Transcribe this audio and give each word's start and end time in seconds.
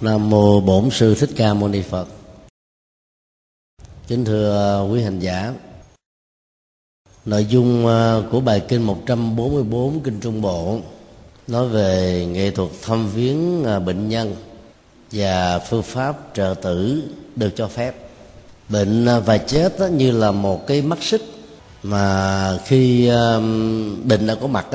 Nam 0.00 0.30
mô 0.30 0.60
Bổn 0.60 0.90
sư 0.90 1.14
Thích 1.14 1.30
Ca 1.36 1.54
Mâu 1.54 1.68
Ni 1.68 1.82
Phật. 1.82 2.08
Kính 4.08 4.24
thưa 4.24 4.88
quý 4.92 5.02
hành 5.02 5.20
giả. 5.20 5.52
Nội 7.24 7.44
dung 7.44 7.86
à, 7.86 8.16
của 8.30 8.40
bài 8.40 8.62
kinh 8.68 8.82
144 8.82 10.00
kinh 10.00 10.20
Trung 10.20 10.42
Bộ 10.42 10.78
nói 11.46 11.68
về 11.68 12.26
nghệ 12.32 12.50
thuật 12.50 12.68
thăm 12.82 13.10
viếng 13.10 13.64
à, 13.64 13.78
bệnh 13.78 14.08
nhân 14.08 14.36
và 15.12 15.58
phương 15.58 15.82
pháp 15.82 16.18
trợ 16.34 16.54
tử 16.62 17.02
được 17.36 17.50
cho 17.56 17.68
phép. 17.68 17.94
Bệnh 18.68 19.06
à, 19.06 19.18
và 19.18 19.38
chết 19.38 19.76
như 19.92 20.10
là 20.10 20.30
một 20.30 20.66
cái 20.66 20.82
mắt 20.82 21.02
xích 21.02 21.22
mà 21.82 22.58
khi 22.64 23.08
bệnh 24.04 24.26
đã 24.26 24.34
có 24.40 24.46
mặt 24.46 24.66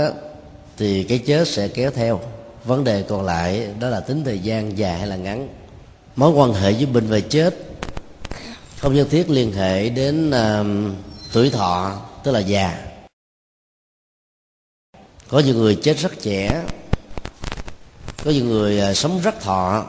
thì 0.77 1.03
cái 1.03 1.19
chết 1.19 1.47
sẽ 1.47 1.67
kéo 1.67 1.91
theo 1.91 2.19
vấn 2.65 2.83
đề 2.83 3.03
còn 3.03 3.25
lại 3.25 3.73
đó 3.79 3.89
là 3.89 3.99
tính 3.99 4.23
thời 4.23 4.39
gian 4.39 4.77
dài 4.77 4.97
hay 4.97 5.07
là 5.07 5.15
ngắn? 5.15 5.49
Mối 6.15 6.31
quan 6.31 6.53
hệ 6.53 6.73
với 6.73 6.85
bệnh 6.85 7.07
và 7.07 7.19
chết 7.19 7.55
không 8.77 8.93
nhất 8.93 9.07
thiết 9.11 9.29
liên 9.29 9.51
hệ 9.51 9.89
đến 9.89 10.29
uh, 10.29 10.95
tuổi 11.33 11.49
thọ 11.49 12.01
tức 12.23 12.31
là 12.31 12.39
già. 12.39 12.95
Có 15.27 15.39
những 15.39 15.57
người 15.57 15.75
chết 15.83 15.97
rất 15.97 16.11
trẻ 16.21 16.65
có 18.23 18.31
những 18.31 18.47
người 18.47 18.91
uh, 18.91 18.97
sống 18.97 19.21
rất 19.23 19.41
thọ. 19.41 19.85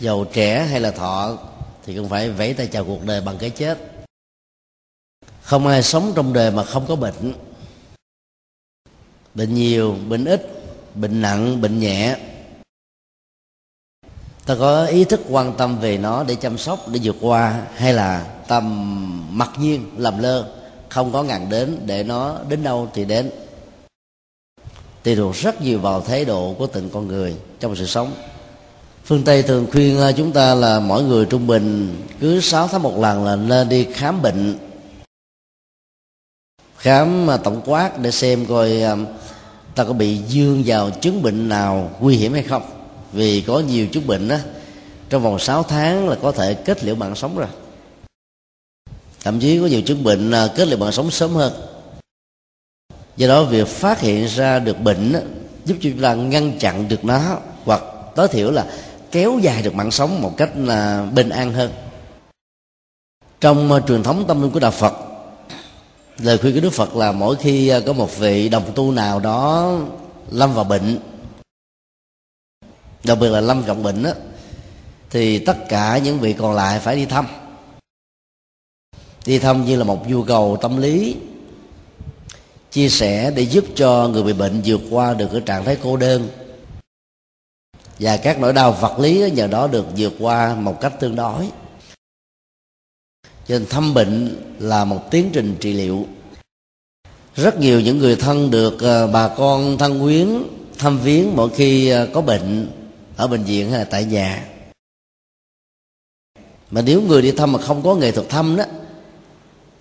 Giàu 0.00 0.26
trẻ 0.32 0.66
hay 0.70 0.80
là 0.80 0.90
thọ 0.90 1.38
thì 1.84 1.96
cũng 1.96 2.08
phải 2.08 2.30
vẫy 2.30 2.54
tay 2.54 2.66
chào 2.66 2.84
cuộc 2.84 3.04
đời 3.04 3.20
bằng 3.20 3.38
cái 3.38 3.50
chết. 3.50 3.78
Không 5.42 5.66
ai 5.66 5.82
sống 5.82 6.12
trong 6.16 6.32
đời 6.32 6.50
mà 6.50 6.64
không 6.64 6.86
có 6.88 6.96
bệnh. 6.96 7.32
Bệnh 9.34 9.54
nhiều 9.54 9.96
bệnh 10.08 10.24
ít 10.24 10.61
bệnh 10.94 11.22
nặng, 11.22 11.60
bệnh 11.60 11.80
nhẹ. 11.80 12.16
Ta 14.46 14.56
có 14.58 14.84
ý 14.84 15.04
thức 15.04 15.20
quan 15.28 15.52
tâm 15.58 15.78
về 15.78 15.98
nó 15.98 16.24
để 16.24 16.34
chăm 16.34 16.58
sóc, 16.58 16.88
để 16.88 17.00
vượt 17.02 17.16
qua, 17.20 17.62
hay 17.74 17.92
là 17.92 18.26
tầm 18.48 19.38
mặc 19.38 19.50
nhiên, 19.58 19.90
làm 19.96 20.18
lơ, 20.18 20.48
không 20.88 21.12
có 21.12 21.22
ngàn 21.22 21.48
đến 21.50 21.78
để 21.86 22.02
nó 22.02 22.38
đến 22.48 22.62
đâu 22.62 22.88
thì 22.94 23.04
đến. 23.04 23.30
Tùy 25.02 25.16
thuộc 25.16 25.34
rất 25.34 25.62
nhiều 25.62 25.78
vào 25.78 26.00
thái 26.00 26.24
độ 26.24 26.54
của 26.58 26.66
từng 26.66 26.90
con 26.90 27.08
người 27.08 27.36
trong 27.60 27.76
sự 27.76 27.86
sống. 27.86 28.12
Phương 29.04 29.24
tây 29.24 29.42
thường 29.42 29.66
khuyên 29.72 30.00
à, 30.00 30.12
chúng 30.12 30.32
ta 30.32 30.54
là 30.54 30.80
mỗi 30.80 31.02
người 31.02 31.24
trung 31.24 31.46
bình 31.46 31.96
cứ 32.20 32.40
6 32.40 32.68
tháng 32.68 32.82
một 32.82 32.98
lần 32.98 33.24
là 33.24 33.36
nên 33.36 33.68
đi 33.68 33.86
khám 33.92 34.22
bệnh. 34.22 34.58
Khám 36.76 37.30
à, 37.30 37.36
tổng 37.36 37.62
quát 37.66 37.98
để 37.98 38.10
xem 38.10 38.46
coi 38.46 38.82
à, 38.82 38.96
ta 39.74 39.84
có 39.84 39.92
bị 39.92 40.16
dương 40.28 40.62
vào 40.66 40.90
chứng 40.90 41.22
bệnh 41.22 41.48
nào 41.48 41.90
nguy 42.00 42.16
hiểm 42.16 42.32
hay 42.32 42.42
không? 42.42 42.62
Vì 43.12 43.40
có 43.40 43.60
nhiều 43.60 43.86
chứng 43.86 44.06
bệnh 44.06 44.28
á 44.28 44.40
trong 45.08 45.22
vòng 45.22 45.38
6 45.38 45.62
tháng 45.62 46.08
là 46.08 46.16
có 46.22 46.32
thể 46.32 46.54
kết 46.54 46.84
liễu 46.84 46.94
mạng 46.94 47.14
sống 47.16 47.38
rồi. 47.38 47.48
Thậm 49.24 49.40
chí 49.40 49.60
có 49.60 49.66
nhiều 49.66 49.82
chứng 49.82 50.04
bệnh 50.04 50.30
à, 50.30 50.48
kết 50.56 50.68
liễu 50.68 50.78
mạng 50.78 50.92
sống 50.92 51.10
sớm 51.10 51.30
hơn. 51.30 51.52
Do 53.16 53.28
đó 53.28 53.44
việc 53.44 53.68
phát 53.68 54.00
hiện 54.00 54.26
ra 54.26 54.58
được 54.58 54.80
bệnh 54.80 55.12
á, 55.12 55.20
giúp 55.64 55.76
chúng 55.80 56.02
ta 56.02 56.14
ngăn 56.14 56.58
chặn 56.58 56.88
được 56.88 57.04
nó 57.04 57.38
hoặc 57.64 57.82
tối 58.14 58.28
thiểu 58.28 58.50
là 58.50 58.66
kéo 59.10 59.38
dài 59.42 59.62
được 59.62 59.74
mạng 59.74 59.90
sống 59.90 60.22
một 60.22 60.36
cách 60.36 60.50
là 60.56 61.06
bình 61.14 61.28
an 61.28 61.52
hơn. 61.52 61.72
Trong 63.40 63.72
à, 63.72 63.80
truyền 63.88 64.02
thống 64.02 64.24
tâm 64.28 64.42
linh 64.42 64.50
của 64.50 64.60
đạo 64.60 64.70
Phật 64.70 65.11
lời 66.18 66.38
khuyên 66.38 66.54
của 66.54 66.60
đức 66.60 66.72
phật 66.72 66.96
là 66.96 67.12
mỗi 67.12 67.36
khi 67.36 67.68
à, 67.68 67.80
có 67.86 67.92
một 67.92 68.18
vị 68.18 68.48
đồng 68.48 68.72
tu 68.74 68.92
nào 68.92 69.20
đó 69.20 69.72
lâm 70.30 70.54
vào 70.54 70.64
bệnh, 70.64 70.98
đặc 73.04 73.18
biệt 73.20 73.28
là 73.28 73.40
lâm 73.40 73.62
trọng 73.62 73.82
bệnh 73.82 74.02
á, 74.02 74.14
thì 75.10 75.38
tất 75.38 75.56
cả 75.68 75.98
những 75.98 76.20
vị 76.20 76.32
còn 76.32 76.54
lại 76.54 76.80
phải 76.80 76.96
đi 76.96 77.06
thăm. 77.06 77.26
Đi 79.26 79.38
thăm 79.38 79.64
như 79.64 79.76
là 79.76 79.84
một 79.84 80.08
nhu 80.08 80.22
cầu 80.22 80.58
tâm 80.62 80.76
lý, 80.76 81.16
chia 82.70 82.88
sẻ 82.88 83.30
để 83.30 83.42
giúp 83.42 83.64
cho 83.74 84.08
người 84.08 84.22
bị 84.22 84.32
bệnh 84.32 84.62
vượt 84.64 84.80
qua 84.90 85.14
được 85.14 85.28
cái 85.32 85.40
trạng 85.46 85.64
thái 85.64 85.76
cô 85.82 85.96
đơn. 85.96 86.28
Và 87.98 88.16
các 88.16 88.40
nỗi 88.40 88.52
đau 88.52 88.72
vật 88.72 88.98
lý 88.98 89.30
nhờ 89.30 89.46
đó 89.46 89.66
được 89.66 89.86
vượt 89.96 90.12
qua 90.18 90.54
một 90.54 90.80
cách 90.80 90.92
tương 91.00 91.16
đối 91.16 91.48
cho 93.48 93.58
nên 93.58 93.66
thăm 93.68 93.94
bệnh 93.94 94.36
là 94.58 94.84
một 94.84 95.10
tiến 95.10 95.30
trình 95.32 95.56
trị 95.60 95.72
liệu. 95.72 96.06
Rất 97.34 97.58
nhiều 97.58 97.80
những 97.80 97.98
người 97.98 98.16
thân 98.16 98.50
được 98.50 98.80
ờ, 98.80 99.06
bà 99.06 99.28
con 99.28 99.78
thân 99.78 100.00
quyến 100.00 100.28
thăm 100.78 100.98
viếng 100.98 101.36
mỗi 101.36 101.50
khi 101.50 101.88
ờ, 101.88 102.08
có 102.12 102.20
bệnh 102.20 102.68
ở 103.16 103.26
bệnh 103.26 103.44
viện 103.44 103.70
hay 103.70 103.78
là 103.78 103.84
tại 103.84 104.04
nhà. 104.04 104.44
Mà 106.70 106.82
nếu 106.82 107.02
người 107.02 107.22
đi 107.22 107.32
thăm 107.32 107.52
mà 107.52 107.58
không 107.58 107.82
có 107.82 107.94
nghệ 107.94 108.12
thuật 108.12 108.28
thăm 108.28 108.56
đó, 108.56 108.64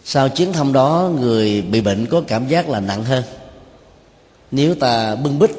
sau 0.04 0.30
chuyến 0.30 0.54
thăm 0.54 0.74
đó 0.74 1.12
người 1.20 1.62
bị 1.62 1.82
bệnh 1.82 2.06
có 2.06 2.22
cảm 2.28 2.48
giác 2.48 2.70
là 2.70 2.80
nặng 2.80 3.04
hơn. 3.04 3.24
Nếu 4.52 4.76
ta 4.76 5.16
bưng 5.16 5.40
bít, 5.40 5.52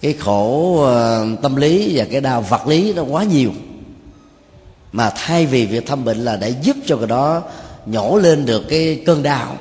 cái 0.00 0.12
khổ 0.12 0.76
ờ, 0.82 1.26
tâm 1.42 1.56
lý 1.56 1.92
và 1.98 2.04
cái 2.10 2.20
đau 2.20 2.42
vật 2.42 2.66
lý 2.66 2.92
nó 2.92 3.02
quá 3.02 3.24
nhiều 3.24 3.50
mà 4.92 5.12
thay 5.16 5.46
vì 5.46 5.66
việc 5.66 5.86
thăm 5.86 6.04
bệnh 6.04 6.24
là 6.24 6.36
để 6.36 6.54
giúp 6.62 6.76
cho 6.86 6.96
cái 6.96 7.06
đó 7.06 7.42
nhổ 7.86 8.18
lên 8.18 8.46
được 8.46 8.62
cái 8.68 9.02
cơn 9.06 9.22
đau 9.22 9.56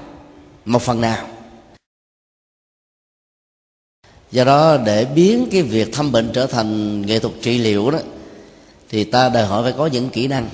một 0.65 0.81
phần 0.81 1.01
nào. 1.01 1.27
Do 4.31 4.43
đó 4.43 4.77
để 4.77 5.05
biến 5.05 5.47
cái 5.51 5.61
việc 5.61 5.93
thăm 5.93 6.11
bệnh 6.11 6.29
trở 6.33 6.47
thành 6.47 7.01
nghệ 7.01 7.19
thuật 7.19 7.33
trị 7.41 7.57
liệu 7.57 7.91
đó 7.91 7.99
thì 8.89 9.03
ta 9.03 9.29
đòi 9.29 9.45
hỏi 9.45 9.63
phải 9.63 9.73
có 9.77 9.85
những 9.87 10.09
kỹ 10.09 10.27
năng 10.27 10.49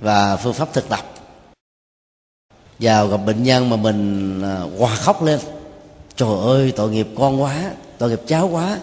và 0.00 0.36
phương 0.36 0.54
pháp 0.54 0.72
thực 0.72 0.88
tập. 0.88 1.14
Vào 2.78 3.08
gặp 3.08 3.16
bệnh 3.16 3.42
nhân 3.42 3.70
mà 3.70 3.76
mình 3.76 4.42
à, 4.42 4.60
hòa 4.78 4.96
khóc 4.96 5.22
lên 5.22 5.40
trời 6.16 6.38
ơi 6.44 6.72
tội 6.76 6.90
nghiệp 6.90 7.08
con 7.18 7.42
quá 7.42 7.72
tội 7.98 8.10
nghiệp 8.10 8.20
cháu 8.26 8.48
quá. 8.48 8.78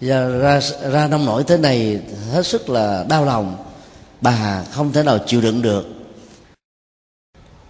Ra 0.00 0.28
ra, 0.28 0.60
ra 0.90 1.08
nông 1.08 1.24
nổi 1.24 1.44
thế 1.44 1.56
này 1.56 2.00
hết 2.32 2.46
sức 2.46 2.68
là 2.68 3.04
đau 3.08 3.24
lòng 3.24 3.56
bà 4.20 4.64
không 4.70 4.92
thể 4.92 5.02
nào 5.02 5.18
chịu 5.26 5.40
đựng 5.40 5.62
được. 5.62 5.86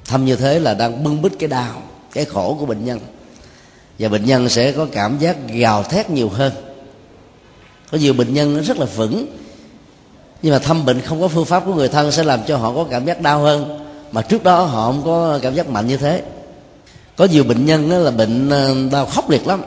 Thăm 0.04 0.24
như 0.24 0.36
thế 0.36 0.58
là 0.58 0.74
đang 0.74 1.04
bưng 1.04 1.22
bít 1.22 1.32
cái 1.38 1.48
đau, 1.48 1.82
cái 2.12 2.24
khổ 2.24 2.56
của 2.60 2.66
bệnh 2.66 2.84
nhân. 2.84 3.00
Và 3.98 4.08
bệnh 4.08 4.24
nhân 4.24 4.48
sẽ 4.48 4.72
có 4.72 4.86
cảm 4.92 5.18
giác 5.18 5.36
gào 5.48 5.82
thét 5.82 6.10
nhiều 6.10 6.28
hơn. 6.28 6.52
Có 7.90 7.98
nhiều 7.98 8.14
bệnh 8.14 8.34
nhân 8.34 8.62
rất 8.62 8.78
là 8.78 8.86
vững, 8.86 9.26
nhưng 10.42 10.52
mà 10.52 10.58
thăm 10.58 10.84
bệnh 10.84 11.00
không 11.00 11.20
có 11.20 11.28
phương 11.28 11.44
pháp 11.44 11.62
của 11.66 11.74
người 11.74 11.88
thân 11.88 12.12
sẽ 12.12 12.24
làm 12.24 12.40
cho 12.46 12.56
họ 12.56 12.72
có 12.74 12.86
cảm 12.90 13.04
giác 13.04 13.20
đau 13.20 13.40
hơn. 13.40 13.86
Mà 14.12 14.22
trước 14.22 14.44
đó 14.44 14.62
họ 14.64 14.86
không 14.86 15.02
có 15.04 15.38
cảm 15.42 15.54
giác 15.54 15.68
mạnh 15.68 15.86
như 15.86 15.96
thế. 15.96 16.22
Có 17.16 17.24
nhiều 17.24 17.44
bệnh 17.44 17.66
nhân 17.66 17.90
là 17.90 18.10
bệnh 18.10 18.50
ờ, 18.50 18.74
đau 18.92 19.06
khốc 19.06 19.30
liệt 19.30 19.46
lắm. 19.46 19.62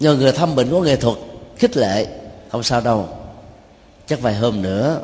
Nhờ 0.00 0.14
người 0.14 0.32
thăm 0.32 0.54
bệnh 0.54 0.70
có 0.70 0.80
nghệ 0.80 0.96
thuật 0.96 1.16
khích 1.56 1.76
lệ, 1.76 2.06
không 2.52 2.62
sao 2.62 2.80
đâu. 2.80 3.08
Chắc 4.06 4.20
vài 4.20 4.34
hôm 4.34 4.62
nữa 4.62 5.00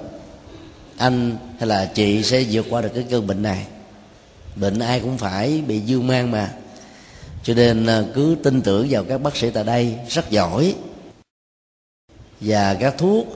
anh 1.01 1.37
hay 1.59 1.69
là 1.69 1.91
chị 1.95 2.23
sẽ 2.23 2.45
vượt 2.51 2.67
qua 2.71 2.83
được 2.83 2.89
cái 2.95 3.05
cơn 3.11 3.27
bệnh 3.27 3.43
này? 3.43 3.67
Bệnh 4.57 4.79
ai 4.79 5.01
cũng 5.01 5.19
phải 5.19 5.63
bị 5.67 5.81
dương 5.81 6.07
mang 6.07 6.31
mà. 6.31 6.51
Cho 7.43 7.55
nên 7.55 7.87
ờ, 7.87 8.05
cứ 8.15 8.37
tin 8.43 8.63
tưởng 8.63 8.87
vào 8.91 9.05
các 9.05 9.19
bác 9.19 9.37
sĩ 9.37 9.51
tại 9.51 9.65
đây 9.65 9.95
rất 10.09 10.31
giỏi. 10.31 10.75
Và 12.41 12.75
các 12.75 12.95
thuốc 12.99 13.27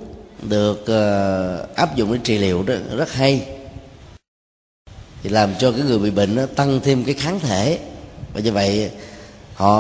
được 0.43 0.81
uh, 0.81 1.77
áp 1.77 1.97
dụng 1.97 2.13
để 2.13 2.19
trị 2.25 2.39
liệu 2.39 2.63
đó 2.63 2.75
rất 2.97 3.13
hay. 3.13 3.47
Thì 5.23 5.31
làm 5.31 5.55
cho 5.59 5.73
cái 5.73 5.81
người 5.81 5.99
bị 5.99 6.11
bệnh 6.11 6.35
nó 6.35 6.47
tăng 6.47 6.81
thêm 6.85 7.05
cái 7.05 7.15
kháng 7.15 7.41
thể. 7.41 7.79
Và 8.33 8.41
như 8.41 8.53
vậy 8.53 8.91
họ 9.55 9.79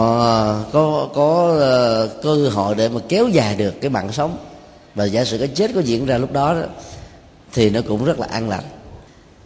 có 0.72 1.08
có 1.14 1.52
uh, 1.54 2.22
cơ 2.22 2.48
hội 2.48 2.74
để 2.74 2.88
mà 2.88 3.00
kéo 3.08 3.28
dài 3.28 3.56
được 3.56 3.74
cái 3.80 3.90
mạng 3.90 4.12
sống. 4.12 4.38
Và 4.94 5.04
giả 5.04 5.24
sử 5.24 5.38
cái 5.38 5.48
chết 5.48 5.70
có 5.74 5.80
diễn 5.80 6.06
ra 6.06 6.18
lúc 6.18 6.32
đó, 6.32 6.54
đó 6.54 6.66
thì 7.54 7.70
nó 7.70 7.80
cũng 7.88 8.04
rất 8.04 8.20
là 8.20 8.26
an 8.30 8.48
lành. 8.48 8.64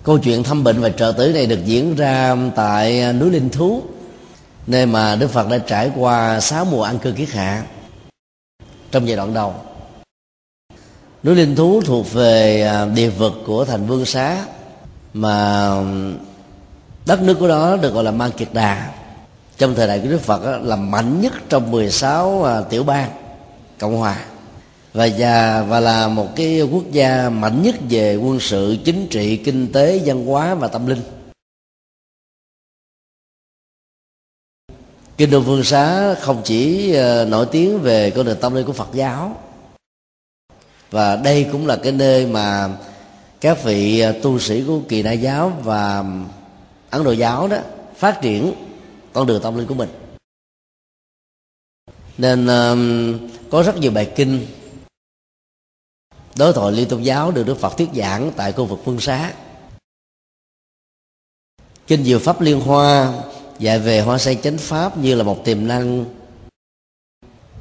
Câu 0.03 0.19
chuyện 0.19 0.43
thăm 0.43 0.65
bệnh 0.65 0.81
và 0.81 0.89
trợ 0.89 1.13
tử 1.19 1.33
này 1.33 1.47
được 1.47 1.65
diễn 1.65 1.97
ra 1.97 2.37
tại 2.55 3.13
núi 3.13 3.31
linh 3.31 3.51
thú, 3.51 3.83
nơi 4.67 4.87
mà 4.87 5.17
đức 5.17 5.31
phật 5.31 5.49
đã 5.49 5.59
trải 5.59 5.91
qua 5.97 6.41
sáu 6.41 6.65
mùa 6.65 6.83
ăn 6.83 6.99
cư 6.99 7.13
kiết 7.13 7.31
hạ 7.31 7.63
trong 8.91 9.09
giai 9.09 9.17
đoạn 9.17 9.35
đầu. 9.35 9.55
Núi 11.23 11.35
linh 11.35 11.57
thú 11.57 11.83
thuộc 11.85 12.13
về 12.13 12.63
à, 12.63 12.87
địa 12.87 13.09
vực 13.09 13.33
của 13.47 13.65
thành 13.65 13.87
vương 13.87 14.05
xá, 14.05 14.45
mà 15.15 15.71
đất 17.07 17.23
nước 17.23 17.37
của 17.41 17.49
đó 17.49 17.77
được 17.77 17.95
gọi 17.95 18.05
là 18.05 18.11
mang 18.11 18.33
kiệt 18.33 18.49
đà. 18.53 18.91
Trong 19.59 19.75
thời 19.75 19.87
đại 19.87 20.01
của 20.01 20.09
đức 20.09 20.21
phật 20.21 20.61
là 20.63 20.77
mạnh 20.77 21.21
nhất 21.21 21.33
trong 21.49 21.71
16 21.71 22.45
à, 22.45 22.61
tiểu 22.61 22.85
bang 22.85 23.11
cộng 23.79 23.97
hòa 23.97 24.17
và 24.99 25.05
già 25.05 25.63
và 25.63 25.81
là 25.81 26.09
một 26.09 26.29
cái 26.37 26.63
quốc 26.63 26.85
gia 26.93 27.31
mạnh 27.31 27.63
nhất 27.63 27.75
về 27.91 28.17
quân 28.17 28.41
sự, 28.41 28.77
chính 28.85 29.07
trị, 29.11 29.37
kinh 29.37 29.73
tế, 29.73 30.03
văn 30.05 30.27
hóa 30.27 30.55
và 30.55 30.69
tâm 30.69 30.87
linh. 30.87 31.03
Kinh 35.17 35.31
đô 35.31 35.43
phương 35.43 35.65
xá 35.65 36.15
không 36.15 36.43
chỉ 36.45 36.93
ờ, 36.93 37.25
nổi 37.25 37.47
tiếng 37.53 37.79
về 37.79 38.11
con 38.11 38.27
đường 38.27 38.39
tâm 38.41 38.55
linh 38.55 38.67
của 38.67 38.73
phật 38.73 38.89
giáo, 38.93 39.41
và 40.91 41.17
đây 41.17 41.47
cũng 41.53 41.67
là 41.67 41.77
cái 41.77 41.93
nơi 41.93 42.27
mà 42.27 42.77
các 43.41 43.65
vị 43.65 44.01
ờ, 44.01 44.13
tu 44.23 44.39
sĩ 44.39 44.65
của 44.67 44.81
kỳ 44.89 45.03
đại 45.03 45.19
giáo 45.19 45.61
và 45.65 46.05
ấn 46.91 47.05
độ 47.05 47.13
giáo 47.13 47.49
đó 47.49 47.57
phát 47.97 48.19
triển 48.23 48.53
con 49.13 49.27
đường 49.27 49.43
tâm 49.43 49.59
linh 49.59 49.67
của 49.67 49.75
mình. 49.75 49.89
Nên 52.19 52.47
có 53.51 53.63
rất 53.63 53.77
nhiều 53.77 53.91
bài 53.91 54.13
kinh 54.17 54.47
đối 56.39 56.53
thoại 56.53 56.73
liên 56.73 56.89
tôn 56.89 57.03
giáo 57.03 57.31
được 57.31 57.47
đức 57.47 57.59
phật 57.59 57.77
thuyết 57.77 57.89
giảng 57.95 58.33
tại 58.37 58.53
khu 58.53 58.65
vực 58.65 58.81
phương 58.85 59.01
xá. 59.01 59.35
Kinh 61.87 62.05
diệu 62.05 62.19
pháp 62.19 62.41
liên 62.41 62.61
hoa 62.61 63.13
dạy 63.59 63.79
về 63.79 64.01
hoa 64.01 64.19
sen 64.19 64.41
chánh 64.41 64.59
pháp 64.59 64.99
như 64.99 65.15
là 65.15 65.25
một 65.25 65.45
tiềm 65.45 65.67
năng 65.67 66.05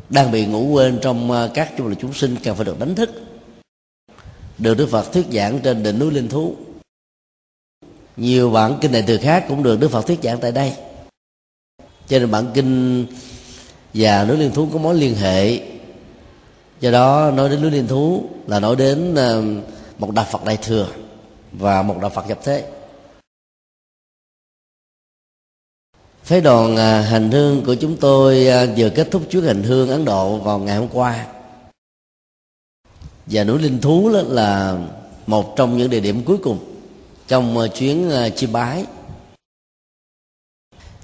đang 0.10 0.32
bị 0.32 0.46
ngủ 0.46 0.68
quên 0.74 1.00
trong 1.02 1.32
ờ, 1.32 1.52
các 1.54 1.74
chung 1.78 1.88
là 1.88 1.96
chúng 2.00 2.14
sinh 2.14 2.36
cần 2.44 2.56
phải 2.56 2.66
được 2.66 2.80
đánh 2.80 2.96
thức. 2.96 3.10
Được 4.58 4.74
đức 4.74 4.90
phật 4.92 5.14
thuyết 5.14 5.26
giảng 5.32 5.60
trên 5.64 5.84
đỉnh 5.84 6.00
núi 6.00 6.12
linh 6.12 6.30
thú. 6.30 6.56
Nhiều 8.18 8.52
bản 8.52 8.78
kinh 8.82 8.92
này 8.92 9.04
từ 9.08 9.18
khác 9.18 9.46
cũng 9.48 9.64
được 9.64 9.80
đức 9.80 9.92
phật 9.92 10.08
thuyết 10.08 10.20
giảng 10.24 10.40
tại 10.40 10.52
đây. 10.52 10.74
Cho 12.08 12.20
nên 12.20 12.32
bản 12.32 12.52
kinh 12.54 13.06
và 13.94 14.26
núi 14.26 14.38
liên 14.38 14.52
thú 14.54 14.70
có 14.74 14.80
mối 14.80 14.96
liên 14.96 15.16
hệ 15.16 15.60
do 16.80 16.92
đó, 16.92 17.32
nói 17.32 17.50
đến 17.50 17.62
núi 17.62 17.72
liên 17.72 17.88
thú 17.88 18.30
là 18.48 18.60
nói 18.60 18.76
đến 18.76 19.16
ờ, 19.16 19.44
một 19.98 20.12
đạo 20.12 20.26
phật 20.32 20.46
đại 20.46 20.58
thừa 20.58 20.88
và 21.52 21.82
một 21.82 21.98
đạo 22.02 22.10
phật 22.10 22.28
nhập 22.28 22.40
thế. 22.44 22.72
Phái 26.24 26.42
đoàn 26.42 26.76
ờ, 26.76 27.02
hành 27.02 27.32
hương 27.32 27.66
của 27.66 27.76
chúng 27.76 27.98
tôi 27.98 28.48
ờ, 28.48 28.68
vừa 28.78 28.90
kết 28.90 29.08
thúc 29.12 29.22
chuyến 29.30 29.44
hành 29.44 29.64
hương 29.64 29.90
ấn 29.90 30.06
độ 30.06 30.38
vào 30.38 30.60
ngày 30.60 30.78
hôm 30.78 30.88
qua. 30.94 31.28
Và 33.26 33.44
núi 33.44 33.60
linh 33.60 33.82
thú 33.82 34.10
đó 34.14 34.22
là 34.28 34.78
một 35.28 35.56
trong 35.56 35.78
những 35.78 35.90
địa 35.90 36.00
điểm 36.00 36.24
cuối 36.26 36.38
cùng 36.38 36.60
trong 37.28 37.58
chuyến 37.76 38.12
chi 38.36 38.48
bái. 38.48 38.86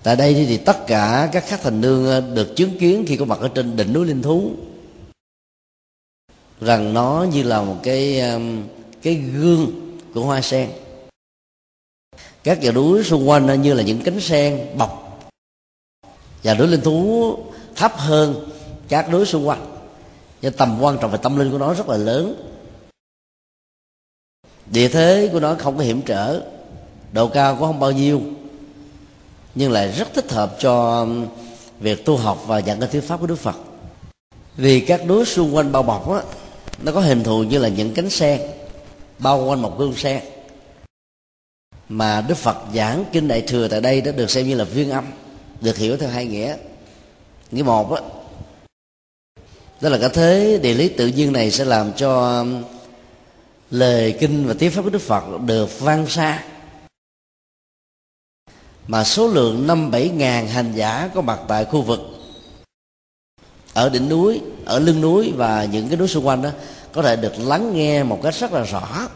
Tại 0.04 0.16
đây 0.16 0.34
thì 0.34 0.58
tất 0.58 0.88
cả 0.88 1.30
các 1.31 1.44
khách 1.48 1.62
thành 1.62 1.81
nương 1.81 2.34
được 2.36 2.56
chứng 2.56 2.78
kiến 2.80 3.06
khi 3.08 3.18
có 3.18 3.25
mặt 3.25 3.40
ở 3.40 3.48
trên 3.48 3.75
đỉnh 3.75 3.94
núi 3.94 4.06
linh 4.06 4.22
thú 4.22 4.52
rằng 6.65 6.94
nó 6.94 7.25
như 7.31 7.44
là 7.44 7.62
một 7.62 7.77
cái 7.83 8.19
um, 8.19 8.63
cái 9.01 9.15
gương 9.15 9.71
của 10.13 10.21
hoa 10.21 10.42
sen. 10.42 10.69
Các 12.44 12.60
dãy 12.63 12.71
núi 12.71 13.04
xung 13.04 13.30
quanh 13.30 13.62
như 13.62 13.74
là 13.74 13.83
những 13.83 14.01
cánh 14.01 14.19
sen 14.19 14.77
bọc, 14.77 15.19
và 16.44 16.54
núi 16.54 16.68
linh 16.68 16.81
thú 16.81 17.38
thấp 17.75 17.94
hơn 17.98 18.50
các 18.88 19.10
núi 19.10 19.25
xung 19.25 19.48
quanh. 19.48 19.69
Và 20.42 20.50
tầm 20.50 20.77
quan 20.81 20.98
trọng 21.01 21.12
về 21.12 21.18
tâm 21.21 21.39
linh 21.39 21.51
của 21.51 21.57
nó 21.57 21.74
rất 21.74 21.89
là 21.89 21.98
lớn. 21.98 22.50
Địa 24.65 24.88
thế 24.88 25.30
của 25.31 25.39
nó 25.39 25.56
không 25.56 25.77
có 25.77 25.83
hiểm 25.83 26.01
trở, 26.01 26.42
độ 27.12 27.27
cao 27.27 27.56
cũng 27.56 27.68
không 27.68 27.80
bao 27.80 27.92
nhiêu, 27.92 28.21
nhưng 29.56 29.71
lại 29.71 29.92
rất 29.92 30.13
thích 30.13 30.31
hợp 30.31 30.56
cho 30.60 31.00
um, 31.00 31.27
việc 31.80 32.06
tu 32.06 32.18
học 32.18 32.44
và 32.48 32.60
nhận 32.60 32.80
cái 32.80 32.89
thuyết 32.89 33.04
pháp 33.04 33.19
của 33.19 33.27
đức 33.27 33.36
phật. 33.36 33.56
Vì 34.57 34.80
các 34.80 35.06
núi 35.07 35.25
xung 35.25 35.56
quanh 35.56 35.71
bao 35.71 35.83
bọc 35.83 36.12
á 36.12 36.21
nó 36.84 36.92
có 36.92 37.02
hình 37.02 37.24
thù 37.24 37.44
như 37.44 37.58
là 37.58 37.70
những 37.70 37.94
cánh 37.94 38.10
sen 38.10 38.42
bao 39.20 39.46
quanh 39.46 39.62
một 39.62 39.80
gương 39.80 39.96
sen 39.96 40.24
mà 41.90 42.22
đức 42.28 42.38
phật 42.38 42.58
giảng 42.74 43.06
kinh 43.12 43.28
đại 43.28 43.42
thừa 43.42 43.68
tại 43.68 43.82
đây 43.82 44.02
đã 44.02 44.12
được 44.12 44.30
xem 44.30 44.48
như 44.48 44.56
là 44.56 44.64
viên 44.64 44.92
âm 44.92 45.06
được 45.62 45.78
hiểu 45.78 45.98
theo 45.98 46.10
hai 46.10 46.26
nghĩa. 46.26 46.56
Nghĩa 47.52 47.64
một 47.64 47.92
đó, 47.92 48.00
đó 49.82 49.90
là 49.90 49.98
cái 49.98 50.10
thế 50.14 50.60
địa 50.62 50.74
lý 50.74 50.90
tự 50.90 51.08
nhiên 51.08 51.34
này 51.34 51.52
sẽ 51.52 51.66
làm 51.66 51.94
cho 51.94 52.46
lời 53.72 54.18
kinh 54.20 54.48
và 54.48 54.56
tiếng 54.60 54.72
pháp 54.72 54.82
của 54.82 54.90
đức 54.90 55.02
phật 55.02 55.24
được 55.46 55.80
vang 55.80 56.08
xa. 56.08 56.44
Mà 58.88 59.04
số 59.04 59.28
lượng 59.28 59.68
năm 59.68 59.92
bảy 59.92 60.10
ngàn 60.10 60.48
hành 60.48 60.74
giả 60.76 61.10
có 61.16 61.22
mặt 61.22 61.40
tại 61.48 61.66
khu 61.66 61.82
vực 61.82 62.12
ở 63.74 63.90
đỉnh 63.90 64.10
núi, 64.10 64.42
ở 64.66 64.80
lưng 64.80 65.02
núi 65.02 65.34
và 65.36 65.66
những 65.66 65.88
cái 65.88 65.98
núi 65.98 66.08
xung 66.08 66.28
quanh 66.28 66.42
đó, 66.42 66.50
có 66.92 67.02
thể 67.02 67.16
được 67.16 67.34
lắng 67.40 67.75
nghe 67.75 68.04
một 68.04 68.20
cách 68.24 68.36
rất 68.36 68.54
là 68.54 68.64
rõ. 68.64 69.08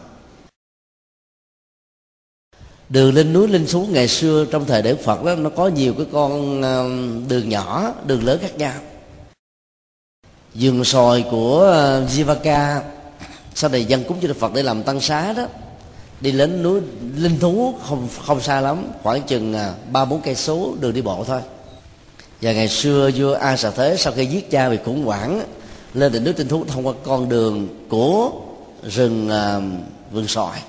Đường 2.90 3.14
lên 3.14 3.34
núi 3.34 3.48
lên 3.48 3.68
xuống 3.68 3.94
ngày 3.94 4.08
xưa 4.08 4.46
trong 4.52 4.66
thời 4.66 4.82
đức 4.82 5.00
phật 5.04 5.24
đó, 5.24 5.36
nó 5.36 5.50
có 5.50 5.68
nhiều 5.68 5.94
cái 5.94 6.06
con 6.12 6.62
um, 6.62 7.28
đường 7.28 7.50
nhỏ, 7.50 7.94
đường 8.06 8.24
lớn 8.24 8.40
khác 8.42 8.58
nhau. 8.58 8.74
Vườn 10.54 10.84
sòi 10.84 11.26
của 11.32 11.58
uh, 12.04 12.10
jivaka, 12.10 12.82
sau 13.56 13.70
này 13.70 13.86
dân 13.86 14.04
cúng 14.08 14.18
cho 14.22 14.28
đức 14.28 14.38
phật 14.40 14.54
để 14.54 14.64
làm 14.64 14.84
tăng 14.84 15.02
xá 15.02 15.34
đó, 15.34 15.48
đi 16.22 16.32
lên 16.32 16.64
núi 16.64 16.82
linh 17.16 17.40
thú 17.40 17.76
không 17.84 18.08
không 18.26 18.42
xa 18.42 18.62
lắm, 18.62 18.88
khoảng 19.04 19.22
chừng 19.24 19.56
uh, 19.56 19.92
ba 19.92 20.06
bốn 20.06 20.22
cây 20.22 20.36
số 20.36 20.76
đường 20.80 20.94
đi 20.94 21.02
bộ 21.02 21.24
thôi 21.24 21.42
và 22.42 22.54
ngày 22.54 22.68
xưa 22.68 23.12
vua 23.16 23.34
a 23.34 23.58
xà 23.58 23.72
thế 23.72 23.96
sau 23.98 24.14
khi 24.14 24.26
giết 24.26 24.52
cha 24.52 24.70
bị 24.70 24.78
khủng 24.86 25.06
hoảng 25.06 25.44
lên 25.94 26.12
đỉnh 26.12 26.24
núi 26.24 26.34
tinh 26.34 26.48
thú 26.48 26.66
thông 26.66 26.88
qua 26.88 26.94
con 27.04 27.30
đường 27.30 27.86
của 27.90 28.32
rừng 28.84 29.30
uh, 29.30 30.14
vườn 30.14 30.28
sỏi 30.28 30.60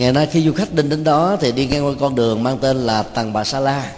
ngày 0.00 0.12
nay 0.12 0.28
khi 0.32 0.42
du 0.42 0.52
khách 0.52 0.74
đến 0.74 0.88
đến 0.88 1.04
đó 1.04 1.36
thì 1.40 1.52
đi 1.52 1.66
ngang 1.66 1.86
qua 1.86 1.94
con 2.00 2.14
đường 2.14 2.42
mang 2.42 2.58
tên 2.58 2.76
là 2.76 3.02
tầng 3.02 3.32
bà 3.32 3.44
sa 3.44 3.60
la. 3.60 3.92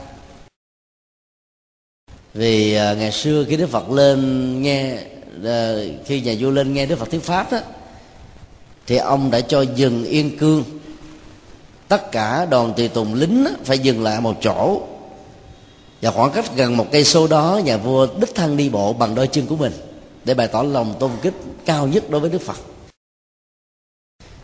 Vì 2.34 2.76
uh, 2.76 2.98
ngày 2.98 3.12
xưa 3.12 3.44
khi 3.48 3.56
đức 3.56 3.70
phật 3.70 3.90
lên 3.90 4.62
nghe 4.62 4.98
uh, 5.38 5.46
khi 6.06 6.20
nhà 6.20 6.34
vua 6.38 6.50
lên 6.50 6.74
nghe 6.74 6.86
đức 6.86 6.98
phật 6.98 7.10
thuyết 7.10 7.22
pháp 7.22 7.52
đó 7.52 7.58
thì 8.86 8.96
ông 8.96 9.30
đã 9.30 9.40
cho 9.40 9.62
dừng 9.62 10.04
yên 10.04 10.38
cương. 10.38 10.64
Tất 11.88 12.12
cả 12.12 12.46
đoàn 12.50 12.72
tùy 12.76 12.88
tùng 12.88 13.14
lính 13.14 13.46
phải 13.64 13.78
dừng 13.78 14.02
lại 14.02 14.20
một 14.20 14.36
chỗ 14.42 14.82
và 16.02 16.10
khoảng 16.10 16.30
cách 16.30 16.44
gần 16.56 16.76
một 16.76 16.86
cây 16.92 17.04
số 17.04 17.26
đó, 17.26 17.60
nhà 17.64 17.76
vua 17.76 18.06
đích 18.20 18.34
thân 18.34 18.56
đi 18.56 18.68
bộ 18.68 18.92
bằng 18.92 19.14
đôi 19.14 19.26
chân 19.26 19.46
của 19.46 19.56
mình 19.56 19.72
để 20.24 20.34
bày 20.34 20.48
tỏ 20.48 20.62
lòng 20.62 20.94
tôn 20.98 21.10
kính 21.22 21.34
cao 21.66 21.86
nhất 21.86 22.10
đối 22.10 22.20
với 22.20 22.30
đức 22.30 22.40
phật. 22.40 22.56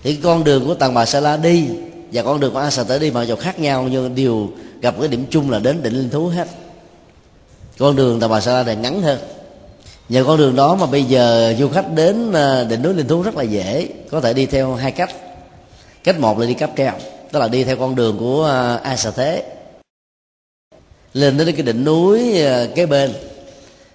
Thì 0.02 0.16
con 0.16 0.44
đường 0.44 0.66
của 0.66 0.75
tàng 0.75 0.94
bà 0.94 1.06
sa 1.06 1.20
la 1.20 1.37
đi 1.37 1.69
và 2.12 2.22
con 2.22 2.40
đường 2.40 2.52
của 2.52 2.58
a 2.58 2.70
sa 2.70 2.84
tới 2.84 2.99
đi 2.99 3.10
mặc 3.10 3.22
dù 3.22 3.37
khác 3.37 3.60
nhau, 3.60 3.88
nhưng 3.90 4.14
đều 4.14 4.49
gặp 4.81 4.94
cái 4.99 5.08
điểm 5.08 5.26
chung 5.31 5.50
là 5.50 5.58
đến 5.58 5.82
đỉnh 5.82 5.94
linh 5.94 6.10
thú 6.10 6.26
hết. 6.26 6.49
Con 7.78 7.96
đường 7.96 8.20
tàng 8.20 8.31
bà 8.31 8.40
sa 8.40 8.52
la 8.52 8.62
này 8.62 8.76
ngắn 8.76 9.02
hơn. 9.02 9.19
Nhờ 10.08 10.25
con 10.25 10.38
đường 10.38 10.56
đó 10.56 10.75
mà 10.75 10.87
bây 10.87 11.05
giờ 11.05 11.55
du 11.58 11.69
khách 11.69 11.94
đến 11.94 12.32
ờ, 12.32 12.65
đỉnh 12.65 12.82
núi 12.82 12.94
linh 12.94 13.08
thú 13.08 13.22
rất 13.22 13.36
là 13.36 13.43
dễ, 13.43 13.88
có 14.10 14.20
thể 14.20 14.34
đi 14.34 14.46
theo 14.46 14.74
hai 14.74 14.93
cách. 14.93 15.10
Cách 16.05 16.19
một 16.19 16.38
là 16.38 16.46
đi 16.46 16.55
cáp 16.55 16.70
treo, 16.77 16.93
tức 17.32 17.38
là 17.38 17.48
đi 17.48 17.65
theo 17.65 17.77
con 17.77 17.94
đường 17.94 18.19
của 18.19 18.44
ờ, 18.44 18.81
a 18.82 18.96
sa 18.96 19.10
thế 19.10 19.57
lên 21.15 21.36
đến 21.36 21.53
cái 21.53 21.62
đỉnh 21.62 21.84
núi 21.84 22.41
ờ, 22.41 22.69
kế 22.74 22.86
bên. 22.86 23.12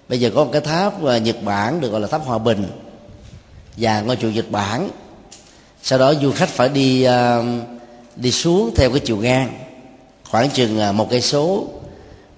Bây 0.08 0.20
giờ 0.20 0.30
có 0.34 0.44
một 0.44 0.50
cái 0.52 0.60
tháp 0.60 1.02
ờ, 1.02 1.16
nhật 1.16 1.42
bản 1.42 1.80
được 1.80 1.88
gọi 1.88 2.00
là 2.00 2.06
tháp 2.06 2.24
hòa 2.24 2.38
bình. 2.38 2.66
Và 3.76 4.00
ngôi 4.00 4.16
chùa 4.16 4.28
nhật 4.28 4.50
bản. 4.50 4.90
Sau 5.82 5.98
đó 5.98 6.14
du 6.14 6.32
khách 6.32 6.48
phải 6.48 6.68
đi 6.68 7.02
ờ, 7.02 7.44
đi 8.16 8.32
xuống 8.32 8.70
theo 8.76 8.90
cái 8.90 9.00
chiều 9.00 9.16
ngang, 9.16 9.52
khoảng 10.30 10.50
chừng 10.50 10.96
một 10.96 11.10
cây 11.10 11.20
số. 11.20 11.66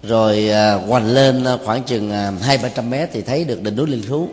Rồi 0.02 0.50
hoành 0.86 1.06
lên 1.06 1.44
khoảng 1.64 1.82
chừng 1.82 2.10
hai 2.40 2.58
ba 2.58 2.68
trăm 2.68 2.90
mét 2.90 3.10
thì 3.12 3.22
thấy 3.22 3.44
được 3.44 3.62
đỉnh 3.62 3.76
núi 3.76 3.86
linh 3.86 4.02
thú. 4.08 4.28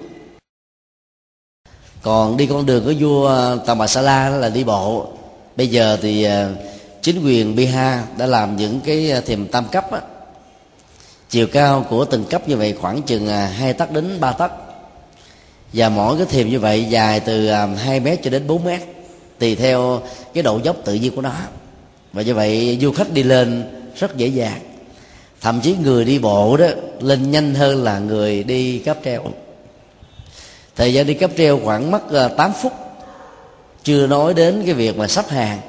Còn 2.02 2.38
đi 2.38 2.46
con 2.46 2.66
đường 2.66 2.86
của 2.86 2.94
vua 3.00 3.56
tà 3.66 3.76
bà 3.76 3.88
sa 3.88 4.02
la 4.02 4.30
là 4.30 4.50
đi 4.50 4.64
bộ. 4.64 5.08
Bây 5.56 5.68
giờ 5.68 5.98
thì 6.02 6.28
chính 7.02 7.26
quyền 7.26 7.56
bihar 7.56 8.00
đã 8.18 8.26
làm 8.26 8.58
những 8.58 8.80
cái 8.86 9.22
thềm 9.26 9.48
tam 9.48 9.66
cấp 9.72 9.92
á 9.92 10.02
chiều 11.34 11.48
cao 11.48 11.86
của 11.90 12.06
từng 12.06 12.26
cấp 12.26 12.50
như 12.50 12.58
vậy 12.58 12.76
khoảng 12.82 13.02
chừng 13.02 13.28
à, 13.28 13.46
hai 13.46 13.74
tấc 13.74 13.92
đến 13.92 14.20
ba 14.20 14.32
tấc. 14.32 14.52
Và 15.74 15.90
mỗi 15.90 16.18
cái 16.18 16.26
thềm 16.26 16.50
như 16.50 16.60
vậy 16.60 16.86
dài 16.90 17.20
từ 17.20 17.48
à, 17.48 17.66
2 17.66 18.00
mét 18.00 18.20
cho 18.24 18.30
đến 18.30 18.48
4 18.48 18.64
mét, 18.64 18.82
tùy 19.40 19.56
theo 19.56 20.02
cái 20.34 20.44
độ 20.44 20.60
dốc 20.64 20.76
tự 20.86 20.94
nhiên 20.94 21.16
của 21.16 21.22
nó. 21.22 21.32
Và 22.14 22.22
như 22.22 22.34
vậy, 22.34 22.78
du 22.82 22.92
khách 22.92 23.14
đi 23.14 23.24
lên 23.24 23.64
rất 23.96 24.18
dễ 24.18 24.28
dàng. 24.28 24.60
Thậm 25.42 25.62
chí 25.62 25.76
người 25.84 26.06
đi 26.06 26.20
bộ 26.20 26.58
đó 26.58 26.68
lên 27.00 27.32
nhanh 27.32 27.56
hơn 27.56 27.84
là 27.84 28.00
người 28.00 28.44
đi 28.44 28.80
cáp 28.80 28.98
treo. 29.06 29.24
Thời 30.76 30.94
gian 30.94 31.08
đi 31.08 31.14
cáp 31.14 31.32
treo 31.38 31.60
khoảng 31.64 31.92
mất 31.92 32.12
à, 32.12 32.28
8 32.28 32.52
phút, 32.62 32.74
chưa 33.84 34.08
nói 34.08 34.34
đến 34.34 34.62
cái 34.66 34.74
việc 34.74 34.98
mà 34.98 35.08
sắp 35.08 35.30
hàng. 35.30 35.60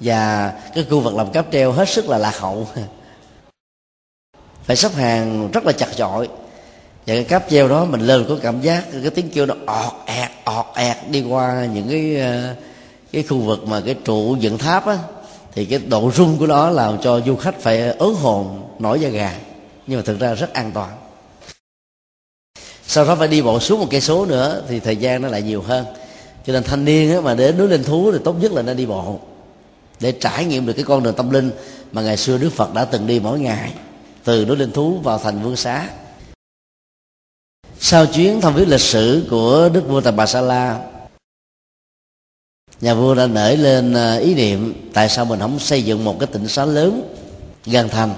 Và 0.00 0.52
cái 0.74 0.84
khu 0.90 1.00
vực 1.00 1.14
làm 1.14 1.30
cáp 1.30 1.46
treo 1.52 1.72
hết 1.72 1.88
sức 1.88 2.08
là 2.08 2.18
lạc 2.18 2.38
hậu. 2.38 2.68
phải 4.64 4.76
sắp 4.76 4.92
hàng 4.94 5.50
rất 5.50 5.66
là 5.66 5.72
chặt 5.72 5.88
chội. 5.96 6.28
Và 7.06 7.14
cái 7.14 7.24
cáp 7.24 7.50
treo 7.50 7.68
đó 7.68 7.84
mình 7.84 8.00
lên 8.00 8.24
có 8.28 8.36
cảm 8.42 8.60
giác 8.60 8.84
cái 8.92 9.10
tiếng 9.10 9.30
kêu 9.30 9.46
nó 9.46 9.54
ọt 9.66 9.92
ẹt 10.06 10.30
ọt 10.44 10.66
ẹt 10.74 10.96
đi 11.10 11.22
qua 11.22 11.66
những 11.74 11.88
cái 11.88 12.16
ờ, 12.20 12.54
cái 13.12 13.22
khu 13.22 13.38
vực 13.38 13.66
mà 13.66 13.80
cái 13.80 13.94
trụ 14.04 14.36
dựng 14.40 14.58
tháp 14.58 14.86
á. 14.86 14.98
Thì 15.54 15.64
cái 15.64 15.78
độ 15.78 16.10
rung 16.14 16.38
của 16.38 16.46
nó 16.46 16.70
làm 16.70 16.98
cho 17.02 17.20
du 17.20 17.36
khách 17.36 17.60
phải 17.60 17.88
ớn 17.88 18.14
hồn, 18.14 18.62
nổi 18.78 19.00
da 19.00 19.08
gà. 19.08 19.34
Nhưng 19.86 19.98
mà 19.98 20.02
thực 20.06 20.20
ra 20.20 20.34
rất 20.34 20.52
an 20.52 20.70
toàn. 20.74 20.90
Sau 22.86 23.04
đó 23.04 23.16
phải 23.16 23.28
đi 23.28 23.42
bộ 23.42 23.60
xuống 23.60 23.80
một 23.80 23.86
cây 23.90 24.00
số 24.00 24.26
nữa 24.26 24.62
thì 24.68 24.80
thời 24.80 24.96
gian 24.96 25.22
nó 25.22 25.28
lại 25.28 25.42
nhiều 25.42 25.62
hơn. 25.62 25.84
Cho 26.46 26.52
nên 26.52 26.62
thanh 26.62 26.84
niên 26.84 27.24
mà 27.24 27.34
đến 27.34 27.58
núi 27.58 27.68
linh 27.68 27.84
thú 27.84 28.12
thì 28.12 28.18
tốt 28.24 28.36
nhất 28.40 28.52
là 28.52 28.62
nên 28.62 28.76
đi 28.76 28.86
bộ. 28.86 29.18
Để 30.00 30.12
trải 30.12 30.44
nghiệm 30.44 30.66
được 30.66 30.72
cái 30.72 30.84
con 30.84 31.02
đường 31.02 31.14
tâm 31.14 31.30
linh 31.30 31.50
mà 31.92 32.02
ngày 32.02 32.16
xưa 32.16 32.38
đức 32.38 32.50
phật 32.52 32.74
đã 32.74 32.84
từng 32.84 33.06
đi 33.06 33.20
mỗi 33.20 33.40
ngày 33.40 33.72
từ 34.24 34.44
núi 34.44 34.56
linh 34.56 34.72
thú 34.72 34.98
vào 34.98 35.18
thành 35.18 35.42
vương 35.42 35.56
xá. 35.56 35.90
Sau 37.78 38.06
chuyến 38.06 38.40
thăm 38.40 38.54
viếng 38.54 38.68
lịch 38.68 38.80
sử 38.80 39.26
của 39.30 39.68
đức 39.72 39.88
vua 39.88 40.00
tại 40.00 40.12
bà 40.12 40.26
sa 40.26 40.40
la, 40.40 40.80
nhà 42.80 42.94
vua 42.94 43.14
đã 43.14 43.26
nảy 43.26 43.56
lên 43.56 43.94
à, 43.94 44.14
ý 44.14 44.34
niệm 44.34 44.90
tại 44.94 45.08
sao 45.08 45.24
mình 45.24 45.40
không 45.40 45.58
xây 45.58 45.82
dựng 45.82 46.04
một 46.04 46.16
cái 46.20 46.26
tỉnh 46.26 46.48
xá 46.48 46.64
lớn, 46.64 47.14
gần 47.66 47.88
thành 47.88 48.14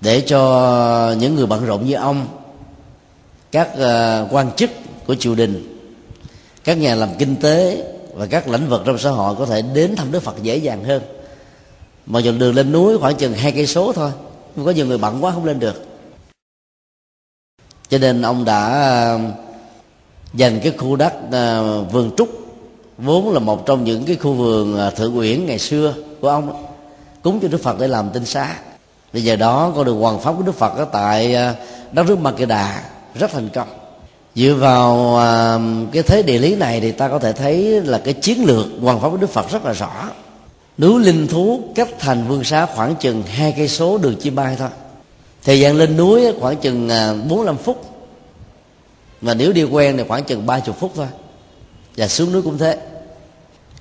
để 0.00 0.20
cho 0.20 1.14
những 1.18 1.34
người 1.34 1.46
bận 1.46 1.66
rộn 1.66 1.86
như 1.86 1.94
ông, 1.94 2.28
các 3.52 3.78
à, 3.78 4.26
quan 4.30 4.50
chức 4.56 4.70
của 5.06 5.14
triều 5.14 5.34
đình, 5.34 5.78
các 6.64 6.78
nhà 6.78 6.94
làm 6.94 7.08
kinh 7.18 7.36
tế 7.36 7.84
và 8.14 8.26
các 8.26 8.48
lĩnh 8.48 8.68
vực 8.68 8.82
trong 8.86 8.98
xã 8.98 9.10
hội 9.10 9.34
có 9.38 9.46
thể 9.46 9.62
đến 9.62 9.96
thăm 9.96 10.12
đức 10.12 10.22
phật 10.22 10.42
dễ 10.42 10.56
dàng 10.56 10.84
hơn. 10.84 11.02
Mà 12.06 12.20
dòng 12.20 12.38
đường 12.38 12.54
lên 12.54 12.72
núi 12.72 12.98
khoảng 12.98 13.16
chừng 13.16 13.32
hai 13.32 13.52
cây 13.52 13.66
số 13.66 13.92
thôi 13.92 14.10
có 14.64 14.70
nhiều 14.70 14.86
người 14.86 14.98
bận 14.98 15.24
quá 15.24 15.32
không 15.32 15.44
lên 15.44 15.58
được. 15.58 15.84
Cho 17.88 17.98
nên 17.98 18.22
ông 18.22 18.44
đã 18.44 18.66
à, 18.66 19.18
dành 20.34 20.60
cái 20.62 20.72
khu 20.78 20.96
đất 20.96 21.12
à, 21.32 21.60
vườn 21.92 22.10
trúc, 22.16 22.28
vốn 22.98 23.32
là 23.32 23.38
một 23.38 23.66
trong 23.66 23.84
những 23.84 24.04
cái 24.04 24.16
khu 24.16 24.32
vườn 24.32 24.78
à, 24.78 24.90
thượng 24.90 25.18
uyển 25.18 25.46
ngày 25.46 25.58
xưa 25.58 25.94
của 26.20 26.28
ông, 26.28 26.66
cúng 27.22 27.38
cho 27.42 27.48
đức 27.48 27.62
phật 27.62 27.78
để 27.78 27.88
làm 27.88 28.10
tinh 28.10 28.24
xá. 28.24 28.56
Bây 29.12 29.24
giờ 29.24 29.36
đó 29.36 29.72
con 29.76 29.84
đường 29.84 30.00
hoàng 30.00 30.20
pháp 30.20 30.34
của 30.36 30.42
đức 30.42 30.54
phật 30.54 30.76
ở 30.76 30.84
tại 30.84 31.36
đất 31.92 32.06
nước 32.06 32.18
Makeda 32.18 32.82
rất 33.14 33.30
thành 33.30 33.48
công. 33.48 33.68
Dựa 34.34 34.54
vào 34.54 35.16
cái 35.92 36.02
thế 36.02 36.22
địa 36.22 36.38
lý 36.38 36.54
này 36.56 36.80
thì 36.80 36.92
ta 36.92 37.08
có 37.08 37.18
thể 37.18 37.32
thấy 37.32 37.80
là 37.80 37.98
cái 37.98 38.14
chiến 38.14 38.44
lược 38.44 38.66
hoàng 38.82 39.00
pháp 39.00 39.08
của 39.10 39.16
đức 39.16 39.30
phật 39.30 39.50
rất 39.50 39.64
là 39.64 39.72
rõ 39.72 40.10
núi 40.78 41.04
linh 41.04 41.28
thú 41.28 41.60
cách 41.74 41.88
thành 41.98 42.28
vương 42.28 42.44
xá 42.44 42.66
khoảng 42.66 42.96
chừng 42.96 43.22
hai 43.22 43.54
cây 43.56 43.68
số 43.68 43.98
đường 43.98 44.16
chim 44.16 44.34
bay 44.34 44.56
thôi. 44.58 44.68
Thời 45.44 45.60
gian 45.60 45.76
lên 45.76 45.96
núi 45.96 46.32
khoảng 46.40 46.56
chừng 46.56 46.88
à, 46.88 47.14
bốn 47.28 47.46
năm 47.46 47.56
phút. 47.56 47.84
Mà 49.20 49.34
nếu 49.34 49.52
đi 49.52 49.64
quen 49.64 49.96
thì 49.96 50.04
khoảng 50.08 50.24
chừng 50.24 50.46
ba 50.46 50.60
chục 50.60 50.80
phút 50.80 50.92
thôi. 50.96 51.06
Và 51.96 52.08
xuống 52.08 52.32
núi 52.32 52.42
cũng 52.42 52.58
thế. 52.58 52.78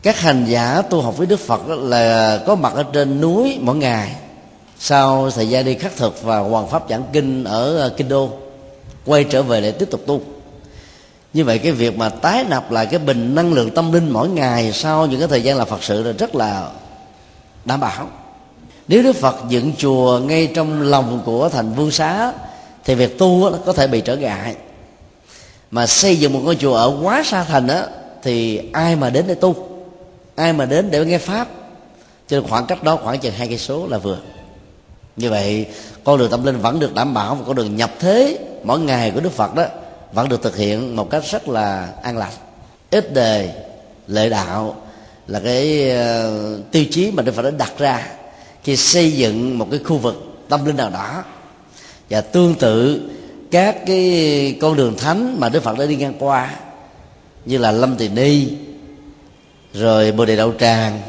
Các 0.03 0.19
hành 0.19 0.45
giả 0.45 0.81
tu 0.81 1.01
học 1.01 1.17
với 1.17 1.27
đức 1.27 1.39
phật 1.39 1.67
là 1.67 2.37
có 2.47 2.55
mặt 2.55 2.73
ở 2.73 2.83
trên 2.83 3.21
núi 3.21 3.57
mỗi 3.61 3.75
ngày. 3.75 4.15
Sau 4.79 5.31
thời 5.31 5.49
gian 5.49 5.65
đi 5.65 5.73
khắc 5.75 5.97
thực 5.97 6.23
và 6.23 6.39
hoàn 6.39 6.67
pháp 6.69 6.83
giảng 6.89 7.03
kinh 7.13 7.43
ở 7.43 7.87
à, 7.87 7.89
kinh 7.97 8.09
đô 8.09 8.29
quay 9.05 9.23
trở 9.23 9.43
về 9.43 9.61
để 9.61 9.71
tiếp 9.71 9.87
tục 9.91 10.01
tu. 10.07 10.21
Như 11.33 11.45
vậy 11.45 11.59
cái 11.59 11.71
việc 11.71 11.97
mà 11.97 12.09
tái 12.09 12.45
nạp 12.49 12.71
lại 12.71 12.85
cái 12.85 12.99
bình 12.99 13.35
năng 13.35 13.53
lượng 13.53 13.71
tâm 13.75 13.91
linh 13.91 14.09
mỗi 14.09 14.29
ngày 14.29 14.71
sau 14.71 15.05
những 15.05 15.19
cái 15.19 15.27
thời 15.27 15.43
gian 15.43 15.57
là 15.57 15.65
phật 15.65 15.83
sự 15.83 16.03
là 16.03 16.11
rất 16.11 16.35
là 16.35 16.69
đảm 17.65 17.79
bảo. 17.79 18.09
Nếu 18.87 19.03
đức 19.03 19.15
phật 19.15 19.35
dựng 19.49 19.73
chùa 19.77 20.19
ngay 20.19 20.51
trong 20.55 20.81
lòng 20.81 21.21
của 21.25 21.49
thành 21.49 21.73
vương 21.73 21.91
xá, 21.91 22.33
thì 22.83 22.95
việc 22.95 23.19
tu 23.19 23.51
có 23.65 23.73
thể 23.73 23.87
bị 23.87 24.01
trở 24.01 24.15
ngại. 24.15 24.55
Mà 25.71 25.87
xây 25.87 26.15
dựng 26.15 26.33
một 26.33 26.39
ngôi 26.43 26.55
chùa 26.55 26.75
ở 26.75 26.97
quá 27.01 27.23
xa 27.25 27.43
thành 27.43 27.67
á, 27.67 27.85
thì 28.23 28.61
ai 28.73 28.95
mà 28.95 29.09
đến 29.09 29.25
để 29.27 29.35
tu? 29.35 29.55
Ai 30.35 30.53
mà 30.53 30.65
đến 30.65 30.91
để 30.91 31.05
nghe 31.05 31.17
pháp? 31.17 31.47
Cho 32.27 32.39
nên 32.39 32.49
khoảng 32.49 32.65
cách 32.65 32.83
đó 32.83 32.95
khoảng 33.03 33.19
chừng 33.19 33.33
hai 33.33 33.47
cây 33.47 33.57
số 33.57 33.87
là 33.87 33.97
vừa. 33.97 34.17
Như 35.15 35.29
vậy, 35.29 35.65
con 36.03 36.19
đường 36.19 36.31
tâm 36.31 36.45
linh 36.45 36.61
vẫn 36.61 36.79
được 36.79 36.93
đảm 36.93 37.13
bảo 37.13 37.35
và 37.35 37.43
con 37.47 37.55
đường 37.55 37.75
nhập 37.75 37.91
thế 37.99 38.39
mỗi 38.63 38.79
ngày 38.79 39.11
của 39.11 39.19
đức 39.19 39.31
phật 39.31 39.55
đó 39.55 39.65
vẫn 40.13 40.29
được 40.29 40.43
thực 40.43 40.57
hiện 40.57 40.95
một 40.95 41.09
cách 41.09 41.23
rất 41.31 41.47
là 41.47 41.87
an 42.03 42.17
lành 42.17 42.33
ít 42.89 43.13
đề 43.13 43.63
lệ 44.07 44.29
đạo 44.29 44.75
là 45.27 45.39
cái 45.39 45.89
ờ, 45.89 46.59
tiêu 46.71 46.85
chí 46.91 47.11
mà 47.11 47.23
đức 47.23 47.35
phật 47.35 47.41
đã 47.41 47.51
đặt 47.51 47.71
ra 47.77 48.07
khi 48.63 48.77
xây 48.77 49.11
dựng 49.11 49.57
một 49.57 49.67
cái 49.71 49.79
khu 49.83 49.97
vực 49.97 50.35
tâm 50.49 50.65
linh 50.65 50.77
nào 50.77 50.89
đó. 50.89 51.23
Và 52.09 52.21
tương 52.21 52.55
tự, 52.55 53.01
các 53.51 53.85
cái 53.85 54.57
con 54.61 54.75
đường 54.75 54.97
thánh 54.97 55.39
mà 55.39 55.49
đức 55.49 55.63
phật 55.63 55.77
đã 55.79 55.85
đi 55.85 55.95
ngang 55.95 56.13
qua, 56.19 56.55
như 57.45 57.57
là 57.57 57.71
lâm 57.71 57.95
tỳ 57.95 58.09
ni, 58.09 58.47
rồi 59.73 60.11
bồ 60.11 60.25
đề 60.25 60.35
đậu 60.35 60.53
tràng, 60.59 61.01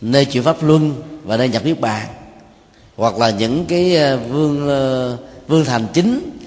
nơi 0.00 0.24
chịu 0.24 0.42
pháp 0.42 0.62
luân 0.62 1.02
và 1.24 1.36
nơi 1.36 1.48
nhập 1.48 1.64
niết 1.64 1.80
bàn, 1.80 2.06
hoặc 2.96 3.18
là 3.18 3.30
những 3.30 3.64
cái 3.66 3.96
ờ, 3.96 4.16
vương 4.16 4.68
ờ, 4.68 5.16
vương 5.48 5.64
thành 5.64 5.86
chính 5.92 6.38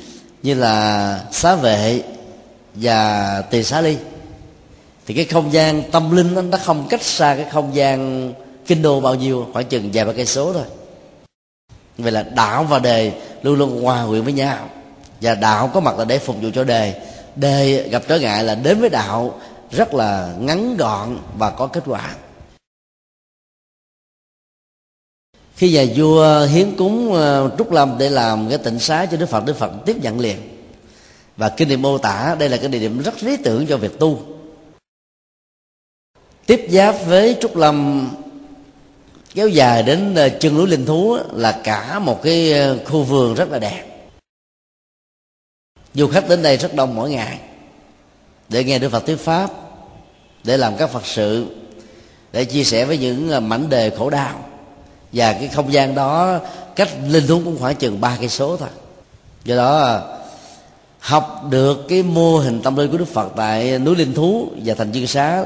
như 0.44 0.54
là 0.54 1.20
xá 1.32 1.56
vệ 1.56 2.02
và 2.74 3.42
tỳ 3.42 3.64
xá 3.64 3.82
ly 3.82 3.98
thì 5.06 5.14
cái 5.14 5.26
không 5.26 5.54
gian 5.54 5.84
tâm 5.92 6.16
linh 6.16 6.34
nó, 6.34 6.42
nó 6.42 6.58
không 6.58 6.88
cách 6.90 7.02
xa 7.02 7.36
cái 7.36 7.46
không 7.52 7.76
gian 7.76 8.34
kinh 8.68 8.82
đô 8.82 9.02
bao 9.02 9.16
nhiêu 9.16 9.48
khoảng 9.54 9.66
chừng 9.66 9.90
vài 9.94 10.06
ba 10.06 10.14
cây 10.14 10.26
số 10.26 10.54
thôi. 10.54 10.66
Vậy 11.98 12.12
là 12.12 12.24
đạo 12.24 12.64
và 12.64 12.80
đề 12.80 13.14
luôn 13.42 13.56
luôn 13.56 13.84
hòa 13.84 14.06
quyện 14.10 14.24
với 14.24 14.34
nhau. 14.34 14.70
Và 15.22 15.36
đạo 15.36 15.72
có 15.74 15.80
mặt 15.80 15.98
là 15.98 16.06
để 16.06 16.20
phục 16.20 16.36
vụ 16.42 16.50
cho 16.56 16.64
đề. 16.64 17.02
Đề 17.36 17.90
gặp 17.90 18.04
trở 18.08 18.20
ngại 18.20 18.44
là 18.44 18.56
đến 18.56 18.80
với 18.80 18.90
đạo 18.90 19.40
rất 19.72 19.94
là 19.94 20.34
ngắn 20.40 20.78
gọn 20.78 21.18
và 21.38 21.50
có 21.50 21.68
kết 21.68 21.84
quả. 21.86 22.16
Khi 25.56 25.72
nhà 25.72 25.86
vua 25.96 26.46
hiến 26.46 26.76
cúng 26.78 27.14
ờ, 27.14 27.52
trúc 27.58 27.72
lâm 27.72 27.98
để 27.98 28.10
làm 28.10 28.50
cái 28.50 28.58
tịnh 28.58 28.80
xá 28.80 29.06
cho 29.06 29.18
đức 29.18 29.30
phật 29.30 29.46
đức 29.46 29.58
phật 29.58 29.72
tiếp 29.86 29.96
nhận 30.02 30.20
liền. 30.20 30.38
Và 31.38 31.50
kinh 31.50 31.70
điển 31.70 31.82
mô 31.82 31.98
tả 31.98 32.36
đây 32.40 32.50
là 32.50 32.58
cái 32.58 32.68
địa 32.68 32.80
điểm 32.80 33.02
rất 33.02 33.24
lý 33.24 33.38
tưởng 33.38 33.68
cho 33.68 33.78
việc 33.78 34.00
tu 34.00 34.35
tiếp 36.46 36.68
giáp 36.70 36.96
với 37.06 37.38
trúc 37.42 37.56
lâm, 37.56 38.10
kéo 39.34 39.48
dài 39.48 39.84
đến 39.84 40.16
ờ, 40.16 40.30
chân 40.30 40.56
núi 40.56 40.68
linh 40.68 40.86
thú 40.86 41.18
là 41.34 41.62
cả 41.64 42.00
một 42.00 42.24
cái 42.24 42.54
ờ, 42.54 42.78
khu 42.86 43.04
vườn 43.04 43.36
rất 43.36 43.52
là 43.52 43.60
đẹp. 43.60 43.84
Du 45.94 46.08
khách 46.08 46.30
đến 46.30 46.42
đây 46.42 46.58
rất 46.58 46.74
đông 46.74 46.96
mỗi 46.96 47.10
ngày, 47.10 47.40
để 48.50 48.64
nghe 48.64 48.80
đức 48.80 48.90
phật 48.90 49.06
thuyết 49.06 49.20
pháp, 49.20 49.50
để 50.44 50.58
làm 50.58 50.78
các 50.78 50.90
phật 50.90 51.06
sự, 51.06 51.46
để 52.32 52.46
chia 52.46 52.64
sẻ 52.64 52.86
với 52.86 52.98
những 52.98 53.30
ờ, 53.30 53.40
mảnh 53.40 53.70
đề 53.70 53.90
khổ 53.90 54.10
đau. 54.10 54.46
Và 55.12 55.34
cái 55.34 55.48
không 55.48 55.74
gian 55.74 55.96
đó, 55.96 56.40
cách 56.76 56.90
linh 57.08 57.28
thú 57.28 57.42
cũng 57.46 57.60
khoảng 57.60 57.76
chừng 57.76 58.02
ba 58.02 58.18
cây 58.20 58.30
số 58.30 58.58
thôi. 58.58 58.70
Do 59.44 59.56
đó 59.56 60.02
học 61.00 61.44
được 61.50 61.86
cái 61.90 62.04
mô 62.04 62.38
hình 62.38 62.62
tâm 62.62 62.76
linh 62.76 62.92
của 62.92 62.98
đức 62.98 63.08
phật 63.08 63.32
tại 63.36 63.80
núi 63.80 63.96
linh 63.96 64.14
thú 64.14 64.50
và 64.66 64.74
thành 64.74 64.92
dương 64.92 65.08
xá 65.08 65.44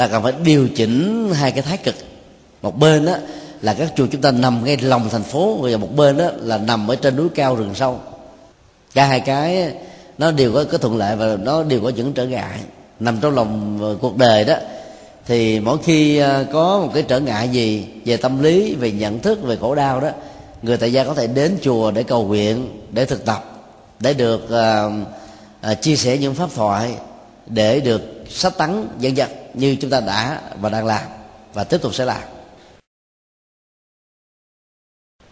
ta 0.00 0.06
cần 0.06 0.22
phải 0.22 0.32
điều 0.44 0.68
chỉnh 0.68 1.28
hai 1.34 1.50
cái 1.50 1.62
thái 1.62 1.76
cực. 1.76 1.94
Một 2.62 2.78
bên 2.78 3.06
đó 3.06 3.12
là 3.62 3.74
các 3.74 3.92
chùa 3.96 4.06
chúng 4.12 4.20
ta 4.20 4.30
nằm 4.30 4.64
ngay 4.64 4.76
lòng 4.76 5.08
thành 5.10 5.22
phố 5.22 5.58
và 5.62 5.76
một 5.76 5.96
bên 5.96 6.16
đó 6.16 6.30
là 6.36 6.58
nằm 6.58 6.90
ở 6.90 6.96
trên 6.96 7.16
núi 7.16 7.28
cao 7.34 7.54
rừng 7.54 7.74
sâu. 7.74 7.98
Cả 8.94 9.06
hai 9.06 9.20
cái 9.20 9.72
nó 10.18 10.30
đều 10.30 10.52
có 10.54 10.64
cái 10.64 10.78
thuận 10.78 10.96
lợi 10.96 11.16
và 11.16 11.36
nó 11.36 11.62
đều 11.62 11.80
có 11.80 11.88
những 11.88 12.12
trở 12.12 12.26
ngại. 12.26 12.58
Nằm 13.00 13.18
trong 13.20 13.34
lòng 13.34 13.78
ờ, 13.80 13.96
cuộc 14.00 14.16
đời 14.16 14.44
đó 14.44 14.54
thì 15.26 15.60
mỗi 15.60 15.78
khi 15.84 16.18
ờ, 16.18 16.44
có 16.52 16.80
một 16.80 16.90
cái 16.94 17.02
trở 17.02 17.20
ngại 17.20 17.48
gì 17.48 17.86
về 18.04 18.16
tâm 18.16 18.42
lý 18.42 18.74
về 18.74 18.92
nhận 18.92 19.18
thức 19.18 19.42
về 19.42 19.56
khổ 19.56 19.74
đau 19.74 20.00
đó 20.00 20.08
người 20.62 20.76
tại 20.76 20.92
gia 20.92 21.04
có 21.04 21.14
thể 21.14 21.26
đến 21.26 21.58
chùa 21.62 21.90
để 21.90 22.02
cầu 22.02 22.26
nguyện 22.26 22.68
để 22.90 23.04
thực 23.04 23.24
tập 23.24 23.44
để 24.00 24.14
được 24.14 24.44
uh, 24.44 24.92
uh, 25.72 25.82
chia 25.82 25.96
sẻ 25.96 26.18
những 26.18 26.34
pháp 26.34 26.48
thoại 26.54 26.94
để 27.46 27.80
được 27.80 28.02
sách 28.30 28.58
tấn 28.58 28.88
dân 28.98 29.16
dân 29.16 29.39
như 29.54 29.76
chúng 29.80 29.90
ta 29.90 30.00
đã 30.00 30.40
và 30.60 30.68
đang 30.68 30.86
làm 30.86 31.02
và 31.54 31.64
tiếp 31.64 31.82
tục 31.82 31.94
sẽ 31.94 32.04
làm. 32.04 32.22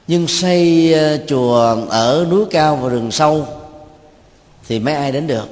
Nhưng 0.06 0.28
xây 0.28 0.92
ờ, 0.92 1.18
chùa 1.26 1.76
ở 1.88 2.26
núi 2.30 2.44
cao 2.50 2.76
và 2.76 2.88
rừng 2.88 3.10
sâu 3.10 3.46
thì 4.68 4.80
mấy 4.80 4.94
ai 4.94 5.12
đến 5.12 5.26
được? 5.26 5.48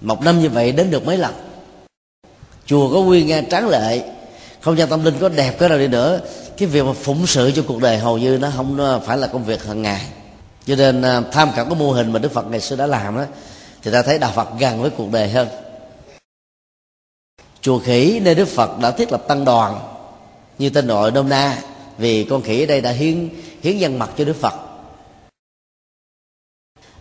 Một 0.00 0.22
năm 0.22 0.40
như 0.40 0.48
vậy 0.48 0.72
đến 0.72 0.90
được 0.90 1.06
mấy 1.06 1.18
lần? 1.18 1.34
Chùa 2.66 2.92
có 2.92 3.00
quy 3.00 3.24
nga 3.24 3.42
tráng 3.50 3.68
lệ, 3.68 4.10
không 4.60 4.78
gian 4.78 4.88
tâm 4.88 5.04
linh 5.04 5.18
có 5.20 5.28
đẹp 5.28 5.56
cái 5.58 5.68
nào 5.68 5.78
đi 5.78 5.88
nữa. 5.88 6.20
Cái 6.56 6.68
việc 6.68 6.84
mà 6.84 6.92
phụng 6.92 7.26
sự 7.26 7.52
cho 7.56 7.62
cuộc 7.68 7.80
đời 7.80 7.98
hầu 7.98 8.18
như 8.18 8.38
nó 8.38 8.50
không 8.56 9.00
phải 9.06 9.18
là 9.18 9.26
công 9.26 9.44
việc 9.44 9.64
hàng 9.64 9.82
ngày. 9.82 10.06
Cho 10.66 10.76
nên 10.76 11.02
ờ, 11.02 11.22
tham 11.32 11.52
khảo 11.52 11.64
cái 11.64 11.74
mô 11.74 11.92
hình 11.92 12.12
mà 12.12 12.18
đức 12.18 12.32
phật 12.32 12.46
ngày 12.50 12.60
xưa 12.60 12.76
đã 12.76 12.86
làm 12.86 13.16
đó 13.16 13.24
thì 13.82 13.90
ta 13.90 14.02
thấy 14.02 14.18
đạo 14.18 14.32
phật 14.34 14.48
gần 14.58 14.82
với 14.82 14.90
cuộc 14.90 15.12
đời 15.12 15.28
hơn 15.28 15.48
chùa 17.66 17.78
khỉ 17.78 18.20
nơi 18.22 18.34
đức 18.34 18.48
phật 18.48 18.78
đã 18.78 18.90
thiết 18.90 19.12
lập 19.12 19.24
tăng 19.28 19.44
đoàn. 19.44 19.80
Như 20.58 20.70
tên 20.70 20.86
gọi 20.86 21.10
nôm 21.10 21.28
na 21.28 21.62
vì 21.98 22.24
con 22.24 22.42
khỉ 22.42 22.62
ở 22.62 22.66
đây 22.66 22.80
đã 22.80 22.90
hiến 22.90 23.28
hiến 23.62 23.78
dân 23.78 23.98
mặt 23.98 24.10
cho 24.16 24.24
đức 24.24 24.36
phật. 24.36 24.54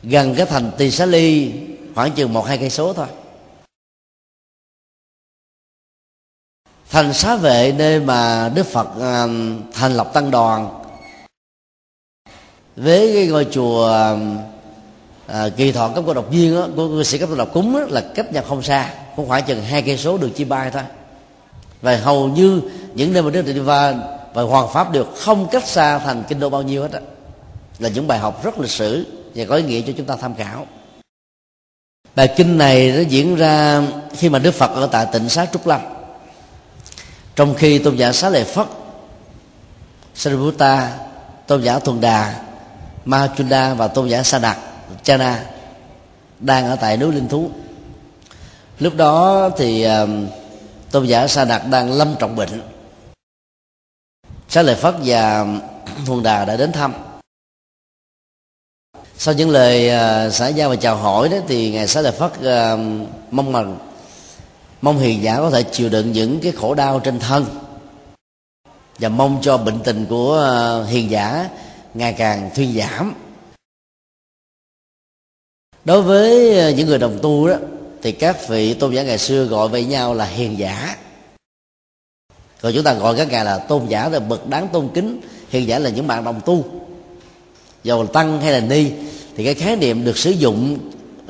Gần 0.03 0.35
cái 0.37 0.45
thành 0.45 0.71
tỳ 0.77 0.91
xá 0.91 1.05
ly 1.05 1.51
khoảng 1.95 2.11
chừng 2.11 2.33
một 2.33 2.41
hai 2.41 2.57
cây 2.57 2.69
số 2.69 2.93
thôi. 2.93 3.07
Thành 6.89 7.13
xá 7.13 7.35
vệ 7.35 7.73
nơi 7.77 7.99
mà 7.99 8.51
đức 8.55 8.65
phật 8.65 8.87
à, 9.01 9.27
thành 9.73 9.93
lập 9.93 10.11
tăng 10.13 10.31
đoàn. 10.31 10.83
Với 12.75 13.13
cái 13.13 13.27
ngôi 13.27 13.47
chùa 13.51 13.91
à, 15.27 15.49
kỳ 15.57 15.71
thọ 15.71 15.91
cấp 15.95 16.03
cô 16.07 16.13
độc 16.13 16.29
viên 16.29 16.55
đó, 16.55 16.67
của 16.75 16.87
cư 16.87 17.03
sĩ 17.03 17.17
cấp 17.17 17.29
cô 17.31 17.35
độc 17.35 17.53
cúng 17.53 17.73
đó, 17.73 17.85
là 17.89 18.11
cách 18.15 18.33
nhau 18.33 18.43
không 18.47 18.63
xa 18.63 19.04
cũng 19.15 19.27
khoảng 19.27 19.43
chừng 19.43 19.63
hai 19.63 19.81
cây 19.81 19.97
số 19.97 20.17
đường 20.17 20.31
chi 20.35 20.43
bay 20.43 20.71
thôi. 20.71 20.83
Và 21.81 21.97
hầu 21.97 22.27
như 22.27 22.61
những 22.93 23.13
nơi 23.13 23.23
mà 23.23 23.29
đức 23.29 23.41
tịnh 23.41 23.65
và 23.65 23.95
và 24.33 24.41
hoàng 24.41 24.67
pháp 24.73 24.91
đều 24.91 25.05
không 25.17 25.47
cách 25.51 25.67
xa 25.67 25.99
thành 25.99 26.23
kinh 26.27 26.39
đô 26.39 26.49
bao 26.49 26.61
nhiêu 26.61 26.81
hết 26.81 26.91
á. 26.91 26.99
Là 27.79 27.89
những 27.89 28.07
bài 28.07 28.19
học 28.19 28.43
rất 28.43 28.59
lịch 28.59 28.71
sử 28.71 29.05
và 29.35 29.45
có 29.45 29.55
ý 29.55 29.63
nghĩa 29.63 29.81
cho 29.81 29.93
chúng 29.97 30.05
ta 30.05 30.15
tham 30.15 30.35
khảo. 30.35 30.67
Bài 32.15 32.33
kinh 32.35 32.57
này 32.57 32.91
nó 32.91 33.01
diễn 33.01 33.35
ra 33.35 33.81
khi 34.17 34.29
mà 34.29 34.39
đức 34.39 34.53
phật 34.53 34.71
ở 34.71 34.87
tại 34.91 35.07
tỉnh 35.11 35.29
xá 35.29 35.45
trúc 35.45 35.67
lâm. 35.67 35.81
Trong 37.35 37.53
khi 37.53 37.79
tôn 37.79 37.95
giả 37.95 38.11
xá 38.11 38.29
lợi 38.29 38.43
phất 38.43 38.67
sariputta 40.15 40.97
tôn 41.47 41.61
giả 41.61 41.79
thuần 41.79 42.01
đà, 42.01 42.41
ma 43.05 43.29
chunda 43.37 43.73
và 43.73 43.87
tôn 43.87 44.07
giả 44.07 44.23
sa 44.23 44.39
đạt 44.39 44.57
chana 45.03 45.45
đang 46.39 46.67
ở 46.67 46.75
tại 46.75 46.97
núi 46.97 47.13
linh 47.13 47.27
thú 47.27 47.49
lúc 48.79 48.95
đó 48.95 49.49
thì 49.57 49.87
tôn 50.91 51.05
giả 51.05 51.27
sa 51.27 51.45
đạt 51.45 51.61
đang 51.71 51.93
lâm 51.93 52.15
trọng 52.19 52.35
bệnh. 52.35 52.61
Xá 54.49 54.61
lợi 54.61 54.75
phất 54.75 54.95
và 55.05 55.45
phùng 56.05 56.23
đà 56.23 56.45
đã 56.45 56.57
đến 56.57 56.71
thăm. 56.71 56.93
Sau 59.17 59.33
những 59.33 59.49
lời 59.49 59.89
ờ, 59.89 60.29
xã 60.29 60.47
giao 60.47 60.69
và 60.69 60.75
chào 60.75 60.95
hỏi 60.95 61.29
đó 61.29 61.37
thì 61.47 61.71
ngài 61.71 61.87
xá 61.87 62.01
lợi 62.01 62.11
phất 62.11 62.31
mong 63.31 63.51
mừng, 63.51 63.77
mong 64.81 64.97
hiền 64.97 65.23
giả 65.23 65.37
có 65.37 65.49
thể 65.49 65.63
chịu 65.63 65.89
đựng 65.89 66.11
những 66.11 66.39
cái 66.43 66.51
khổ 66.51 66.73
đau 66.73 66.99
trên 66.99 67.19
thân 67.19 67.45
và 68.99 69.09
mong 69.09 69.39
cho 69.41 69.57
bệnh 69.57 69.79
tình 69.83 70.05
của 70.09 70.33
ờ, 70.33 70.83
hiền 70.83 71.09
giả 71.09 71.49
ngày 71.93 72.13
càng 72.13 72.49
thuyên 72.55 72.77
giảm. 72.77 73.13
Đối 75.85 76.01
với 76.01 76.59
ờ, 76.59 76.69
những 76.69 76.87
người 76.87 76.99
đồng 76.99 77.19
tu 77.21 77.47
đó 77.47 77.55
thì 78.05 78.11
các 78.11 78.47
vị 78.47 78.73
tôn 78.73 78.93
giả 78.93 79.03
ngày 79.03 79.17
xưa 79.17 79.43
gọi 79.45 79.67
với 79.67 79.85
nhau 79.85 80.13
là 80.13 80.25
hiền 80.25 80.59
giả. 80.59 80.95
Còn 82.61 82.73
chúng 82.75 82.83
ta 82.83 82.93
gọi 82.93 83.15
các 83.17 83.31
ngài 83.31 83.45
là 83.45 83.57
tôn 83.57 83.85
giả 83.87 84.09
là 84.09 84.19
bậc 84.19 84.47
đáng 84.47 84.67
tôn 84.73 84.89
kính. 84.93 85.21
Hiền 85.49 85.67
giả 85.67 85.79
là 85.79 85.89
những 85.89 86.07
bạn 86.07 86.23
đồng 86.23 86.41
tu 86.45 86.65
dầu 87.83 88.03
là 88.03 88.09
tăng 88.13 88.41
hay 88.41 88.51
là 88.51 88.59
ni. 88.59 88.91
Thì 89.35 89.45
cái 89.45 89.53
khái 89.53 89.75
niệm 89.75 90.05
được 90.05 90.17
sử 90.17 90.31
dụng 90.31 90.77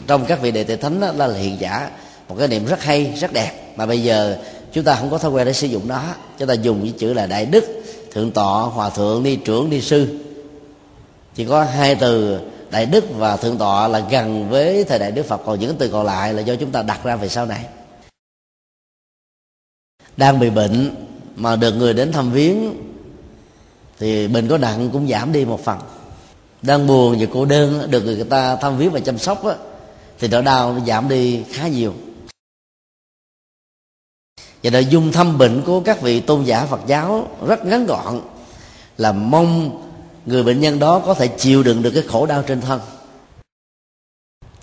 trong 0.08 0.26
các 0.26 0.42
vị 0.42 0.52
đệ 0.52 0.64
tử 0.64 0.76
thánh 0.76 1.00
đó 1.00 1.12
là 1.28 1.38
hiền 1.38 1.58
giả. 1.60 1.90
Một 2.30 2.36
cái 2.40 2.48
niệm 2.48 2.66
rất 2.66 2.84
hay, 2.84 3.14
rất 3.20 3.34
đẹp. 3.34 3.74
Mà 3.76 3.86
bây 3.86 4.04
giờ 4.04 4.38
chúng 4.74 4.84
ta 4.84 4.96
không 4.96 5.10
có 5.10 5.18
thói 5.18 5.32
quen 5.32 5.46
để 5.46 5.54
sử 5.54 5.68
dụng 5.68 5.88
đó 5.88 6.04
chúng 6.40 6.48
ta 6.48 6.54
dùng 6.54 6.82
cái 6.84 6.94
chữ 6.98 7.14
là 7.14 7.26
đại 7.26 7.46
đức, 7.46 7.84
thượng 8.12 8.32
tọa, 8.32 8.64
hòa 8.64 8.90
thượng, 8.90 9.24
ni 9.24 9.36
trưởng, 9.36 9.70
ni 9.70 9.82
sư. 9.82 10.20
Chỉ 11.36 11.46
có 11.46 11.64
hai 11.64 11.96
từ 11.96 12.40
đại 12.72 12.86
đức 12.86 13.06
và 13.16 13.38
thượng 13.38 13.58
tọa 13.58 13.88
là 13.88 14.00
gần 14.00 14.50
với 14.50 14.84
thời 14.84 15.00
đại 15.00 15.12
đức 15.12 15.26
phật 15.26 15.42
còn 15.46 15.60
những 15.60 15.76
từ 15.80 15.90
còn 15.90 16.06
lại 16.06 16.34
là 16.34 16.42
do 16.42 16.56
chúng 16.56 16.72
ta 16.72 16.82
đặt 16.82 17.04
ra 17.04 17.16
về 17.16 17.30
sau 17.30 17.46
này. 17.46 17.66
Đang 20.18 20.40
bị 20.40 20.50
bệnh 20.50 20.96
mà 21.36 21.56
được 21.56 21.72
người 21.72 21.94
đến 21.94 22.12
thăm 22.12 22.32
viếng 22.32 22.74
thì 24.00 24.28
bệnh 24.28 24.48
có 24.48 24.58
nặng 24.58 24.90
cũng 24.94 25.08
giảm 25.08 25.32
đi 25.32 25.46
một 25.46 25.64
phần. 25.64 25.80
Đang 26.62 26.88
buồn 26.88 27.18
và 27.20 27.26
cô 27.34 27.46
đơn 27.46 27.92
được 27.92 28.02
người 28.02 28.24
ta 28.24 28.56
thăm 28.56 28.78
viếng 28.78 28.92
và 28.92 29.00
chăm 29.00 29.18
sóc 29.18 29.46
á, 29.46 29.56
thì 30.20 30.28
nỗi 30.28 30.42
đau 30.42 30.74
nó 30.74 30.86
giảm 30.86 31.10
đi 31.10 31.44
khá 31.44 31.68
nhiều. 31.68 31.94
Và 34.64 34.70
nội 34.72 34.86
dung 34.86 35.12
thăm 35.12 35.38
bệnh 35.38 35.62
của 35.66 35.80
các 35.80 36.02
vị 36.02 36.20
tôn 36.20 36.44
giả 36.44 36.66
Phật 36.66 36.82
giáo 36.88 37.28
rất 37.48 37.66
ngắn 37.66 37.86
gọn 37.86 38.22
là 38.98 39.12
mong 39.12 39.82
người 40.26 40.44
bệnh 40.44 40.60
nhân 40.60 40.80
đó 40.80 41.02
có 41.06 41.14
thể 41.14 41.28
chịu 41.28 41.64
đựng 41.64 41.82
được 41.82 41.92
cái 41.94 42.04
khổ 42.04 42.26
đau 42.26 42.44
trên 42.44 42.62
thân. 42.62 42.82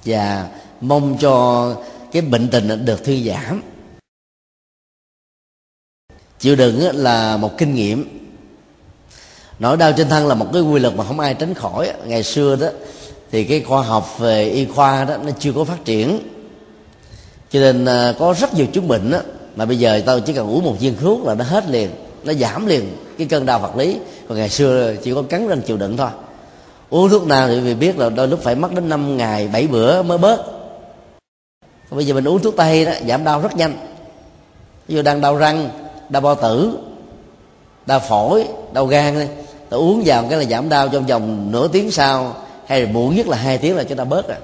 Và 0.04 0.48
mong 0.80 1.16
cho 1.20 1.76
cái 2.12 2.22
bệnh 2.22 2.48
tình 2.48 2.84
được 2.84 3.04
thư 3.04 3.16
giảm. 3.26 3.62
Chịu 6.38 6.56
đựng 6.56 6.80
là 6.94 7.36
một 7.36 7.58
kinh 7.58 7.74
nghiệm. 7.74 8.18
Nỗi 9.58 9.76
đau 9.76 9.92
trên 9.92 10.08
thân 10.08 10.26
là 10.26 10.34
một 10.34 10.46
cái 10.52 10.62
quy 10.62 10.80
luật 10.80 10.96
mà 10.96 11.04
không 11.04 11.20
ai 11.20 11.34
tránh 11.34 11.54
khỏi 11.54 11.92
ngày 12.06 12.22
xưa 12.22 12.56
đó 12.56 12.68
thì 13.30 13.44
cái 13.44 13.60
khoa 13.60 13.82
học 13.82 14.18
về 14.18 14.44
y 14.44 14.64
khoa 14.64 15.04
đó 15.04 15.16
nó 15.16 15.30
chưa 15.38 15.52
có 15.52 15.64
phát 15.64 15.84
triển. 15.84 16.18
Cho 17.50 17.60
nên 17.60 17.84
à, 17.84 18.14
có 18.18 18.34
rất 18.40 18.54
nhiều 18.54 18.66
chứng 18.66 18.88
bệnh 18.88 19.10
đó, 19.10 19.20
mà 19.56 19.64
bây 19.64 19.78
giờ 19.78 20.02
tao 20.06 20.20
chỉ 20.20 20.32
cần 20.32 20.46
uống 20.46 20.64
một 20.64 20.76
viên 20.80 20.96
thuốc 20.96 21.24
là 21.24 21.34
nó 21.34 21.44
hết 21.44 21.68
liền 21.68 21.90
nó 22.24 22.32
giảm 22.32 22.66
liền 22.66 22.96
cái 23.18 23.26
cơn 23.26 23.46
đau 23.46 23.58
vật 23.58 23.76
lý 23.76 23.98
còn 24.32 24.38
ngày 24.38 24.48
xưa 24.48 24.94
chỉ 25.02 25.14
có 25.14 25.22
cắn 25.22 25.48
răng 25.48 25.60
chịu 25.60 25.76
đựng 25.76 25.96
thôi. 25.96 26.08
Uống 26.90 27.08
thuốc 27.08 27.26
nào 27.26 27.48
thì 27.48 27.60
vì 27.60 27.74
biết 27.74 27.98
là 27.98 28.10
đôi 28.10 28.28
lúc 28.28 28.40
phải 28.42 28.54
mất 28.54 28.74
đến 28.74 28.88
5 28.88 29.16
ngày 29.16 29.48
7 29.52 29.66
bữa 29.66 30.02
mới 30.02 30.18
bớt. 30.18 30.44
Còn 31.90 31.96
bây 31.96 32.06
giờ 32.06 32.14
mình 32.14 32.28
uống 32.28 32.42
thuốc 32.42 32.56
tây 32.56 32.84
đó, 32.84 32.92
giảm 33.08 33.24
đau 33.24 33.40
rất 33.40 33.56
nhanh. 33.56 33.72
Ví 34.88 34.94
dụ 34.94 35.02
đang 35.02 35.20
đau 35.20 35.36
răng, 35.36 35.68
đau 36.08 36.22
bao 36.22 36.34
tử, 36.34 36.78
đau 37.86 38.00
phổi, 38.00 38.44
đau 38.72 38.86
gan 38.86 39.18
đi, 39.18 39.26
ta 39.70 39.76
uống 39.76 40.02
vào 40.06 40.24
cái 40.30 40.38
là 40.38 40.44
giảm 40.44 40.68
đau 40.68 40.88
trong 40.88 41.06
vòng 41.06 41.52
nửa 41.52 41.68
tiếng 41.68 41.90
sau, 41.90 42.36
hay 42.66 42.80
là 42.80 42.92
muộn 42.92 43.16
nhất 43.16 43.28
là 43.28 43.36
hai 43.36 43.58
tiếng 43.58 43.76
là 43.76 43.84
chúng 43.84 43.98
ta 43.98 44.04
bớt 44.04 44.28
rồi. 44.28 44.38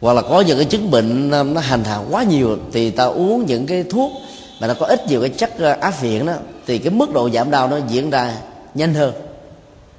Hoặc 0.00 0.12
là 0.12 0.22
có 0.22 0.40
những 0.40 0.58
cái 0.58 0.66
chứng 0.66 0.90
bệnh 0.90 1.30
nó 1.30 1.60
hành 1.60 1.84
hạ 1.84 2.00
quá 2.10 2.22
nhiều, 2.22 2.58
thì 2.72 2.90
ta 2.90 3.04
uống 3.04 3.46
những 3.46 3.66
cái 3.66 3.84
thuốc 3.90 4.12
mà 4.60 4.66
nó 4.66 4.74
có 4.74 4.86
ít 4.86 5.06
nhiều 5.08 5.20
cái 5.20 5.30
chất 5.30 5.58
ờ, 5.58 5.72
áp 5.80 6.00
viện 6.00 6.26
đó 6.26 6.34
thì 6.66 6.78
cái 6.78 6.90
mức 6.90 7.12
độ 7.12 7.30
giảm 7.30 7.50
đau 7.50 7.68
nó 7.68 7.78
diễn 7.88 8.10
ra 8.10 8.36
nhanh 8.74 8.94
hơn. 8.94 9.14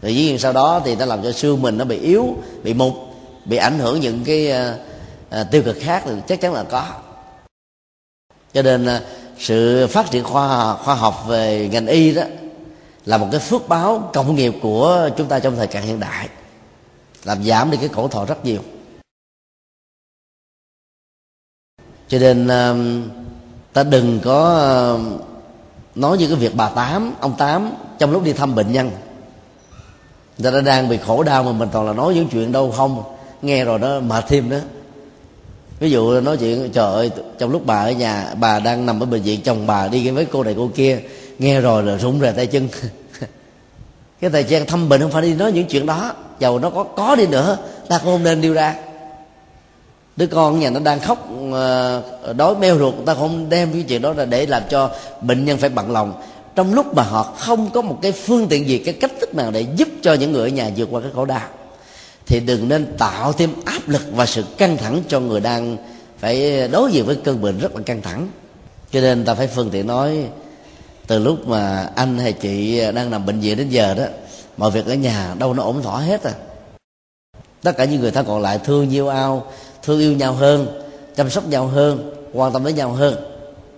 Rồi 0.01 0.15
dĩ 0.15 0.23
nhiên 0.23 0.39
sau 0.39 0.53
đó 0.53 0.81
thì 0.85 0.95
nó 0.95 1.05
làm 1.05 1.23
cho 1.23 1.31
xương 1.31 1.61
mình 1.61 1.77
nó 1.77 1.85
bị 1.85 1.99
yếu 1.99 2.35
bị 2.63 2.73
mục 2.73 2.93
bị 3.45 3.57
ảnh 3.57 3.79
hưởng 3.79 3.99
những 3.99 4.23
cái 4.25 4.51
uh, 5.41 5.51
tiêu 5.51 5.63
cực 5.63 5.77
khác 5.79 6.03
thì 6.05 6.11
chắc 6.27 6.41
chắn 6.41 6.53
là 6.53 6.63
có. 6.63 6.87
Cho 8.53 8.61
nên 8.61 8.85
uh, 8.85 9.01
sự 9.37 9.87
phát 9.87 10.11
triển 10.11 10.23
khoa 10.23 10.75
khoa 10.75 10.95
học 10.95 11.23
về 11.27 11.69
ngành 11.71 11.87
y 11.87 12.13
đó 12.13 12.23
là 13.05 13.17
một 13.17 13.27
cái 13.31 13.39
phước 13.39 13.67
báo 13.67 14.09
cộng 14.13 14.35
nghiệp 14.35 14.53
của 14.61 15.09
chúng 15.17 15.27
ta 15.27 15.39
trong 15.39 15.55
thời 15.55 15.67
kỳ 15.67 15.79
hiện 15.79 15.99
đại 15.99 16.29
làm 17.23 17.43
giảm 17.43 17.71
đi 17.71 17.77
cái 17.77 17.89
khổ 17.89 18.07
thọ 18.07 18.25
rất 18.25 18.45
nhiều. 18.45 18.61
Cho 22.07 22.19
nên 22.19 22.47
ta 23.77 23.83
đừng 23.83 24.19
có 24.23 24.55
ờ, 24.55 24.99
nói 25.95 26.17
như 26.17 26.27
cái 26.27 26.35
việc 26.35 26.55
bà 26.55 26.69
tám, 26.69 27.13
ông 27.19 27.33
tám, 27.37 27.71
trong 27.99 28.11
lúc 28.11 28.23
đi 28.23 28.33
thăm 28.33 28.55
bệnh 28.55 28.71
nhân. 28.71 28.91
Người 30.37 30.51
ta 30.51 30.61
đang 30.61 30.89
bị 30.89 30.97
khổ 30.97 31.23
đau 31.23 31.43
mà 31.43 31.51
mình 31.51 31.69
toàn 31.71 31.85
là 31.85 31.93
nói 31.93 32.13
những 32.13 32.27
chuyện 32.29 32.51
đâu 32.51 32.71
không. 32.71 33.03
Nghe 33.41 33.65
rồi 33.65 33.79
đó 33.79 33.99
mà 33.99 34.21
thêm 34.21 34.49
đó. 34.49 34.57
Ví 35.79 35.91
dụ 35.91 36.21
nói 36.21 36.37
chuyện, 36.37 36.69
trời 36.73 36.93
ơi, 36.93 37.11
trong 37.39 37.51
lúc 37.51 37.65
bà 37.65 37.79
ở 37.79 37.91
nhà, 37.91 38.33
bà 38.39 38.59
đang 38.59 38.85
nằm 38.85 39.03
ở 39.03 39.05
bệnh 39.05 39.21
viện, 39.21 39.41
chồng 39.41 39.67
bà 39.67 39.87
đi 39.87 40.09
với 40.09 40.25
cô 40.25 40.43
này 40.43 40.53
cô 40.57 40.69
kia. 40.75 40.99
Nghe 41.39 41.61
rồi 41.61 41.83
là 41.83 41.97
rụng 41.97 42.19
rời 42.19 42.33
tay 42.33 42.47
chân. 42.47 42.69
Cái 44.21 44.29
thời 44.29 44.43
gian 44.43 44.65
thăm 44.65 44.89
bệnh 44.89 45.01
không 45.01 45.11
phải 45.11 45.21
đi 45.21 45.33
nói 45.33 45.51
những 45.51 45.65
chuyện 45.65 45.85
đó. 45.85 46.13
Dầu 46.39 46.59
nó 46.59 46.69
có 46.69 46.83
có 46.83 47.15
đi 47.15 47.27
nữa, 47.27 47.57
ta 47.87 47.97
cũng 47.97 48.13
không 48.13 48.23
nên 48.23 48.41
điêu 48.41 48.53
ra 48.53 48.75
đứa 50.17 50.27
con 50.27 50.59
nhà 50.59 50.69
nó 50.69 50.79
đang 50.79 50.99
khóc 50.99 51.29
ờ, 51.53 52.33
đói 52.37 52.55
meo 52.55 52.77
ruột 52.77 52.93
ta 53.05 53.13
không 53.13 53.49
đem 53.49 53.73
cái 53.73 53.83
chuyện 53.87 54.01
đó 54.01 54.13
ra 54.13 54.25
để 54.25 54.45
làm 54.45 54.63
cho 54.69 54.89
bệnh 55.21 55.45
nhân 55.45 55.57
phải 55.57 55.69
bận 55.69 55.91
lòng. 55.91 56.13
Trong 56.55 56.73
lúc 56.73 56.95
mà 56.95 57.03
họ 57.03 57.23
không 57.23 57.69
có 57.69 57.81
một 57.81 57.99
cái 58.01 58.11
phương 58.11 58.47
tiện 58.47 58.67
gì, 58.67 58.77
cái 58.77 58.93
cách 58.93 59.11
thức 59.21 59.35
nào 59.35 59.51
để 59.51 59.65
giúp 59.75 59.87
cho 60.01 60.13
những 60.13 60.31
người 60.31 60.41
ở 60.41 60.47
nhà 60.47 60.71
vượt 60.75 60.87
qua 60.91 61.01
cái 61.01 61.11
khổ 61.15 61.25
đau, 61.25 61.47
thì 62.25 62.39
đừng 62.39 62.69
nên 62.69 62.97
tạo 62.97 63.33
thêm 63.33 63.53
áp 63.65 63.81
lực 63.87 64.01
và 64.11 64.25
sự 64.25 64.43
căng 64.57 64.77
thẳng 64.77 65.01
cho 65.07 65.19
người 65.19 65.39
đang 65.39 65.77
phải 66.19 66.67
đối 66.67 66.91
diện 66.91 67.05
với 67.05 67.15
cơn 67.15 67.41
bệnh 67.41 67.59
rất 67.59 67.75
là 67.75 67.81
căng 67.85 68.01
thẳng. 68.01 68.27
Cho 68.91 69.01
nên 69.01 69.25
ta 69.25 69.33
phải 69.33 69.47
phương 69.47 69.69
tiện 69.69 69.87
nói, 69.87 70.17
từ 71.07 71.19
lúc 71.19 71.47
mà 71.47 71.89
anh 71.95 72.17
hay 72.17 72.33
chị 72.33 72.81
đang 72.95 73.11
nằm 73.11 73.25
bệnh 73.25 73.39
viện 73.39 73.57
đến 73.57 73.69
giờ 73.69 73.93
đó, 73.93 74.03
mọi 74.57 74.71
việc 74.71 74.85
ở 74.85 74.93
nhà 74.93 75.35
đâu 75.39 75.53
nó 75.53 75.63
ổn 75.63 75.81
thỏa 75.81 75.99
hết 75.99 76.23
à. 76.23 76.33
Tất 77.63 77.77
cả 77.77 77.85
những 77.85 78.01
người 78.01 78.11
thân 78.11 78.25
còn 78.25 78.41
lại 78.41 78.59
thương 78.63 78.89
yêu 78.89 79.07
ao 79.07 79.45
thương 79.87 79.99
yêu 79.99 80.13
nhau 80.13 80.33
hơn 80.33 80.67
chăm 81.15 81.29
sóc 81.29 81.47
nhau 81.47 81.67
hơn 81.67 82.11
quan 82.33 82.53
tâm 82.53 82.65
đến 82.65 82.75
nhau 82.75 82.91
hơn. 82.91 83.15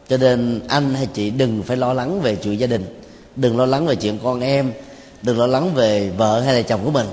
Cho 0.10 0.17
nên 0.17 0.60
anh 0.67 0.93
hay 0.93 1.06
chị 1.06 1.30
đừng 1.30 1.63
phải 1.63 1.78
lo 1.78 1.93
lắng 1.93 2.22
về 2.22 2.36
chuyện 2.36 2.60
gia 2.60 2.67
đình 2.67 3.02
đừng 3.36 3.58
lo 3.58 3.65
lắng 3.65 3.86
về 3.86 3.95
chuyện 3.95 4.19
con 4.24 4.41
em 4.41 4.74
đừng 5.22 5.39
lo 5.39 5.48
lắng 5.48 5.74
về 5.74 6.10
vợ 6.17 6.41
hay 6.41 6.56
là 6.56 6.62
chồng 6.62 6.86
của 6.86 6.91
mình 6.91 7.08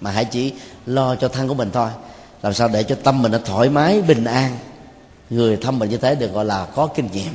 mà 0.00 0.10
hãy 0.10 0.24
chỉ 0.24 0.52
lo 0.86 1.14
cho 1.14 1.28
thân 1.28 1.48
của 1.48 1.54
mình 1.54 1.70
thôi. 1.72 1.88
Làm 2.42 2.54
sao 2.54 2.68
để 2.68 2.82
cho 2.82 2.94
tâm 3.04 3.22
mình 3.22 3.32
nó 3.32 3.38
thoải 3.44 3.68
mái 3.68 4.02
bình 4.02 4.24
an. 4.24 4.56
Người 5.30 5.56
thăm 5.56 5.78
bệnh 5.78 5.90
như 5.90 5.96
thế 5.96 6.14
được 6.14 6.32
gọi 6.32 6.44
là 6.44 6.66
có 6.74 6.86
kinh 6.86 7.08
nghiệm. 7.12 7.32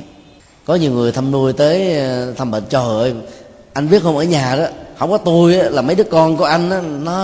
Có 0.64 0.74
nhiều 0.74 0.92
người 0.92 1.12
thăm 1.12 1.30
nuôi 1.30 1.52
tới 1.52 1.98
ờ, 1.98 2.32
thăm 2.32 2.50
bệnh 2.50 2.64
trời 2.68 2.82
ơi 2.82 3.14
anh 3.72 3.90
biết 3.90 4.02
không 4.02 4.16
ở 4.16 4.24
nhà 4.24 4.56
đó 4.56 4.64
không 4.98 5.10
có 5.10 5.18
tôi 5.18 5.52
là 5.54 5.82
mấy 5.82 5.96
đứa 5.96 6.04
con 6.04 6.36
của 6.36 6.44
anh 6.44 6.70
đó, 6.70 6.80
nó 6.80 7.16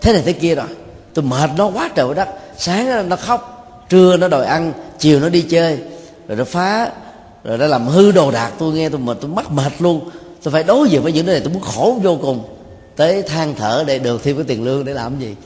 thế 0.00 0.12
này 0.12 0.22
thế 0.24 0.32
kia 0.32 0.54
rồi. 0.54 0.66
Tôi 1.14 1.24
mệt 1.24 1.50
nó 1.56 1.66
quá 1.66 1.90
trời 1.94 2.14
đất 2.14 2.28
sáng 2.60 3.08
nó 3.08 3.16
khóc, 3.16 3.66
trưa 3.88 4.16
nó 4.16 4.28
đòi 4.28 4.46
ăn, 4.46 4.72
chiều 4.98 5.20
nó 5.20 5.28
đi 5.28 5.42
chơi. 5.42 5.78
Rồi 6.28 6.36
nó 6.36 6.44
phá, 6.44 6.92
rồi 7.44 7.58
nó 7.58 7.66
làm 7.66 7.86
hư 7.86 8.12
đồ 8.12 8.30
đạc 8.30 8.52
tôi 8.58 8.74
nghe 8.74 8.88
tôi 8.88 9.00
mệt, 9.00 9.18
tôi 9.20 9.30
mắc 9.30 9.50
mệt 9.50 9.72
luôn. 9.78 10.10
Tôi 10.42 10.52
phải 10.52 10.64
đối 10.64 10.88
diện 10.88 11.02
với 11.02 11.12
những 11.12 11.26
cái 11.26 11.34
này, 11.34 11.44
tôi 11.44 11.52
muốn 11.52 11.62
khổ 11.62 11.98
vô 12.02 12.18
cùng. 12.22 12.44
Tới 12.96 13.22
than 13.22 13.54
thở 13.54 13.84
để 13.86 13.98
được 13.98 14.22
thêm 14.22 14.36
cái 14.36 14.44
tiền 14.48 14.64
lương 14.64 14.84
để 14.84 14.94
làm 14.94 15.20
gì? 15.20 15.36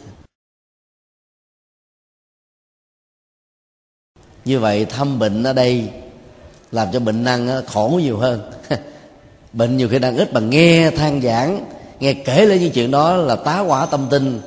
Như 4.44 4.60
vậy 4.60 4.84
thăm 4.84 5.18
bệnh 5.18 5.42
ở 5.42 5.52
đây 5.52 5.88
làm 6.72 6.88
cho 6.92 7.00
bệnh 7.00 7.24
năng 7.24 7.66
khổ 7.66 8.00
nhiều 8.02 8.18
hơn. 8.18 8.50
Bệnh 9.52 9.76
nhiều 9.76 9.88
khi 9.88 9.98
đang 9.98 10.16
ít 10.16 10.32
bằng 10.32 10.50
nghe 10.50 10.90
than 10.90 11.22
giảng, 11.22 11.64
nghe 12.00 12.14
kể 12.14 12.46
lên 12.46 12.60
những 12.60 12.72
chuyện 12.72 12.90
đó 12.90 13.16
là 13.16 13.36
tá 13.36 13.60
quả 13.60 13.86
tâm 13.86 14.06
tinh, 14.10 14.40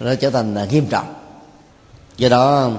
nó 0.00 0.14
trở 0.14 0.30
thành 0.30 0.54
à, 0.54 0.66
nghiêm 0.70 0.86
trọng 0.86 1.17
do 2.18 2.28
đó 2.28 2.70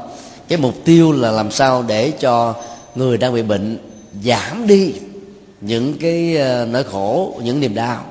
cái 0.48 0.58
mục 0.58 0.76
tiêu 0.86 1.12
là 1.12 1.32
làm 1.32 1.52
sao 1.52 1.84
để 1.84 2.12
cho 2.20 2.56
người 2.96 3.18
đang 3.18 3.34
bị 3.34 3.42
bệnh 3.42 3.78
giảm 4.24 4.68
đi 4.68 4.94
những 5.62 5.98
cái 6.02 6.38
ờ, 6.38 6.66
nỗi 6.66 6.84
khổ 6.84 7.40
những 7.44 7.60
niềm 7.60 7.76
đau 7.76 8.06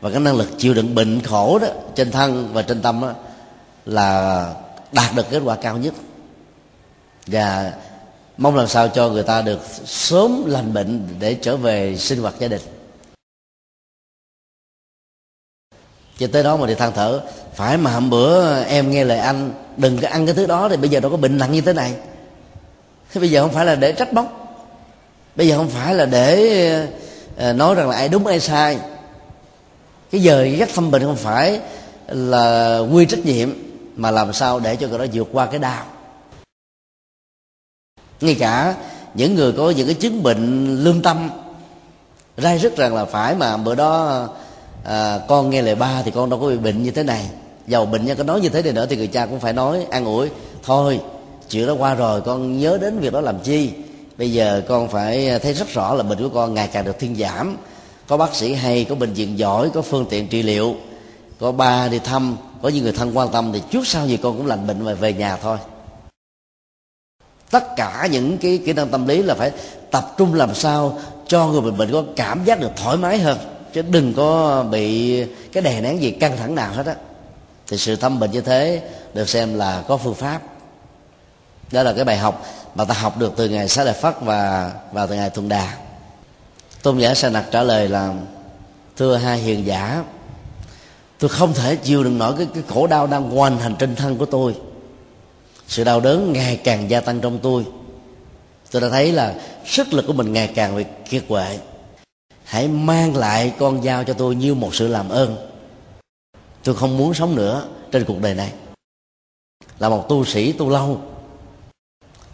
và 0.00 0.10
cái 0.10 0.20
năng 0.20 0.36
lực 0.36 0.48
chịu 0.58 0.74
đựng 0.74 0.94
bệnh 0.94 1.22
khổ 1.22 1.58
đó 1.58 1.68
trên 1.94 2.10
thân 2.10 2.50
và 2.52 2.62
trên 2.62 2.82
tâm 2.82 3.00
đó, 3.00 3.14
là 3.86 4.54
đạt 4.92 5.14
được 5.14 5.26
kết 5.30 5.40
quả 5.44 5.56
cao 5.56 5.76
nhất. 5.76 5.94
Và 7.26 7.72
mong 8.36 8.56
làm 8.56 8.68
sao 8.68 8.88
cho 8.88 9.08
người 9.08 9.22
ta 9.22 9.42
được 9.42 9.60
sớm 9.84 10.44
lành 10.46 10.72
bệnh 10.72 11.08
để 11.20 11.34
trở 11.34 11.56
về 11.56 11.96
sinh 11.96 12.22
hoạt 12.22 12.34
gia 12.38 12.48
đình. 12.48 12.62
Cho 16.18 16.26
tới 16.32 16.42
đó 16.42 16.56
mà 16.56 16.66
đi 16.66 16.74
than 16.74 16.92
thở 16.94 17.20
phải 17.54 17.76
mà 17.76 17.92
hôm 17.92 18.10
bữa 18.10 18.62
em 18.62 18.90
nghe 18.90 19.04
lời 19.04 19.18
anh 19.18 19.52
đừng 19.76 19.98
có 19.98 20.08
ăn 20.08 20.26
cái 20.26 20.34
thứ 20.34 20.46
đó 20.46 20.68
thì 20.68 20.76
bây 20.76 20.90
giờ 20.90 21.00
đâu 21.00 21.10
có 21.10 21.16
bệnh 21.16 21.38
nặng 21.38 21.52
như 21.52 21.60
thế 21.60 21.72
này. 21.72 21.94
Thế 23.12 23.20
bây 23.20 23.30
giờ 23.30 23.42
không 23.42 23.52
phải 23.52 23.66
là 23.66 23.74
để 23.74 23.92
trách 23.92 24.12
móc. 24.12 24.46
Bây 25.36 25.48
giờ 25.48 25.56
không 25.56 25.68
phải 25.68 25.94
là 25.94 26.06
để 26.06 26.88
ờ, 27.36 27.52
nói 27.52 27.74
rằng 27.74 27.88
là 27.88 27.96
ai 27.96 28.08
đúng 28.08 28.26
ai 28.26 28.40
sai. 28.40 28.78
Cái 30.10 30.22
giờ 30.22 30.44
dắt 30.44 30.68
thăm 30.74 30.90
bệnh 30.90 31.02
không 31.02 31.16
phải 31.16 31.60
là 32.08 32.78
quy 32.78 33.06
trách 33.06 33.24
nhiệm 33.24 33.50
mà 33.96 34.10
làm 34.10 34.32
sao 34.32 34.60
để 34.60 34.76
cho 34.76 34.88
người 34.88 34.98
đó 34.98 35.06
vượt 35.12 35.28
qua 35.32 35.46
cái 35.46 35.58
đau. 35.58 35.84
Ngay 38.20 38.34
cả 38.34 38.74
những 39.14 39.34
người 39.34 39.52
có 39.52 39.70
những 39.70 39.86
cái 39.86 39.94
chứng 39.94 40.22
bệnh 40.22 40.76
lương 40.84 41.02
tâm 41.02 41.30
ra 42.36 42.56
rất 42.56 42.76
rằng 42.76 42.94
là 42.94 43.04
phải 43.04 43.34
mà 43.34 43.56
bữa 43.56 43.74
đó 43.74 44.28
à, 44.84 45.18
con 45.28 45.50
nghe 45.50 45.62
lời 45.62 45.74
ba 45.74 46.02
thì 46.02 46.10
con 46.10 46.30
đâu 46.30 46.40
có 46.40 46.46
bị 46.46 46.56
bệnh 46.56 46.82
như 46.82 46.90
thế 46.90 47.02
này 47.02 47.30
giàu 47.66 47.86
bệnh 47.86 48.04
nhân 48.04 48.18
có 48.18 48.24
nói 48.24 48.40
như 48.40 48.48
thế 48.48 48.62
này 48.62 48.72
nữa 48.72 48.86
thì 48.90 48.96
người 48.96 49.06
cha 49.06 49.26
cũng 49.26 49.40
phải 49.40 49.52
nói, 49.52 49.86
an 49.90 50.04
ủi. 50.04 50.30
Thôi, 50.62 51.00
chuyện 51.50 51.66
đó 51.66 51.74
qua 51.74 51.94
rồi, 51.94 52.20
con 52.20 52.58
nhớ 52.58 52.78
đến 52.80 52.98
việc 52.98 53.12
đó 53.12 53.20
làm 53.20 53.38
chi. 53.40 53.70
Bây 54.18 54.32
giờ 54.32 54.62
con 54.68 54.88
phải 54.88 55.38
thấy 55.38 55.52
rất 55.52 55.68
rõ 55.68 55.94
là 55.94 56.02
bệnh 56.02 56.18
của 56.18 56.28
con 56.28 56.54
ngày 56.54 56.68
càng 56.72 56.84
được 56.84 56.98
thiên 56.98 57.16
giảm. 57.16 57.56
Có 58.06 58.16
bác 58.16 58.34
sĩ 58.34 58.54
hay, 58.54 58.84
có 58.84 58.94
bệnh 58.94 59.12
viện 59.12 59.38
giỏi, 59.38 59.70
có 59.74 59.82
phương 59.82 60.06
tiện 60.10 60.28
trị 60.28 60.42
liệu, 60.42 60.74
có 61.40 61.52
ba 61.52 61.88
đi 61.88 61.98
thăm, 61.98 62.36
có 62.62 62.68
những 62.68 62.82
người 62.82 62.92
thân 62.92 63.16
quan 63.16 63.28
tâm 63.32 63.50
thì 63.52 63.62
trước 63.70 63.86
sau 63.86 64.06
gì 64.06 64.16
con 64.16 64.36
cũng 64.36 64.46
lành 64.46 64.66
bệnh 64.66 64.84
và 64.84 64.94
về 64.94 65.12
nhà 65.12 65.36
thôi. 65.36 65.58
Tất 67.50 67.76
cả 67.76 68.08
những 68.12 68.38
cái 68.38 68.58
kỹ 68.66 68.72
năng 68.72 68.88
tâm 68.88 69.06
lý 69.06 69.22
là 69.22 69.34
phải 69.34 69.50
tập 69.90 70.14
trung 70.18 70.34
làm 70.34 70.54
sao 70.54 70.98
cho 71.26 71.46
người 71.46 71.60
bệnh 71.60 71.76
bệnh 71.76 71.92
có 71.92 72.04
cảm 72.16 72.44
giác 72.44 72.60
được 72.60 72.70
thoải 72.76 72.96
mái 72.96 73.18
hơn. 73.18 73.38
Chứ 73.72 73.82
đừng 73.82 74.14
có 74.14 74.62
bị 74.70 75.24
cái 75.52 75.62
đè 75.62 75.80
nén 75.80 76.02
gì 76.02 76.10
căng 76.10 76.36
thẳng 76.36 76.54
nào 76.54 76.72
hết 76.72 76.86
á 76.86 76.94
thì 77.66 77.76
sự 77.76 77.96
thăm 77.96 78.20
bệnh 78.20 78.30
như 78.30 78.40
thế 78.40 78.82
được 79.14 79.28
xem 79.28 79.54
là 79.54 79.82
có 79.88 79.96
phương 79.96 80.14
pháp. 80.14 80.42
Đó 81.72 81.82
là 81.82 81.92
cái 81.92 82.04
bài 82.04 82.18
học 82.18 82.46
mà 82.74 82.84
ta 82.84 82.94
học 82.94 83.18
được 83.18 83.32
từ 83.36 83.48
ngày 83.48 83.68
xá 83.68 83.84
lợi 83.84 83.94
phất 83.94 84.14
và 84.20 84.72
và 84.92 85.06
từ 85.06 85.14
ngày 85.14 85.30
thuận 85.30 85.48
đà. 85.48 85.76
Tôn 86.82 86.98
giả 86.98 87.14
sa 87.14 87.30
nặc 87.30 87.44
trả 87.50 87.62
lời 87.62 87.88
là 87.88 88.14
thưa 88.96 89.16
hai 89.16 89.38
hiền 89.38 89.66
giả 89.66 90.04
tôi 91.18 91.28
không 91.28 91.54
thể 91.54 91.76
chịu 91.76 92.04
đựng 92.04 92.18
nổi 92.18 92.34
cái, 92.38 92.46
cái 92.54 92.62
khổ 92.68 92.86
đau 92.86 93.06
đang 93.06 93.30
hoành 93.30 93.58
hành 93.58 93.74
trên 93.78 93.96
thân 93.96 94.16
của 94.18 94.26
tôi. 94.26 94.54
Sự 95.68 95.84
đau 95.84 96.00
đớn 96.00 96.32
ngày 96.32 96.60
càng 96.64 96.90
gia 96.90 97.00
tăng 97.00 97.20
trong 97.20 97.38
tôi. 97.38 97.64
Tôi 98.70 98.82
đã 98.82 98.88
thấy 98.88 99.12
là 99.12 99.34
sức 99.66 99.92
lực 99.92 100.04
của 100.06 100.12
mình 100.12 100.32
ngày 100.32 100.52
càng 100.54 100.76
bị 100.76 100.84
kiệt 101.10 101.22
quệ. 101.28 101.58
Hãy 102.44 102.68
mang 102.68 103.16
lại 103.16 103.52
con 103.58 103.82
dao 103.82 104.04
cho 104.04 104.12
tôi 104.12 104.34
như 104.34 104.54
một 104.54 104.74
sự 104.74 104.88
làm 104.88 105.08
ơn 105.08 105.36
tôi 106.66 106.74
không 106.74 106.96
muốn 106.96 107.14
sống 107.14 107.34
nữa 107.34 107.68
trên 107.92 108.04
cuộc 108.04 108.20
đời 108.20 108.34
này. 108.34 108.52
Là 109.78 109.88
một 109.88 110.08
tu 110.08 110.24
sĩ 110.24 110.52
tu 110.52 110.70
lâu. 110.70 111.00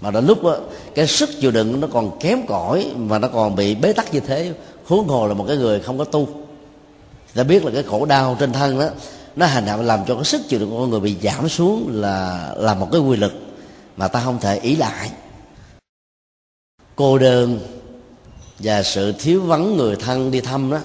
Mà 0.00 0.10
đến 0.10 0.26
lúc 0.26 0.42
đó, 0.42 0.56
cái 0.94 1.06
sức 1.06 1.30
chịu 1.40 1.50
đựng 1.50 1.80
nó 1.80 1.88
còn 1.92 2.18
kém 2.20 2.46
cỏi 2.46 2.92
mà 2.96 3.18
nó 3.18 3.28
còn 3.28 3.56
bị 3.56 3.74
bế 3.74 3.92
tắc 3.92 4.14
như 4.14 4.20
thế 4.20 4.54
huống 4.84 5.08
hồ 5.08 5.26
là 5.26 5.34
một 5.34 5.44
cái 5.48 5.56
người 5.56 5.80
không 5.80 5.98
có 5.98 6.04
tu. 6.04 6.28
Ta 7.34 7.42
biết 7.42 7.64
là 7.64 7.70
cái 7.74 7.82
khổ 7.82 8.04
đau 8.04 8.36
trên 8.40 8.52
thân 8.52 8.78
đó 8.78 8.88
nó 9.36 9.46
hành 9.46 9.66
hạ 9.66 9.76
làm 9.76 10.04
cho 10.06 10.14
cái 10.14 10.24
sức 10.24 10.40
chịu 10.48 10.60
đựng 10.60 10.70
của 10.70 10.78
con 10.78 10.90
người 10.90 11.00
bị 11.00 11.16
giảm 11.22 11.48
xuống 11.48 11.88
là 11.92 12.48
là 12.58 12.74
một 12.74 12.88
cái 12.92 13.00
quy 13.00 13.16
lực 13.16 13.32
mà 13.96 14.08
ta 14.08 14.20
không 14.24 14.40
thể 14.40 14.58
ý 14.58 14.76
lại. 14.76 15.10
Cô 16.96 17.18
đơn 17.18 17.60
và 18.58 18.82
sự 18.82 19.12
thiếu 19.18 19.42
vắng 19.42 19.76
người 19.76 19.96
thân 19.96 20.30
đi 20.30 20.40
thăm 20.40 20.70
đó 20.70 20.78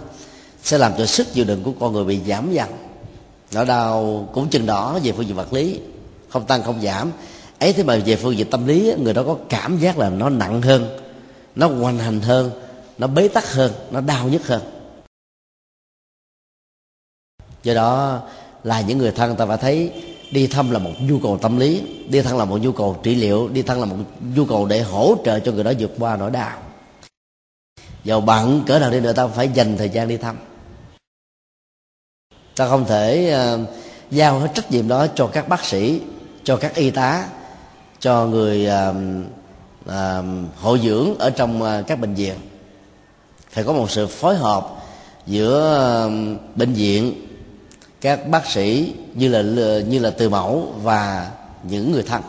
sẽ 0.64 0.78
làm 0.78 0.92
cho 0.98 1.06
sức 1.06 1.34
chịu 1.34 1.46
đựng 1.46 1.64
của 1.64 1.74
con 1.80 1.94
người 1.94 2.04
bị 2.04 2.20
giảm 2.28 2.54
dần 2.54 2.87
nỗi 3.52 3.66
đau 3.66 4.30
cũng 4.34 4.50
chừng 4.50 4.66
đó 4.66 5.00
về 5.04 5.12
phương 5.12 5.28
diện 5.28 5.36
vật 5.36 5.54
lý. 5.54 5.80
Không 6.30 6.46
tăng, 6.46 6.64
không 6.64 6.82
giảm. 6.82 7.12
Ấy 7.60 7.74
thế 7.74 7.84
mà 7.84 7.98
về 8.06 8.16
phương 8.16 8.38
diện 8.38 8.50
tâm 8.50 8.68
lý 8.68 8.94
người 8.98 9.14
đó 9.14 9.24
có 9.26 9.38
cảm 9.50 9.78
giác 9.78 9.98
là 9.98 10.10
nó 10.10 10.30
nặng 10.30 10.62
hơn, 10.62 11.00
nó 11.56 11.68
hoành 11.68 12.00
hành 12.00 12.22
hơn, 12.22 12.52
nó 12.98 13.08
bế 13.08 13.28
tắc 13.28 13.54
hơn, 13.54 13.72
nó 13.92 14.02
đau 14.02 14.28
nhất 14.28 14.48
hơn. 14.48 14.62
Do 17.64 17.74
đó 17.74 18.22
là 18.64 18.82
những 18.82 18.98
người 18.98 19.12
thân 19.12 19.36
ta 19.36 19.46
phải 19.46 19.58
thấy 19.58 19.92
đi 20.32 20.48
thăm 20.48 20.72
là 20.72 20.80
một 20.80 20.92
nhu 21.02 21.20
cầu 21.20 21.38
tâm 21.42 21.58
lý, 21.58 21.84
đi 22.10 22.22
thăm 22.22 22.38
là 22.38 22.46
một 22.46 22.58
nhu 22.58 22.72
cầu 22.72 23.00
trị 23.04 23.16
liệu, 23.16 23.48
đi 23.48 23.62
thăm 23.62 23.80
là 23.80 23.86
một 23.86 23.96
nhu 24.36 24.46
cầu 24.46 24.66
để 24.66 24.82
hỗ 24.82 25.16
trợ 25.26 25.40
cho 25.40 25.52
người 25.52 25.64
đó 25.64 25.72
vượt 25.80 25.92
qua 26.00 26.18
nỗi 26.18 26.32
đau. 26.32 26.60
Giàu 28.04 28.22
bận, 28.22 28.64
cỡ 28.68 28.80
nào 28.80 28.92
đi 28.92 29.00
nữa 29.00 29.14
ta 29.14 29.28
phải 29.28 29.50
dành 29.50 29.78
thời 29.78 29.90
gian 29.90 30.08
đi 30.08 30.18
thăm 30.18 30.38
ta 32.58 32.68
không 32.68 32.86
thể 32.86 33.36
uh, 33.54 33.70
giao 34.12 34.40
hết 34.40 34.48
trách 34.54 34.72
nhiệm 34.72 34.88
đó 34.88 35.08
cho 35.16 35.28
các 35.28 35.50
bác 35.50 35.66
sĩ 35.66 36.02
cho 36.44 36.58
các 36.58 36.76
y 36.76 36.90
tá 36.90 37.28
cho 38.00 38.26
người 38.26 38.66
ờ, 38.66 38.94
ờ, 39.86 40.20
uh, 40.20 40.26
uh, 40.26 40.62
hội 40.62 40.80
dưỡng 40.84 41.18
ở 41.20 41.30
trong 41.30 41.62
uh, 41.62 41.88
các 41.88 42.00
bệnh 42.00 42.14
viện. 42.14 42.36
Phải 43.52 43.64
có 43.64 43.74
một 43.74 43.92
sự 43.92 44.08
phối 44.08 44.36
hợp 44.36 44.68
giữa 45.26 46.06
uh, 46.06 46.58
bệnh 46.58 46.74
viện 46.74 47.28
các 48.02 48.28
bác 48.28 48.46
sĩ 48.52 48.94
như 49.14 49.30
là 49.30 49.42
như 49.82 50.00
là 50.00 50.10
từ 50.10 50.30
mẫu 50.30 50.74
và 50.84 51.32
những 51.64 51.92
người 51.92 52.04
thân. 52.04 52.22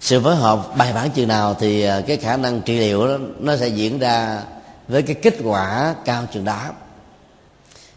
Sự 0.00 0.20
phối 0.20 0.36
hợp 0.36 0.76
bài 0.76 0.92
bản 0.92 1.10
chừng 1.10 1.28
nào 1.28 1.54
thì 1.60 1.86
cái 2.06 2.16
khả 2.16 2.36
năng 2.36 2.60
trị 2.60 2.78
liệu 2.78 3.06
đó, 3.06 3.16
nó 3.38 3.56
sẽ 3.56 3.68
diễn 3.68 3.98
ra 3.98 4.42
với 4.88 5.02
cái 5.02 5.14
kết 5.14 5.34
quả 5.44 5.94
cao 6.04 6.26
chừng 6.32 6.44
đó 6.44 6.70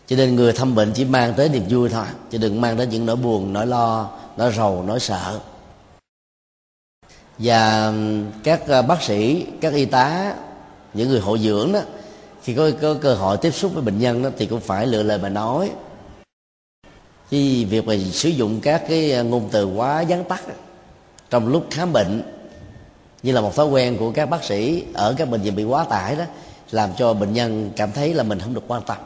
cho 0.07 0.15
nên 0.15 0.35
người 0.35 0.53
thăm 0.53 0.75
bệnh 0.75 0.91
chỉ 0.93 1.05
mang 1.05 1.33
tới 1.37 1.49
niềm 1.49 1.63
vui 1.69 1.89
thôi. 1.89 2.05
Chứ 2.31 2.37
đừng 2.37 2.61
mang 2.61 2.77
đến 2.77 2.89
những 2.89 3.05
nỗi 3.05 3.15
buồn 3.15 3.53
nỗi 3.53 3.67
lo 3.67 4.09
nỗi 4.37 4.53
rầu 4.53 4.83
nỗi 4.87 4.99
sợ. 4.99 5.39
Và 7.37 7.93
các 8.43 8.67
ờ, 8.67 8.81
bác 8.81 9.03
sĩ 9.03 9.45
các 9.61 9.73
y 9.73 9.85
tá 9.85 10.35
những 10.93 11.09
người 11.09 11.19
hộ 11.19 11.37
dưỡng 11.37 11.71
đó 11.71 11.79
khi 12.43 12.53
có, 12.53 12.71
có 12.81 12.93
cơ 13.01 13.13
hội 13.13 13.37
tiếp 13.37 13.51
xúc 13.51 13.73
với 13.73 13.83
bệnh 13.83 13.99
nhân 13.99 14.23
đó 14.23 14.29
thì 14.37 14.45
cũng 14.45 14.59
phải 14.59 14.87
lựa 14.87 15.03
lời 15.03 15.17
mà 15.17 15.29
nói. 15.29 15.71
Chứ 17.29 17.65
việc 17.69 17.87
mà 17.87 17.95
sử 18.11 18.29
dụng 18.29 18.61
các 18.61 18.83
cái 18.89 19.11
ờ, 19.11 19.23
ngôn 19.23 19.49
từ 19.51 19.65
quá 19.65 20.01
gián 20.01 20.23
tắt 20.23 20.41
trong 21.29 21.47
lúc 21.47 21.67
khám 21.71 21.93
bệnh 21.93 22.21
như 23.23 23.31
là 23.31 23.41
một 23.41 23.55
thói 23.55 23.65
quen 23.67 23.97
của 23.99 24.11
các 24.11 24.29
bác 24.29 24.43
sĩ 24.43 24.83
ở 24.93 25.15
các 25.17 25.29
bệnh 25.29 25.41
viện 25.41 25.55
bị 25.55 25.63
quá 25.63 25.83
tải 25.83 26.15
đó 26.15 26.23
làm 26.71 26.89
cho 26.97 27.13
bệnh 27.13 27.33
nhân 27.33 27.71
cảm 27.75 27.91
thấy 27.91 28.13
là 28.13 28.23
mình 28.23 28.39
không 28.39 28.53
được 28.53 28.63
quan 28.67 28.81
tâm 28.83 28.97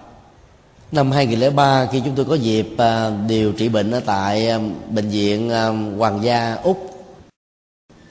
năm 0.92 1.12
2003 1.12 1.88
khi 1.92 2.02
chúng 2.06 2.16
tôi 2.16 2.26
có 2.26 2.36
dịp 2.36 2.68
à, 2.78 3.12
điều 3.28 3.52
trị 3.52 3.70
bệnh 3.70 3.92
ở 3.92 4.00
tại 4.06 4.50
à, 4.50 4.60
bệnh 4.90 5.10
viện 5.10 5.50
à, 5.50 5.68
Hoàng 5.98 6.24
gia 6.24 6.54
Úc, 6.54 7.06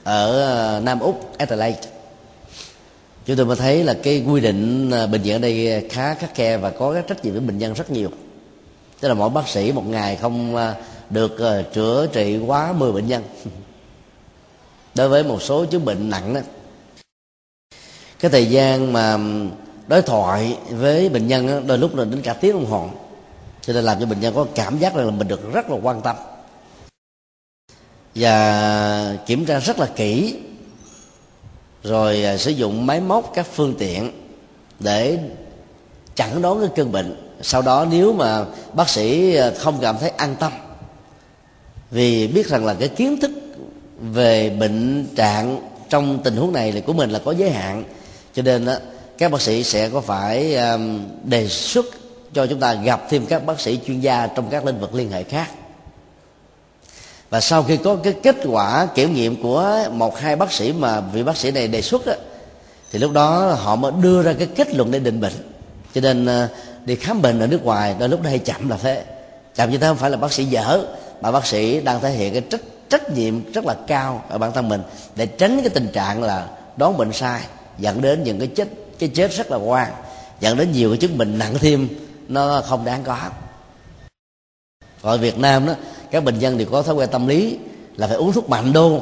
ở 0.03 0.81
Nam 0.83 0.99
Úc, 0.99 1.37
Adelaide. 1.37 1.81
Chúng 3.25 3.37
tôi 3.37 3.45
mới 3.45 3.55
thấy 3.55 3.83
là 3.83 3.93
cái 4.03 4.25
quy 4.27 4.41
định 4.41 4.89
bệnh 4.89 5.21
viện 5.21 5.35
ở 5.35 5.39
đây 5.39 5.87
khá 5.89 6.13
khắc 6.13 6.35
khe 6.35 6.57
và 6.57 6.69
có 6.69 6.93
các 6.93 7.07
trách 7.07 7.25
nhiệm 7.25 7.33
với 7.33 7.41
bệnh 7.41 7.57
nhân 7.57 7.73
rất 7.73 7.91
nhiều. 7.91 8.09
Tức 8.99 9.07
là 9.07 9.13
mỗi 9.13 9.29
bác 9.29 9.47
sĩ 9.47 9.71
một 9.71 9.87
ngày 9.87 10.15
không 10.15 10.55
được 11.09 11.37
chữa 11.73 12.07
trị 12.13 12.37
quá 12.37 12.73
10 12.73 12.91
bệnh 12.91 13.07
nhân. 13.07 13.23
Đối 14.95 15.09
với 15.09 15.23
một 15.23 15.41
số 15.41 15.65
chứng 15.65 15.85
bệnh 15.85 16.09
nặng 16.09 16.33
đó. 16.33 16.41
Cái 18.19 18.31
thời 18.31 18.45
gian 18.45 18.93
mà 18.93 19.17
đối 19.89 20.01
thoại 20.01 20.57
với 20.69 21.09
bệnh 21.09 21.27
nhân 21.27 21.67
đôi 21.67 21.77
lúc 21.77 21.95
là 21.95 22.05
đến 22.05 22.21
cả 22.21 22.33
tiếng 22.33 22.53
đồng 22.53 22.65
hồ. 22.65 22.89
Cho 23.61 23.73
nên 23.73 23.83
làm 23.83 23.99
cho 23.99 24.05
bệnh 24.05 24.19
nhân 24.19 24.35
có 24.35 24.45
cảm 24.55 24.79
giác 24.79 24.95
là 24.95 25.11
mình 25.11 25.27
được 25.27 25.53
rất 25.53 25.69
là 25.69 25.77
quan 25.83 26.01
tâm. 26.01 26.15
Và 28.15 29.17
kiểm 29.25 29.45
tra 29.45 29.59
rất 29.59 29.79
là 29.79 29.85
kỹ 29.95 30.35
rồi 31.83 32.23
à, 32.23 32.37
sử 32.37 32.51
dụng 32.51 32.85
máy 32.85 33.01
móc 33.01 33.31
các 33.35 33.47
phương 33.53 33.75
tiện 33.79 34.11
để 34.79 35.19
chẩn 36.15 36.41
đoán 36.41 36.59
cái 36.59 36.69
cơn 36.75 36.91
bệnh. 36.91 37.33
Sau 37.41 37.61
đó 37.61 37.85
nếu 37.91 38.13
mà 38.13 38.45
bác 38.73 38.89
sĩ 38.89 39.35
à, 39.35 39.51
không 39.57 39.77
cảm 39.81 39.97
thấy 39.99 40.09
an 40.09 40.35
tâm 40.39 40.51
vì 41.91 42.27
biết 42.27 42.47
rằng 42.47 42.65
là 42.65 42.73
cái 42.73 42.87
kiến 42.87 43.19
thức 43.21 43.31
về 44.01 44.49
bệnh 44.49 45.07
trạng 45.15 45.69
trong 45.89 46.19
tình 46.23 46.35
huống 46.35 46.53
này 46.53 46.71
là 46.71 46.81
của 46.81 46.93
mình 46.93 47.09
là 47.09 47.19
có 47.25 47.31
giới 47.31 47.51
hạn 47.51 47.83
cho 48.33 48.41
nên 48.41 48.65
đó, 48.65 48.75
các 49.19 49.31
bác 49.31 49.41
sĩ 49.41 49.63
sẽ 49.63 49.89
có 49.89 50.01
phải 50.01 50.57
đề 51.23 51.47
xuất 51.47 51.85
cho 52.33 52.47
chúng 52.47 52.59
ta 52.59 52.73
gặp 52.73 53.01
thêm 53.09 53.25
các 53.25 53.45
bác 53.45 53.59
sĩ 53.59 53.79
chuyên 53.87 53.99
gia 53.99 54.27
trong 54.27 54.49
các 54.49 54.65
lĩnh 54.65 54.79
vực 54.79 54.95
liên 54.95 55.11
hệ 55.11 55.23
khác. 55.23 55.47
Và 57.29 57.39
sau 57.39 57.63
khi 57.63 57.77
có 57.77 57.95
cái 58.03 58.13
kết 58.23 58.35
quả 58.45 58.87
kiểm 58.95 59.13
nghiệm 59.13 59.43
của 59.43 59.85
một 59.91 60.19
hai 60.19 60.35
bác 60.35 60.51
sĩ 60.51 60.73
mà 60.73 60.99
vị 60.99 61.23
bác 61.23 61.37
sĩ 61.37 61.51
này 61.51 61.67
đề 61.67 61.81
xuất 61.81 62.05
đó, 62.05 62.13
thì 62.91 62.99
lúc 62.99 63.11
đó 63.11 63.57
họ 63.59 63.75
mới 63.75 63.91
đưa 64.01 64.23
ra 64.23 64.33
cái 64.33 64.47
kết 64.55 64.75
luận 64.75 64.91
để 64.91 64.99
định 64.99 65.21
bệnh. 65.21 65.33
Cho 65.93 66.01
nên 66.01 66.25
ờ, 66.25 66.47
đi 66.85 66.95
khám 66.95 67.21
bệnh 67.21 67.39
ở 67.39 67.47
nước 67.47 67.63
ngoài 67.63 67.95
đôi 67.99 68.09
lúc 68.09 68.21
đây 68.23 68.39
chậm 68.39 68.69
là 68.69 68.77
thế. 68.77 69.03
Chậm 69.55 69.71
như 69.71 69.77
thế 69.77 69.87
không 69.87 69.97
phải 69.97 70.09
là 70.09 70.17
bác 70.17 70.33
sĩ 70.33 70.45
dở 70.45 70.85
mà 71.21 71.31
bác 71.31 71.45
sĩ 71.45 71.81
đang 71.81 72.01
thể 72.01 72.09
hiện 72.09 72.33
cái 72.33 72.41
trách 72.49 72.61
trách 72.89 73.11
nhiệm 73.11 73.51
rất 73.51 73.65
là 73.65 73.75
cao 73.87 74.23
ở 74.29 74.37
bản 74.37 74.51
thân 74.51 74.69
mình 74.69 74.81
để 75.15 75.25
tránh 75.25 75.59
cái 75.61 75.69
tình 75.69 75.87
trạng 75.93 76.23
là 76.23 76.47
đón 76.77 76.97
bệnh 76.97 77.13
sai 77.13 77.41
dẫn 77.77 78.01
đến 78.01 78.23
những 78.23 78.39
cái 78.39 78.47
chết 78.47 78.67
cái 78.99 79.09
chết 79.09 79.33
rất 79.33 79.51
là 79.51 79.57
quan 79.57 79.91
dẫn 80.39 80.57
đến 80.57 80.71
nhiều 80.71 80.89
cái 80.89 80.97
chứng 80.97 81.17
bệnh 81.17 81.37
nặng 81.37 81.55
thêm, 81.59 81.87
nó 82.27 82.61
không 82.61 82.85
đáng 82.85 83.03
có. 83.03 83.17
Ở 85.01 85.17
Việt 85.17 85.37
Nam 85.37 85.65
đó, 85.65 85.73
các 86.11 86.23
bệnh 86.23 86.39
nhân 86.39 86.57
thì 86.57 86.65
có 86.71 86.81
thói 86.81 86.95
quen 86.95 87.09
tâm 87.11 87.27
lý 87.27 87.57
là 87.95 88.07
phải 88.07 88.15
uống 88.15 88.31
thuốc 88.31 88.49
mạnh 88.49 88.73
đô, 88.73 89.01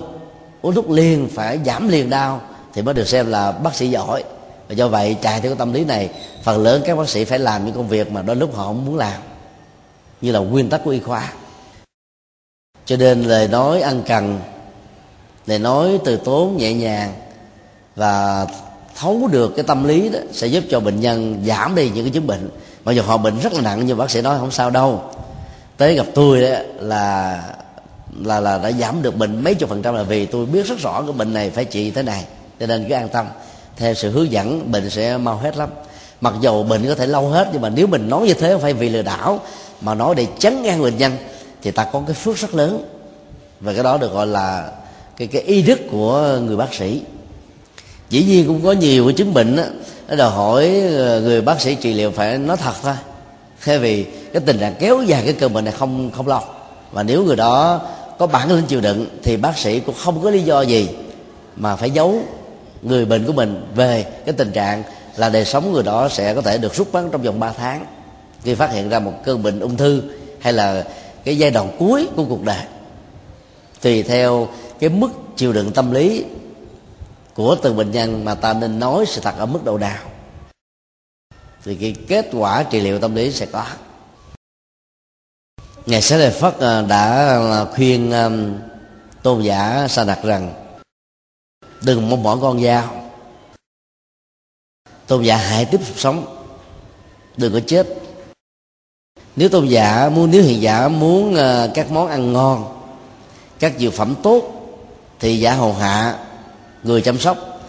uống 0.62 0.76
thuốc 0.76 0.90
liền, 0.90 1.30
phải 1.34 1.60
giảm 1.66 1.88
liền 1.88 2.10
đau 2.10 2.42
thì 2.74 2.82
mới 2.82 2.94
được 2.94 3.08
xem 3.08 3.32
là 3.32 3.52
bác 3.52 3.76
sĩ 3.76 3.90
giỏi. 3.90 4.24
Và 4.68 4.74
do 4.74 4.88
vậy, 4.88 5.18
chạy 5.22 5.42
theo 5.42 5.52
cái 5.52 5.58
tâm 5.60 5.74
lý 5.74 5.86
này, 5.86 6.10
phần 6.44 6.64
lớn 6.64 6.82
các 6.86 6.96
bác 6.98 7.10
sĩ 7.10 7.26
phải 7.26 7.40
làm 7.40 7.66
những 7.66 7.76
công 7.76 7.88
việc 7.88 8.12
mà 8.12 8.22
đôi 8.22 8.36
lúc 8.36 8.56
họ 8.56 8.64
không 8.64 8.86
muốn 8.86 8.98
làm, 8.98 9.22
như 10.22 10.32
là 10.32 10.40
nguyên 10.40 10.70
tắc 10.70 10.82
của 10.84 10.92
y 10.92 11.00
khoa. 11.00 11.34
Cho 12.86 12.98
nên 12.98 13.24
lời 13.24 13.48
nói 13.48 13.82
ăn 13.82 14.04
cần 14.08 14.40
lời 15.46 15.60
nói 15.60 16.00
từ 16.06 16.18
tốn 16.18 16.58
nhẹ 16.58 16.74
nhàng 16.74 17.14
và 17.96 18.46
thấu 19.00 19.28
được 19.32 19.56
cái 19.56 19.64
tâm 19.64 19.88
lý 19.88 20.10
đó, 20.10 20.20
sẽ 20.34 20.48
giúp 20.48 20.64
cho 20.70 20.80
bệnh 20.80 21.00
nhân 21.00 21.44
giảm 21.48 21.76
đi 21.76 21.90
những 21.90 22.04
cái 22.04 22.12
chứng 22.12 22.28
bệnh. 22.28 22.50
Mặc 22.86 22.92
dù 22.92 23.02
họ 23.02 23.18
bệnh 23.18 23.40
rất 23.40 23.54
là 23.54 23.62
nặng, 23.62 23.82
nhưng 23.86 23.98
bác 23.98 24.12
sĩ 24.12 24.22
nói 24.22 24.38
không 24.40 24.52
sao 24.52 24.70
đâu. 24.70 25.02
Tới 25.78 25.96
gặp 25.96 26.06
tôi 26.16 26.42
đó 26.42 26.50
là 26.80 27.44
là 28.24 28.40
là 28.40 28.58
đã 28.58 28.72
giảm 28.72 29.02
được 29.02 29.16
bệnh 29.16 29.44
mấy 29.44 29.56
chục 29.56 29.70
phần 29.70 29.82
trăm 29.82 29.96
là 29.96 30.04
vì 30.04 30.26
tôi 30.26 30.46
biết 30.46 30.66
rất 30.66 30.80
rõ 30.80 31.02
cái 31.02 31.12
bệnh 31.12 31.34
này 31.34 31.50
phải 31.50 31.66
trị 31.66 31.92
thế 31.92 32.04
này, 32.04 32.24
cho 32.60 32.68
nên 32.68 32.86
cứ 32.90 32.94
an 32.94 33.10
tâm. 33.10 33.26
Theo 33.78 33.94
sự 33.94 34.12
hướng 34.12 34.32
dẫn, 34.32 34.72
bệnh 34.72 34.90
sẽ 34.90 35.18
mau 35.18 35.38
hết 35.38 35.58
lắm. 35.58 35.70
Mặc 36.22 36.34
dù 36.42 36.64
bệnh 36.64 36.88
có 36.88 36.96
thể 36.96 37.08
lâu 37.08 37.30
hết, 37.30 37.50
nhưng 37.54 37.62
mà 37.62 37.70
nếu 37.70 37.88
mình 37.88 38.10
nói 38.10 38.28
như 38.28 38.34
thế 38.34 38.52
không 38.52 38.62
phải 38.62 38.74
vì 38.74 38.90
lừa 38.90 39.02
đảo, 39.02 39.40
mà 39.82 39.94
nói 39.94 40.16
để 40.16 40.28
chấn 40.40 40.62
ngang 40.62 40.82
bệnh 40.82 40.98
nhân, 40.98 41.18
thì 41.62 41.72
ta 41.72 41.84
có 41.84 42.02
cái 42.08 42.14
phước 42.14 42.38
rất 42.38 42.56
lớn. 42.56 42.84
Và 43.60 43.74
cái 43.74 43.84
đó 43.84 43.98
được 43.98 44.14
gọi 44.14 44.28
là 44.28 44.72
cái 45.18 45.28
cái 45.28 45.42
y 45.42 45.62
đức 45.62 45.80
của 45.92 46.40
người 46.44 46.56
bác 46.56 46.74
sĩ 46.74 47.02
dĩ 48.10 48.24
nhiên 48.24 48.48
cũng 48.48 48.64
có 48.64 48.72
nhiều 48.72 49.06
cái 49.06 49.14
chứng 49.14 49.34
bệnh 49.34 49.56
đó, 49.56 49.64
nó 50.10 50.16
đòi 50.16 50.32
hỏi 50.32 50.82
ờ, 50.96 51.22
người 51.22 51.42
bác 51.42 51.62
sĩ 51.62 51.76
trị 51.76 51.94
liệu 51.94 52.12
phải 52.12 52.38
nói 52.38 52.58
thật 52.58 52.74
thôi. 52.84 52.94
Thay 53.66 53.80
vì 53.80 54.04
cái 54.34 54.42
tình 54.46 54.60
trạng 54.60 54.76
kéo 54.80 55.02
dài 55.02 55.22
cái 55.26 55.34
cơn 55.34 55.54
bệnh 55.54 55.66
này 55.66 55.74
không 55.78 56.12
không 56.12 56.28
lâu 56.28 56.42
và 56.92 57.04
nếu 57.04 57.24
người 57.24 57.36
đó 57.36 57.82
có 58.18 58.28
bản 58.28 58.52
lĩnh 58.52 58.66
chịu 58.66 58.82
đựng 58.82 59.06
thì 59.24 59.38
bác 59.38 59.58
sĩ 59.58 59.80
cũng 59.80 59.96
không 59.96 60.24
có 60.24 60.30
lý 60.30 60.42
do 60.42 60.62
gì 60.62 60.90
mà 61.56 61.76
phải 61.76 61.92
giấu 61.92 62.20
người 62.82 63.06
bệnh 63.06 63.26
của 63.26 63.34
mình 63.34 63.66
về 63.76 64.06
cái 64.26 64.34
tình 64.34 64.52
trạng 64.52 64.84
là 65.16 65.30
đời 65.30 65.46
sống 65.46 65.74
người 65.74 65.84
đó 65.84 66.10
sẽ 66.10 66.34
có 66.34 66.42
thể 66.42 66.58
được 66.58 66.76
rút 66.76 66.94
ngắn 66.94 67.10
trong 67.12 67.22
vòng 67.22 67.40
3 67.40 67.52
tháng. 67.52 67.86
Khi 68.44 68.56
phát 68.56 68.72
hiện 68.72 68.90
ra 68.90 69.00
một 69.00 69.14
cơn 69.26 69.44
bệnh 69.44 69.60
ung 69.60 69.78
thư 69.78 70.04
hay 70.40 70.54
là 70.54 70.84
cái 71.24 71.38
giai 71.38 71.52
đoạn 71.52 71.76
cuối 71.80 72.08
của 72.16 72.26
cuộc 72.26 72.44
đời. 72.44 72.64
Tùy 73.82 74.04
theo 74.04 74.48
cái 74.80 74.90
mức 74.90 75.10
chịu 75.36 75.54
đựng 75.54 75.72
tâm 75.72 75.92
lý 75.92 76.24
của 77.38 77.56
từng 77.64 77.78
bệnh 77.78 77.92
nhân 77.92 78.26
mà 78.26 78.36
ta 78.36 78.54
nên 78.54 78.80
nói 78.80 79.06
sự 79.08 79.22
thật 79.22 79.36
ở 79.38 79.46
mức 79.46 79.60
độ 79.64 79.78
nào. 79.78 80.10
Thì 81.64 81.76
cái 81.76 81.96
kết 82.08 82.30
quả 82.34 82.64
trị 82.64 82.80
liệu 82.80 83.00
tâm 83.00 83.16
lý 83.16 83.32
sẽ 83.32 83.46
có. 83.46 83.66
Ngài 85.86 86.02
sẽ 86.02 86.18
đề 86.18 86.30
Phất 86.30 86.58
ờ, 86.58 86.82
đã 86.82 87.28
ờ, 87.28 87.72
khuyên 87.76 88.14
tôn 89.24 89.42
giả 89.42 89.88
sa 89.90 90.04
đặt 90.04 90.20
rằng, 90.24 90.54
đừng 91.84 92.10
mong 92.10 92.24
mỏi 92.24 92.38
con 92.42 92.64
dao. 92.64 93.12
Tôn 95.08 95.24
giả 95.24 95.38
hãy 95.38 95.66
tiếp 95.66 95.82
tục 95.88 96.00
sống. 96.00 96.46
Đừng 97.38 97.54
có 97.54 97.60
chết. 97.68 97.88
Nếu 99.36 99.50
tôn 99.50 99.68
giả 99.68 100.10
muốn, 100.10 100.32
nếu 100.32 100.44
hiện 100.44 100.62
giả 100.62 100.88
muốn 100.88 101.36
ờ, 101.36 101.72
các 101.74 101.92
món 101.92 102.08
ăn 102.08 102.34
ngon, 102.34 102.84
các 103.60 103.74
dược 103.80 103.94
phẩm 103.94 104.16
tốt, 104.24 104.44
thì 105.20 105.40
giả 105.40 105.54
hầu 105.54 105.74
hạ 105.74 106.27
người 106.88 107.02
chăm 107.02 107.20
sóc 107.20 107.62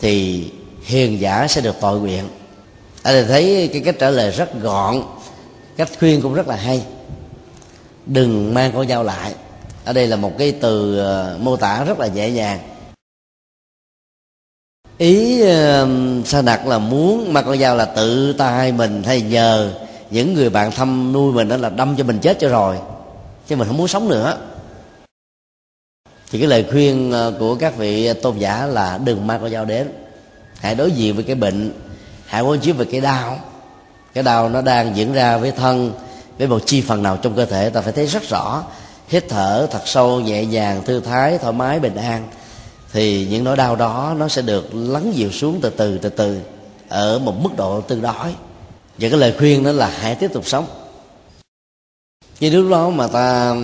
thì 0.00 0.44
hiền 0.82 1.20
giả 1.20 1.46
sẽ 1.48 1.60
được 1.60 1.76
tội 1.80 2.00
nguyện. 2.00 2.28
Ở 3.02 3.12
đây 3.12 3.24
thấy 3.24 3.70
cái 3.72 3.82
cách 3.84 3.96
trả 3.98 4.10
lời 4.10 4.30
rất 4.30 4.62
gọn 4.62 5.02
cách 5.76 5.88
khuyên 5.98 6.22
cũng 6.22 6.34
rất 6.34 6.48
là 6.48 6.56
hay. 6.56 6.82
Đừng 8.06 8.54
mang 8.54 8.72
con 8.74 8.88
dao 8.88 9.04
lại. 9.04 9.34
Ở 9.84 9.92
đây 9.92 10.06
là 10.06 10.16
một 10.16 10.32
cái 10.38 10.52
từ 10.52 10.98
ờ, 10.98 11.38
mô 11.40 11.56
tả 11.56 11.84
rất 11.84 11.98
là 11.98 12.06
nhẹ 12.06 12.30
nhàng 12.30 12.58
ý 14.98 15.42
uh, 15.42 16.26
sa 16.26 16.42
đặt 16.42 16.66
là 16.66 16.78
muốn 16.78 17.32
mà 17.32 17.42
con 17.42 17.58
dao 17.58 17.76
là 17.76 17.84
tự 17.84 18.32
tay 18.32 18.72
mình 18.72 19.02
hay 19.02 19.20
nhờ 19.20 19.72
những 20.10 20.34
người 20.34 20.50
bạn 20.50 20.70
thăm 20.70 21.12
nuôi 21.12 21.32
mình 21.32 21.48
đó 21.48 21.56
là 21.56 21.68
đâm 21.68 21.96
cho 21.96 22.04
mình 22.04 22.18
chết 22.18 22.38
cho 22.40 22.48
rồi 22.48 22.76
chứ 23.46 23.56
mình 23.56 23.68
không 23.68 23.76
muốn 23.76 23.88
sống 23.88 24.08
nữa 24.08 24.38
thì 26.30 26.38
cái 26.38 26.48
lời 26.48 26.64
khuyên 26.70 27.12
ờ, 27.12 27.32
của 27.38 27.54
các 27.54 27.76
vị 27.76 28.12
tôn 28.22 28.38
giả 28.38 28.66
là 28.66 28.98
đừng 29.04 29.26
mang 29.26 29.40
con 29.40 29.50
dao 29.50 29.64
đến. 29.64 29.88
Hãy 30.60 30.74
đối 30.74 30.90
diện 30.90 31.14
với 31.14 31.24
cái 31.24 31.36
bệnh, 31.36 31.72
hãy 32.26 32.42
quán 32.42 32.60
chiếu 32.60 32.74
về 32.74 32.84
cái 32.90 33.00
đau. 33.00 33.40
Cái 34.14 34.24
đau 34.24 34.48
nó 34.48 34.62
đang 34.62 34.96
diễn 34.96 35.12
ra 35.12 35.36
với 35.36 35.50
thân, 35.50 35.92
với 36.38 36.48
một 36.48 36.62
chi 36.66 36.80
phần 36.80 37.02
nào 37.02 37.16
trong 37.16 37.36
cơ 37.36 37.44
thể. 37.44 37.70
Ta 37.70 37.80
phải 37.80 37.92
thấy 37.92 38.06
rất 38.06 38.28
rõ, 38.28 38.64
hít 39.08 39.24
thở 39.28 39.66
thật 39.70 39.82
sâu, 39.84 40.20
nhẹ 40.20 40.44
nhàng, 40.44 40.82
thư 40.84 41.00
thái, 41.00 41.38
thoải 41.38 41.52
mái, 41.52 41.80
bình 41.80 41.96
an. 41.96 42.28
Thì 42.92 43.26
những 43.30 43.44
nỗi 43.44 43.56
đau 43.56 43.76
đó 43.76 44.14
nó 44.18 44.28
sẽ 44.28 44.42
được 44.42 44.74
lắng 44.74 45.12
dịu 45.14 45.30
xuống 45.30 45.58
từ 45.62 45.70
từ 45.70 45.98
từ 45.98 46.08
từ, 46.08 46.40
ở 46.88 47.18
một 47.18 47.34
mức 47.42 47.56
độ 47.56 47.80
tương 47.80 48.02
đối. 48.02 48.34
Và 48.98 49.08
cái 49.08 49.18
lời 49.18 49.34
khuyên 49.38 49.64
đó 49.64 49.72
là 49.72 49.92
hãy 50.00 50.14
tiếp 50.14 50.30
tục 50.32 50.46
sống. 50.46 50.66
Như 52.40 52.50
lúc 52.50 52.70
đó 52.70 52.90
mà 52.90 53.06
ta 53.06 53.54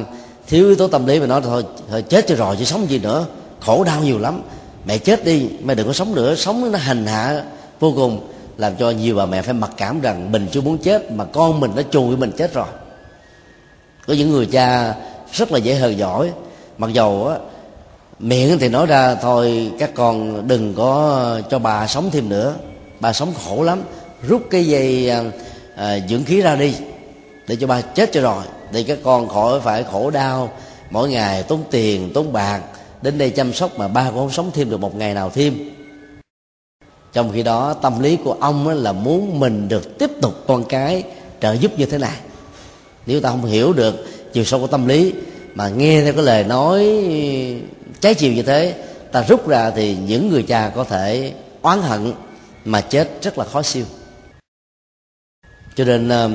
thiếu 0.49 0.67
yếu 0.67 0.77
tố 0.77 0.89
tâm 0.89 1.07
lý 1.07 1.21
mà 1.21 1.27
nói 1.27 1.41
thôi, 1.45 1.65
thôi 1.91 2.03
chết 2.03 2.27
cho 2.29 2.35
rồi 2.35 2.57
chứ 2.59 2.65
sống 2.65 2.91
gì 2.91 2.99
nữa. 2.99 3.27
Khổ 3.61 3.85
đau 3.85 4.03
nhiều 4.03 4.19
lắm. 4.19 4.43
Mẹ 4.87 4.99
chết 4.99 5.25
đi 5.25 5.49
mẹ 5.65 5.75
đừng 5.75 5.87
có 5.87 5.93
sống 5.93 6.15
nữa. 6.15 6.35
Sống 6.35 6.73
nó 6.73 6.79
hành 6.79 7.07
hạ 7.07 7.43
vô 7.81 7.93
cùng 7.97 8.21
làm 8.57 8.77
cho 8.77 8.91
nhiều 8.91 9.17
bà 9.17 9.27
mẹ 9.27 9.43
phải 9.43 9.55
mặc 9.55 9.71
cảm 9.77 10.01
rằng 10.01 10.33
mình 10.33 10.47
chưa 10.53 10.61
muốn 10.61 10.79
chết 10.79 11.13
mà 11.13 11.25
con 11.25 11.61
mình 11.61 11.71
nó 11.77 11.83
chùi 11.91 12.17
mình 12.17 12.33
chết 12.37 12.55
rồi. 12.55 12.67
Có 14.07 14.15
những 14.15 14.31
người 14.31 14.47
cha 14.47 14.95
rất 15.33 15.53
là 15.53 15.59
dễ 15.59 15.75
hờn 15.75 15.99
giỏi 15.99 16.31
mặc 16.79 16.93
dầu 16.93 17.29
á 17.29 17.37
miệng 18.19 18.59
thì 18.59 18.69
nói 18.69 18.87
ra 18.87 19.15
thôi 19.15 19.71
các 19.79 19.91
con 19.95 20.49
đừng 20.49 20.75
có 20.75 21.41
cho 21.51 21.59
bà 21.59 21.87
sống 21.87 22.11
thêm 22.11 22.29
nữa. 22.29 22.55
Bà 23.01 23.13
sống 23.13 23.35
khổ 23.45 23.63
lắm. 23.63 23.83
Rút 24.29 24.43
cái 24.51 24.67
dây 24.67 25.11
à, 25.11 25.23
à 25.77 25.99
dưỡng 26.09 26.25
khí 26.25 26.41
ra 26.41 26.57
đi 26.57 26.75
để 27.49 27.57
cho 27.61 27.67
bà 27.67 27.81
chết 27.81 28.13
cho 28.13 28.21
rồi 28.21 28.45
để 28.73 28.83
các 28.83 28.99
con 29.05 29.29
khỏi 29.29 29.61
phải 29.61 29.85
khổ 29.85 30.11
đau. 30.11 30.53
Mỗi 30.91 31.11
ngày 31.11 31.43
tốn 31.43 31.65
tiền, 31.71 32.11
tốn 32.15 32.33
bạc. 32.33 32.61
Đến 33.03 33.19
đây 33.19 33.31
chăm 33.31 33.53
sóc 33.53 33.79
mà 33.79 33.89
ba 33.89 34.05
cũng 34.05 34.19
không 34.19 34.31
sống 34.31 34.51
thêm 34.55 34.71
được 34.71 34.81
một 34.81 34.97
ngày 34.97 35.15
nào 35.15 35.31
thêm. 35.31 35.71
Trong 37.13 37.33
khi 37.33 37.43
đó, 37.43 37.75
tâm 37.75 38.01
lý 38.01 38.17
của 38.25 38.37
ông 38.41 38.69
là 38.69 38.93
muốn 38.93 39.41
mình 39.41 39.69
được 39.69 39.99
tiếp 39.99 40.11
tục 40.21 40.35
con 40.47 40.65
cái, 40.65 41.03
trợ 41.41 41.53
giúp 41.53 41.79
như 41.79 41.87
thế 41.87 41.99
này. 41.99 42.17
Nếu 43.07 43.21
ta 43.21 43.29
không 43.29 43.45
hiểu 43.45 43.73
được 43.73 43.95
chiều 44.33 44.45
sâu 44.45 44.61
của 44.61 44.67
tâm 44.67 44.89
lý, 44.89 45.13
mà 45.55 45.69
nghe 45.69 46.03
theo 46.05 46.13
cái 46.13 46.23
lời 46.23 46.45
nói 46.45 46.87
trái 48.01 48.15
chiều 48.15 48.33
như 48.33 48.43
thế, 48.43 48.75
ta 49.13 49.25
rút 49.29 49.49
ra 49.49 49.71
thì 49.71 49.97
những 50.07 50.31
người 50.31 50.43
cha 50.43 50.73
có 50.75 50.85
thể 50.85 51.33
oán 51.63 51.83
hận 51.83 52.13
mà 52.65 52.81
chết 52.81 53.09
rất 53.23 53.39
là 53.39 53.45
khó 53.45 53.63
siêu. 53.63 53.85
Cho 55.75 55.85
nên 55.85 56.09
ờ, 56.09 56.31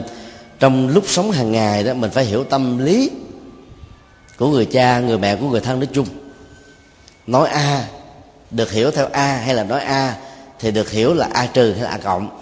trong 0.60 0.88
lúc 0.88 1.04
sống 1.08 1.32
hàng 1.32 1.52
ngày 1.52 1.84
đó 1.84 1.94
mình 1.94 2.12
phải 2.12 2.26
hiểu 2.26 2.44
tâm 2.44 2.78
lý 2.78 3.12
của 4.38 4.48
người 4.48 4.66
cha 4.66 5.00
người 5.00 5.18
mẹ 5.18 5.36
của 5.36 5.50
người 5.50 5.62
thân 5.62 5.80
nói 5.80 5.88
chung. 5.94 6.08
Nói 7.28 7.50
a 7.50 7.88
được 8.52 8.72
hiểu 8.72 8.92
theo 8.92 9.08
a 9.12 9.38
hay 9.38 9.56
là 9.56 9.64
nói 9.64 9.80
a 9.80 10.16
thì 10.60 10.72
được 10.72 10.92
hiểu 10.92 11.14
là 11.14 11.30
a 11.34 11.46
trừ 11.46 11.74
hay 11.74 11.84
là 11.84 11.90
a 11.90 11.98
cộng. 11.98 12.42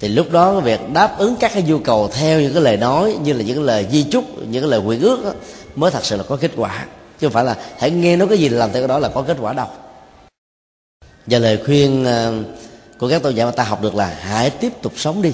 Thì 0.00 0.08
lúc 0.08 0.32
đó 0.32 0.52
cái 0.52 0.60
việc 0.60 0.92
đáp 0.92 1.18
ứng 1.18 1.36
các 1.40 1.50
cái 1.54 1.62
nhu 1.62 1.78
cầu 1.78 2.08
theo 2.08 2.40
những 2.40 2.52
cái 2.52 2.62
lời 2.62 2.76
nói 2.76 3.16
như 3.22 3.32
là 3.32 3.42
những 3.42 3.56
cái 3.56 3.64
lời 3.64 3.86
di 3.90 4.02
chúc 4.02 4.24
những 4.48 4.62
cái 4.62 4.70
lời 4.70 4.80
nguyện 4.80 5.00
ước 5.00 5.24
đó, 5.24 5.32
mới 5.76 5.90
thật 5.90 6.04
sự 6.04 6.16
là 6.16 6.22
có 6.22 6.36
kết 6.36 6.50
quả. 6.56 6.86
Chứ 7.20 7.26
không 7.26 7.32
phải 7.32 7.44
là 7.44 7.56
hãy 7.78 7.90
nghe 7.90 8.16
nói 8.16 8.28
cái 8.28 8.38
gì 8.38 8.48
làm 8.48 8.72
theo 8.72 8.82
cái 8.82 8.88
đó 8.88 8.98
là 8.98 9.08
có 9.08 9.22
kết 9.22 9.36
quả 9.40 9.52
đâu. 9.52 9.66
Và 11.26 11.38
lời 11.38 11.58
khuyên 11.64 12.04
ờ, 12.04 12.32
của 12.98 13.08
các 13.08 13.22
tôn 13.22 13.34
giả 13.34 13.44
mà 13.44 13.50
ta 13.50 13.64
học 13.64 13.82
được 13.82 13.94
là 13.94 14.16
hãy 14.20 14.50
tiếp 14.50 14.72
tục 14.82 14.92
sống 14.96 15.22
đi 15.22 15.32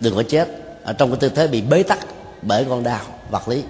đừng 0.00 0.16
có 0.16 0.22
chết 0.22 0.63
ở 0.84 0.92
trong 0.92 1.10
cái 1.10 1.18
tư 1.20 1.28
thế 1.28 1.46
bị 1.46 1.60
bế 1.60 1.82
tắc 1.82 1.98
bởi 2.42 2.64
con 2.68 2.82
đau 2.82 3.00
vật 3.30 3.48
lý. 3.48 3.62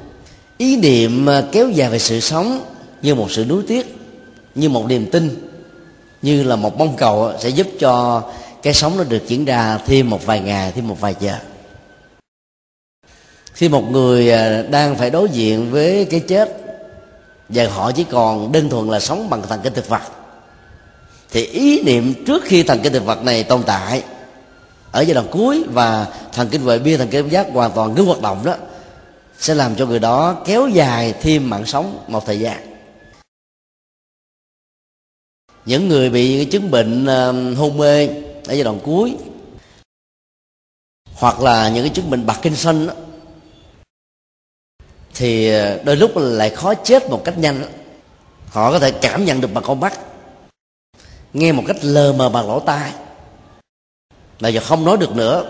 Ý 0.59 0.77
niệm 0.77 1.29
à, 1.29 1.43
kéo 1.53 1.71
dài 1.71 1.91
về 1.91 1.99
sự 1.99 2.21
sống 2.21 2.65
như 3.03 3.15
một 3.15 3.31
sự 3.31 3.45
nuối 3.45 3.63
tiếc, 3.69 3.97
như 4.55 4.69
một 4.69 4.87
niềm 4.89 5.11
tin, 5.11 5.51
như 6.23 6.43
là 6.43 6.57
một 6.57 6.79
bông 6.79 6.97
cầu 6.97 7.27
à, 7.27 7.35
sẽ 7.39 7.49
giúp 7.49 7.67
cho 7.79 8.23
cái 8.63 8.75
sống 8.75 8.97
nó 8.97 9.05
được 9.05 9.23
diễn 9.27 9.45
ra 9.45 9.79
thêm 9.87 10.11
một 10.11 10.27
vài 10.27 10.41
ngày, 10.41 10.73
thêm 10.73 10.89
một 10.89 11.01
vài 11.01 11.15
giờ. 11.21 11.37
Khi 13.53 13.69
một 13.69 13.91
người 13.91 14.31
à, 14.33 14.63
đang 14.63 14.97
phải 14.97 15.11
đối 15.11 15.29
diện 15.29 15.71
với 15.71 16.05
cái 16.05 16.21
chết 16.21 16.61
và 17.49 17.69
họ 17.69 17.93
chỉ 17.93 18.05
còn 18.11 18.53
đơn 18.53 18.69
thuần 18.69 18.89
là 18.89 19.01
sống 19.01 19.31
bằng 19.31 19.43
thần 19.49 19.61
kinh 19.63 19.75
thực 19.75 19.89
vật, 19.89 20.03
thì 21.31 21.45
ý 21.45 21.83
niệm 21.83 22.25
trước 22.27 22.43
khi 22.45 22.63
thần 22.63 22.81
kinh 22.83 22.93
thực 22.93 23.05
vật 23.05 23.23
này 23.23 23.43
tồn 23.43 23.63
tại 23.63 24.03
ở 24.95 25.01
giai 25.01 25.15
đoạn 25.15 25.27
cuối 25.31 25.65
và 25.69 26.07
thần 26.33 26.49
kinh 26.49 26.65
vệ 26.65 26.79
biên 26.79 26.99
thần 26.99 27.09
kinh 27.11 27.29
giác 27.29 27.47
hoàn 27.53 27.73
toàn 27.73 27.95
ngưng 27.95 28.07
hoạt 28.07 28.21
động 28.21 28.45
đó 28.45 28.57
sẽ 29.39 29.55
làm 29.55 29.77
cho 29.77 29.87
người 29.87 29.99
đó 29.99 30.43
kéo 30.47 30.69
dài 30.69 31.15
thêm 31.21 31.51
mạng 31.51 31.67
sống 31.67 32.05
một 32.09 32.27
thời 32.27 32.39
gian. 32.39 32.77
Những 35.65 35.89
người 35.89 36.11
bị 36.11 36.45
chứng 36.45 36.71
bệnh 36.71 37.07
hôn 37.57 37.79
mê 37.79 38.07
ở 38.47 38.53
giai 38.55 38.63
đoạn 38.63 38.79
cuối 38.85 39.17
hoặc 41.15 41.41
là 41.41 41.69
những 41.69 41.85
cái 41.85 41.93
chứng 41.95 42.11
bệnh 42.11 42.27
Parkinson 42.27 42.87
đó, 42.87 42.95
thì 45.15 45.51
ờ, 45.51 45.83
đôi 45.85 45.97
lúc 45.97 46.11
lại 46.17 46.51
khó 46.51 46.75
chết 46.75 47.11
một 47.11 47.23
cách 47.25 47.39
nhanh 47.39 47.65
họ 48.49 48.73
có 48.73 48.79
thể 48.79 48.91
cảm 48.91 49.25
nhận 49.25 49.41
được 49.41 49.49
bằng 49.55 49.65
con 49.67 49.81
mắt 49.81 49.99
nghe 51.33 51.53
một 51.53 51.65
cách 51.67 51.77
lờ 51.83 52.13
mờ 52.13 52.29
bằng 52.29 52.49
lỗ 52.49 52.61
tai 52.61 52.93
là 54.45 54.51
giờ 54.51 54.61
không 54.61 54.85
nói 54.85 54.97
được 54.97 55.17
nữa, 55.17 55.45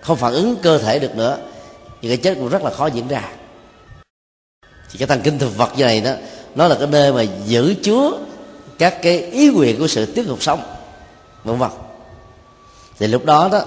không 0.00 0.16
phản 0.16 0.32
ứng 0.32 0.56
cơ 0.56 0.78
thể 0.78 0.98
được 0.98 1.16
nữa, 1.16 1.38
thì 2.02 2.08
cái 2.08 2.16
chết 2.16 2.34
cũng 2.34 2.48
rất 2.48 2.62
là 2.62 2.70
khó 2.70 2.86
diễn 2.86 3.08
ra. 3.08 3.22
Thì 4.62 4.98
cái 4.98 5.08
thần 5.08 5.20
kinh 5.20 5.38
thực 5.38 5.56
vật 5.56 5.70
như 5.76 5.84
này 5.84 6.00
đó, 6.00 6.10
nó 6.54 6.68
là 6.68 6.74
cái 6.78 6.86
nơi 6.86 7.12
mà 7.12 7.22
giữ 7.46 7.74
chứa 7.82 8.10
các 8.78 9.02
cái 9.02 9.18
ý 9.18 9.50
nguyện 9.50 9.78
của 9.78 9.86
sự 9.86 10.06
tiếp 10.06 10.24
tục 10.28 10.42
sống, 10.42 10.62
vân 11.44 11.58
vân. 11.58 11.70
Thì 12.98 13.06
lúc 13.06 13.24
đó 13.24 13.48
đó, 13.52 13.62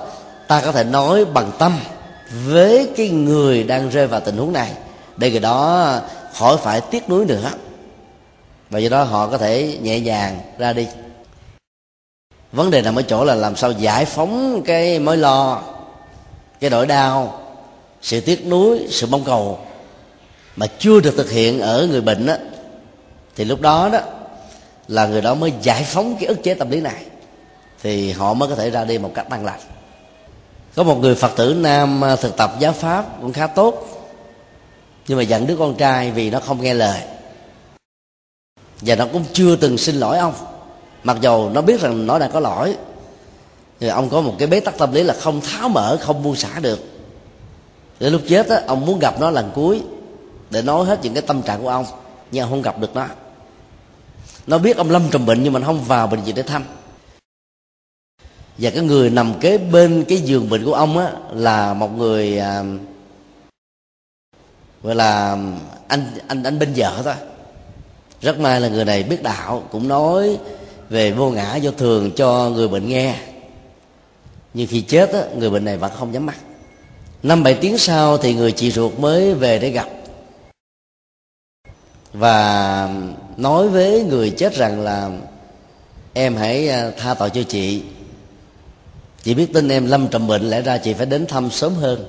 ta 0.48 0.62
có 0.62 0.72
thể 0.72 0.84
nói 0.84 1.26
bằng 1.26 1.52
tâm 1.60 1.80
với 2.46 2.90
cái 2.98 3.10
người 3.10 3.64
đang 3.64 3.90
rơi 3.90 4.08
vào 4.08 4.20
tình 4.20 4.38
huống 4.38 4.54
này, 4.54 4.72
để 5.18 5.32
người 5.32 5.40
đó 5.40 6.00
khỏi 6.34 6.58
phải 6.58 6.82
tiếc 6.82 7.10
nuối 7.10 7.26
nữa. 7.26 7.52
Và 8.70 8.80
do 8.80 8.90
đó 8.90 9.04
họ 9.04 9.28
có 9.28 9.38
thể 9.38 9.78
nhẹ 9.82 10.00
nhàng 10.00 10.40
ra 10.58 10.74
đi 10.74 10.88
vấn 12.56 12.72
đề 12.72 12.82
nằm 12.82 12.96
ở 12.96 13.02
chỗ 13.02 13.24
là 13.24 13.36
làm 13.36 13.56
sao 13.56 13.72
giải 13.72 14.06
phóng 14.06 14.62
cái 14.66 15.00
mối 15.00 15.18
lo 15.18 15.62
cái 16.60 16.70
nỗi 16.70 16.88
đau 16.88 17.42
sự 18.02 18.22
tiếc 18.22 18.48
nuối 18.48 18.88
sự 18.90 19.08
mong 19.08 19.24
cầu 19.24 19.60
mà 20.56 20.68
chưa 20.80 21.00
được 21.00 21.14
thực 21.18 21.32
hiện 21.32 21.60
ở 21.60 21.88
người 21.88 22.02
bệnh 22.02 22.26
đó, 22.26 22.36
thì 23.36 23.46
lúc 23.46 23.62
đó 23.62 23.90
đó 23.94 24.00
là 24.88 25.08
người 25.08 25.22
đó 25.22 25.34
mới 25.34 25.54
giải 25.62 25.84
phóng 25.84 26.16
cái 26.20 26.26
ức 26.26 26.44
chế 26.44 26.54
tâm 26.54 26.70
lý 26.70 26.82
này 26.82 27.06
thì 27.84 28.12
họ 28.12 28.34
mới 28.34 28.50
có 28.50 28.56
thể 28.56 28.70
ra 28.70 28.84
đi 28.86 28.98
một 28.98 29.12
cách 29.16 29.30
an 29.30 29.46
lành. 29.46 29.60
Có 30.76 30.84
một 30.84 30.96
người 30.96 31.16
phật 31.16 31.32
tử 31.36 31.54
nam 31.58 32.04
à, 32.04 32.16
thực 32.16 32.38
tập 32.38 32.56
giáo 32.60 32.74
pháp 32.74 33.06
cũng 33.22 33.34
khá 33.34 33.48
tốt 33.48 33.88
nhưng 35.08 35.18
mà 35.18 35.24
giận 35.24 35.48
đứa 35.48 35.56
con 35.56 35.76
trai 35.76 36.12
vì 36.12 36.30
nó 36.30 36.40
không 36.40 36.62
nghe 36.62 36.74
lời. 36.74 37.02
Và 38.82 38.96
nó 38.96 39.08
cũng 39.14 39.26
chưa 39.34 39.56
từng 39.56 39.78
xin 39.78 39.96
lỗi 39.96 40.18
ông 40.18 40.34
mặc 41.06 41.18
dầu 41.22 41.50
nó 41.54 41.62
biết 41.62 41.82
rằng 41.82 42.08
nó 42.08 42.20
đang 42.20 42.32
có 42.32 42.40
lỗi 42.40 42.78
thì 43.80 43.88
ông 43.88 44.10
có 44.10 44.22
một 44.22 44.36
cái 44.40 44.48
bế 44.48 44.60
tắc 44.60 44.78
tâm 44.78 44.94
lý 44.94 45.04
là 45.04 45.14
không 45.14 45.42
tháo 45.42 45.70
mở 45.70 45.98
không 46.02 46.24
buông 46.24 46.36
xả 46.36 46.60
được. 46.60 46.80
Đến 48.00 48.14
lúc 48.14 48.22
chết 48.28 48.50
á 48.50 48.62
ông 48.68 48.86
muốn 48.86 49.00
gặp 49.00 49.20
nó 49.20 49.32
lần 49.32 49.52
cuối 49.56 49.82
để 50.50 50.62
nói 50.62 50.86
hết 50.86 51.00
những 51.04 51.14
cái 51.14 51.22
tâm 51.22 51.42
trạng 51.42 51.62
của 51.62 51.70
ông 51.70 51.86
nhưng 52.32 52.44
ông 52.44 52.50
không 52.50 52.62
gặp 52.62 52.80
được 52.80 52.96
nó. 52.96 53.08
Nó 54.48 54.58
biết 54.58 54.78
ông 54.78 54.90
lâm 54.90 55.10
trầm 55.12 55.26
bệnh 55.26 55.44
nhưng 55.44 55.54
mà 55.54 55.60
nó 55.60 55.66
không 55.66 55.84
vào 55.84 56.08
bệnh 56.08 56.22
viện 56.22 56.36
để 56.36 56.44
thăm. 56.44 56.64
Và 58.58 58.70
cái 58.70 58.84
người 58.84 59.10
nằm 59.10 59.34
kế 59.40 59.58
bên 59.58 60.06
cái 60.08 60.18
giường 60.18 60.50
bệnh 60.50 60.66
của 60.66 60.74
ông 60.74 60.98
á 60.98 61.12
là 61.34 61.74
một 61.74 61.98
người 61.98 62.40
à, 62.40 62.64
gọi 64.84 64.96
là 64.96 65.38
anh 65.88 66.06
anh 66.28 66.44
anh 66.44 66.60
bên 66.60 66.74
vợ 66.76 67.02
thôi. 67.04 67.14
Rất 68.22 68.40
may 68.40 68.62
là 68.62 68.68
người 68.68 68.86
này 68.86 69.04
biết 69.04 69.24
đạo 69.24 69.64
cũng 69.72 69.88
nói 69.88 70.38
về 70.90 71.12
vô 71.12 71.30
ngã 71.30 71.60
vô 71.62 71.72
thường 71.72 72.12
cho 72.16 72.50
người 72.50 72.68
bệnh 72.68 72.90
nghe. 72.90 73.16
Nhưng 74.54 74.68
khi 74.68 74.82
chết 74.82 75.14
á, 75.14 75.22
người 75.38 75.50
bệnh 75.50 75.66
này 75.66 75.78
vẫn 75.78 75.92
không 75.96 76.12
nhắm 76.12 76.26
mắt. 76.26 76.38
Năm 77.24 77.44
bảy 77.44 77.54
tiếng 77.54 77.78
sau 77.78 78.18
thì 78.18 78.34
người 78.34 78.52
chị 78.52 78.72
ruột 78.72 79.00
mới 79.00 79.34
về 79.34 79.60
để 79.60 79.70
gặp. 79.70 79.88
Và 82.14 82.90
nói 83.38 83.68
với 83.68 84.04
người 84.04 84.30
chết 84.30 84.54
rằng 84.56 84.82
là 84.82 85.10
em 86.14 86.36
hãy 86.36 86.70
à, 86.70 86.92
tha 86.98 87.14
tội 87.14 87.30
cho 87.30 87.44
chị. 87.44 87.82
Chị 89.24 89.34
biết 89.34 89.54
tin 89.54 89.70
em 89.70 89.88
lâm 89.88 90.08
trầm 90.08 90.28
bệnh 90.28 90.50
lẽ 90.50 90.62
ra 90.62 90.78
chị 90.78 90.94
phải 90.94 91.06
đến 91.06 91.26
thăm 91.26 91.52
sớm 91.52 91.74
hơn. 91.74 92.06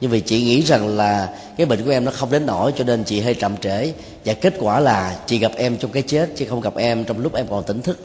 Nhưng 0.00 0.10
vì 0.10 0.20
chị 0.20 0.42
nghĩ 0.42 0.62
rằng 0.62 0.96
là 0.96 1.38
cái 1.56 1.66
bệnh 1.66 1.84
của 1.84 1.90
em 1.90 2.04
nó 2.04 2.12
không 2.12 2.30
đến 2.30 2.46
nổi 2.46 2.72
cho 2.76 2.84
nên 2.84 3.04
chị 3.04 3.20
hơi 3.20 3.34
chậm 3.34 3.56
trễ. 3.56 3.92
Và 4.24 4.34
kết 4.34 4.54
quả 4.60 4.80
là 4.80 5.18
chị 5.26 5.38
gặp 5.38 5.52
em 5.56 5.76
trong 5.76 5.90
cái 5.90 6.02
chết 6.02 6.30
chứ 6.36 6.46
không 6.48 6.60
gặp 6.60 6.76
em 6.76 7.04
trong 7.04 7.18
lúc 7.18 7.34
em 7.34 7.46
còn 7.50 7.64
tỉnh 7.64 7.82
thức 7.82 7.98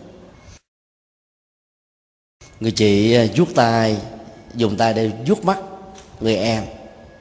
người 2.60 2.72
chị 2.72 3.14
à, 3.14 3.26
vuốt 3.36 3.56
tay 3.56 3.98
dùng 4.56 4.78
tay 4.78 4.94
để 4.94 5.12
vuốt 5.28 5.46
mắt 5.46 5.58
người 6.20 6.36
em. 6.36 6.64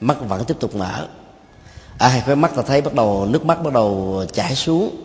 Mắt 0.00 0.16
vẫn 0.28 0.44
tiếp 0.44 0.56
tục 0.60 0.74
mở. 0.74 1.08
À, 1.98 2.08
hai 2.08 2.20
khóe 2.20 2.34
mắt 2.34 2.52
ta 2.56 2.62
thấy 2.62 2.80
bắt 2.80 2.94
đầu 2.94 3.26
nước 3.30 3.44
mắt 3.44 3.62
bắt 3.62 3.72
đầu 3.72 4.24
chảy 4.32 4.54
xuống. 4.54 4.96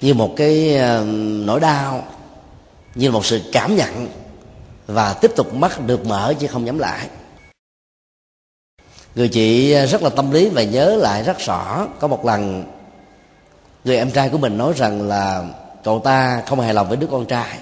Như 0.00 0.14
một 0.14 0.34
cái 0.36 0.76
à, 0.76 1.02
nỗi 1.44 1.60
đau 1.60 2.04
như 2.94 3.10
một 3.10 3.26
sự 3.26 3.40
cảm 3.52 3.76
nhận. 3.76 4.08
Và 4.86 5.12
tiếp 5.12 5.32
tục 5.36 5.54
mắt 5.54 5.86
được 5.86 6.06
mở 6.06 6.34
chứ 6.38 6.46
không 6.46 6.64
nhắm 6.64 6.78
lại. 6.78 7.08
Người 9.14 9.28
chị 9.28 9.72
à, 9.72 9.86
rất 9.86 10.02
là 10.02 10.10
tâm 10.10 10.30
lý 10.30 10.48
và 10.48 10.62
nhớ 10.62 10.96
lại 10.96 11.22
rất 11.22 11.38
rõ 11.38 11.86
có 12.00 12.08
một 12.08 12.24
lần 12.24 12.64
người 13.84 13.96
em 13.96 14.10
trai 14.10 14.28
của 14.28 14.38
mình 14.38 14.58
nói 14.58 14.72
rằng 14.76 15.08
là 15.08 15.44
cậu 15.84 16.00
ta 16.04 16.42
không 16.46 16.60
hài 16.60 16.74
lòng 16.74 16.88
với 16.88 16.96
đứa 16.96 17.06
con 17.06 17.26
trai 17.26 17.58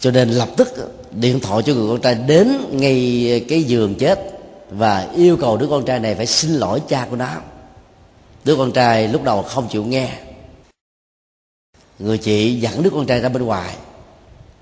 cho 0.00 0.10
nên 0.10 0.28
lập 0.28 0.48
tức 0.56 0.68
điện 1.12 1.40
thoại 1.40 1.62
cho 1.66 1.74
người 1.74 1.88
con 1.88 2.00
trai 2.00 2.14
đến 2.14 2.58
ngay 2.72 3.44
cái 3.48 3.62
giường 3.62 3.94
chết 3.94 4.38
và 4.70 5.08
yêu 5.16 5.36
cầu 5.36 5.56
đứa 5.56 5.66
con 5.66 5.84
trai 5.84 6.00
này 6.00 6.14
phải 6.14 6.26
xin 6.26 6.54
lỗi 6.54 6.82
cha 6.88 7.06
của 7.10 7.16
nó. 7.16 7.28
Đứa 8.44 8.56
con 8.56 8.72
trai 8.72 9.08
lúc 9.08 9.22
đầu 9.22 9.42
không 9.42 9.68
chịu 9.68 9.84
nghe. 9.84 10.08
Người 11.98 12.18
chị 12.18 12.60
dẫn 12.60 12.82
đứa 12.82 12.90
con 12.90 13.06
trai 13.06 13.20
ra 13.20 13.28
bên 13.28 13.42
ngoài 13.42 13.74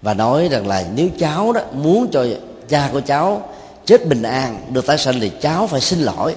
và 0.03 0.14
nói 0.14 0.49
rằng 0.49 0.66
là 0.66 0.87
nếu 0.94 1.09
cháu 1.18 1.53
đó 1.53 1.61
muốn 1.72 2.09
cho 2.12 2.27
cha 2.68 2.90
của 2.92 3.01
cháu 3.01 3.49
chết 3.85 4.07
bình 4.07 4.22
an, 4.22 4.66
được 4.72 4.87
tái 4.87 4.99
sanh 4.99 5.20
thì 5.20 5.31
cháu 5.40 5.66
phải 5.66 5.81
xin 5.81 5.99
lỗi. 5.99 6.35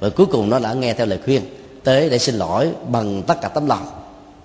Và 0.00 0.08
cuối 0.08 0.26
cùng 0.26 0.50
nó 0.50 0.58
đã 0.58 0.72
nghe 0.72 0.94
theo 0.94 1.06
lời 1.06 1.18
khuyên 1.24 1.42
tới 1.84 2.10
để 2.10 2.18
xin 2.18 2.34
lỗi 2.34 2.70
bằng 2.88 3.22
tất 3.22 3.40
cả 3.40 3.48
tấm 3.48 3.66
lòng. 3.66 3.86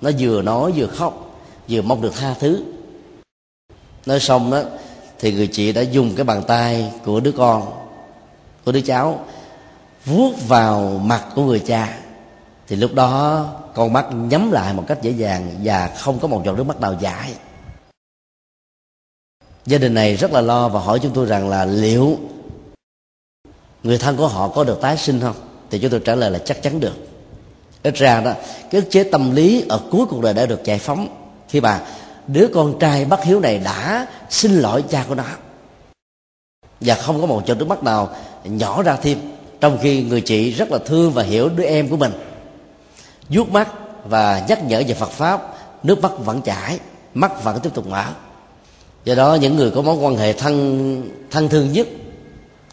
Nó 0.02 0.12
vừa 0.20 0.42
nói 0.42 0.72
vừa 0.76 0.88
khóc, 0.88 1.42
vừa 1.70 1.82
mong 1.82 2.02
được 2.02 2.14
tha 2.16 2.36
thứ 2.40 2.64
nói 4.06 4.20
xong 4.20 4.52
đó 4.52 4.62
thì 5.20 5.34
người 5.34 5.48
chị 5.48 5.72
đã 5.72 5.82
dùng 5.82 6.16
cái 6.16 6.24
bàn 6.24 6.44
tay 6.48 6.92
của 7.06 7.20
đứa 7.20 7.32
con, 7.32 7.74
của 8.66 8.72
đứa 8.72 8.82
cháu, 8.82 9.26
vuốt 10.06 10.34
vào 10.48 11.02
mặt 11.04 11.26
của 11.36 11.44
người 11.44 11.60
cha. 11.60 11.98
Thì 12.68 12.76
lúc 12.76 12.94
đó 12.94 13.46
con 13.74 13.94
mắt 13.94 14.06
nhắm 14.12 14.52
lại 14.52 14.74
một 14.74 14.84
cách 14.88 15.02
dễ 15.02 15.12
dàng 15.12 15.56
và 15.64 15.88
không 15.88 16.20
có 16.20 16.28
một 16.28 16.42
giọt 16.46 16.54
nước 16.58 16.64
mắt 16.64 16.80
nào 16.80 16.96
dãi. 17.02 17.34
Gia 19.66 19.78
đình 19.78 19.94
này 19.94 20.16
rất 20.16 20.32
là 20.32 20.42
lo 20.42 20.70
và 20.70 20.80
hỏi 20.80 21.00
chúng 21.04 21.14
tôi 21.14 21.26
rằng 21.26 21.50
là 21.50 21.66
liệu 21.66 22.18
người 23.84 23.98
thân 23.98 24.18
của 24.18 24.28
họ 24.28 24.48
có 24.48 24.64
được 24.64 24.82
tái 24.82 24.98
sinh 24.98 25.22
không? 25.22 25.36
Thì 25.70 25.80
chúng 25.80 25.92
tôi 25.92 26.02
trả 26.06 26.16
lời 26.16 26.32
là 26.32 26.40
chắc 26.46 26.62
chắn 26.62 26.80
được. 26.80 26.96
Ít 27.84 27.96
ra 27.96 28.22
đó, 28.22 28.34
cái 28.72 28.82
ức 28.82 28.88
chế 28.90 29.04
tâm 29.04 29.36
lý 29.36 29.66
ở 29.70 29.82
cuối 29.92 30.06
cuộc 30.10 30.22
đời 30.22 30.34
đã 30.34 30.46
được 30.46 30.64
giải 30.64 30.80
phóng. 30.80 31.08
Khi 31.50 31.62
mà 31.62 31.82
đứa 32.28 32.48
con 32.54 32.80
trai 32.80 33.06
bất 33.06 33.24
hiếu 33.24 33.40
này 33.40 33.58
đã 33.58 34.08
xin 34.30 34.52
lỗi 34.52 34.84
cha 34.90 35.06
của 35.10 35.16
nó. 35.16 35.24
Và 36.82 36.96
không 36.96 37.22
có 37.22 37.28
một 37.28 37.44
chỗ 37.46 37.54
nước 37.54 37.68
mắt 37.68 37.84
nào 37.84 38.10
nhỏ 38.44 38.84
ra 38.84 38.96
thêm, 38.96 39.18
trong 39.62 39.78
khi 39.82 40.04
người 40.04 40.22
chị 40.22 40.52
rất 40.52 40.72
là 40.72 40.78
thương 40.86 41.12
và 41.12 41.24
hiểu 41.24 41.50
đứa 41.50 41.64
em 41.64 41.90
của 41.90 41.98
mình. 41.98 42.12
Vuốt 43.30 43.50
mắt 43.50 43.70
và 44.10 44.46
nhắc 44.50 44.64
nhở 44.64 44.84
về 44.88 44.94
Phật 44.94 45.10
pháp, 45.10 45.42
nước 45.84 46.02
mắt 46.02 46.12
vẫn 46.26 46.42
chảy, 46.42 46.80
mắt 47.14 47.44
vẫn 47.44 47.60
tiếp 47.60 47.70
tục 47.74 47.88
mở. 47.88 48.06
Do 49.06 49.16
đó, 49.16 49.36
những 49.36 49.56
người 49.56 49.72
có 49.72 49.82
mối 49.82 49.96
quan 49.96 50.16
hệ 50.16 50.34
thân 50.34 51.10
thân 51.32 51.50
thương 51.50 51.72
nhất 51.72 51.88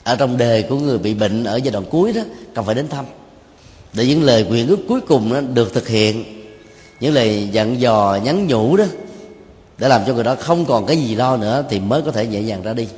ở 0.05 0.16
trong 0.16 0.36
đề 0.36 0.62
của 0.62 0.76
người 0.76 0.98
bị 0.98 1.14
bệnh 1.14 1.44
ở 1.44 1.57
giai 1.57 1.72
đoạn 1.72 1.84
cuối 1.90 2.12
đó, 2.12 2.20
cần 2.55 2.64
phải 2.64 2.74
đến 2.74 2.88
thăm. 2.88 3.05
Để 3.92 4.07
những 4.07 4.22
lời 4.22 4.44
nguyện 4.44 4.68
ước 4.68 4.78
cuối 4.88 5.00
cùng 5.00 5.32
đó 5.32 5.40
được 5.40 5.74
thực 5.74 5.88
hiện, 5.88 6.24
những 7.00 7.14
lời 7.14 7.48
dặn 7.53 7.80
dò 7.80 8.18
nhắn 8.24 8.46
nhủ 8.46 8.76
đó 8.76 8.84
để 9.83 9.89
làm 9.89 10.03
cho 10.07 10.14
người 10.14 10.24
đó 10.24 10.37
không 10.41 10.64
còn 10.64 10.87
cái 10.87 10.97
gì 10.97 11.14
lo 11.14 11.37
nữa 11.37 11.64
thì 11.68 11.80
mới 11.80 12.03
có 12.03 12.11
thể 12.11 12.26
nhẹ 12.26 12.43
nhàng 12.43 12.62
ra 12.62 12.72
đi. 12.72 12.89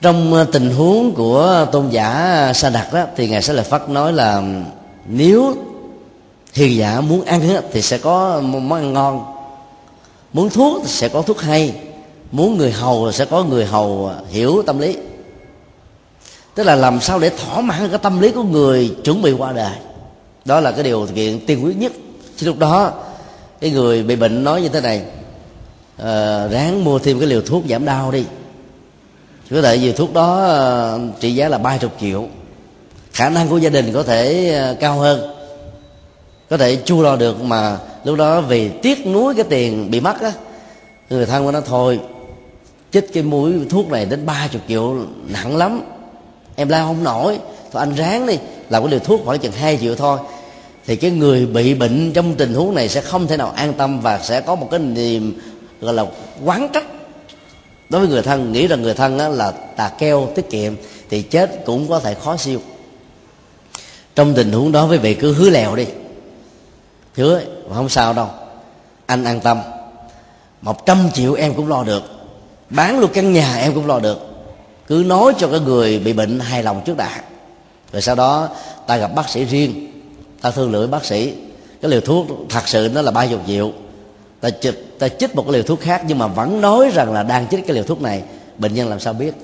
Trong 0.00 0.34
ờ, 0.34 0.44
tình 0.52 0.70
huống 0.70 1.14
của 1.14 1.66
tôn 1.72 1.88
giả 1.88 2.52
sa 2.54 2.70
đặt 2.70 2.92
đó, 2.92 3.04
thì 3.16 3.28
ngài 3.28 3.42
sẽ 3.42 3.52
là 3.52 3.62
phát 3.62 3.88
nói 3.88 4.12
là, 4.12 4.42
nếu 5.06 5.56
hiền 6.52 6.76
giả 6.76 7.00
muốn 7.00 7.24
ăn 7.24 7.40
thì 7.72 7.82
sẽ 7.82 7.98
có 7.98 8.40
món 8.40 8.72
ăn 8.72 8.92
ngon. 8.92 9.24
Muốn 10.32 10.50
thuốc 10.50 10.82
sẽ 10.86 11.08
có 11.08 11.22
thuốc 11.22 11.40
hay. 11.40 11.74
Muốn 12.32 12.58
người 12.58 12.72
hầu 12.72 13.12
sẽ 13.12 13.24
có 13.24 13.44
người 13.44 13.66
hầu 13.66 14.06
ờ, 14.06 14.24
hiểu 14.30 14.62
tâm 14.66 14.78
lý. 14.78 14.96
Tức 16.54 16.64
là 16.64 16.74
làm 16.74 17.00
sao 17.00 17.18
để 17.18 17.30
thỏa 17.30 17.60
mãn 17.60 17.88
cái 17.88 17.98
tâm 17.98 18.20
lý 18.20 18.30
của 18.30 18.42
người 18.42 18.96
chuẩn 19.04 19.22
bị 19.22 19.32
qua 19.32 19.52
đời. 19.52 19.76
Đó 20.44 20.60
là 20.60 20.72
cái 20.72 20.82
điều 20.84 21.06
kiện 21.14 21.46
tiên 21.46 21.64
quyết 21.64 21.76
nhất. 21.76 21.92
Chứ 22.36 22.46
lúc 22.46 22.58
đó, 22.58 22.92
cái 23.60 23.70
người 23.70 24.02
bị 24.02 24.16
bệnh 24.16 24.44
nói 24.44 24.62
như 24.62 24.68
thế 24.68 24.80
này 24.80 25.02
uh, 25.98 26.52
ráng 26.52 26.84
mua 26.84 26.98
thêm 26.98 27.18
cái 27.18 27.28
liều 27.28 27.42
thuốc 27.42 27.62
giảm 27.68 27.84
đau 27.84 28.10
đi. 28.10 28.24
Có 29.50 29.62
thể 29.62 29.78
vì 29.78 29.92
thuốc 29.92 30.12
đó 30.12 30.56
uh, 30.94 31.20
trị 31.20 31.34
giá 31.34 31.48
là 31.48 31.58
ba 31.58 31.76
chục 31.78 31.92
triệu. 32.00 32.26
Khả 33.12 33.28
năng 33.28 33.48
của 33.48 33.58
gia 33.58 33.70
đình 33.70 33.92
có 33.92 34.02
thể 34.02 34.54
uh, 34.72 34.80
cao 34.80 34.98
hơn. 34.98 35.34
Có 36.50 36.56
thể 36.56 36.76
chu 36.76 37.02
lo 37.02 37.16
được 37.16 37.42
mà 37.42 37.78
lúc 38.04 38.16
đó 38.16 38.40
vì 38.40 38.68
tiếc 38.68 39.06
nuối 39.06 39.34
cái 39.34 39.44
tiền 39.44 39.90
bị 39.90 40.00
mất 40.00 40.20
á 40.20 40.32
người 41.10 41.26
thân 41.26 41.44
của 41.44 41.52
nó 41.52 41.60
thôi 41.60 42.00
chích 42.92 43.12
cái 43.12 43.22
mũi 43.22 43.54
thuốc 43.70 43.90
này 43.90 44.04
đến 44.04 44.26
ba 44.26 44.48
chục 44.52 44.62
triệu 44.68 44.96
nặng 45.28 45.56
lắm. 45.56 45.82
Em 46.56 46.68
lao 46.68 46.86
không 46.86 47.04
nổi. 47.04 47.38
Thôi 47.72 47.80
anh 47.80 47.94
ráng 47.94 48.26
đi 48.26 48.38
làm 48.70 48.82
cái 48.82 48.90
liều 48.90 49.00
thuốc 49.00 49.20
khoảng 49.24 49.38
chừng 49.38 49.52
hai 49.52 49.78
triệu 49.80 49.94
thôi. 49.94 50.18
Thì 50.86 50.96
cái 50.96 51.10
người 51.10 51.46
bị 51.46 51.74
bệnh 51.74 52.12
trong 52.12 52.34
tình 52.34 52.54
huống 52.54 52.74
này 52.74 52.88
sẽ 52.88 53.00
không 53.00 53.26
thể 53.26 53.36
nào 53.36 53.52
an 53.56 53.72
tâm 53.72 54.00
và 54.00 54.18
sẽ 54.18 54.40
có 54.40 54.54
một 54.54 54.68
cái 54.70 54.80
niềm 54.80 55.40
gọi 55.80 55.94
là 55.94 56.04
quán 56.44 56.68
trách. 56.72 56.86
Đối 57.88 58.00
với 58.00 58.10
người 58.10 58.22
thân 58.22 58.52
nghĩ 58.52 58.66
rằng 58.66 58.82
người 58.82 58.94
thân 58.94 59.18
á, 59.18 59.28
là 59.28 59.50
tà 59.50 59.88
keo 59.88 60.28
tiết 60.34 60.50
kiệm 60.50 60.74
thì 61.10 61.22
chết 61.22 61.62
cũng 61.64 61.88
có 61.88 62.00
thể 62.00 62.14
khó 62.14 62.36
siêu. 62.36 62.60
Trong 64.14 64.34
tình 64.34 64.52
huống 64.52 64.72
đó 64.72 64.86
quý 64.90 64.98
vị 64.98 65.14
cứ 65.14 65.32
hứa 65.32 65.50
lèo 65.50 65.76
đi. 65.76 65.86
Hứa 67.14 67.40
không 67.74 67.88
sao 67.88 68.12
đâu. 68.12 68.28
Anh 69.06 69.24
an 69.24 69.40
tâm. 69.40 69.60
Một 70.62 70.86
trăm 70.86 71.10
triệu 71.14 71.34
em 71.34 71.54
cũng 71.54 71.68
lo 71.68 71.84
được. 71.84 72.02
Bán 72.70 73.00
luôn 73.00 73.10
căn 73.14 73.32
nhà 73.32 73.56
em 73.56 73.74
cũng 73.74 73.86
lo 73.86 73.98
được. 73.98 74.18
Cứ 74.86 75.04
nói 75.06 75.32
cho 75.38 75.48
cái 75.48 75.60
người 75.60 75.98
bị 75.98 76.12
bệnh 76.12 76.40
hài 76.40 76.62
lòng 76.62 76.82
trước 76.84 76.96
đã. 76.96 77.22
Rồi 77.92 78.02
sau 78.02 78.14
đó 78.14 78.48
ta 78.86 78.96
gặp 78.96 79.14
bác 79.14 79.28
sĩ 79.28 79.44
riêng. 79.44 79.92
Ta 80.40 80.50
thương 80.50 80.72
lượng 80.72 80.80
với 80.80 81.00
bác 81.00 81.04
sĩ. 81.04 81.34
Cái 81.82 81.90
liều 81.90 82.00
thuốc 82.00 82.26
thật 82.48 82.68
sự 82.68 82.90
nó 82.94 83.02
là 83.02 83.10
ba 83.10 83.26
chục 83.26 83.40
triệu 83.46 83.72
ta 84.40 84.50
chích 84.50 84.98
ta 84.98 85.08
chích 85.08 85.34
một 85.34 85.42
cái 85.42 85.52
liều 85.52 85.62
thuốc 85.62 85.80
khác 85.80 86.02
nhưng 86.06 86.18
mà 86.18 86.26
vẫn 86.26 86.60
nói 86.60 86.90
rằng 86.94 87.12
là 87.12 87.22
đang 87.22 87.46
chích 87.48 87.66
cái 87.66 87.74
liều 87.74 87.84
thuốc 87.84 88.02
này. 88.02 88.22
Bệnh 88.58 88.74
nhân 88.74 88.88
làm 88.88 89.00
sao 89.00 89.12
biết? 89.12 89.34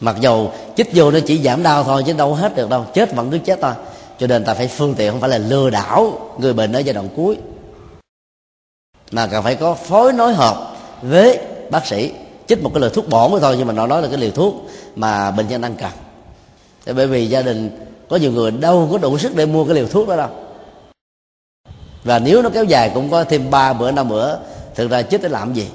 Mặc 0.00 0.16
dầu 0.20 0.52
chích 0.76 0.90
vô 0.94 1.10
nó 1.10 1.18
chỉ 1.26 1.38
giảm 1.42 1.62
đau 1.62 1.84
thôi 1.84 2.02
chứ 2.06 2.12
đâu 2.12 2.34
hết 2.34 2.56
được 2.56 2.68
đâu. 2.70 2.86
Chết 2.94 3.14
vẫn 3.14 3.30
cứ 3.30 3.38
chết 3.38 3.58
thôi. 3.62 3.72
Cho 4.18 4.26
nên 4.26 4.44
ta 4.44 4.54
phải 4.54 4.68
phương 4.68 4.94
tiện, 4.94 5.10
không 5.10 5.20
phải 5.20 5.30
là 5.30 5.38
lừa 5.38 5.70
đảo 5.70 6.18
người 6.38 6.52
bệnh 6.52 6.72
ở 6.72 6.78
giai 6.78 6.94
đoạn 6.94 7.08
cuối. 7.16 7.36
Mà 9.10 9.26
cần 9.26 9.44
phải 9.44 9.54
có 9.54 9.74
phối 9.74 10.12
nối 10.12 10.34
hợp 10.34 10.76
với 11.02 11.38
bác 11.70 11.86
sĩ. 11.86 12.12
Chích 12.46 12.62
một 12.62 12.70
cái 12.74 12.80
liều 12.80 12.90
thuốc 12.90 13.08
bổn 13.08 13.40
thôi 13.40 13.54
nhưng 13.58 13.66
mà 13.66 13.72
nó 13.72 13.86
nói 13.86 14.02
là 14.02 14.08
cái 14.08 14.18
liều 14.18 14.30
thuốc 14.30 14.54
mà 14.96 15.30
bệnh 15.30 15.48
nhân 15.48 15.60
đang 15.60 15.74
cần. 15.74 15.90
Thế 16.86 16.92
bởi 16.92 17.06
vì 17.06 17.28
gia 17.28 17.42
đình 17.42 17.70
có 18.08 18.16
nhiều 18.16 18.32
người 18.32 18.50
đâu 18.50 18.88
có 18.92 18.98
đủ 18.98 19.18
sức 19.18 19.36
để 19.36 19.46
mua 19.46 19.64
cái 19.64 19.74
liều 19.74 19.86
thuốc 19.88 20.08
đó 20.08 20.16
đâu 20.16 20.28
và 22.04 22.18
nếu 22.18 22.42
nó 22.42 22.48
kéo 22.48 22.64
dài 22.64 22.90
cũng 22.94 23.10
có 23.10 23.24
thêm 23.24 23.50
ba 23.50 23.72
bữa 23.72 23.90
năm 23.90 24.08
bữa 24.08 24.36
thực 24.74 24.90
ra 24.90 25.02
chết 25.02 25.22
để 25.22 25.28
làm 25.28 25.54
gì? 25.54 25.66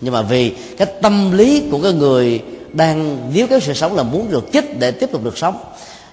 Nhưng 0.00 0.14
mà 0.14 0.22
vì 0.22 0.50
cái 0.78 0.88
tâm 1.02 1.32
lý 1.32 1.62
của 1.70 1.78
cái 1.82 1.92
người 1.92 2.42
đang 2.72 3.18
níu 3.34 3.46
kéo 3.46 3.60
sự 3.60 3.74
sống 3.74 3.96
là 3.96 4.02
muốn 4.02 4.30
được 4.30 4.52
chết 4.52 4.78
để 4.78 4.90
tiếp 4.90 5.12
tục 5.12 5.24
được 5.24 5.38
sống 5.38 5.58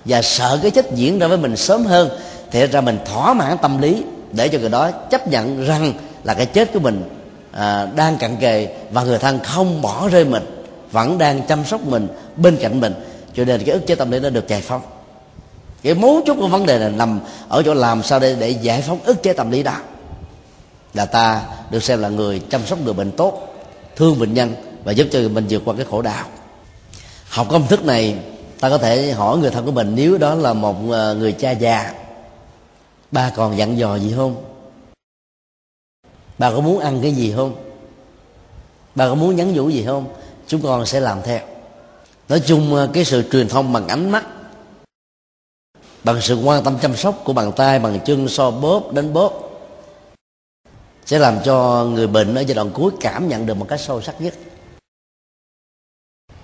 và 0.05 0.21
sợ 0.21 0.59
cái 0.61 0.71
chết 0.71 0.93
diễn 0.95 1.19
ra 1.19 1.27
với 1.27 1.37
mình 1.37 1.57
sớm 1.57 1.85
hơn 1.85 2.09
thì 2.51 2.67
ra 2.67 2.81
mình 2.81 2.97
thỏa 3.05 3.33
mãn 3.33 3.57
tâm 3.61 3.81
lý 3.81 4.03
để 4.31 4.47
cho 4.47 4.59
người 4.59 4.69
đó 4.69 4.91
chấp 4.91 5.27
nhận 5.27 5.65
rằng 5.65 5.93
là 6.23 6.33
cái 6.33 6.45
chết 6.45 6.73
của 6.73 6.79
mình 6.79 7.03
à, 7.51 7.87
đang 7.95 8.17
cận 8.17 8.35
kề 8.35 8.75
và 8.91 9.03
người 9.03 9.19
thân 9.19 9.39
không 9.39 9.81
bỏ 9.81 10.09
rơi 10.11 10.25
mình 10.25 10.43
vẫn 10.91 11.17
đang 11.17 11.41
chăm 11.41 11.65
sóc 11.65 11.81
mình 11.81 12.07
bên 12.35 12.57
cạnh 12.61 12.79
mình. 12.79 12.93
Cho 13.35 13.45
nên 13.45 13.63
cái 13.65 13.73
ức 13.73 13.87
chế 13.87 13.95
tâm 13.95 14.11
lý 14.11 14.19
nó 14.19 14.29
được 14.29 14.47
giải 14.47 14.61
phóng 14.61 14.81
cái 15.83 15.93
mấu 15.93 16.21
chốt 16.25 16.35
của 16.39 16.47
vấn 16.47 16.65
đề 16.65 16.79
là 16.79 16.89
nằm 16.89 17.19
ở 17.47 17.63
chỗ 17.63 17.73
làm 17.73 18.03
sao 18.03 18.19
để 18.19 18.35
để 18.39 18.49
giải 18.49 18.81
phóng 18.81 18.99
ức 19.03 19.23
chế 19.23 19.33
tâm 19.33 19.51
lý 19.51 19.63
đó. 19.63 19.75
Là 20.93 21.05
ta 21.05 21.41
được 21.71 21.83
xem 21.83 22.01
là 22.01 22.09
người 22.09 22.41
chăm 22.49 22.65
sóc 22.65 22.79
người 22.81 22.93
bệnh 22.93 23.11
tốt, 23.11 23.55
thương 23.95 24.19
bệnh 24.19 24.33
nhân 24.33 24.55
và 24.83 24.91
giúp 24.91 25.07
cho 25.11 25.19
mình 25.29 25.45
vượt 25.49 25.61
qua 25.65 25.73
cái 25.77 25.85
khổ 25.89 26.01
đau. 26.01 26.25
Học 27.29 27.47
công 27.49 27.67
thức 27.67 27.85
này, 27.85 28.17
ta 28.59 28.69
có 28.69 28.77
thể 28.77 29.11
hỏi 29.11 29.37
người 29.37 29.51
thân 29.51 29.65
của 29.65 29.71
mình 29.71 29.91
nếu 29.95 30.17
đó 30.17 30.35
là 30.35 30.53
một 30.53 30.75
ờ, 30.91 31.15
người 31.15 31.31
cha 31.31 31.51
già, 31.51 31.93
ba 33.11 33.31
còn 33.35 33.57
dặn 33.57 33.77
dò 33.77 33.95
gì 33.95 34.13
không? 34.15 34.43
Bà 36.37 36.51
có 36.51 36.59
muốn 36.59 36.79
ăn 36.79 36.99
cái 37.01 37.11
gì 37.11 37.33
không? 37.35 37.55
Bà 38.95 39.07
có 39.07 39.15
muốn 39.15 39.35
nhắn 39.35 39.53
nhủ 39.53 39.69
gì 39.69 39.85
không? 39.85 40.05
Chúng 40.47 40.61
con 40.61 40.85
sẽ 40.85 40.99
làm 40.99 41.21
theo. 41.21 41.39
Nói 42.29 42.39
chung 42.39 42.75
ờ, 42.75 42.89
cái 42.93 43.05
sự 43.05 43.23
truyền 43.31 43.47
thông 43.47 43.73
bằng 43.73 43.87
ánh 43.87 44.09
mắt 44.09 44.25
bằng 46.07 46.21
sự 46.21 46.41
quan 46.43 46.63
tâm 46.63 46.77
chăm 46.81 46.95
sóc 46.95 47.21
của 47.23 47.33
bàn 47.33 47.51
tay, 47.55 47.79
bằng 47.79 47.99
chân 48.05 48.27
so 48.27 48.51
bóp 48.51 48.91
đến 48.91 49.13
bóp, 49.13 49.33
sẽ 51.05 51.19
làm 51.19 51.37
cho 51.45 51.85
người 51.85 52.07
bệnh 52.07 52.35
ở 52.35 52.41
giai 52.41 52.55
đoạn 52.55 52.71
cuối 52.73 52.91
cảm 52.99 53.27
nhận 53.27 53.45
được 53.45 53.53
một 53.53 53.65
cách 53.69 53.79
sâu 53.79 54.01
sắc 54.01 54.21
nhất. 54.21 54.33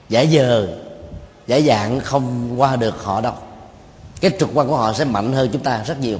Giả 0.10 0.22
giờ 0.22 0.68
giả 1.48 1.60
dạng 1.60 2.00
không 2.00 2.54
qua 2.62 2.76
được 2.76 3.04
họ 3.04 3.22
đâu. 3.22 3.34
Cái 4.22 4.32
trực 4.40 4.50
quan 4.54 4.68
của 4.68 4.78
họ 4.78 4.94
sẽ 4.94 5.06
mạnh 5.06 5.34
hơn 5.34 5.50
chúng 5.54 5.64
ta 5.64 5.84
rất 5.84 6.00
nhiều. 6.00 6.20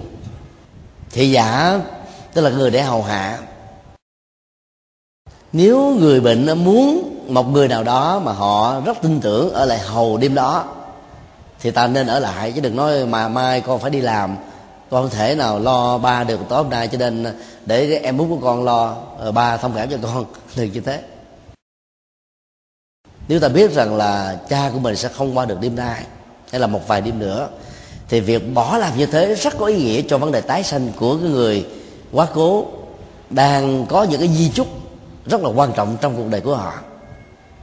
Thị 1.12 1.32
giả, 1.32 1.80
tức 2.34 2.42
là 2.42 2.50
người 2.50 2.72
để 2.72 2.82
hầu 2.82 3.04
hạ. 3.04 3.40
Nếu 5.54 5.96
người 6.00 6.22
bệnh 6.22 6.64
muốn 6.64 7.20
một 7.28 7.44
người 7.44 7.68
nào 7.68 7.84
đó 7.84 8.20
mà 8.20 8.32
họ 8.32 8.80
rất 8.80 8.98
tin 9.02 9.22
tưởng 9.22 9.54
ở 9.54 9.66
lại 9.66 9.80
hầu 9.80 10.18
đêm 10.18 10.36
đó 10.36 10.83
thì 11.64 11.72
ta 11.72 11.88
nên 11.88 12.08
ở 12.08 12.20
lại, 12.20 12.52
chứ 12.52 12.62
đừng 12.62 12.76
nói 12.76 13.06
mà 13.06 13.28
mai 13.28 13.62
con 13.62 13.80
phải 13.80 13.92
đi 13.92 14.02
làm. 14.02 14.36
Con 14.90 15.04
không 15.04 15.12
thể 15.12 15.36
nào 15.36 15.60
lo 15.60 15.98
ba 15.98 16.24
được 16.24 16.40
tối 16.50 16.64
hôm 16.64 16.70
nay, 16.70 16.88
cho 16.88 16.98
nên 16.98 17.26
để 17.66 18.00
em 18.04 18.18
út 18.18 18.30
của 18.30 18.40
con 18.42 18.64
lo 18.64 18.96
ờ, 19.20 19.32
ba 19.32 19.58
thông 19.58 19.74
cảm 19.76 19.90
cho 19.90 19.98
con. 20.02 20.26
Đừng 20.56 20.72
như 20.72 20.82
thế. 20.82 21.02
Nếu 23.28 23.40
ta 23.40 23.48
biết 23.48 23.72
rằng 23.72 23.96
là 23.96 24.38
cha 24.50 24.70
của 24.74 24.80
mình 24.80 24.96
sẽ 24.96 25.10
không 25.10 25.38
qua 25.38 25.46
được 25.46 25.58
đêm 25.62 25.76
nay, 25.76 26.04
hay 26.52 26.62
là 26.62 26.68
một 26.68 26.88
vài 26.88 27.02
đêm 27.02 27.20
nữa, 27.20 27.50
thì 28.10 28.20
việc 28.20 28.54
bỏ 28.54 28.78
làm 28.78 28.98
như 28.98 29.06
thế 29.06 29.36
rất 29.36 29.54
có 29.58 29.66
ý 29.66 29.76
nghĩa 29.76 30.02
cho 30.02 30.18
vấn 30.18 30.32
đề 30.32 30.42
tái 30.42 30.64
sanh 30.64 30.90
của 31.00 31.18
cái 31.18 31.30
người 31.30 31.68
quá 32.12 32.28
cố 32.34 32.66
đang 33.30 33.86
có 33.86 34.04
những 34.04 34.20
cái 34.20 34.30
di 34.30 34.50
chúc 34.50 34.68
rất 35.26 35.42
là 35.42 35.50
quan 35.50 35.74
trọng 35.76 35.98
trong 36.02 36.16
cuộc 36.16 36.28
đời 36.30 36.42
của 36.42 36.56
họ. 36.56 36.74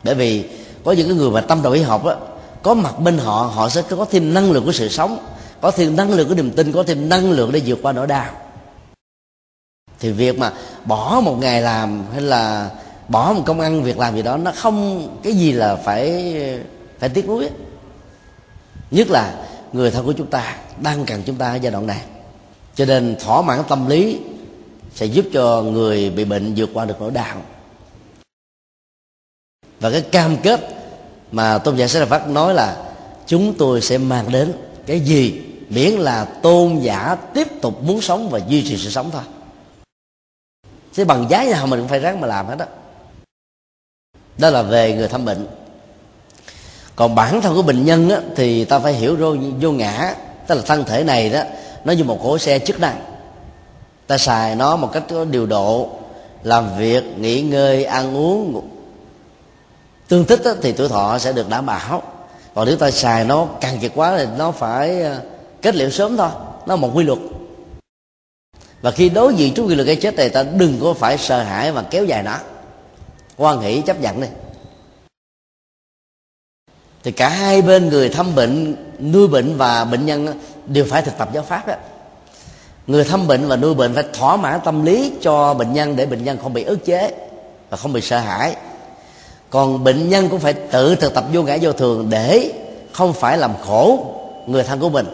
Bởi 0.05 0.15
vì 0.15 0.45
có 0.85 0.93
những 0.93 1.09
cái 1.09 1.17
người 1.17 1.31
mà 1.31 1.41
tâm 1.41 1.63
đầu 1.63 1.73
ý 1.73 1.83
học 1.83 2.05
á 2.07 2.15
có 2.63 2.75
mặt 2.75 2.99
bên 2.99 3.19
họ 3.19 3.53
họ 3.55 3.69
sẽ 3.69 3.83
có 3.91 4.07
thêm 4.11 4.35
năng 4.35 4.53
lượng 4.53 4.65
của 4.65 4.73
sự 4.73 4.89
sống, 4.89 5.19
có 5.61 5.71
thêm 5.71 5.97
năng 5.97 6.11
lượng 6.11 6.29
của 6.29 6.35
niềm 6.35 6.51
tin, 6.51 6.73
có 6.73 6.83
thêm 6.83 7.09
năng 7.09 7.31
lượng 7.31 7.53
để 7.53 7.63
vượt 7.67 7.79
qua 7.83 7.93
nỗi 7.93 8.07
đau. 8.07 8.33
Thì 10.01 10.13
việc 10.13 10.39
mà 10.39 10.53
bỏ 10.85 11.21
một 11.25 11.37
ngày 11.41 11.63
làm 11.63 12.05
hay 12.13 12.21
là 12.21 12.71
bỏ 13.09 13.33
một 13.33 13.43
công 13.47 13.61
ăn, 13.61 13.83
việc 13.83 13.99
làm 13.99 14.17
gì 14.17 14.23
đó, 14.23 14.37
nó 14.37 14.53
không 14.57 15.09
cái 15.23 15.33
gì 15.33 15.53
là 15.53 15.77
phải 15.77 16.35
phải 16.99 17.09
tiếc 17.09 17.29
nuối. 17.29 17.49
Nhất 18.91 19.11
là 19.11 19.47
người 19.73 19.91
thân 19.91 20.07
của 20.07 20.13
chúng 20.13 20.27
ta, 20.27 20.57
đang 20.81 21.05
cần 21.05 21.23
chúng 21.27 21.37
ta 21.37 21.51
ở 21.51 21.55
giai 21.55 21.73
đoạn 21.73 21.87
này. 21.87 22.03
Cho 22.75 22.85
nên 22.85 23.17
thỏa 23.21 23.43
mãn 23.43 23.61
tâm 23.69 23.89
lý 23.89 24.19
sẽ 24.95 25.07
giúp 25.07 25.27
cho 25.33 25.63
người 25.63 26.11
bị 26.11 26.25
bệnh 26.25 26.55
vượt 26.57 26.71
qua 26.75 26.85
được 26.85 27.01
nỗi 27.01 27.11
đau. 27.11 27.43
Và 29.81 29.91
cái 29.91 30.01
cam 30.01 30.37
kết 30.37 30.80
mà 31.33 31.59
tôn 31.59 31.77
giả 31.77 31.87
sẽ 31.87 32.05
phát 32.05 32.29
nói 32.29 32.55
là 32.55 32.77
chúng 33.27 33.55
tôi 33.55 33.81
sẽ 33.81 33.99
mang 33.99 34.33
đến 34.33 34.53
cái 34.87 35.01
gì 35.01 35.41
miễn 35.69 35.93
là 35.93 36.25
tôn 36.25 36.79
giả 36.79 37.17
tiếp 37.35 37.49
tục 37.61 37.83
muốn 37.83 38.01
sống 38.01 38.29
và 38.31 38.41
duy 38.49 38.69
trì 38.69 38.77
sự 38.77 38.91
sống 38.91 39.11
thôi. 39.11 39.23
Chứ 40.93 41.05
bằng 41.05 41.27
giá 41.31 41.45
nào 41.45 41.67
mình 41.67 41.81
cũng 41.81 41.89
phải 41.89 41.99
ráng 41.99 42.21
mà 42.21 42.27
làm 42.27 42.47
hết 42.47 42.57
đó 42.59 42.65
đó 44.39 44.51
là 44.51 44.63
về 44.63 44.95
người 44.95 45.09
thăm 45.09 45.25
bệnh. 45.25 45.47
Còn 46.97 47.15
bản 47.15 47.41
thân 47.41 47.55
của 47.55 47.63
bệnh 47.63 47.85
nhân 47.85 48.11
á, 48.11 48.21
thì 48.37 48.65
ta 48.65 48.79
phải 48.79 48.93
hiểu 48.93 49.17
vô, 49.17 49.37
vô 49.61 49.73
ngã 49.73 50.15
tức 50.47 50.55
là 50.55 50.63
thân 50.67 50.85
thể 50.85 51.05
này 51.05 51.31
đó 51.31 51.43
nó 51.85 51.93
như 51.93 52.05
một 52.05 52.19
cỗ 52.23 52.39
xe 52.39 52.59
chức 52.59 52.81
năng. 52.81 53.01
Ta 54.07 54.19
xài 54.19 54.57
nó 54.57 54.77
một 54.77 54.91
cách 54.93 55.05
điều 55.31 55.47
độ 55.47 55.91
làm 56.43 56.79
việc 56.79 57.05
nghỉ 57.19 57.43
ngơi 57.43 57.85
ăn 57.85 58.17
uống 58.17 58.69
tương 60.11 60.25
thích 60.25 60.41
thì 60.63 60.73
tuổi 60.73 60.89
thọ 60.89 61.19
sẽ 61.19 61.33
được 61.33 61.49
đảm 61.49 61.67
bảo. 61.67 62.03
Còn 62.55 62.67
nếu 62.67 62.77
ta 62.77 62.91
xài 62.91 63.25
nó 63.25 63.47
càng 63.61 63.79
kiệt 63.79 63.93
quá 63.95 64.17
thì 64.19 64.27
nó 64.39 64.51
phải 64.51 65.03
ờ, 65.03 65.21
kết 65.63 65.75
liễu 65.75 65.91
sớm 65.91 66.17
thôi. 66.17 66.31
Nó 66.67 66.77
một 66.77 66.91
quy 66.95 67.05
luật. 67.05 67.19
Và 68.83 68.91
khi 68.91 69.09
đối 69.09 69.35
diện 69.35 69.55
trước 69.55 69.63
quy 69.63 69.75
luật 69.75 69.87
cái 69.87 69.97
chết 69.97 70.15
này 70.17 70.29
ta 70.29 70.43
đừng 70.43 70.79
có 70.83 70.95
phải 70.95 71.19
sợ 71.19 71.43
hãi 71.43 71.73
và 71.73 71.83
kéo 71.83 72.05
dài 72.05 72.23
nó. 72.23 72.37
Quan 73.37 73.61
hỷ 73.61 73.83
chấp 73.87 74.01
nhận 74.01 74.21
đi. 74.21 74.27
Thì 77.03 77.13
cả 77.13 77.29
hai 77.29 77.63
bên 77.63 77.89
người 77.89 78.09
thăm 78.09 78.35
bệnh, 78.35 78.77
nuôi 79.13 79.29
bệnh 79.29 79.57
và 79.57 79.85
bệnh 79.85 80.07
nhân 80.07 80.41
đều 80.67 80.85
phải 80.85 81.03
thực 81.03 81.19
tập 81.19 81.29
giáo 81.33 81.43
pháp 81.43 81.67
đó 81.67 81.75
người 82.87 83.05
thăm 83.05 83.27
bệnh 83.27 83.49
và 83.49 83.57
nuôi 83.57 83.75
bệnh 83.75 83.95
phải 83.95 84.05
thỏa 84.13 84.37
mãn 84.37 84.61
tâm 84.65 84.85
lý 84.85 85.13
cho 85.21 85.55
bệnh 85.55 85.73
nhân 85.73 85.97
để 85.97 86.07
bệnh 86.07 86.25
nhân 86.25 86.39
không 86.43 86.53
bị 86.53 86.63
ức 86.63 86.85
chế 86.85 87.15
và 87.71 87.77
không 87.77 87.93
bị 87.93 88.01
sợ 88.01 88.19
hãi 88.19 88.57
còn 89.51 89.85
bệnh 89.85 90.09
nhân 90.09 90.29
cũng 90.29 90.41
phải 90.41 90.53
tự 90.53 90.95
thực 90.95 91.15
tập 91.15 91.25
vô 91.33 91.43
ngã 91.43 91.59
vô 91.63 91.73
thường 91.73 92.11
để 92.11 92.53
không 92.93 93.13
phải 93.13 93.39
làm 93.39 93.55
khổ 93.61 94.15
người 94.47 94.63
thân 94.63 94.81
của 94.81 94.89
mình, 94.89 95.07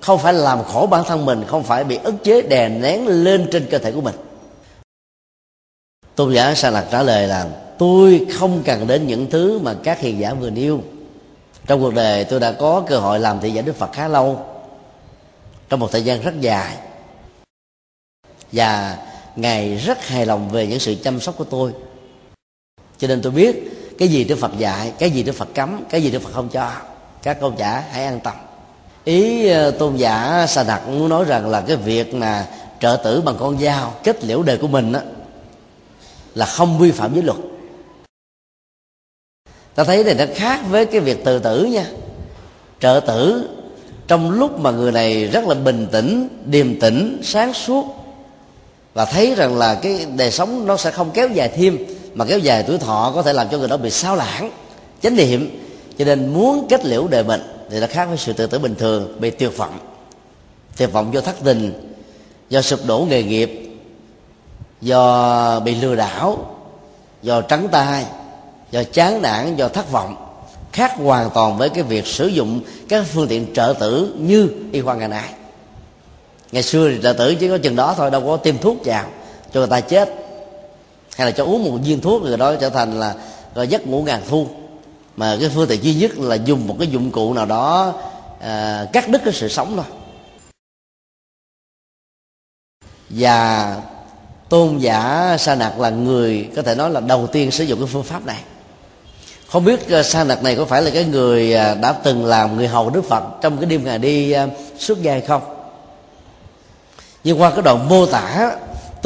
không 0.00 0.18
phải 0.18 0.32
làm 0.32 0.64
khổ 0.64 0.86
bản 0.90 1.04
thân 1.04 1.24
mình, 1.24 1.44
không 1.46 1.62
phải 1.62 1.84
bị 1.84 1.96
ức 1.96 2.14
chế 2.24 2.42
đè 2.42 2.68
nén 2.68 3.06
lên 3.06 3.48
trên 3.52 3.66
cơ 3.70 3.78
thể 3.78 3.92
của 3.92 4.00
mình. 4.00 4.14
Tôn 6.14 6.34
giả 6.34 6.54
sa 6.54 6.70
lạc 6.70 6.86
trả 6.90 7.02
lời 7.02 7.28
là, 7.28 7.46
tôi 7.78 8.26
không 8.32 8.62
cần 8.64 8.86
đến 8.86 9.06
những 9.06 9.30
thứ 9.30 9.58
mà 9.58 9.74
các 9.82 10.00
hiền 10.00 10.20
giả 10.20 10.34
vừa 10.34 10.50
nêu. 10.50 10.80
Trong 11.66 11.80
cuộc 11.80 11.94
đời 11.94 12.24
tôi 12.24 12.40
đã 12.40 12.52
có 12.52 12.82
cơ 12.86 12.98
hội 12.98 13.20
làm 13.20 13.40
thị 13.40 13.50
giả 13.50 13.62
đức 13.62 13.76
phật 13.76 13.92
khá 13.92 14.08
lâu, 14.08 14.40
trong 15.68 15.80
một 15.80 15.92
thời 15.92 16.02
gian 16.02 16.22
rất 16.22 16.40
dài, 16.40 16.76
và 18.52 18.98
ngài 19.36 19.76
rất 19.76 20.06
hài 20.06 20.26
lòng 20.26 20.48
về 20.50 20.66
những 20.66 20.78
sự 20.78 20.94
chăm 21.04 21.20
sóc 21.20 21.34
của 21.38 21.44
tôi. 21.44 21.72
Cho 22.98 23.08
nên 23.08 23.22
tôi 23.22 23.32
biết 23.32 23.75
cái 23.98 24.08
gì 24.08 24.24
đức 24.24 24.38
phật 24.38 24.58
dạy 24.58 24.92
cái 24.98 25.10
gì 25.10 25.22
đức 25.22 25.32
phật 25.32 25.48
cấm 25.54 25.84
cái 25.90 26.02
gì 26.02 26.10
đức 26.10 26.22
phật 26.22 26.32
không 26.32 26.48
cho. 26.48 26.72
Các 27.22 27.40
tôn 27.40 27.56
giả 27.56 27.84
hãy 27.90 28.04
an 28.04 28.20
tâm. 28.20 28.34
Ý 29.04 29.48
ờ, 29.48 29.70
tôn 29.70 29.96
giả 29.96 30.46
sa 30.48 30.62
đạt 30.62 30.88
muốn 30.88 31.08
nói 31.08 31.24
rằng 31.24 31.48
là 31.48 31.60
cái 31.60 31.76
việc 31.76 32.14
mà 32.14 32.46
trợ 32.80 33.00
tử 33.04 33.20
bằng 33.20 33.36
con 33.38 33.58
dao 33.58 33.94
kết 34.04 34.24
liễu 34.24 34.42
đời 34.42 34.58
của 34.58 34.68
mình 34.68 34.92
đó, 34.92 35.00
là 36.34 36.46
không 36.46 36.78
vi 36.78 36.90
phạm 36.90 37.12
với 37.12 37.22
luật. 37.22 37.38
Ta 39.74 39.84
thấy 39.84 40.04
này 40.04 40.14
nó 40.14 40.24
khác 40.34 40.60
với 40.70 40.86
cái 40.86 41.00
việc 41.00 41.24
tự 41.24 41.38
tử 41.38 41.64
nha. 41.64 41.86
Trợ 42.80 43.00
tử 43.06 43.48
trong 44.06 44.30
lúc 44.30 44.58
mà 44.58 44.70
người 44.70 44.92
này 44.92 45.24
rất 45.24 45.44
là 45.44 45.54
bình 45.54 45.86
tĩnh 45.92 46.28
điềm 46.44 46.80
tĩnh 46.80 47.20
sáng 47.22 47.54
suốt 47.54 47.84
và 48.94 49.04
thấy 49.04 49.34
rằng 49.34 49.58
là 49.58 49.74
cái 49.74 50.06
đời 50.16 50.30
sống 50.30 50.66
nó 50.66 50.76
sẽ 50.76 50.90
không 50.90 51.10
kéo 51.14 51.28
dài 51.28 51.48
thêm 51.56 51.78
mà 52.16 52.24
kéo 52.24 52.38
dài 52.38 52.64
tuổi 52.66 52.78
thọ 52.78 53.12
có 53.14 53.22
thể 53.22 53.32
làm 53.32 53.48
cho 53.48 53.58
người 53.58 53.68
đó 53.68 53.76
bị 53.76 53.90
sao 53.90 54.16
lãng, 54.16 54.50
chánh 55.02 55.16
niệm. 55.16 55.62
Cho 55.98 56.04
nên 56.04 56.34
muốn 56.34 56.66
kết 56.68 56.84
liễu 56.84 57.08
đời 57.08 57.24
mình 57.24 57.40
thì 57.70 57.80
nó 57.80 57.86
khác 57.90 58.04
với 58.04 58.16
sự 58.18 58.32
tự 58.32 58.46
tử 58.46 58.58
bình 58.58 58.74
thường, 58.74 59.20
bị 59.20 59.30
tuyệt 59.30 59.56
vọng. 59.56 59.78
Tuyệt 60.76 60.92
vọng 60.92 61.14
do 61.14 61.20
thất 61.20 61.36
tình, 61.44 61.94
do 62.48 62.62
sụp 62.62 62.80
đổ 62.86 63.06
nghề 63.10 63.22
nghiệp, 63.22 63.78
do 64.80 65.60
bị 65.60 65.74
lừa 65.74 65.94
đảo, 65.94 66.56
do 67.22 67.40
trắng 67.40 67.68
tay 67.72 68.04
do 68.70 68.82
chán 68.92 69.22
nản, 69.22 69.56
do 69.56 69.68
thất 69.68 69.92
vọng. 69.92 70.16
Khác 70.72 70.92
hoàn 70.96 71.30
toàn 71.30 71.58
với 71.58 71.68
cái 71.68 71.82
việc 71.82 72.06
sử 72.06 72.26
dụng 72.26 72.60
các 72.88 73.04
phương 73.12 73.28
tiện 73.28 73.54
trợ 73.54 73.74
tử 73.80 74.14
như 74.18 74.48
y 74.72 74.80
khoa 74.80 74.94
ngày 74.94 75.08
nay. 75.08 75.28
Ngày 76.52 76.62
xưa 76.62 76.90
thì 76.90 76.98
trợ 77.02 77.12
tử 77.12 77.34
chỉ 77.34 77.48
có 77.48 77.58
chừng 77.58 77.76
đó 77.76 77.94
thôi, 77.96 78.10
đâu 78.10 78.22
có 78.26 78.36
tiêm 78.36 78.58
thuốc 78.58 78.76
vào 78.84 79.04
cho 79.52 79.60
người 79.60 79.68
ta 79.68 79.80
chết 79.80 80.25
hay 81.16 81.26
là 81.26 81.30
cho 81.30 81.44
uống 81.44 81.64
một 81.64 81.78
viên 81.84 82.00
thuốc 82.00 82.22
rồi 82.24 82.36
đó 82.36 82.56
trở 82.56 82.70
thành 82.70 83.00
là 83.00 83.14
rồi 83.54 83.68
giấc 83.68 83.86
ngủ 83.86 84.02
ngàn 84.02 84.22
thu. 84.28 84.48
Mà 85.16 85.36
cái 85.40 85.50
phương 85.54 85.68
tiện 85.68 85.84
duy 85.84 85.94
nhất 85.94 86.18
là 86.18 86.34
dùng 86.34 86.66
một 86.66 86.76
cái 86.78 86.88
dụng 86.88 87.10
cụ 87.10 87.32
nào 87.34 87.46
đó 87.46 87.94
à, 88.40 88.86
cắt 88.92 89.08
đứt 89.08 89.22
cái 89.24 89.34
sự 89.34 89.48
sống 89.48 89.72
thôi. 89.76 89.84
Và 93.08 93.76
tôn 94.48 94.78
giả 94.78 95.36
sa 95.38 95.54
nặc 95.54 95.80
là 95.80 95.90
người 95.90 96.50
có 96.56 96.62
thể 96.62 96.74
nói 96.74 96.90
là 96.90 97.00
đầu 97.00 97.26
tiên 97.26 97.50
sử 97.50 97.64
dụng 97.64 97.78
cái 97.78 97.88
phương 97.92 98.04
pháp 98.04 98.26
này. 98.26 98.42
Không 99.48 99.64
biết 99.64 99.90
à, 99.90 100.02
sa 100.02 100.24
nặc 100.24 100.42
này 100.42 100.56
có 100.56 100.64
phải 100.64 100.82
là 100.82 100.90
cái 100.90 101.04
người 101.04 101.54
à, 101.54 101.74
đã 101.74 101.92
từng 101.92 102.26
làm 102.26 102.56
người 102.56 102.68
hầu 102.68 102.90
đức 102.90 103.04
phật 103.04 103.24
trong 103.42 103.56
cái 103.56 103.66
đêm 103.66 103.84
ngày 103.84 103.98
đi 103.98 104.32
à, 104.32 104.46
xuất 104.78 105.02
gia 105.02 105.12
hay 105.12 105.20
không? 105.20 105.42
Nhưng 107.24 107.40
qua 107.40 107.50
cái 107.50 107.62
đoạn 107.62 107.88
mô 107.88 108.06
tả 108.06 108.56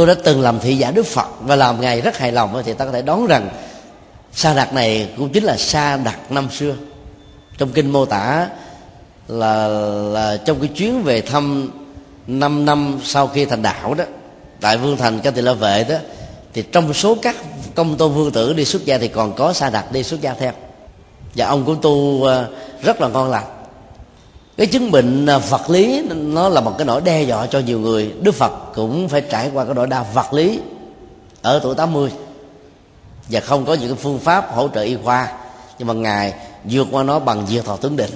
tôi 0.01 0.07
đã 0.07 0.14
từng 0.24 0.40
làm 0.40 0.61
thị 0.61 0.76
giả 0.76 0.90
đức 0.90 1.07
phật 1.07 1.26
và 1.40 1.57
làm 1.57 1.80
ngài 1.80 2.01
rất 2.01 2.18
hài 2.18 2.32
lòng 2.32 2.62
thì 2.64 2.72
ta 2.72 2.84
có 2.84 2.92
thể 2.92 3.03
đoán 3.03 3.26
rằng 3.26 3.48
sa 4.32 4.55
đạt 4.55 4.74
này 4.74 5.09
cũng 5.16 5.28
chính 5.28 5.44
là 5.44 5.57
sa 5.57 5.96
đạt 5.96 6.16
năm 6.30 6.51
xưa. 6.51 6.74
Trong 7.59 7.68
kinh 7.72 7.92
mô 7.92 8.05
tả 8.05 8.48
là 9.28 9.68
là 10.12 10.36
trong 10.44 10.61
cái 10.61 10.68
chuyến 10.68 11.03
về 11.03 11.20
thăm 11.20 11.70
5 12.26 12.64
năm 12.64 13.01
sau 13.05 13.26
khi 13.26 13.44
thành 13.44 13.62
đạo 13.62 13.94
đó, 13.94 14.05
tại 14.61 14.78
vương 14.78 14.96
thành 14.96 15.20
ca 15.20 15.30
tỳ 15.30 15.42
la 15.42 15.53
vệ 15.53 15.84
đó, 15.88 15.96
thì 16.53 16.62
trong 16.72 16.94
số 16.94 17.16
các 17.22 17.36
công 17.74 17.96
tôn 17.96 18.14
vương 18.14 18.32
tử 18.32 18.53
đi 18.53 18.64
xuất 18.64 18.84
gia 18.84 18.98
thì 18.98 19.09
còn 19.09 19.32
có 19.32 19.53
sa 19.53 19.70
đạt 19.70 19.92
đi 19.92 20.03
xuất 20.03 20.20
gia 20.20 20.34
theo. 20.34 20.53
Và 21.34 21.46
ông 21.46 21.64
cũng 21.64 21.78
tu 21.82 22.24
ờ, 22.24 22.48
rất 22.82 23.01
là 23.01 23.09
ngon 23.09 23.30
lành 23.30 23.59
cái 24.61 24.66
chứng 24.66 24.90
bệnh 24.90 25.26
à, 25.26 25.38
vật 25.38 25.70
lý, 25.70 26.02
nó 26.14 26.48
là 26.48 26.61
một 26.61 26.74
cái 26.78 26.84
nỗi 26.84 27.00
đe 27.00 27.22
dọa 27.22 27.46
cho 27.46 27.58
nhiều 27.58 27.80
người. 27.80 28.12
Đức 28.20 28.34
phật 28.34 28.52
cũng 28.74 29.08
phải 29.08 29.20
trải 29.20 29.50
qua 29.54 29.64
cái 29.64 29.74
nỗi 29.74 29.86
đau 29.86 30.06
vật 30.14 30.32
lý 30.32 30.61
ở 31.42 31.61
tuổi 31.62 31.74
80 31.74 32.11
và 33.28 33.40
không 33.40 33.64
có 33.64 33.74
những 33.74 33.96
phương 33.96 34.18
pháp 34.18 34.54
hỗ 34.54 34.68
trợ 34.68 34.80
y 34.80 34.96
khoa. 35.04 35.32
Nhưng 35.78 35.88
mà 35.88 35.94
ngài 35.94 36.34
vượt 36.64 36.86
qua 36.90 37.02
nó 37.02 37.18
bằng 37.18 37.46
diệt 37.46 37.64
thọ 37.64 37.76
tướng 37.76 37.96
định. 37.96 38.11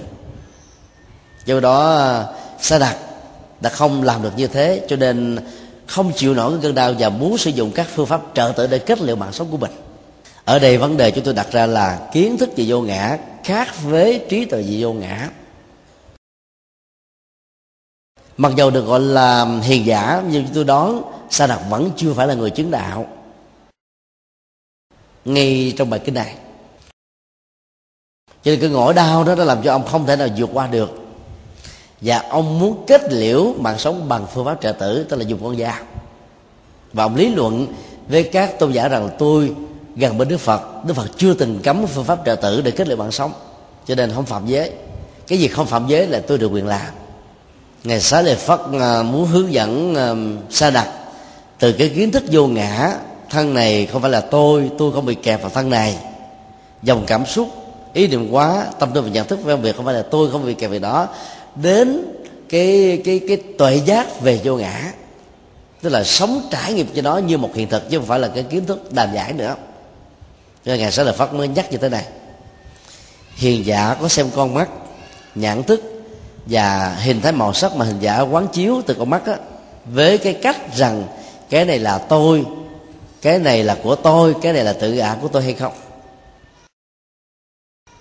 Do 1.45 1.61
đó 1.61 1.97
à, 1.97 2.25
sa 2.61 2.79
đạt 2.79 2.97
đã 3.61 3.71
không 3.71 4.03
làm 4.03 4.23
được 4.23 4.33
như 4.37 4.47
thế, 4.47 4.87
cho 4.89 4.97
nên 4.97 5.39
không 5.87 6.13
chịu 6.13 6.35
nổi 6.35 6.53
cái 6.53 6.61
cơn 6.63 6.75
đau 6.75 6.93
và 6.99 7.09
muốn 7.09 7.39
sử 7.39 7.51
dụng 7.51 7.71
các 7.71 7.87
phương 7.95 8.07
pháp 8.07 8.21
trợ 8.35 8.53
tự 8.57 8.67
để 8.67 8.79
kết 8.79 9.01
liễu 9.01 9.17
mạng 9.17 9.33
sống 9.33 9.49
của 9.51 9.57
mình. 9.57 9.73
Ở 10.45 10.59
đây 10.59 10.79
vấn 10.79 10.97
đề 10.97 11.11
chúng 11.11 11.25
tôi 11.25 11.35
đặt 11.35 11.53
ra 11.53 11.67
là 11.67 11.99
kiến 12.13 12.39
thức 12.39 12.51
về 12.57 12.65
vô 12.69 12.81
ngã 12.81 13.19
khác 13.45 13.83
với 13.83 14.21
trí 14.29 14.45
tuệ 14.45 14.63
về 14.63 14.77
vô 14.81 14.93
ngã 14.93 15.29
mặc 18.37 18.53
dầu 18.57 18.71
được 18.71 18.87
gọi 18.87 19.01
là 19.01 19.47
hiền 19.63 19.87
giả, 19.87 20.23
nhưng 20.31 20.47
tôi 20.55 20.65
đoán 20.65 21.03
sa 21.31 21.47
đạt 21.47 21.61
vẫn 21.71 21.91
chưa 21.97 22.13
phải 22.15 22.27
là 22.27 22.35
người 22.35 22.51
chứng 22.51 22.71
đạo. 22.71 23.07
Ngay 25.25 25.75
trong 25.77 25.91
bài 25.91 26.01
kinh 26.05 26.15
này, 26.15 26.35
cho 28.27 28.51
nên 28.51 28.61
cái 28.61 28.71
ngỗi 28.71 28.95
đau 28.95 29.25
đó 29.25 29.35
đã 29.35 29.45
làm 29.45 29.63
cho 29.63 29.73
ông 29.73 29.87
không 29.87 30.07
thể 30.07 30.17
nào 30.17 30.29
vượt 30.37 30.51
qua 30.53 30.67
được. 30.67 30.91
Và 32.01 32.19
ông 32.19 32.59
muốn 32.59 32.85
kết 32.87 33.13
liễu 33.13 33.55
mạng 33.59 33.79
sống 33.79 34.09
bằng 34.09 34.27
phương 34.35 34.45
pháp 34.45 34.61
trợ 34.61 34.73
tử, 34.73 35.07
tức 35.09 35.17
là 35.17 35.25
dùng 35.25 35.41
con 35.45 35.57
dao. 35.57 35.83
Và 36.93 37.05
ông 37.05 37.17
lý 37.17 37.35
luận 37.35 37.67
với 38.09 38.23
các 38.23 38.59
tôn 38.59 38.73
giả 38.73 38.89
rằng 38.89 39.11
tôi 39.19 39.55
gần 39.97 40.19
bên 40.19 40.29
đức 40.29 40.41
phật 40.41 40.85
đức 40.87 40.95
phật 40.95 41.09
chưa 41.17 41.35
từng 41.35 41.61
cấm 41.63 41.87
phương 41.87 42.05
pháp 42.05 42.19
trợ 42.27 42.35
tử 42.35 42.61
để 42.61 42.71
kết 42.71 42.89
liễu 42.89 42.97
mạng 42.97 43.13
sống. 43.13 43.33
Cho 43.87 43.95
nên 43.95 44.13
không 44.15 44.27
phạm 44.27 44.47
giới. 44.47 44.73
Cái 45.27 45.39
gì 45.39 45.49
không 45.49 45.67
phạm 45.67 45.87
giới 45.87 46.07
là 46.07 46.23
tôi 46.27 46.39
được 46.39 46.49
quyền 46.49 46.67
làm 46.67 46.95
ngày 47.85 48.01
xá 48.01 48.23
lợi 48.23 48.37
phất 48.37 48.61
à, 48.81 49.03
muốn 49.03 49.27
hướng 49.27 49.53
dẫn 49.53 49.95
à, 49.95 50.15
sa 50.51 50.71
đặt 50.71 50.89
từ 51.59 51.73
cái 51.73 51.89
kiến 51.89 52.11
thức 52.11 52.25
vô 52.31 52.47
ngã, 52.47 52.93
thân 53.31 53.55
này 53.55 53.87
không 53.87 54.03
phải 54.03 54.11
là 54.11 54.21
tôi 54.21 54.71
tôi 54.79 54.93
không 54.93 55.07
bị 55.07 55.15
kẹp 55.15 55.43
vào 55.43 55.51
thân 55.51 55.71
này. 55.71 55.97
Dòng 56.83 57.05
cảm 57.07 57.27
xúc, 57.27 57.49
ý 57.93 58.07
niệm 58.07 58.31
quá 58.31 58.67
tâm 58.79 58.91
tư 58.95 59.03
và 59.03 59.09
nhận 59.09 59.27
thức 59.27 59.45
về 59.45 59.57
việc 59.57 59.77
không 59.77 59.85
phải 59.85 59.95
là 59.95 60.03
tôi 60.03 60.31
không 60.31 60.47
bị 60.47 60.55
kẹp 60.55 60.71
về 60.71 60.79
đó. 60.79 61.09
Đến 61.55 62.05
cái 62.49 63.01
cái 63.05 63.21
cái 63.29 63.37
tuệ 63.37 63.81
giác 63.87 64.21
về 64.21 64.41
vô 64.45 64.57
ngã, 64.57 64.93
tức 65.83 65.91
là 65.91 66.05
sống 66.05 66.49
trải 66.51 66.73
nghiệm 66.73 66.87
cho 66.95 67.03
nó 67.03 67.17
như 67.17 67.39
một 67.39 67.51
hiện 67.55 67.69
thực 67.69 67.91
chứ 67.91 67.99
không 67.99 68.07
phải 68.07 68.21
là 68.21 68.29
cái 68.29 68.43
kiến 68.43 68.67
thức 68.67 68.93
đàm 68.93 69.15
giải 69.15 69.33
nữa. 69.33 69.55
Cho 70.65 70.75
ngài 70.75 70.93
sẽ 70.93 71.05
là 71.05 71.13
phát 71.13 71.35
mới 71.35 71.49
nhắc 71.49 71.73
như 71.73 71.79
thế 71.79 71.89
này. 71.89 72.05
Hiền 73.35 73.67
giả 73.67 73.97
có 74.01 74.09
xem 74.09 74.27
con 74.37 74.55
mắt, 74.55 74.69
nhãn 75.35 75.63
thức 75.63 75.94
và 76.47 76.97
hình 77.01 77.21
thái 77.21 77.33
màu 77.33 77.53
sắc 77.53 77.77
mà 77.77 77.85
hình 77.85 78.01
giả 78.01 78.21
quán 78.21 78.49
chiếu 78.53 78.83
từ 78.87 78.95
con 78.95 79.11
mắt 79.11 79.27
á, 79.27 79.37
với 79.85 80.19
cái 80.19 80.35
cách 80.43 80.77
rằng 80.77 81.05
cái 81.51 81.65
này 81.65 81.79
là 81.79 81.99
tôi, 81.99 82.45
cái 83.23 83.39
này 83.39 83.65
là 83.65 83.79
của 83.83 83.95
tôi, 83.95 84.35
cái 84.43 84.53
này 84.53 84.65
là 84.65 84.73
tự 84.73 84.93
ngã 84.93 85.17
của 85.21 85.29
tôi 85.29 85.43
hay 85.43 85.55
không? 85.55 85.73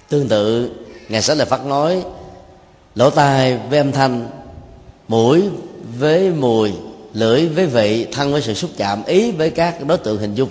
Tương 0.10 0.28
tự, 0.28 0.72
ngài 1.10 1.22
sẽ 1.22 1.36
là 1.36 1.46
phát 1.46 1.66
nói, 1.66 2.04
lỗ 2.96 3.10
tai 3.10 3.58
với 3.58 3.78
âm 3.78 3.92
thanh, 3.92 4.30
mũi 5.08 5.50
với 6.00 6.32
mùi, 6.32 6.74
lưỡi 7.14 7.48
với 7.48 7.66
vị, 7.66 8.08
thân 8.12 8.32
với 8.32 8.42
sự 8.42 8.54
xúc 8.54 8.72
chạm, 8.78 9.04
ý 9.04 9.32
với 9.32 9.50
các 9.50 9.86
đối 9.88 9.98
tượng 9.98 10.20
hình 10.20 10.36
dung, 10.36 10.50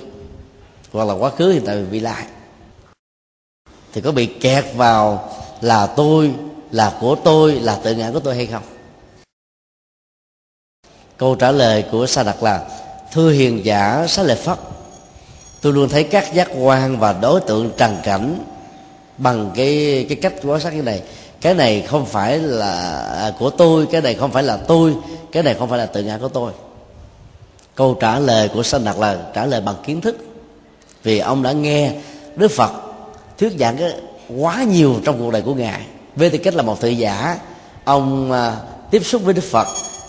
hoặc 0.92 1.04
là 1.04 1.14
quá 1.14 1.30
khứ 1.30 1.52
hiện 1.52 1.62
tại 1.66 1.82
vị 1.82 2.00
lai. 2.00 2.24
Thì 3.92 4.00
có 4.00 4.12
bị 4.12 4.26
kẹt 4.26 4.64
vào 4.76 5.32
là 5.60 5.86
tôi 5.86 6.34
là 6.72 6.92
của 7.00 7.14
tôi, 7.14 7.52
là 7.52 7.78
tự 7.82 7.94
ngã 7.94 8.10
của 8.12 8.20
tôi 8.20 8.36
hay 8.36 8.46
không? 8.46 8.62
Câu 11.16 11.34
trả 11.34 11.50
lời 11.52 11.84
của 11.92 12.06
sa 12.06 12.22
đạt 12.22 12.36
là, 12.40 12.68
thưa 13.12 13.30
hiền 13.30 13.64
giả 13.64 14.06
xá 14.08 14.22
lợi 14.22 14.36
phất, 14.36 14.58
tôi 15.60 15.72
luôn 15.72 15.88
thấy 15.88 16.04
các 16.04 16.34
giác 16.34 16.48
quan 16.58 16.98
và 16.98 17.12
đối 17.12 17.40
tượng 17.40 17.70
trần 17.76 17.96
cảnh 18.04 18.44
bằng 19.18 19.50
cái 19.54 20.06
cái 20.08 20.18
cách 20.22 20.32
quan 20.44 20.60
sát 20.60 20.74
như 20.74 20.82
này. 20.82 21.02
Cái 21.40 21.54
này 21.54 21.82
không 21.82 22.06
phải 22.06 22.38
là 22.38 23.34
của 23.38 23.50
tôi, 23.50 23.86
cái 23.92 24.00
này 24.00 24.14
không 24.14 24.30
phải 24.30 24.42
là 24.42 24.56
tôi, 24.56 24.96
cái 25.32 25.42
này 25.42 25.54
không 25.58 25.68
phải 25.68 25.78
là 25.78 25.86
tự 25.86 26.02
ngã 26.02 26.18
của 26.18 26.28
tôi. 26.28 26.52
Câu 27.74 27.94
trả 28.00 28.18
lời 28.18 28.50
của 28.54 28.62
sanh 28.62 28.84
đạt 28.84 28.96
là, 28.98 29.30
trả 29.34 29.46
lời 29.46 29.60
bằng 29.60 29.76
kiến 29.84 30.00
thức. 30.00 30.16
Vì 31.02 31.18
ông 31.18 31.42
đã 31.42 31.52
nghe 31.52 31.94
đức 32.36 32.50
phật 32.50 32.70
thuyết 33.38 33.52
giảng 33.58 33.76
cái 33.76 33.92
quá 34.38 34.62
nhiều 34.62 35.00
trong 35.04 35.18
cuộc 35.18 35.30
đời 35.30 35.42
của 35.42 35.54
ngài 35.54 35.86
với 36.16 36.30
tư 36.30 36.38
cách 36.38 36.54
là 36.54 36.62
một 36.62 36.80
thị 36.80 36.94
giả, 36.94 37.38
ông 37.84 38.32
à, 38.32 38.56
tiếp 38.90 39.04
xúc 39.04 39.22
với 39.24 39.34
đức 39.34 39.44
phật, 39.44 39.66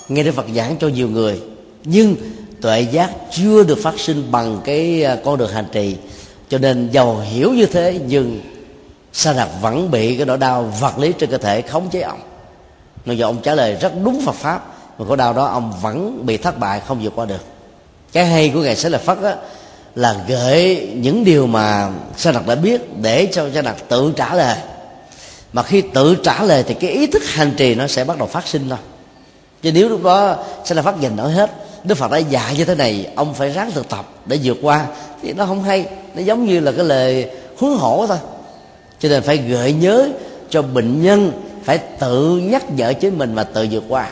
nghe 0.10 0.24
đức 0.24 0.32
phật 0.32 0.46
giảng 0.56 0.76
cho 0.80 0.88
nhiều 0.88 1.10
người. 1.10 1.42
Nhưng 1.84 2.16
tuệ 2.62 2.82
giác 2.82 3.12
chưa 3.32 3.64
được 3.64 3.78
phát 3.84 4.00
sinh 4.00 4.32
bằng 4.32 4.62
cái 4.66 5.04
à, 5.04 5.18
con 5.26 5.38
đường 5.38 5.52
hành 5.52 5.68
trì. 5.72 5.96
Cho 6.50 6.58
nên 6.58 6.90
giàu 6.92 7.20
hiểu 7.20 7.54
như 7.54 7.66
thế, 7.66 8.00
nhưng 8.08 8.42
sa 9.14 9.34
đạt 9.34 9.50
vẫn 9.62 9.92
bị 9.92 10.18
cái 10.18 10.26
nỗi 10.26 10.38
đau 10.38 10.74
vật 10.80 11.00
lý 11.00 11.14
trên 11.20 11.30
cơ 11.30 11.38
thể 11.38 11.62
khống 11.62 11.90
chế 11.90 12.02
ông. 12.02 12.20
Nên 13.06 13.18
giờ 13.18 13.26
ông 13.26 13.38
trả 13.44 13.56
lời 13.56 13.78
rất 13.82 13.94
đúng 14.04 14.22
Phật 14.26 14.36
pháp, 14.36 14.74
mà 14.98 15.06
khổ 15.08 15.16
đau 15.16 15.34
đó 15.34 15.46
ông 15.46 15.74
vẫn 15.82 16.26
bị 16.26 16.38
thất 16.38 16.60
bại, 16.60 16.82
không 16.88 17.00
vượt 17.04 17.14
qua 17.16 17.26
được. 17.26 17.46
Cái 18.14 18.26
hay 18.26 18.52
của 18.54 18.62
ngài 18.62 18.76
sẽ 18.76 18.90
là 18.90 18.98
phật 18.98 19.24
á, 19.24 19.36
là 19.96 20.16
gợi 20.28 20.90
những 20.96 21.24
điều 21.24 21.48
mà 21.48 21.92
sa 22.18 22.32
đạt 22.32 22.48
đã 22.48 22.56
biết 22.56 23.02
để 23.02 23.28
cho 23.32 23.50
sa 23.54 23.62
đạt 23.62 23.76
tự 23.90 24.14
trả 24.16 24.36
lời 24.36 24.58
mà 25.54 25.64
khi 25.64 25.82
tự 25.82 26.16
trả 26.16 26.44
lời 26.44 26.64
thì 26.68 26.74
cái 26.74 26.90
ý 26.90 27.08
thức 27.08 27.24
hành 27.26 27.54
trì 27.58 27.76
nó 27.76 27.88
sẽ 27.88 28.04
bắt 28.04 28.18
đầu 28.18 28.28
phát 28.28 28.48
sinh 28.48 28.70
thôi. 28.70 28.80
Chứ 29.62 29.72
nếu 29.72 29.90
lúc 29.90 30.04
đó 30.04 30.38
sẽ 30.66 30.76
là 30.76 30.82
phát 30.82 31.00
dành 31.00 31.16
nổi 31.16 31.32
hết, 31.32 31.52
đức 31.84 31.96
phật 31.96 32.12
đã 32.12 32.18
dạy 32.18 32.56
như 32.58 32.66
thế 32.66 32.76
này, 32.76 33.08
ông 33.16 33.34
phải 33.34 33.50
ráng 33.50 33.72
thực 33.72 33.90
tập 33.90 34.06
để 34.26 34.40
vượt 34.44 34.58
qua. 34.62 34.86
Thì 35.22 35.34
nó 35.34 35.46
không 35.46 35.64
hay, 35.64 35.86
nó 36.16 36.22
giống 36.22 36.46
như 36.46 36.60
là 36.60 36.72
cái 36.72 36.86
lời 36.86 37.30
huấn 37.58 37.78
hổ 37.78 38.06
thôi. 38.08 38.18
Cho 39.00 39.10
nên 39.10 39.24
phải 39.24 39.38
gợi 39.38 39.74
nhớ 39.74 40.10
cho 40.50 40.62
bệnh 40.62 41.04
nhân 41.04 41.32
phải 41.64 41.78
tự 41.78 42.38
nhắc 42.38 42.64
nhở 42.72 42.94
chính 42.94 43.18
mình 43.18 43.36
và 43.36 43.44
tự 43.44 43.68
vượt 43.72 43.84
qua. 43.90 44.10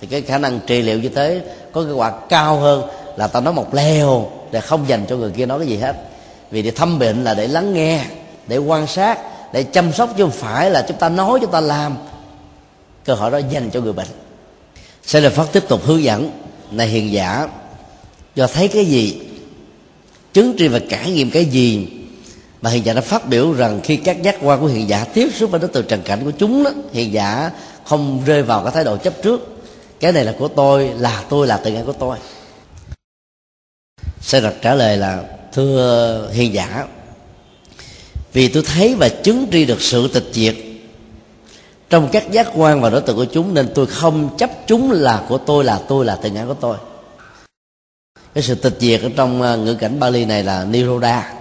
Thì 0.00 0.06
cái 0.06 0.22
khả 0.22 0.38
năng 0.38 0.60
trị 0.66 0.82
liệu 0.82 0.98
như 0.98 1.08
thế 1.08 1.40
có 1.72 1.82
kết 1.82 1.92
quả 1.92 2.12
cao 2.28 2.56
hơn 2.56 2.82
là 3.16 3.26
ta 3.26 3.40
nói 3.40 3.54
một 3.54 3.74
lèo 3.74 4.30
để 4.50 4.60
không 4.60 4.88
dành 4.88 5.06
cho 5.08 5.16
người 5.16 5.30
kia 5.30 5.46
nói 5.46 5.58
cái 5.58 5.68
gì 5.68 5.76
hết. 5.76 5.96
Vì 6.50 6.62
để 6.62 6.70
thăm 6.70 6.98
bệnh 6.98 7.24
là 7.24 7.34
để 7.34 7.48
lắng 7.48 7.74
nghe, 7.74 8.04
để 8.46 8.56
quan 8.56 8.86
sát 8.86 9.18
để 9.52 9.62
chăm 9.62 9.92
sóc 9.92 10.14
chứ 10.16 10.22
không 10.24 10.32
phải 10.32 10.70
là 10.70 10.84
chúng 10.88 10.98
ta 10.98 11.08
nói 11.08 11.38
chúng 11.40 11.50
ta 11.50 11.60
làm. 11.60 11.96
Cơ 13.04 13.14
hội 13.14 13.30
đó 13.30 13.40
dành 13.50 13.70
cho 13.70 13.80
người 13.80 13.92
bệnh. 13.92 14.08
Sẽ 15.02 15.20
là 15.20 15.30
phát 15.30 15.46
tiếp 15.52 15.64
tục 15.68 15.80
hướng 15.84 16.02
dẫn. 16.02 16.30
Này 16.70 16.86
hiền 16.86 17.12
giả 17.12 17.48
do 18.34 18.46
thấy 18.46 18.68
cái 18.68 18.84
gì 18.84 19.20
chứng 20.32 20.54
tri 20.58 20.68
và 20.68 20.78
trải 20.90 21.10
nghiệm 21.10 21.30
cái 21.30 21.44
gì 21.44 21.88
mà 22.62 22.70
hiền 22.70 22.84
giả 22.84 22.92
đã 22.92 23.00
phát 23.00 23.28
biểu 23.28 23.52
rằng 23.52 23.80
khi 23.84 23.96
các 23.96 24.22
giác 24.22 24.36
quan 24.42 24.60
của 24.60 24.66
hiền 24.66 24.88
giả 24.88 25.04
tiếp 25.04 25.28
xúc 25.34 25.50
với 25.50 25.60
đối 25.60 25.68
tượng 25.68 25.86
trần 25.86 26.02
cảnh 26.02 26.24
của 26.24 26.30
chúng 26.30 26.64
đó, 26.64 26.70
hiền 26.92 27.12
giả 27.12 27.50
không 27.84 28.22
rơi 28.26 28.42
vào 28.42 28.62
cái 28.62 28.72
thái 28.72 28.84
độ 28.84 28.96
chấp 28.96 29.14
trước. 29.22 29.62
Cái 30.00 30.12
này 30.12 30.24
là 30.24 30.34
của 30.38 30.48
tôi 30.48 30.90
là 30.98 31.24
tôi 31.28 31.46
là 31.46 31.56
tự 31.56 31.70
ngã 31.72 31.82
của 31.86 31.92
tôi. 31.92 32.18
Sẽ 34.20 34.40
đặt 34.40 34.54
trả 34.62 34.74
lời 34.74 34.96
là 34.96 35.22
thưa 35.52 36.30
hiền 36.32 36.54
giả 36.54 36.86
vì 38.32 38.48
tôi 38.48 38.62
thấy 38.62 38.94
và 38.94 39.08
chứng 39.08 39.46
tri 39.52 39.64
được 39.64 39.82
sự 39.82 40.08
tịch 40.08 40.28
diệt 40.32 40.54
trong 41.90 42.08
các 42.12 42.30
giác 42.30 42.48
quan 42.54 42.80
và 42.80 42.90
đối 42.90 43.00
tượng 43.00 43.16
của 43.16 43.24
chúng 43.24 43.54
nên 43.54 43.68
tôi 43.74 43.86
không 43.86 44.36
chấp 44.38 44.50
chúng 44.66 44.90
là 44.90 45.24
của 45.28 45.38
tôi 45.38 45.64
là 45.64 45.80
tôi 45.88 46.04
là 46.04 46.16
tự 46.16 46.30
ngã 46.30 46.44
của 46.46 46.54
tôi. 46.54 46.76
Cái 48.34 48.42
sự 48.42 48.54
tịch 48.54 48.76
diệt 48.78 49.02
ở 49.02 49.10
trong 49.16 49.42
ờ, 49.42 49.56
ngữ 49.56 49.74
cảnh 49.74 50.00
Bali 50.00 50.24
này 50.24 50.44
là 50.44 50.64
Niroda. 50.64 51.32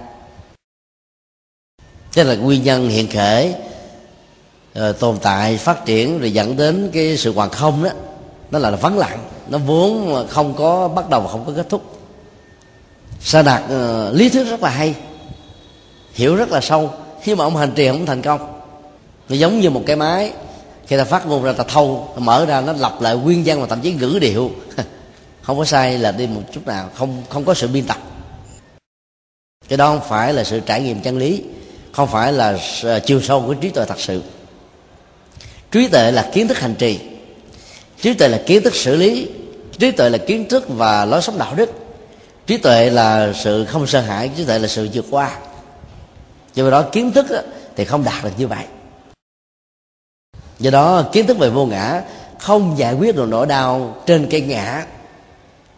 Tức 2.13 2.23
là 2.23 2.35
nguyên 2.35 2.63
nhân 2.63 2.89
hiện 2.89 3.07
khởi 3.11 3.53
rồi 4.73 4.85
ờ, 4.87 4.91
tồn 4.91 5.17
tại 5.21 5.57
phát 5.57 5.85
triển 5.85 6.19
rồi 6.19 6.33
dẫn 6.33 6.57
đến 6.57 6.89
cái 6.93 7.17
sự 7.17 7.33
hoàn 7.33 7.49
không 7.49 7.83
đó. 7.83 7.89
Nó 8.51 8.59
là 8.59 8.71
vắng 8.71 8.97
lặng 8.97 9.19
nó 9.49 9.57
vốn 9.57 10.27
không 10.29 10.53
có 10.57 10.87
bắt 10.87 11.09
đầu 11.09 11.27
không 11.27 11.45
có 11.45 11.53
kết 11.55 11.69
thúc. 11.69 11.99
Sa 13.21 13.41
đạt 13.41 13.63
uh, 13.63 13.69
ờ, 13.69 14.11
lý 14.13 14.29
thuyết 14.29 14.43
rất 14.43 14.63
là 14.63 14.69
hay 14.69 14.95
hiểu 16.13 16.35
rất 16.35 16.51
là 16.51 16.61
sâu. 16.61 16.93
Khi 17.21 17.35
mà 17.35 17.43
ông 17.43 17.55
hành 17.55 17.71
trì 17.75 17.87
không 17.87 18.05
thành 18.05 18.21
công. 18.21 18.61
Nó 19.29 19.35
giống 19.35 19.59
như 19.59 19.69
một 19.69 19.83
cái 19.85 19.95
máy. 19.95 20.31
Khi 20.87 20.97
ta 20.97 21.03
phát 21.03 21.27
ngôn 21.27 21.43
ra, 21.43 21.53
ta 21.53 21.63
thâu, 21.63 22.11
ta 22.15 22.19
mở 22.19 22.45
ra, 22.45 22.61
nó 22.61 22.73
lặp 22.73 23.01
lại 23.01 23.15
nguyên 23.15 23.43
văn 23.45 23.61
và 23.61 23.67
thậm 23.67 23.81
chí 23.81 23.93
ngữ 23.93 24.17
điệu. 24.21 24.51
Không 25.41 25.57
có 25.57 25.65
sai 25.65 25.97
là 25.97 26.11
đi 26.11 26.27
một 26.27 26.41
chút 26.51 26.67
nào. 26.67 26.89
Không 26.95 27.23
không 27.29 27.45
có 27.45 27.53
sự 27.53 27.67
biên 27.67 27.85
tập. 27.85 27.97
Cái 29.67 29.77
đó 29.77 29.87
không 29.87 30.09
phải 30.09 30.33
là 30.33 30.43
sự 30.43 30.59
trải 30.59 30.81
nghiệm 30.81 31.01
chân 31.01 31.17
lý. 31.17 31.43
Không 31.91 32.07
phải 32.07 32.33
là 32.33 32.57
ờ, 32.83 32.99
chiều 32.99 33.21
sâu 33.21 33.43
của 33.47 33.53
trí 33.53 33.69
tuệ 33.69 33.85
thật 33.85 33.99
sự. 33.99 34.21
Trí 35.71 35.87
tuệ 35.87 36.11
là 36.11 36.29
kiến 36.33 36.47
thức 36.47 36.59
hành 36.59 36.75
trì. 36.75 36.99
Trí 38.01 38.13
tuệ 38.13 38.27
là 38.27 38.41
kiến 38.45 38.63
thức 38.63 38.75
xử 38.75 38.95
lý. 38.95 39.27
Trí 39.79 39.91
tuệ 39.91 40.09
là 40.09 40.17
kiến 40.17 40.49
thức 40.49 40.65
và 40.67 41.05
lối 41.05 41.21
sống 41.21 41.37
đạo 41.37 41.55
đức. 41.55 41.71
Trí 42.47 42.57
tuệ 42.57 42.89
là 42.89 43.33
sự 43.33 43.65
không 43.65 43.87
sợ 43.87 44.01
hãi. 44.01 44.29
Trí 44.37 44.45
tuệ 44.45 44.59
là 44.59 44.67
sự 44.67 44.89
vượt 44.93 45.05
qua 45.09 45.37
do 46.53 46.69
đó, 46.69 46.81
kiến 46.81 47.11
thức 47.11 47.25
thì 47.75 47.85
không 47.85 48.03
đạt 48.03 48.23
được 48.23 48.31
như 48.37 48.47
vậy. 48.47 48.65
Do 50.59 50.71
đó, 50.71 51.03
kiến 51.11 51.27
thức 51.27 51.37
về 51.37 51.49
vô 51.49 51.65
ngã 51.65 52.01
không 52.39 52.77
giải 52.77 52.93
quyết 52.93 53.15
được 53.15 53.27
nỗi 53.29 53.47
đau 53.47 53.95
trên 54.05 54.27
cái 54.29 54.41
ngã. 54.41 54.85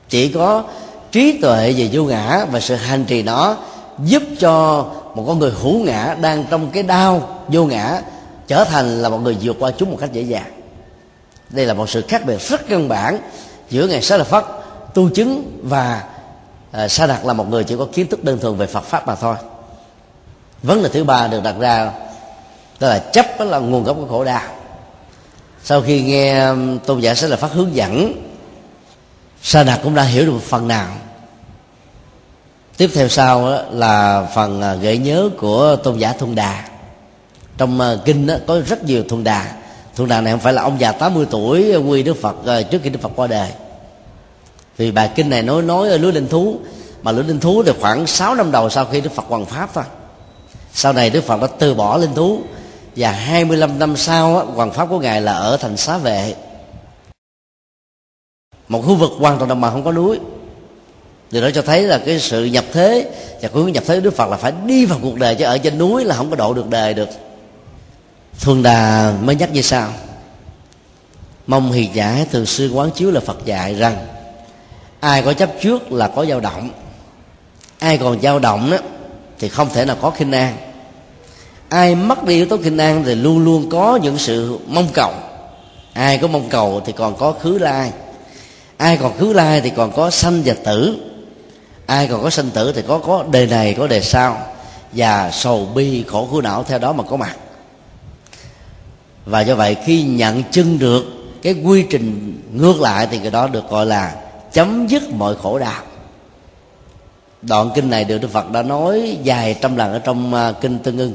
Chỉ 0.10 0.30
có 0.30 0.64
trí 1.12 1.40
tuệ 1.42 1.74
về 1.78 1.90
vô 1.92 2.04
ngã 2.04 2.46
và 2.52 2.60
sự 2.60 2.76
hành 2.76 3.06
trì 3.06 3.22
đó 3.22 3.58
giúp 4.04 4.24
cho 4.40 4.86
một 5.16 5.24
con 5.28 5.40
người 5.40 5.52
hữu 5.62 5.84
ngã 5.84 6.16
đang 6.22 6.46
trong 6.50 6.70
cái 6.70 6.84
đau 6.84 7.40
vô 7.48 7.66
ngã 7.66 8.02
trở 8.48 8.64
thành 8.64 9.02
là 9.02 9.10
một 9.10 9.18
người 9.18 9.38
vượt 9.42 9.56
qua 9.60 9.72
chúng 9.78 9.92
một 9.92 9.98
cách 10.00 10.14
dễ 10.14 10.22
dàng. 10.22 10.52
Đây 11.50 11.66
là 11.66 11.74
một 11.74 11.90
sự 11.90 12.02
khác 12.08 12.26
biệt 12.26 12.42
rất 12.42 12.68
căn 12.70 12.88
bản 12.88 13.18
giữa 13.70 13.88
ngày 13.88 14.02
sa 14.02 14.18
la 14.18 14.24
phất 14.24 14.44
tu 14.94 15.10
chứng 15.10 15.60
và 15.64 16.04
à, 16.72 16.88
sa 16.88 17.08
đạt 17.08 17.26
là 17.26 17.34
một 17.34 17.50
người 17.50 17.64
chỉ 17.64 17.76
có 17.80 17.88
kiến 17.94 18.08
thức 18.08 18.24
đơn 18.24 18.40
thuần 18.40 18.58
về 18.58 18.68
phật 18.68 18.84
pháp 18.84 19.08
mà 19.08 19.16
thôi 19.16 19.36
vấn 20.64 20.84
đề 20.84 20.90
thứ 20.90 21.04
ba 21.04 21.28
được 21.28 21.44
đặt 21.44 21.56
ra, 21.60 21.92
đó 22.80 22.88
là 22.88 23.00
chấp 23.00 23.26
đó 23.40 23.46
là 23.46 23.60
nguồn 23.60 23.84
gốc 23.84 23.98
của 24.00 24.08
khổ 24.08 24.24
đau. 24.24 24.42
Sau 25.64 25.82
khi 25.82 26.02
nghe 26.02 26.46
um, 26.46 26.80
tôn 26.80 27.00
giả 27.00 27.16
sẽ 27.16 27.28
là 27.28 27.38
phát 27.38 27.52
hướng 27.52 27.76
dẫn, 27.76 28.14
sa 29.42 29.64
đạt 29.64 29.80
cũng 29.84 29.96
đã 29.96 30.04
hiểu 30.04 30.26
được 30.26 30.32
một 30.32 30.44
phần 30.44 30.68
nào. 30.68 30.88
Tiếp 32.78 32.90
theo 32.94 33.08
sau 33.08 33.64
là 33.72 34.28
phần 34.36 34.62
à, 34.62 34.74
gợi 34.74 34.98
nhớ 34.98 35.30
của 35.38 35.76
tôn 35.76 35.98
giả 35.98 36.14
thuần 36.14 36.36
đà. 36.36 36.64
Trong 37.58 37.82
à, 37.82 37.96
kinh 38.06 38.28
kinh 38.28 38.40
có 38.48 38.62
rất 38.68 38.84
nhiều 38.84 39.04
thuần 39.10 39.24
đà. 39.24 39.46
Thuần 39.96 40.10
đà 40.10 40.22
này 40.22 40.34
không 40.34 40.40
phải 40.40 40.54
là 40.54 40.62
ông 40.62 40.80
già 40.80 40.92
80 40.92 41.26
tuổi 41.32 41.74
à, 41.74 41.78
quy 41.78 42.04
đức 42.04 42.22
phật 42.22 42.36
trước 42.72 42.80
khi 42.84 42.90
đức 42.90 43.02
phật 43.02 43.12
qua 43.16 43.28
đời. 43.28 43.50
Vì 44.78 44.92
bài 44.92 45.10
kinh 45.16 45.30
này 45.30 45.42
nói 45.42 45.62
nói 45.62 45.90
ở 45.90 45.98
lưới 45.98 46.14
linh 46.14 46.28
thú, 46.28 46.60
mà 47.04 47.12
lưới 47.12 47.24
linh 47.24 47.40
thú 47.40 47.64
thì 47.64 47.72
khoảng 47.82 48.08
6 48.08 48.36
năm 48.36 48.52
đầu 48.52 48.70
sau 48.70 48.86
khi 48.86 49.02
đức 49.02 49.12
phật 49.16 49.26
hoàn 49.28 49.46
pháp 49.46 49.70
thôi 49.74 49.84
sau 50.74 50.94
này 50.94 51.10
đức 51.10 51.24
phật 51.24 51.42
đã 51.42 51.48
từ 51.60 51.74
bỏ 51.74 51.98
linh 51.98 52.14
thú 52.14 52.42
và 52.96 53.12
25 53.12 53.80
năm 53.80 53.98
sau 53.98 54.46
hoàng 54.46 54.72
pháp 54.72 54.90
của 54.90 55.00
ngài 55.00 55.22
là 55.22 55.34
ở 55.34 55.58
thành 55.58 55.78
xá 55.78 55.98
vệ. 55.98 56.36
Một 58.68 58.82
khu 58.82 58.96
vực 58.96 59.12
hoàn 59.20 59.38
toàn 59.38 59.50
đồng 59.50 59.62
bằng 59.62 59.72
không 59.72 59.84
có 59.84 59.92
núi. 59.92 60.20
Điều 61.32 61.42
đó 61.42 61.50
cho 61.54 61.62
thấy 61.62 61.84
là 61.84 61.98
cái 61.98 62.20
sự 62.20 62.46
nhập 62.46 62.66
thế 62.74 63.12
và 63.42 63.50
hướng 63.54 63.72
nhập 63.72 63.84
thế 63.88 63.96
của 63.96 64.02
đức 64.02 64.16
phật 64.16 64.30
là 64.30 64.38
phải 64.38 64.54
đi 64.66 64.86
vào 64.86 65.00
cuộc 65.02 65.16
đời, 65.16 65.36
chứ 65.36 65.46
ở 65.46 65.58
trên 65.58 65.78
núi 65.78 66.06
là 66.06 66.16
không 66.16 66.30
có 66.30 66.36
độ 66.36 66.54
được 66.54 66.70
đời 66.70 66.94
được. 66.94 67.10
Thuần 68.40 68.64
đà 68.64 69.14
mới 69.22 69.36
nhắc 69.36 69.52
như 69.52 69.62
sau. 69.62 69.90
Mong 71.48 71.72
hiền 71.72 71.90
giả 71.94 72.26
thường 72.32 72.46
xuyên 72.46 72.72
quán 72.72 72.92
chiếu 72.92 73.12
là 73.12 73.20
phật 73.20 73.46
dạy 73.46 73.76
rằng, 73.76 74.08
ai 75.00 75.22
có 75.22 75.34
chấp 75.34 75.50
trước 75.62 75.92
là 75.92 76.08
có 76.08 76.26
dao 76.26 76.40
động. 76.40 76.70
Ai 77.80 77.98
còn 77.98 78.22
dao 78.22 78.40
động 78.40 78.72
đó 78.72 78.78
thì 79.44 79.50
không 79.50 79.70
thể 79.74 79.86
nào 79.86 79.98
có 80.02 80.10
khinh 80.10 80.32
an. 80.32 80.58
Ai 81.70 81.96
mất 81.96 82.24
đi 82.24 82.36
yếu 82.36 82.46
tố 82.46 82.58
khinh 82.58 82.78
an 82.78 83.04
thì 83.06 83.16
luôn 83.16 83.44
luôn 83.44 83.70
có 83.70 84.00
những 84.04 84.18
sự 84.18 84.60
mong 84.68 84.88
cầu. 84.94 85.12
Ai 85.94 86.18
có 86.18 86.28
mong 86.28 86.50
cầu 86.50 86.82
thì 86.86 86.94
còn 86.94 87.16
có 87.16 87.32
khứ 87.32 87.58
lai. 87.58 87.92
Ai 88.78 88.98
còn 88.98 89.18
khứ 89.18 89.34
lai 89.34 89.62
thì 89.62 89.70
còn 89.70 89.92
có 89.92 90.10
sanh 90.10 90.42
và 90.46 90.54
tử. 90.66 90.98
Ai 91.86 92.08
còn 92.08 92.24
có 92.24 92.30
sanh 92.30 92.50
tử 92.50 92.72
thì 92.76 92.82
có 92.88 93.00
có 93.00 93.24
đề 93.32 93.46
này, 93.46 93.74
có 93.74 93.88
đề 93.88 94.02
sau. 94.02 94.38
Và 94.92 95.32
sầu 95.32 95.66
bi 95.76 96.04
khổ 96.08 96.28
khổ 96.32 96.42
não 96.42 96.64
theo 96.64 96.80
đó 96.80 96.94
mà 96.94 97.04
có 97.04 97.18
mặt. 97.18 97.36
Và 99.26 99.42
do 99.42 99.56
vậy 99.56 99.76
khi 99.86 100.04
nhận 100.04 100.44
chân 100.52 100.80
được 100.80 101.04
cái 101.42 101.54
quy 101.54 101.86
trình 101.90 102.38
ngược 102.54 102.82
lại 102.82 103.08
thì 103.12 103.18
cái 103.18 103.32
đó 103.32 103.48
được 103.48 103.70
gọi 103.70 103.86
là 103.86 104.16
chấm 104.54 104.88
dứt 104.88 105.10
mọi 105.10 105.36
khổ 105.36 105.60
đau 105.60 105.82
đoạn 107.48 107.70
kinh 107.76 107.90
này 107.90 108.04
được 108.04 108.18
đức 108.18 108.28
phật 108.28 108.52
đã 108.52 108.64
nói 108.64 109.18
dài 109.24 109.56
trăm 109.62 109.76
lần 109.76 109.92
ở 109.92 110.00
trong 110.00 110.34
à, 110.34 110.54
kinh 110.62 110.80
tương 110.80 110.98
ưng. 110.98 111.14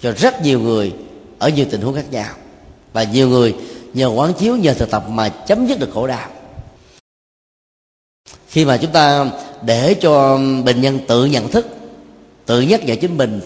Cho 0.00 0.12
rất 0.12 0.42
nhiều 0.42 0.60
người 0.60 0.92
ở 1.38 1.48
nhiều 1.48 1.66
tình 1.70 1.80
huống 1.80 1.94
khác 1.94 2.10
nhau. 2.10 2.34
Và 2.92 3.02
nhiều 3.02 3.28
người 3.28 3.54
nhờ 3.94 4.06
quán 4.06 4.32
chiếu, 4.38 4.56
nhờ 4.56 4.74
thực 4.74 4.90
tập 4.90 5.04
mà 5.08 5.28
chấm 5.28 5.66
dứt 5.66 5.80
được 5.80 5.90
khổ 5.94 6.06
đau. 6.06 6.30
Khi 8.48 8.64
mà 8.64 8.76
chúng 8.76 8.92
ta 8.92 9.30
để 9.62 9.94
cho 9.94 10.38
bệnh 10.64 10.80
nhân 10.80 10.98
tự 11.08 11.24
nhận 11.24 11.50
thức, 11.50 11.66
tự 12.46 12.60
nhắc 12.60 12.84
nhở 12.84 12.94
chính 13.00 13.16
mình, 13.16 13.40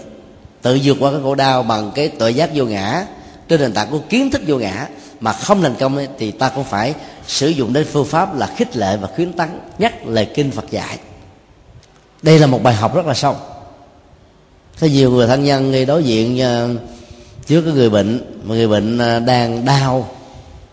tự 0.63 0.79
vượt 0.85 0.97
qua 1.01 1.11
cái 1.11 1.21
khổ 1.23 1.35
đau 1.35 1.63
bằng 1.63 1.91
cái 1.95 2.09
tội 2.09 2.35
giác 2.35 2.51
vô 2.55 2.65
ngã, 2.65 3.07
trên 3.49 3.61
nền 3.61 3.73
tảng 3.73 3.91
của 3.91 4.01
kiến 4.09 4.31
thức 4.31 4.43
vô 4.47 4.59
ngã 4.59 4.89
mà 5.21 5.33
không 5.33 5.63
thành 5.63 5.75
công 5.79 5.97
ấy, 5.97 6.09
thì 6.19 6.31
ta 6.31 6.49
cũng 6.49 6.65
phải 6.65 6.95
sử 7.27 7.49
dụng 7.49 7.73
đến 7.73 7.87
phương 7.93 8.07
pháp 8.07 8.37
là 8.37 8.47
khích 8.47 8.77
lệ 8.77 8.97
và 8.97 9.09
khuyến 9.15 9.33
tấn 9.33 9.49
nhắc 9.79 10.07
lời 10.07 10.29
kinh 10.35 10.51
Phật 10.51 10.71
dạy. 10.71 10.99
Đây 12.23 12.39
là 12.39 12.47
một 12.47 12.63
bài 12.63 12.75
học 12.75 12.95
rất 12.95 13.07
là 13.07 13.15
sâu. 13.15 13.37
Có 14.81 14.87
nhiều 14.87 15.11
người 15.11 15.27
thân 15.27 15.45
nhân 15.45 15.73
khi 15.73 15.85
đối 15.85 16.05
diện 16.05 16.41
ờ, 16.41 16.69
trước 17.47 17.63
cái 17.63 17.73
người 17.75 17.91
bệnh 17.91 18.41
mà 18.45 18.55
người 18.55 18.69
bệnh 18.69 18.99
ờ, 18.99 19.21
đang 19.21 19.65
đau 19.65 20.09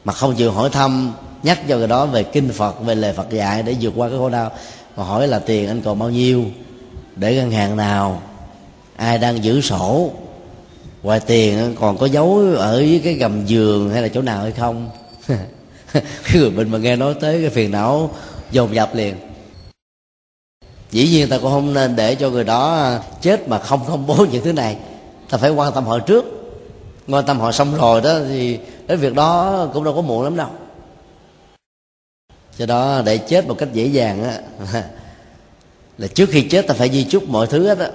mà 0.05 0.13
không 0.13 0.35
chịu 0.35 0.51
hỏi 0.51 0.69
thăm 0.69 1.13
nhắc 1.43 1.59
cho 1.67 1.77
người 1.77 1.87
đó 1.87 2.05
về 2.05 2.23
kinh 2.23 2.49
phật 2.49 2.81
về 2.81 2.95
lời 2.95 3.13
phật 3.13 3.29
dạy 3.29 3.63
để 3.63 3.75
vượt 3.81 3.93
qua 3.95 4.09
cái 4.09 4.17
khổ 4.17 4.29
đau 4.29 4.51
mà 4.97 5.03
hỏi 5.03 5.27
là 5.27 5.39
tiền 5.39 5.67
anh 5.67 5.81
còn 5.81 5.99
bao 5.99 6.09
nhiêu 6.09 6.45
để 7.15 7.35
ngân 7.35 7.51
hàng 7.51 7.77
nào 7.77 8.21
ai 8.95 9.17
đang 9.17 9.43
giữ 9.43 9.61
sổ 9.61 10.11
ngoài 11.06 11.20
tiền, 11.20 11.76
còn 11.80 11.97
có 11.97 12.06
giấu 12.06 12.41
ở 12.58 12.82
dưới 12.82 13.01
cái 13.03 13.14
gầm 13.14 13.45
giường 13.45 13.89
hay 13.89 14.01
là 14.01 14.08
chỗ 14.08 14.22
nào 14.22 14.41
hay 14.41 14.51
không? 14.51 14.89
Cái 15.93 16.34
người 16.34 16.49
bệnh 16.49 16.72
mà 16.72 16.78
nghe 16.78 16.95
nói 16.95 17.14
tới 17.22 17.41
cái 17.41 17.49
phiền 17.49 17.72
não 17.72 18.12
dồn 18.51 18.76
dập 18.76 18.95
liền. 18.95 19.16
Dĩ 20.91 21.08
nhiên 21.08 21.30
ta 21.30 21.38
cũng 21.38 21.51
không 21.51 21.74
nên 21.74 21.95
để 21.95 22.16
cho 22.16 22.30
người 22.30 22.43
đó 22.43 22.91
chết 23.22 23.47
mà 23.47 23.60
không 23.60 23.80
công 23.88 24.08
bố 24.08 24.26
những 24.32 24.43
thứ 24.43 24.53
này. 24.53 24.78
Ta 25.30 25.38
phải 25.38 25.51
quan 25.51 25.74
tâm 25.74 25.86
họ 25.86 25.99
trước. 25.99 26.26
Quan 27.08 27.26
tâm 27.26 27.39
họ 27.39 27.51
xong 27.51 27.76
rồi 27.76 28.01
đó 28.01 28.20
thì 28.30 28.60
cái 28.88 28.97
việc 28.97 29.14
đó 29.14 29.68
cũng 29.74 29.84
đâu 29.84 29.93
có 29.93 30.01
muộn 30.01 30.24
lắm 30.24 30.38
đâu. 30.38 30.49
Cho 32.58 32.66
đó 32.66 33.01
để 33.06 33.18
chết 33.18 33.47
một 33.47 33.56
cách 33.58 33.70
dễ 33.74 33.86
dàng 33.86 34.24
á, 34.24 34.39
là 35.97 36.08
trước 36.08 36.30
khi 36.30 36.41
chết 36.41 36.68
ta 36.68 36.74
phải 36.74 36.89
di 36.89 37.03
chúc 37.03 37.30
mọi 37.30 37.47
thứ 37.47 37.68
hết 37.68 37.80
á 37.80 37.89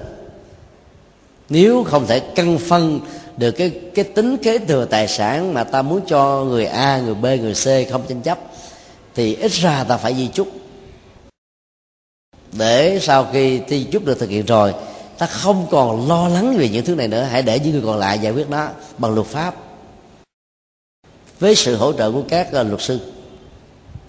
nếu 1.51 1.85
không 1.85 2.07
thể 2.07 2.21
căn 2.21 2.59
phân 2.59 3.01
được 3.37 3.51
cái 3.51 3.73
cái 3.95 4.05
tính 4.05 4.37
kế 4.37 4.59
thừa 4.59 4.85
tài 4.85 5.09
sản 5.09 5.55
mà 5.55 5.65
ta 5.65 5.83
muốn 5.83 6.01
cho 6.07 6.45
người 6.45 6.67
A, 6.67 7.01
người 7.01 7.15
B, 7.15 7.25
người 7.25 7.55
C 7.55 7.91
không 7.91 8.03
tranh 8.09 8.23
chấp 8.23 8.39
thì 9.15 9.35
ít 9.35 9.53
ra 9.53 9.85
ta 9.85 9.97
phải 9.97 10.15
di 10.15 10.29
chúc. 10.29 10.49
Để 12.53 12.99
sau 13.03 13.27
khi 13.33 13.61
di 13.69 13.85
chúc 13.85 14.05
được 14.05 14.19
thực 14.19 14.31
hiện 14.31 14.47
rồi 14.47 14.75
ta 15.19 15.27
không 15.27 15.67
còn 15.71 16.09
lo 16.09 16.29
lắng 16.29 16.57
về 16.59 16.69
những 16.69 16.85
thứ 16.85 16.95
này 16.95 17.09
nữa. 17.09 17.23
Hãy 17.23 17.43
để 17.43 17.61
những 17.61 17.73
người 17.73 17.83
còn 17.85 17.99
lại 17.99 18.19
giải 18.19 18.33
quyết 18.33 18.51
nó 18.51 18.69
bằng 18.99 19.15
luật 19.15 19.27
pháp. 19.27 19.55
Với 21.41 21.55
sự 21.55 21.77
hỗ 21.77 21.93
trợ 21.93 22.13
của 22.13 22.23
các 22.29 22.49
ờ, 22.53 22.63
luật 22.63 22.81
sư 22.83 23.01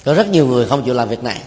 có 0.04 0.14
rất 0.14 0.28
nhiều 0.30 0.48
người 0.48 0.66
không 0.66 0.84
chịu 0.86 0.94
làm 0.94 1.10
việc 1.10 1.24
này. 1.24 1.42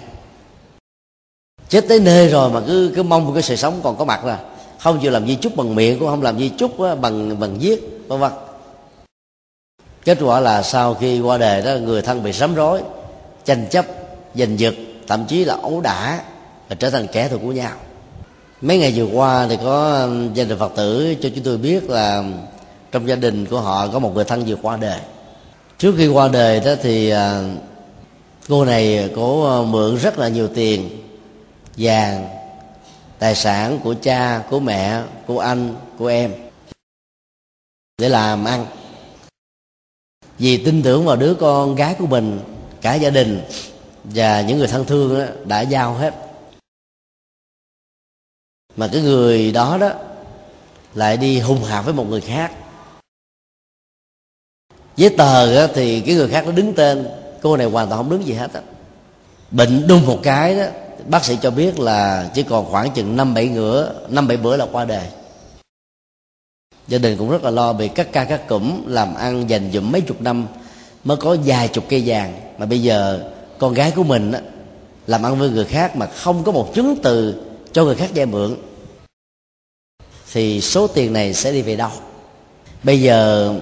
Chết 1.68 1.84
tới 1.88 2.00
nơi 2.00 2.28
rồi 2.28 2.50
mà 2.50 2.60
cứ 2.66 2.92
cứ 2.96 3.02
mong 3.02 3.34
cái 3.34 3.42
sự 3.42 3.56
sống 3.56 3.80
còn 3.82 3.96
có 3.96 4.04
mặt 4.04 4.24
là 4.24 4.53
không 4.84 5.00
chịu 5.00 5.10
làm 5.10 5.26
di 5.26 5.34
chúc 5.34 5.56
bằng 5.56 5.74
miệng, 5.74 5.98
cũng 5.98 6.08
không 6.08 6.22
làm 6.22 6.38
di 6.38 6.48
chúc 6.48 6.80
ờ, 6.80 6.96
bằng 6.96 7.40
bằng 7.40 7.58
viết, 7.58 8.04
vân 8.08 8.20
vân. 8.20 8.32
Kết 10.04 10.18
quả 10.20 10.40
là 10.40 10.62
sau 10.62 10.94
khi 10.94 11.20
qua 11.20 11.38
đời 11.38 11.62
đó, 11.62 11.72
người 11.74 12.02
thân 12.02 12.22
bị 12.22 12.32
sắm 12.32 12.54
rối, 12.54 12.82
tranh 13.44 13.66
chấp, 13.70 13.86
giành 14.34 14.58
giật, 14.58 14.74
thậm 15.08 15.24
chí 15.28 15.44
là 15.44 15.56
ấu 15.62 15.80
đả, 15.80 16.20
và 16.68 16.76
trở 16.76 16.90
thành 16.90 17.06
kẻ 17.06 17.28
thù 17.28 17.38
của 17.38 17.52
nhau. 17.52 17.72
Mấy 18.60 18.78
ngày 18.78 18.92
vừa 18.96 19.04
qua 19.04 19.46
thì 19.48 19.58
có 19.64 20.08
gia 20.34 20.44
đình 20.44 20.58
phật 20.58 20.72
tử 20.76 21.14
cho 21.22 21.28
chúng 21.34 21.44
tôi 21.44 21.56
biết 21.58 21.90
là 21.90 22.24
trong 22.92 23.08
gia 23.08 23.16
đình 23.16 23.46
của 23.46 23.60
họ 23.60 23.88
có 23.88 23.98
một 23.98 24.14
người 24.14 24.24
thân 24.24 24.44
vừa 24.46 24.56
qua 24.62 24.76
đời 24.76 25.00
trước 25.78 25.94
khi 25.98 26.08
qua 26.08 26.28
đời 26.28 26.60
đó 26.60 26.74
thì 26.82 27.10
ờ, 27.10 27.44
cô 28.48 28.64
này 28.64 29.10
có 29.16 29.44
ờ, 29.46 29.62
mượn 29.64 29.96
rất 29.96 30.18
là 30.18 30.28
nhiều 30.28 30.48
tiền, 30.48 30.90
vàng 31.76 32.33
tài 33.18 33.34
sản 33.34 33.80
của 33.84 33.94
cha 34.02 34.44
của 34.50 34.60
mẹ 34.60 35.02
của 35.26 35.38
anh 35.38 35.74
của 35.98 36.06
em 36.06 36.34
để 37.98 38.08
làm 38.08 38.44
ăn. 38.44 38.66
Vì 40.38 40.64
tin 40.64 40.82
tưởng 40.82 41.04
vào 41.04 41.16
đứa 41.16 41.34
con 41.34 41.74
gái 41.74 41.96
của 41.98 42.06
mình 42.06 42.40
cả 42.80 42.94
gia 42.94 43.10
đình 43.10 43.42
và 44.04 44.40
những 44.40 44.58
người 44.58 44.68
thân 44.68 44.84
thương 44.86 45.18
đó, 45.18 45.24
đã 45.44 45.60
giao 45.60 45.94
hết. 45.94 46.14
Mà 48.76 48.88
cái 48.92 49.02
người 49.02 49.52
đó 49.52 49.78
đó 49.78 49.92
lại 50.94 51.16
đi 51.16 51.40
hung 51.40 51.64
hạp 51.64 51.84
với 51.84 51.94
một 51.94 52.04
người 52.08 52.20
khác. 52.20 52.52
Giấy 54.96 55.14
tờ 55.18 55.54
đó, 55.54 55.72
thì 55.74 56.00
cái 56.00 56.14
người 56.14 56.28
khác 56.28 56.46
nó 56.46 56.52
đứng 56.52 56.74
tên. 56.74 57.08
Cô 57.42 57.56
này 57.56 57.66
hoàn 57.66 57.88
toàn 57.88 57.98
không 57.98 58.10
đứng 58.10 58.26
gì 58.26 58.34
hết 58.34 58.52
á. 58.52 58.62
Bệnh 59.50 59.86
đung 59.88 60.06
một 60.06 60.20
cái 60.22 60.56
đó 60.56 60.64
bác 61.08 61.24
sĩ 61.24 61.38
cho 61.42 61.50
biết 61.50 61.80
là 61.80 62.30
chỉ 62.34 62.42
còn 62.42 62.66
khoảng 62.70 62.90
chừng 62.90 63.16
năm 63.16 63.34
bảy 63.34 63.48
ngửa 63.48 63.92
năm 64.08 64.28
bảy 64.28 64.36
bữa 64.36 64.56
là 64.56 64.66
qua 64.72 64.84
đời. 64.84 65.06
Gia 66.88 66.98
đình 66.98 67.18
cũng 67.18 67.30
rất 67.30 67.44
là 67.44 67.50
lo 67.50 67.72
vì 67.72 67.88
các 67.88 68.12
ca 68.12 68.24
các 68.24 68.48
cụm 68.48 68.86
làm 68.86 69.14
ăn 69.14 69.50
dành 69.50 69.70
dụm 69.72 69.92
mấy 69.92 70.00
chục 70.00 70.20
năm 70.20 70.46
mới 71.04 71.16
có 71.16 71.36
vài 71.44 71.68
chục 71.68 71.84
cây 71.88 72.02
vàng. 72.06 72.40
Mà 72.58 72.66
bây 72.66 72.82
giờ 72.82 73.30
con 73.58 73.74
gái 73.74 73.92
của 73.96 74.04
mình 74.04 74.32
á, 74.32 74.40
làm 75.06 75.22
ăn 75.22 75.38
với 75.38 75.50
người 75.50 75.64
khác 75.64 75.96
mà 75.96 76.06
không 76.06 76.44
có 76.44 76.52
một 76.52 76.74
chứng 76.74 76.96
từ 77.02 77.44
cho 77.72 77.84
người 77.84 77.94
khác 77.94 78.10
vay 78.14 78.26
mượn 78.26 78.56
thì 80.32 80.60
số 80.60 80.86
tiền 80.86 81.12
này 81.12 81.34
sẽ 81.34 81.52
đi 81.52 81.62
về 81.62 81.76
đâu? 81.76 81.90
Bây 82.82 83.00
giờ 83.00 83.54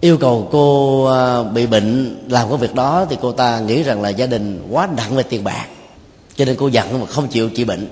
yêu 0.00 0.18
cầu 0.18 0.48
cô 0.52 1.04
à, 1.04 1.42
bị 1.42 1.66
bệnh 1.66 2.18
làm 2.28 2.48
cái 2.48 2.58
việc 2.58 2.74
đó 2.74 3.06
thì 3.10 3.16
cô 3.22 3.32
ta 3.32 3.60
nghĩ 3.60 3.82
rằng 3.82 4.02
là 4.02 4.08
gia 4.08 4.26
đình 4.26 4.66
quá 4.70 4.88
nặng 4.96 5.16
về 5.16 5.22
tiền 5.22 5.44
bạc 5.44 5.66
cho 6.38 6.44
nên 6.44 6.56
cô 6.56 6.68
giận 6.68 7.00
mà 7.00 7.06
không 7.06 7.28
chịu 7.28 7.50
trị 7.50 7.64
bệnh. 7.64 7.88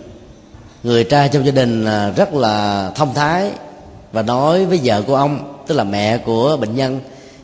Người 0.82 1.04
trai 1.04 1.28
trong 1.28 1.46
gia 1.46 1.52
đình 1.52 1.84
à, 1.84 2.10
rất 2.10 2.34
là 2.34 2.90
thông 2.94 3.14
thái 3.14 3.50
và 4.12 4.22
nói 4.22 4.66
với 4.66 4.80
vợ 4.84 5.02
của 5.02 5.14
ông 5.14 5.62
tức 5.66 5.74
là 5.74 5.84
mẹ 5.84 6.18
của 6.18 6.56
bệnh 6.56 6.76
nhân 6.76 7.00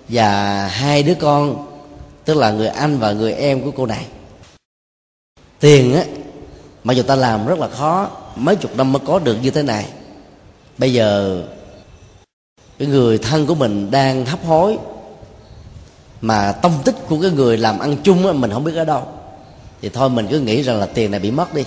và 0.09 0.67
hai 0.67 1.03
đứa 1.03 1.15
con 1.15 1.67
tức 2.25 2.35
là 2.35 2.51
người 2.51 2.69
anh 2.69 2.99
và 2.99 3.13
người 3.13 3.33
em 3.33 3.63
của 3.63 3.71
cô 3.71 3.87
này. 3.87 4.07
Tiền 5.61 5.95
á 5.95 6.05
mà 6.85 6.95
dù 6.95 7.03
ta 7.03 7.15
làm 7.15 7.47
rất 7.47 7.59
là 7.59 7.69
khó 7.69 8.11
mấy 8.37 8.57
chục 8.57 8.77
năm 8.77 8.93
mới 8.93 9.01
có 9.07 9.19
được 9.19 9.37
như 9.43 9.51
thế 9.51 9.63
này. 9.63 9.87
Bây 10.79 10.93
giờ 10.93 11.43
cái 12.79 12.89
người 12.89 13.19
thân 13.19 13.47
của 13.47 13.55
mình 13.55 13.91
đang 13.91 14.27
hấp 14.27 14.45
hối 14.45 14.79
mà 16.21 16.53
tông 16.53 16.73
tích 16.85 16.97
của 17.09 17.21
cái 17.23 17.31
người 17.31 17.59
làm 17.59 17.79
ăn 17.79 17.97
chung 18.03 18.27
á, 18.27 18.33
mình 18.33 18.51
không 18.51 18.65
biết 18.65 18.77
ở 18.77 18.85
đâu 18.85 19.09
thì 19.83 19.89
thôi, 19.89 20.11
mình 20.11 20.27
cứ 20.31 20.41
nghĩ 20.41 20.63
rằng 20.63 20.79
là 20.79 20.87
tiền 20.87 21.11
này 21.11 21.21
bị 21.21 21.31
mất 21.31 21.55
đi. 21.55 21.65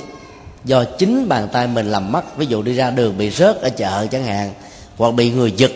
Do 0.66 0.84
chính 0.84 1.30
bàn 1.30 1.48
tay 1.52 1.68
mình 1.68 1.92
làm 1.92 2.12
mất, 2.12 2.38
ví 2.38 2.46
dụ 2.46 2.62
đi 2.62 2.74
ra 2.74 2.92
đường 2.92 3.18
bị 3.18 3.30
rớt 3.30 3.62
ở 3.62 3.70
chợ 3.70 4.08
chẳng 4.12 4.24
hạn, 4.24 4.54
hoặc 4.98 5.12
bị 5.12 5.32
người 5.32 5.52
giật, 5.52 5.72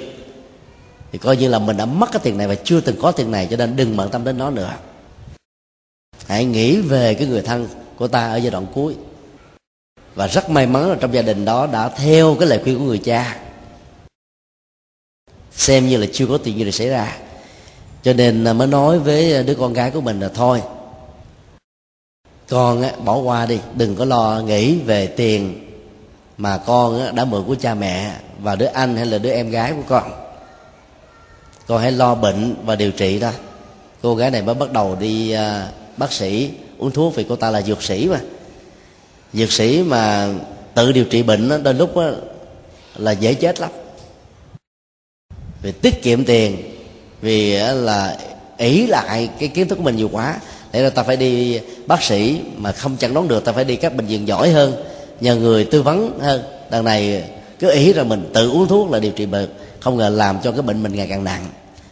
thì 1.11 1.19
coi 1.19 1.37
như 1.37 1.47
là 1.47 1.59
mình 1.59 1.77
đã 1.77 1.85
mất 1.85 2.11
cái 2.11 2.19
tiền 2.23 2.37
này 2.37 2.47
và 2.47 2.55
chưa 2.55 2.81
từng 2.81 2.95
có 3.01 3.11
tiền 3.11 3.31
này, 3.31 3.47
cho 3.51 3.57
nên 3.57 3.75
đừng 3.75 3.97
bận 3.97 4.09
tâm 4.09 4.23
đến 4.23 4.37
nó 4.37 4.49
nữa. 4.49 4.73
Hãy 6.27 6.45
nghĩ 6.45 6.81
về 6.81 7.13
cái 7.13 7.27
người 7.27 7.41
thân 7.41 7.67
của 7.95 8.07
ta 8.07 8.27
ở 8.27 8.37
giai 8.37 8.51
đoạn 8.51 8.65
cuối. 8.73 8.95
Và 10.15 10.27
rất 10.27 10.49
may 10.49 10.67
mắn 10.67 10.89
là 10.89 10.95
trong 10.99 11.13
gia 11.13 11.21
đình 11.21 11.45
đó 11.45 11.67
đã 11.67 11.89
theo 11.89 12.35
cái 12.39 12.49
lời 12.49 12.59
khuyên 12.63 12.77
của 12.77 12.83
người 12.83 12.97
cha. 12.97 13.39
Xem 15.51 15.87
như 15.87 15.97
là 15.97 16.07
chưa 16.13 16.25
có 16.27 16.37
chuyện 16.37 16.57
gì 16.57 16.63
được 16.65 16.71
xảy 16.71 16.87
ra. 16.87 17.17
Cho 18.03 18.13
nên 18.13 18.43
à, 18.43 18.53
mới 18.53 18.67
nói 18.67 18.99
với 18.99 19.43
đứa 19.43 19.55
con 19.55 19.73
gái 19.73 19.91
của 19.91 20.01
mình 20.01 20.19
là 20.19 20.29
thôi 20.33 20.61
con 22.49 22.83
bỏ 23.05 23.17
qua 23.17 23.45
đi 23.45 23.59
đừng 23.75 23.95
có 23.95 24.05
lo 24.05 24.41
nghĩ 24.45 24.79
về 24.79 25.07
tiền 25.07 25.65
mà 26.37 26.57
con 26.57 27.15
đã 27.15 27.25
mượn 27.25 27.43
của 27.43 27.55
cha 27.55 27.73
mẹ 27.73 28.15
và 28.41 28.55
đứa 28.55 28.65
anh 28.65 28.97
hay 28.97 29.05
là 29.05 29.17
đứa 29.17 29.31
em 29.31 29.49
gái 29.49 29.73
của 29.73 29.83
con. 29.87 30.11
Con 31.67 31.81
hãy 31.81 31.91
lo 31.91 32.15
bệnh 32.15 32.55
và 32.65 32.75
điều 32.75 32.91
trị 32.91 33.19
thôi 33.19 33.31
cô 34.01 34.15
gái 34.15 34.31
này 34.31 34.41
mới 34.41 34.55
bắt 34.55 34.71
đầu 34.71 34.95
đi 34.99 35.35
uh, 35.35 35.39
bác 35.97 36.11
sĩ 36.11 36.51
uống 36.77 36.91
thuốc 36.91 37.15
vì 37.15 37.25
cô 37.29 37.35
ta 37.35 37.49
là 37.49 37.61
dược 37.61 37.83
sĩ 37.83 38.07
mà. 38.07 38.19
Dược 39.33 39.51
sĩ 39.51 39.83
mà 39.83 40.29
tự 40.73 40.91
điều 40.91 41.05
trị 41.05 41.23
bệnh 41.23 41.49
đó, 41.49 41.57
đôi 41.57 41.73
lúc 41.73 41.95
đó, 41.95 42.11
là 42.95 43.11
dễ 43.11 43.33
chết 43.33 43.59
lắm. 43.59 43.69
Vì 45.61 45.71
tiết 45.71 46.03
kiệm 46.03 46.25
tiền 46.25 46.57
vì 47.21 47.51
là 47.59 48.17
ý 48.57 48.87
lại 48.87 49.29
cái 49.39 49.49
kiến 49.49 49.67
thức 49.67 49.75
của 49.75 49.83
mình 49.83 49.95
nhiều 49.95 50.09
quá 50.11 50.39
để 50.71 50.81
là 50.81 50.89
ta 50.89 51.03
phải 51.03 51.17
đi 51.17 51.59
bác 51.87 52.03
sĩ 52.03 52.41
mà 52.57 52.71
không 52.71 52.97
chẩn 52.97 53.13
đoán 53.13 53.27
được 53.27 53.45
ta 53.45 53.51
phải 53.51 53.63
đi 53.63 53.75
các 53.75 53.95
bệnh 53.95 54.05
viện 54.05 54.27
giỏi 54.27 54.49
hơn 54.49 54.73
nhờ 55.21 55.35
người 55.35 55.63
tư 55.63 55.81
vấn 55.81 56.19
hơn. 56.19 56.41
Đằng 56.69 56.83
này 56.83 57.23
cứ 57.59 57.71
ý 57.71 57.93
rằng 57.93 58.09
mình 58.09 58.29
tự 58.33 58.49
uống 58.49 58.67
thuốc 58.67 58.91
là 58.91 58.99
điều 58.99 59.11
trị 59.11 59.25
bệnh 59.25 59.49
không 59.79 59.97
ngờ 59.97 60.09
làm 60.09 60.37
cho 60.43 60.51
cái 60.51 60.61
bệnh 60.61 60.83
mình 60.83 60.95
ngày 60.95 61.07
càng 61.09 61.23
nặng. 61.23 61.45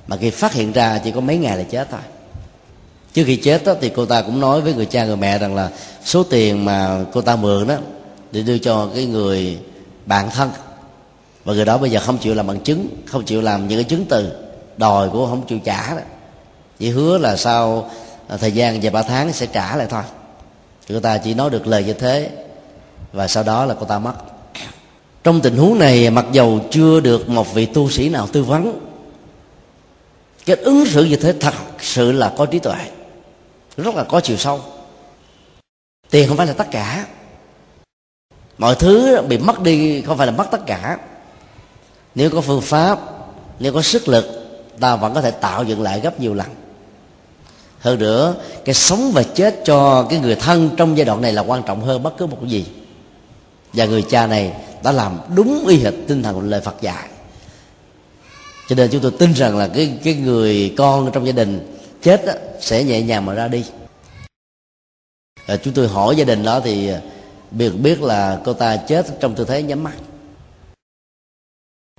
Mà 0.07 0.17
khi 0.17 0.29
phát 0.29 0.53
hiện 0.53 0.71
ra 0.71 1.01
chỉ 1.03 1.11
có 1.11 1.21
mấy 1.21 1.37
ngày 1.37 1.57
là 1.57 1.63
chết 1.63 1.87
thôi. 1.91 1.99
Trước 3.13 3.23
khi 3.25 3.35
chết 3.35 3.65
đó, 3.65 3.73
thì 3.81 3.91
cô 3.95 4.05
ta 4.05 4.21
cũng 4.21 4.39
nói 4.39 4.61
với 4.61 4.73
người 4.73 4.85
cha 4.85 5.05
người 5.05 5.17
mẹ 5.17 5.37
rằng 5.37 5.55
là 5.55 5.69
số 6.05 6.23
tiền 6.23 6.65
mà 6.65 6.99
cô 7.13 7.21
ta 7.21 7.35
mượn 7.35 7.67
đó 7.67 7.75
để 8.31 8.41
đưa 8.41 8.57
cho 8.57 8.89
cái 8.95 9.05
người 9.05 9.57
bạn 10.05 10.29
thân. 10.29 10.49
Và 11.45 11.53
người 11.53 11.65
đó 11.65 11.77
bây 11.77 11.89
giờ 11.89 11.99
không 11.99 12.17
chịu 12.17 12.33
làm 12.35 12.47
bằng 12.47 12.59
chứng 12.59 12.87
không 13.05 13.25
chịu 13.25 13.41
làm 13.41 13.67
những 13.67 13.77
cái 13.77 13.83
chứng 13.83 14.05
từ 14.05 14.31
đòi 14.77 15.09
của 15.09 15.27
không 15.27 15.47
chịu 15.47 15.59
trả 15.63 15.95
đó. 15.95 16.01
Chỉ 16.79 16.89
hứa 16.89 17.17
là 17.17 17.37
sau 17.37 17.89
thời 18.27 18.51
gian 18.51 18.79
vài 18.81 18.91
ba 18.91 19.01
tháng 19.01 19.33
sẽ 19.33 19.45
trả 19.45 19.75
lại 19.75 19.87
thôi. 19.89 20.03
Thì 20.87 20.95
cô 20.95 21.01
ta 21.01 21.17
chỉ 21.17 21.33
nói 21.33 21.49
được 21.49 21.67
lời 21.67 21.83
như 21.83 21.93
thế, 21.93 22.29
và 23.13 23.27
sau 23.27 23.43
đó 23.43 23.65
là 23.65 23.75
cô 23.79 23.85
ta 23.85 23.99
mất. 23.99 24.13
Trong 25.23 25.41
tình 25.41 25.57
huống 25.57 25.79
này, 25.79 26.09
mặc 26.09 26.25
dầu 26.31 26.59
chưa 26.71 26.99
được 26.99 27.29
một 27.29 27.53
vị 27.53 27.65
tu 27.65 27.89
sĩ 27.89 28.09
nào 28.09 28.27
tư 28.27 28.43
vấn, 28.43 28.79
cái 30.45 30.55
ứng 30.55 30.85
xử 30.85 31.03
như 31.03 31.15
thế 31.15 31.33
thật 31.39 31.53
sự 31.79 32.11
là 32.11 32.33
có 32.37 32.45
trí 32.45 32.59
tuệ, 32.59 32.77
rất 33.77 33.95
là 33.95 34.03
có 34.03 34.19
chiều 34.19 34.37
sâu. 34.37 34.61
Tiền 36.09 36.27
không 36.27 36.37
phải 36.37 36.47
là 36.47 36.53
tất 36.53 36.67
cả. 36.71 37.05
Mọi 38.57 38.75
thứ 38.75 39.21
bị 39.21 39.37
mất 39.37 39.61
đi 39.61 40.01
không 40.01 40.17
phải 40.17 40.27
là 40.27 40.33
mất 40.33 40.47
tất 40.51 40.65
cả. 40.65 40.97
Nếu 42.15 42.29
có 42.29 42.41
phương 42.41 42.61
pháp, 42.61 42.99
nếu 43.59 43.73
có 43.73 43.81
sức 43.81 44.07
lực, 44.07 44.25
ta 44.79 44.95
vẫn 44.95 45.13
có 45.13 45.21
thể 45.21 45.31
tạo 45.31 45.63
dựng 45.63 45.81
lại 45.81 45.99
gấp 45.99 46.19
nhiều 46.19 46.33
lần 46.33 46.47
hơn 47.79 47.99
nữa 47.99 48.35
cái 48.65 48.75
sống 48.75 49.11
và 49.11 49.23
chết 49.23 49.61
cho 49.65 50.07
cái 50.09 50.19
người 50.19 50.35
thân 50.35 50.69
trong 50.77 50.97
giai 50.97 51.05
đoạn 51.05 51.21
này 51.21 51.33
là 51.33 51.41
quan 51.41 51.63
trọng 51.63 51.81
hơn 51.81 52.03
bất 52.03 52.17
cứ 52.17 52.25
một 52.25 52.37
cái 52.41 52.49
gì. 52.49 52.65
Và 53.73 53.85
người 53.85 54.01
cha 54.01 54.27
này 54.27 54.53
đã 54.83 54.91
làm 54.91 55.19
đúng 55.35 55.67
y 55.67 55.77
hệt 55.77 55.93
tinh 56.07 56.23
thần 56.23 56.49
lời 56.49 56.61
Phật 56.61 56.81
dạy. 56.81 57.09
Cho 58.67 58.75
nên 58.75 58.89
chúng 58.91 59.01
tôi 59.01 59.11
tin 59.19 59.33
rằng 59.33 59.57
là 59.57 59.67
cái 59.67 59.97
cái 60.03 60.13
người 60.13 60.73
con 60.77 61.11
trong 61.13 61.25
gia 61.25 61.31
đình 61.31 61.79
chết 62.01 62.25
đó, 62.25 62.33
sẽ 62.59 62.83
nhẹ 62.83 63.01
nhàng 63.01 63.25
mà 63.25 63.33
ra 63.33 63.47
đi. 63.47 63.63
À, 65.45 65.57
chúng 65.57 65.73
tôi 65.73 65.87
hỏi 65.87 66.15
gia 66.15 66.25
đình 66.25 66.43
đó 66.43 66.59
thì 66.59 66.89
à, 66.89 67.01
biết 67.51 67.69
biết 67.69 68.01
là 68.01 68.41
cô 68.45 68.53
ta 68.53 68.77
chết 68.77 69.05
trong 69.19 69.35
tư 69.35 69.45
thế 69.45 69.63
nhắm 69.63 69.83
mắt. 69.83 69.93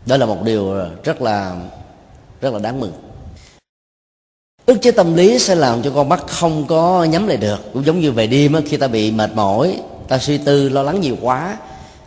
Đó 0.06 0.16
là 0.16 0.26
một 0.26 0.42
điều 0.42 0.74
rất 1.04 1.22
là 1.22 1.56
rất 2.40 2.52
là 2.52 2.58
đáng 2.58 2.80
mừng 2.80 2.92
ức 4.68 4.82
chế 4.82 4.90
tâm 4.90 5.14
lý 5.14 5.38
sẽ 5.38 5.54
làm 5.54 5.82
cho 5.82 5.90
con 5.94 6.08
mắt 6.08 6.26
không 6.26 6.66
có 6.66 7.04
nhắm 7.04 7.26
lại 7.26 7.36
được. 7.36 7.72
Cũng 7.72 7.86
giống 7.86 8.00
như 8.00 8.12
về 8.12 8.26
đêm 8.26 8.56
khi 8.66 8.76
ta 8.76 8.88
bị 8.88 9.10
mệt 9.10 9.30
mỏi 9.34 9.80
ta 10.08 10.18
suy 10.18 10.38
tư 10.38 10.68
lo 10.68 10.82
lắng 10.82 11.00
nhiều 11.00 11.16
quá 11.20 11.56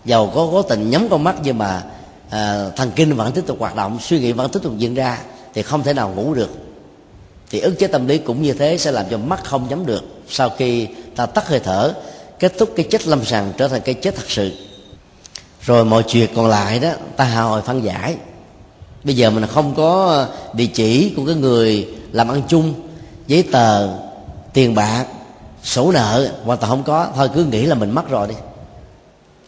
giàu 0.05 0.31
có 0.35 0.47
cố 0.51 0.61
tình 0.61 0.89
nhắm 0.89 1.07
con 1.09 1.23
mắt 1.23 1.35
nhưng 1.43 1.57
mà 1.57 1.83
à, 2.29 2.69
thần 2.75 2.91
kinh 2.95 3.15
vẫn 3.15 3.31
tiếp 3.31 3.43
tục 3.47 3.57
hoạt 3.59 3.75
động 3.75 3.99
suy 4.01 4.19
nghĩ 4.19 4.31
vẫn 4.31 4.51
tiếp 4.51 4.59
tục 4.63 4.73
diễn 4.77 4.93
ra 4.93 5.17
thì 5.53 5.61
không 5.61 5.83
thể 5.83 5.93
nào 5.93 6.13
ngủ 6.15 6.33
được. 6.33 6.49
Thì 7.49 7.59
ức 7.59 7.79
chế 7.79 7.87
tâm 7.87 8.07
lý 8.07 8.17
cũng 8.17 8.41
như 8.41 8.53
thế 8.53 8.77
sẽ 8.77 8.91
làm 8.91 9.05
cho 9.09 9.17
mắt 9.17 9.43
không 9.43 9.67
nhắm 9.69 9.85
được. 9.85 10.03
Sau 10.29 10.49
khi 10.49 10.87
ta 11.15 11.25
tắt 11.25 11.47
hơi 11.47 11.59
thở 11.59 11.93
kết 12.39 12.53
thúc 12.57 12.69
cái 12.75 12.85
chết 12.89 13.07
lâm 13.07 13.25
sàng 13.25 13.53
trở 13.57 13.67
thành 13.67 13.81
cái 13.81 13.95
chết 13.95 14.15
thật 14.15 14.29
sự. 14.29 14.51
Rồi 15.61 15.85
mọi 15.85 16.03
chuyện 16.07 16.29
còn 16.35 16.47
lại 16.47 16.79
đó 16.79 16.91
ta 17.15 17.23
hà 17.23 17.41
hồi 17.41 17.61
phân 17.61 17.83
giải 17.83 18.15
bây 19.03 19.15
giờ 19.15 19.29
mình 19.29 19.45
không 19.47 19.73
có 19.75 20.25
địa 20.53 20.65
chỉ 20.65 21.13
của 21.15 21.25
cái 21.25 21.35
người 21.35 21.87
làm 22.11 22.27
ăn 22.27 22.41
chung, 22.47 22.73
giấy 23.27 23.43
tờ, 23.51 23.89
tiền 24.53 24.75
bạc, 24.75 25.05
sổ 25.63 25.91
nợ, 25.91 26.31
hoàn 26.45 26.59
toàn 26.59 26.69
không 26.69 26.83
có. 26.83 27.07
Thôi 27.15 27.29
cứ 27.35 27.45
nghĩ 27.45 27.65
là 27.65 27.75
mình 27.75 27.91
mất 27.91 28.09
rồi 28.09 28.27
đi. 28.27 28.35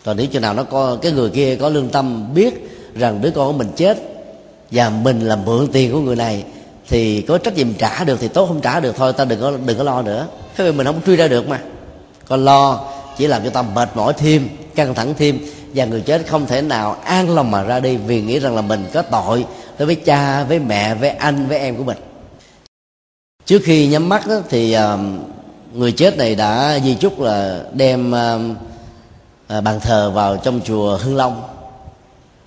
Còn 0.06 0.18
nếu 0.18 0.26
chừng 0.26 0.42
nào 0.42 0.54
nó 0.54 0.64
có, 0.64 0.98
cái 1.02 1.12
người 1.12 1.30
kia 1.30 1.56
có 1.56 1.70
lương 1.70 1.90
tâm 1.90 2.34
biết 2.34 2.54
rằng 2.96 3.22
đứa 3.22 3.32
con 3.32 3.48
của 3.48 3.58
mình 3.58 3.72
chết 3.76 3.98
và 4.72 4.90
mình 4.90 5.20
là 5.28 5.36
mượn 5.36 5.68
tiền 5.68 5.92
của 5.92 6.00
người 6.00 6.16
này 6.16 6.44
thì 6.90 7.22
có 7.22 7.38
trách 7.38 7.56
nhiệm 7.56 7.74
trả 7.74 8.04
được 8.04 8.18
thì 8.20 8.28
tốt, 8.28 8.46
không 8.46 8.62
trả 8.62 8.80
được 8.80 8.96
thôi, 8.98 9.14
ta 9.14 9.26
đừng 9.26 9.42
có 9.42 9.52
đừng 9.66 9.78
có 9.78 9.84
lo 9.84 10.02
nữa. 10.02 10.28
Thế 10.58 10.64
vì 10.64 10.78
mình 10.78 10.86
không 10.86 11.02
truy 11.06 11.16
ra 11.16 11.28
được 11.28 11.48
mà. 11.48 11.60
Còn 12.28 12.46
lo 12.46 12.86
chỉ 13.18 13.28
làm 13.28 13.44
cho 13.44 13.50
ta 13.50 13.62
mệt 13.62 13.90
mỏi 13.96 14.14
thêm, 14.14 14.50
căng 14.76 14.94
thẳng 14.94 15.14
thêm 15.18 15.40
và 15.74 15.86
người 15.86 16.02
chết 16.02 16.28
không 16.28 16.46
thể 16.46 16.62
nào 16.62 16.98
an 17.04 17.36
lòng 17.36 17.52
mà 17.52 17.64
ra 17.64 17.80
đi 17.80 17.98
vì 17.98 18.22
nghĩ 18.22 18.40
rằng 18.40 18.56
là 18.56 18.62
mình 18.62 18.86
có 18.94 19.02
tội 19.02 19.46
đối 19.78 19.86
với 19.86 19.96
cha 19.96 20.44
với 20.44 20.60
mẹ 20.60 20.96
với 20.96 21.10
anh 21.10 21.48
với 21.48 21.58
em 21.58 21.78
của 21.78 21.84
mình. 21.84 21.98
Trước 23.46 23.62
khi 23.64 23.88
nhắm 23.88 24.10
mắt 24.10 24.28
đó, 24.28 24.36
thì 24.50 24.78
uh, 24.78 25.00
người 25.74 25.92
chết 25.92 26.18
này 26.18 26.36
đã 26.36 26.80
di 26.84 26.96
chúc 26.96 27.20
là 27.20 27.64
đem 27.74 28.12
uh, 28.12 29.64
bàn 29.64 29.80
thờ 29.80 30.12
vào 30.12 30.38
trong 30.38 30.62
chùa 30.66 30.98
hưng 30.98 31.16
long. 31.16 31.44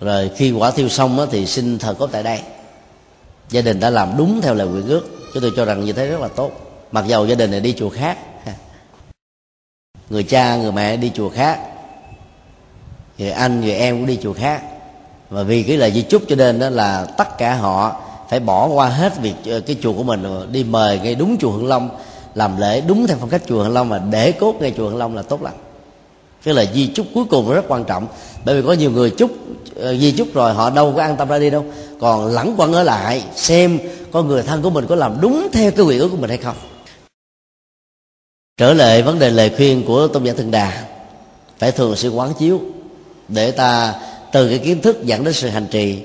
Rồi 0.00 0.30
khi 0.36 0.52
quả 0.52 0.70
thiêu 0.70 0.88
xong 0.88 1.16
đó, 1.16 1.26
thì 1.30 1.46
xin 1.46 1.78
thờ 1.78 1.94
cốt 1.98 2.08
tại 2.12 2.22
đây. 2.22 2.40
Gia 3.50 3.60
đình 3.60 3.80
đã 3.80 3.90
làm 3.90 4.16
đúng 4.16 4.40
theo 4.42 4.54
lời 4.54 4.66
nguyện 4.66 4.88
ước 4.88 5.02
chúng 5.34 5.42
tôi 5.42 5.52
cho 5.56 5.64
rằng 5.64 5.84
như 5.84 5.92
thế 5.92 6.06
rất 6.06 6.20
là 6.20 6.28
tốt. 6.28 6.50
Mặc 6.92 7.04
dầu 7.06 7.26
gia 7.26 7.34
đình 7.34 7.50
này 7.50 7.60
đi 7.60 7.74
chùa 7.78 7.90
khác 7.90 8.18
người 10.10 10.22
cha 10.22 10.56
người 10.56 10.72
mẹ 10.72 10.96
đi 10.96 11.10
chùa 11.14 11.28
khác 11.28 11.60
thì 13.18 13.30
anh 13.30 13.60
và 13.60 13.74
em 13.74 13.96
cũng 13.96 14.06
đi 14.06 14.18
chùa 14.22 14.32
khác. 14.32 14.62
Và 15.30 15.42
vì 15.42 15.62
cái 15.62 15.76
lời 15.76 15.92
di 15.92 16.02
chúc 16.02 16.22
cho 16.28 16.36
nên 16.36 16.58
đó 16.58 16.70
là 16.70 17.04
tất 17.04 17.38
cả 17.38 17.54
họ 17.54 17.96
phải 18.30 18.40
bỏ 18.40 18.66
qua 18.66 18.88
hết 18.88 19.18
việc 19.18 19.34
ờ, 19.46 19.60
cái 19.60 19.76
chùa 19.82 19.92
của 19.92 20.02
mình 20.02 20.52
đi 20.52 20.64
mời 20.64 20.98
ngay 20.98 21.14
đúng 21.14 21.36
chùa 21.40 21.50
Hưng 21.50 21.66
Long, 21.66 21.90
làm 22.34 22.60
lễ 22.60 22.80
đúng 22.80 23.06
theo 23.06 23.16
phong 23.20 23.28
cách 23.28 23.42
chùa 23.48 23.62
Hưng 23.62 23.72
Long 23.72 23.88
mà 23.88 23.98
để 24.10 24.32
cốt 24.32 24.54
ngay 24.60 24.72
chùa 24.76 24.88
Hưng 24.88 24.98
Long 24.98 25.16
là 25.16 25.22
tốt 25.22 25.42
lắm. 25.42 25.52
Cái 26.44 26.54
lời 26.54 26.68
di 26.74 26.86
chúc 26.86 27.06
cuối 27.14 27.24
cùng 27.30 27.50
rất 27.50 27.64
quan 27.68 27.84
trọng, 27.84 28.06
bởi 28.44 28.56
vì 28.60 28.66
có 28.66 28.72
nhiều 28.72 28.90
người 28.90 29.10
chúc 29.10 29.30
ờ, 29.76 29.96
di 29.96 30.12
chúc 30.12 30.28
rồi 30.34 30.54
họ 30.54 30.70
đâu 30.70 30.92
có 30.96 31.02
an 31.02 31.16
tâm 31.16 31.28
ra 31.28 31.38
đi 31.38 31.50
đâu. 31.50 31.64
Còn 32.00 32.26
lẳng 32.26 32.54
quẩn 32.56 32.72
ở 32.72 32.82
lại 32.82 33.24
xem 33.34 33.78
có 34.12 34.22
người 34.22 34.42
thân 34.42 34.62
của 34.62 34.70
mình 34.70 34.86
có 34.88 34.94
làm 34.94 35.20
đúng 35.20 35.48
theo 35.52 35.70
cái 35.70 35.84
nguyện 35.84 35.98
ước 35.98 36.08
của 36.08 36.16
mình 36.16 36.30
hay 36.30 36.38
không. 36.38 36.56
Trở 38.56 38.74
lại 38.74 39.02
vấn 39.02 39.18
đề 39.18 39.30
lời 39.30 39.50
khuyên 39.56 39.82
của 39.86 40.08
tôn 40.08 40.24
giả 40.24 40.32
thường 40.36 40.50
đà, 40.50 40.84
phải 41.58 41.72
thường 41.72 41.96
xuyên 41.96 42.12
quán 42.12 42.32
chiếu 42.38 42.60
để 43.28 43.50
ta 43.50 44.00
từ 44.32 44.48
cái 44.48 44.58
kiến 44.58 44.82
thức 44.82 45.04
dẫn 45.04 45.24
đến 45.24 45.34
sự 45.34 45.48
hành 45.48 45.66
trì. 45.70 46.04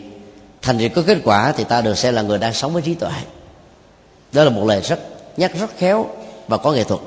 Thành 0.61 0.78
trì 0.78 0.89
có 0.89 1.03
kết 1.07 1.17
quả 1.24 1.53
thì 1.57 1.63
ta 1.63 1.82
được 1.82 1.97
xem 1.97 2.13
là 2.13 2.22
người 2.22 2.38
đang 2.38 2.53
sống 2.53 2.74
với 2.74 2.82
trí 2.82 2.95
tuệ. 2.95 3.11
Đó 4.32 4.43
là 4.43 4.49
một 4.49 4.65
lời 4.65 4.82
rất 4.82 4.99
nhắc, 5.38 5.51
rất 5.59 5.78
khéo 5.78 6.09
và 6.47 6.57
có 6.57 6.72
nghệ 6.72 6.84
thuật. 6.84 7.01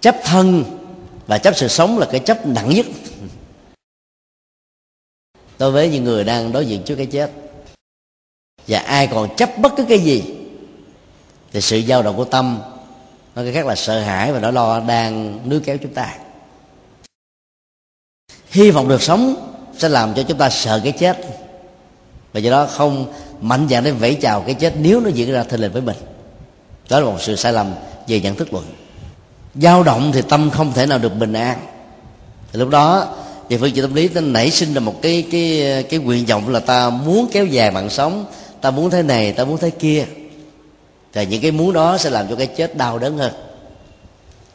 Chấp 0.00 0.16
thân 0.24 0.64
và 1.26 1.38
chấp 1.38 1.56
sự 1.56 1.68
sống 1.68 1.98
là 1.98 2.06
cái 2.10 2.20
chấp 2.20 2.46
nặng 2.46 2.68
nhất. 2.68 2.86
Đối 5.58 5.70
với 5.70 5.88
những 5.88 6.04
người 6.04 6.24
đang 6.24 6.52
đối 6.52 6.66
diện 6.66 6.82
trước 6.84 6.96
cái 6.96 7.06
chết. 7.06 7.30
Và 8.68 8.78
ai 8.78 9.06
còn 9.06 9.36
chấp 9.36 9.58
bất 9.58 9.72
cứ 9.76 9.84
cái 9.88 9.98
gì, 9.98 10.24
thì 11.52 11.60
sự 11.60 11.82
dao 11.88 12.02
động 12.02 12.16
của 12.16 12.24
tâm 12.24 12.62
nói 13.34 13.44
cái 13.44 13.54
khác 13.54 13.66
là 13.66 13.74
sợ 13.74 14.00
hãi 14.00 14.32
và 14.32 14.40
nỗi 14.40 14.52
lo 14.52 14.80
đang 14.80 15.40
níu 15.48 15.60
kéo 15.64 15.78
chúng 15.82 15.94
ta 15.94 16.18
hy 18.54 18.70
vọng 18.70 18.88
được 18.88 19.02
sống 19.02 19.34
sẽ 19.78 19.88
làm 19.88 20.14
cho 20.14 20.22
chúng 20.22 20.38
ta 20.38 20.50
sợ 20.50 20.80
cái 20.84 20.92
chết. 20.92 21.18
Và 22.32 22.40
do 22.40 22.50
đó 22.50 22.66
không 22.66 23.12
mạnh 23.40 23.66
dạn 23.70 23.84
để 23.84 23.90
vẫy 23.90 24.14
chào 24.14 24.40
cái 24.40 24.54
chết 24.54 24.74
nếu 24.78 25.00
nó 25.00 25.08
diễn 25.08 25.32
ra 25.32 25.42
thình 25.42 25.60
lình 25.60 25.72
với 25.72 25.82
mình. 25.82 25.96
Đó 26.90 27.00
là 27.00 27.06
một 27.06 27.16
sự 27.20 27.36
sai 27.36 27.52
lầm 27.52 27.74
về 28.08 28.20
nhận 28.20 28.36
thức 28.36 28.52
luận. 28.52 28.64
Dao 29.54 29.82
động 29.82 30.10
thì 30.14 30.22
tâm 30.22 30.50
không 30.50 30.72
thể 30.72 30.86
nào 30.86 30.98
được 30.98 31.16
bình 31.18 31.32
an. 31.32 31.58
Thì 32.52 32.58
lúc 32.58 32.68
đó 32.68 33.14
thì 33.48 33.56
phương 33.56 33.76
diện 33.76 33.84
tâm 33.84 33.94
lý 33.94 34.08
nó 34.08 34.20
nảy 34.20 34.50
sinh 34.50 34.74
ra 34.74 34.80
một 34.80 35.02
cái 35.02 35.24
cái 35.30 35.84
cái 35.90 36.00
nguyện 36.00 36.26
vọng 36.26 36.48
là 36.48 36.60
ta 36.60 36.90
muốn 36.90 37.28
kéo 37.32 37.46
dài 37.46 37.70
mạng 37.70 37.90
sống, 37.90 38.26
ta 38.60 38.70
muốn 38.70 38.90
thế 38.90 39.02
này, 39.02 39.32
ta 39.32 39.44
muốn 39.44 39.58
thế 39.58 39.70
kia. 39.70 40.06
Thì 41.12 41.26
những 41.26 41.42
cái 41.42 41.50
muốn 41.50 41.72
đó 41.72 41.98
sẽ 41.98 42.10
làm 42.10 42.28
cho 42.28 42.36
cái 42.36 42.46
chết 42.46 42.76
đau 42.76 42.98
đớn 42.98 43.18
hơn 43.18 43.32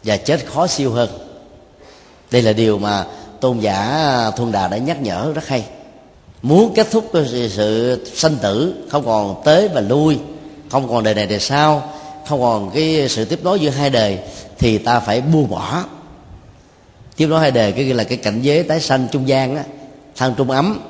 và 0.04 0.18
chết 0.18 0.46
khó 0.46 0.68
siêu 0.68 0.92
hơn. 0.92 1.10
Đây 2.32 2.42
là 2.42 2.54
điều 2.54 2.78
mà 2.78 3.06
tôn 3.42 3.60
giả 3.60 3.76
à, 3.76 4.32
thuần 4.32 4.52
đà 4.52 4.68
đã 4.68 4.78
nhắc 4.78 5.02
nhở 5.02 5.32
rất 5.36 5.48
hay. 5.48 5.66
Muốn 6.42 6.74
kết 6.76 6.88
thúc 6.92 7.10
cái 7.14 7.26
sự 7.50 8.06
sanh 8.16 8.36
tử, 8.36 8.74
không 8.90 9.06
còn 9.06 9.42
tới 9.46 9.68
và 9.68 9.82
lui, 9.82 10.20
không 10.70 10.90
còn 10.90 11.04
đời 11.04 11.14
này 11.14 11.28
đời 11.28 11.40
sau, 11.40 11.90
không 12.28 12.42
còn 12.42 12.72
cái 12.72 13.10
sự 13.10 13.26
tiếp 13.26 13.40
nối 13.44 13.60
giữa 13.60 13.70
hai 13.70 13.90
đời, 13.90 14.20
thì 14.58 14.78
ta 14.78 15.00
phải 15.00 15.22
buông 15.22 15.50
bỏ. 15.50 15.84
Tiếp 17.16 17.28
nối 17.28 17.40
hai 17.40 17.52
đời, 17.52 17.72
cái 17.72 17.86
là 17.86 18.04
cái 18.04 18.18
cảnh 18.18 18.42
giới 18.42 18.64
tái 18.64 18.80
sanh 18.80 19.08
trung 19.12 19.28
gian 19.28 19.56
á 19.56 19.64
thân 20.16 20.34
trung 20.38 20.52
ấm, 20.52 20.82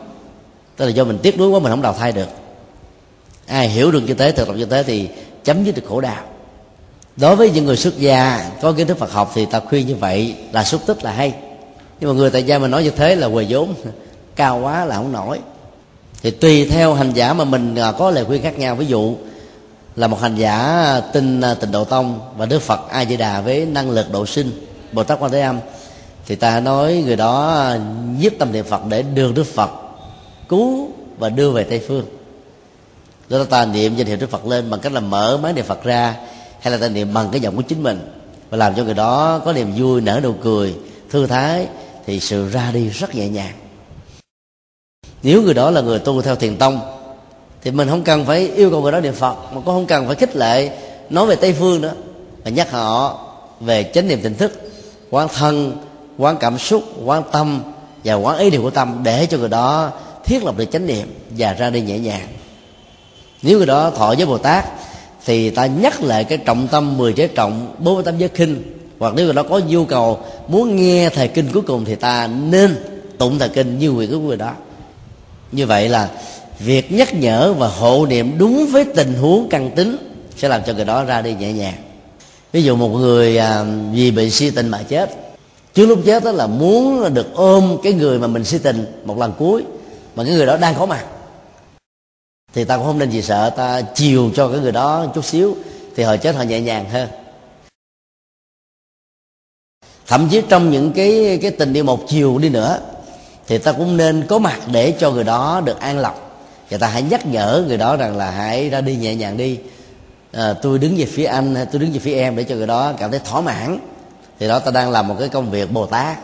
tức 0.77 0.85
là 0.85 0.91
do 0.91 1.03
mình 1.03 1.19
tiếc 1.23 1.37
nuối 1.37 1.49
quá 1.49 1.59
mình 1.59 1.71
không 1.71 1.81
đào 1.81 1.93
thai 1.93 2.11
được. 2.11 2.29
Ai 3.47 3.69
hiểu 3.69 3.91
được 3.91 4.01
như 4.01 4.13
thế, 4.13 4.31
thực 4.31 4.47
tập 4.47 4.55
như 4.55 4.65
thế 4.65 4.83
thì 4.83 5.09
chấm 5.43 5.63
dứt 5.63 5.75
được 5.75 5.83
khổ 5.89 6.01
đau. 6.01 6.23
Đối 7.15 7.35
với 7.35 7.49
những 7.49 7.65
người 7.65 7.77
xuất 7.77 7.99
gia 7.99 8.49
có 8.61 8.71
kiến 8.71 8.87
thức 8.87 8.97
Phật 8.97 9.11
học 9.11 9.31
thì 9.35 9.45
ta 9.45 9.59
khuyên 9.59 9.87
như 9.87 9.95
vậy 9.95 10.35
là 10.51 10.63
xúc 10.63 10.81
tích 10.85 11.03
là 11.03 11.11
hay 11.11 11.33
nhưng 11.99 12.09
mà 12.09 12.15
người 12.15 12.29
tại 12.29 12.43
gia 12.43 12.59
mình 12.59 12.71
nói 12.71 12.83
như 12.83 12.89
thế 12.89 13.15
là 13.15 13.27
quề 13.27 13.45
vốn, 13.49 13.73
cao 14.35 14.59
quá 14.59 14.85
là 14.85 14.95
không 14.95 15.11
nổi. 15.11 15.39
Thì 16.23 16.31
tùy 16.31 16.65
theo 16.65 16.93
hành 16.93 17.11
giả 17.13 17.33
mà 17.33 17.43
mình 17.43 17.75
à, 17.75 17.91
có 17.91 18.11
lời 18.11 18.25
khuyên 18.25 18.41
khác 18.41 18.59
nhau. 18.59 18.75
Ví 18.75 18.85
dụ 18.85 19.15
là 19.95 20.07
một 20.07 20.21
hành 20.21 20.35
giả 20.35 21.01
tin 21.13 21.41
tình 21.41 21.57
tịnh 21.59 21.71
độ 21.71 21.83
tông 21.83 22.19
và 22.37 22.45
đức 22.45 22.61
phật 22.61 22.79
a 22.89 23.05
di 23.05 23.17
đà 23.17 23.41
với 23.41 23.65
năng 23.65 23.89
lực 23.89 24.11
độ 24.11 24.25
sinh 24.25 24.65
bồ 24.91 25.03
tát 25.03 25.19
quan 25.19 25.31
thế 25.31 25.41
âm, 25.41 25.59
thì 26.25 26.35
ta 26.35 26.59
nói 26.59 27.03
người 27.05 27.15
đó 27.15 27.49
à, 27.49 27.79
nhiếp 28.19 28.31
tâm 28.39 28.51
niệm 28.51 28.65
phật 28.65 28.81
để 28.89 29.01
đưa 29.01 29.31
đức 29.31 29.43
phật 29.43 29.69
cứu 30.49 30.89
và 31.17 31.29
đưa 31.29 31.51
về 31.51 31.63
tây 31.63 31.81
phương. 31.87 32.05
Đó 33.29 33.43
ta 33.43 33.65
niệm 33.65 33.95
danh 33.95 34.07
hiệu 34.07 34.17
đức 34.17 34.29
phật 34.29 34.45
lên 34.45 34.69
bằng 34.69 34.79
cách 34.79 34.93
là 34.93 34.99
mở 34.99 35.39
máy 35.43 35.53
niệm 35.53 35.65
phật 35.65 35.83
ra, 35.83 36.15
hay 36.59 36.71
là 36.71 36.77
ta 36.77 36.89
niệm 36.89 37.13
bằng 37.13 37.29
cái 37.31 37.41
giọng 37.41 37.55
của 37.55 37.61
chính 37.61 37.83
mình 37.83 38.11
và 38.49 38.57
làm 38.57 38.75
cho 38.75 38.83
người 38.83 38.93
đó 38.93 39.41
có 39.45 39.53
niềm 39.53 39.73
vui, 39.77 40.01
nở 40.01 40.19
nụ 40.23 40.33
cười, 40.33 40.75
thư 41.09 41.27
thái 41.27 41.67
thì 42.09 42.19
sự 42.19 42.49
ra 42.49 42.71
đi 42.73 42.89
rất 42.89 43.15
nhẹ 43.15 43.27
nhàng. 43.27 43.53
Nếu 45.23 45.41
người 45.41 45.53
đó 45.53 45.71
là 45.71 45.81
người 45.81 45.99
tu 45.99 46.21
theo 46.21 46.35
thiền 46.35 46.57
tông, 46.57 46.79
thì 47.61 47.71
mình 47.71 47.89
không 47.89 48.03
cần 48.03 48.25
phải 48.25 48.51
yêu 48.55 48.69
cầu 48.69 48.81
người 48.81 48.91
đó 48.91 48.99
niệm 48.99 49.13
phật, 49.13 49.33
mà 49.33 49.55
cũng 49.55 49.65
không 49.65 49.85
cần 49.85 50.07
phải 50.07 50.15
khích 50.15 50.35
lệ 50.35 50.77
nói 51.09 51.25
về 51.25 51.35
tây 51.35 51.53
phương 51.53 51.81
nữa, 51.81 51.93
mà 52.43 52.49
nhắc 52.49 52.71
họ 52.71 53.19
về 53.59 53.91
chánh 53.93 54.07
niệm 54.07 54.21
tỉnh 54.21 54.35
thức, 54.35 54.71
quán 55.09 55.27
thân, 55.35 55.77
quán 56.17 56.37
cảm 56.39 56.57
xúc, 56.57 56.83
quán 57.05 57.23
tâm 57.31 57.61
và 58.03 58.13
quán 58.13 58.37
ý 58.37 58.49
điều 58.49 58.61
của 58.61 58.69
tâm 58.69 58.99
để 59.03 59.25
cho 59.25 59.37
người 59.37 59.49
đó 59.49 59.91
thiết 60.25 60.43
lập 60.43 60.57
được 60.57 60.71
chánh 60.71 60.87
niệm 60.87 61.13
và 61.37 61.53
ra 61.53 61.69
đi 61.69 61.81
nhẹ 61.81 61.99
nhàng. 61.99 62.27
Nếu 63.41 63.57
người 63.57 63.67
đó 63.67 63.91
thọ 63.91 64.15
với 64.15 64.25
bồ 64.25 64.37
tát, 64.37 64.65
thì 65.25 65.49
ta 65.49 65.65
nhắc 65.65 66.01
lại 66.01 66.23
cái 66.23 66.37
trọng 66.37 66.67
tâm 66.67 66.97
10 66.97 67.13
giới 67.13 67.27
trọng, 67.27 67.75
bốn 67.79 67.95
mươi 67.95 68.03
tám 68.03 68.17
giới 68.17 68.29
kinh 68.29 68.78
hoặc 68.99 69.13
nếu 69.15 69.25
người 69.25 69.33
đó 69.33 69.43
có 69.43 69.59
nhu 69.67 69.85
cầu 69.85 70.19
muốn 70.47 70.75
nghe 70.75 71.09
thời 71.09 71.27
kinh 71.27 71.51
cuối 71.53 71.63
cùng 71.63 71.85
thì 71.85 71.95
ta 71.95 72.27
nên 72.27 72.75
tụng 73.17 73.39
thời 73.39 73.49
kinh 73.49 73.79
như 73.79 73.91
nguyện 73.91 74.11
của 74.11 74.19
người 74.19 74.37
đó. 74.37 74.53
Như 75.51 75.65
vậy 75.65 75.89
là 75.89 76.09
việc 76.59 76.91
nhắc 76.91 77.13
nhở 77.13 77.53
và 77.53 77.67
hộ 77.67 78.05
niệm 78.05 78.37
đúng 78.37 78.67
với 78.71 78.85
tình 78.95 79.13
huống 79.13 79.49
căn 79.49 79.71
tính 79.75 79.97
sẽ 80.37 80.47
làm 80.47 80.61
cho 80.67 80.73
người 80.73 80.85
đó 80.85 81.03
ra 81.03 81.21
đi 81.21 81.33
nhẹ 81.33 81.53
nhàng. 81.53 81.73
Ví 82.51 82.63
dụ 82.63 82.75
một 82.75 82.89
người 82.89 83.37
à, 83.37 83.65
vì 83.93 84.11
bị 84.11 84.29
si 84.29 84.49
tình 84.49 84.69
mà 84.69 84.83
chết. 84.89 85.09
Trước 85.73 85.85
lúc 85.85 85.99
chết 86.05 86.23
đó 86.23 86.31
là 86.31 86.47
muốn 86.47 87.13
được 87.13 87.33
ôm 87.33 87.77
cái 87.83 87.93
người 87.93 88.19
mà 88.19 88.27
mình 88.27 88.43
si 88.43 88.57
tình 88.57 88.85
một 89.05 89.17
lần 89.17 89.33
cuối 89.39 89.63
mà 90.15 90.23
cái 90.23 90.33
người 90.33 90.45
đó 90.45 90.57
đang 90.57 90.75
có 90.75 90.85
mặt. 90.85 91.05
Thì 92.53 92.63
ta 92.63 92.77
cũng 92.77 92.85
không 92.85 92.99
nên 92.99 93.09
gì 93.09 93.21
sợ 93.21 93.49
ta 93.49 93.81
chiều 93.81 94.31
cho 94.35 94.47
cái 94.47 94.59
người 94.59 94.71
đó 94.71 95.05
chút 95.15 95.25
xíu 95.25 95.55
thì 95.95 96.03
họ 96.03 96.17
chết 96.17 96.35
họ 96.35 96.43
nhẹ 96.43 96.61
nhàng 96.61 96.89
hơn 96.89 97.09
thậm 100.09 100.27
chí 100.31 100.41
trong 100.49 100.71
những 100.71 100.91
cái 100.91 101.39
cái 101.41 101.51
tình 101.51 101.73
yêu 101.73 101.83
một 101.83 102.07
chiều 102.07 102.37
đi 102.37 102.49
nữa 102.49 102.79
thì 103.47 103.57
ta 103.57 103.71
cũng 103.71 103.97
nên 103.97 104.25
có 104.27 104.39
mặt 104.39 104.59
để 104.71 104.93
cho 104.99 105.11
người 105.11 105.23
đó 105.23 105.61
được 105.65 105.79
an 105.79 105.99
lòng. 105.99 106.15
Và 106.69 106.77
ta 106.77 106.87
hãy 106.87 107.01
nhắc 107.01 107.25
nhở 107.25 107.63
người 107.67 107.77
đó 107.77 107.95
rằng 107.95 108.17
là 108.17 108.31
hãy 108.31 108.69
ra 108.69 108.81
đi 108.81 108.95
nhẹ 108.95 109.15
nhàng 109.15 109.37
đi. 109.37 109.57
À, 110.31 110.53
tôi 110.53 110.79
đứng 110.79 110.95
về 110.97 111.05
phía 111.05 111.25
anh 111.25 111.55
hay 111.55 111.65
tôi 111.65 111.79
đứng 111.79 111.91
về 111.91 111.99
phía 111.99 112.13
em 112.13 112.35
để 112.35 112.43
cho 112.43 112.55
người 112.55 112.67
đó 112.67 112.93
cảm 112.99 113.11
thấy 113.11 113.19
thỏa 113.19 113.41
mãn. 113.41 113.79
Thì 114.39 114.47
đó 114.47 114.59
ta 114.59 114.71
đang 114.71 114.91
làm 114.91 115.07
một 115.07 115.15
cái 115.19 115.29
công 115.29 115.51
việc 115.51 115.71
bồ 115.71 115.85
tát 115.85 116.17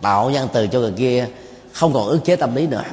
tạo 0.00 0.30
nhân 0.30 0.48
từ 0.52 0.66
cho 0.66 0.78
người 0.78 0.92
kia 0.96 1.26
không 1.72 1.92
còn 1.92 2.06
ức 2.06 2.20
chế 2.24 2.36
tâm 2.36 2.54
lý 2.54 2.66
nữa. 2.66 2.84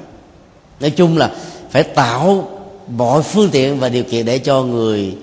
Nói 0.80 0.90
chung 0.90 1.18
là 1.18 1.32
phải 1.70 1.84
tạo 1.84 2.50
mọi 2.88 3.24
phương 3.24 3.50
tiện 3.52 3.80
và 3.80 3.90
điều 3.90 4.04
kiện 4.04 4.26
để 4.26 4.40
cho 4.40 4.64
người 4.64 5.18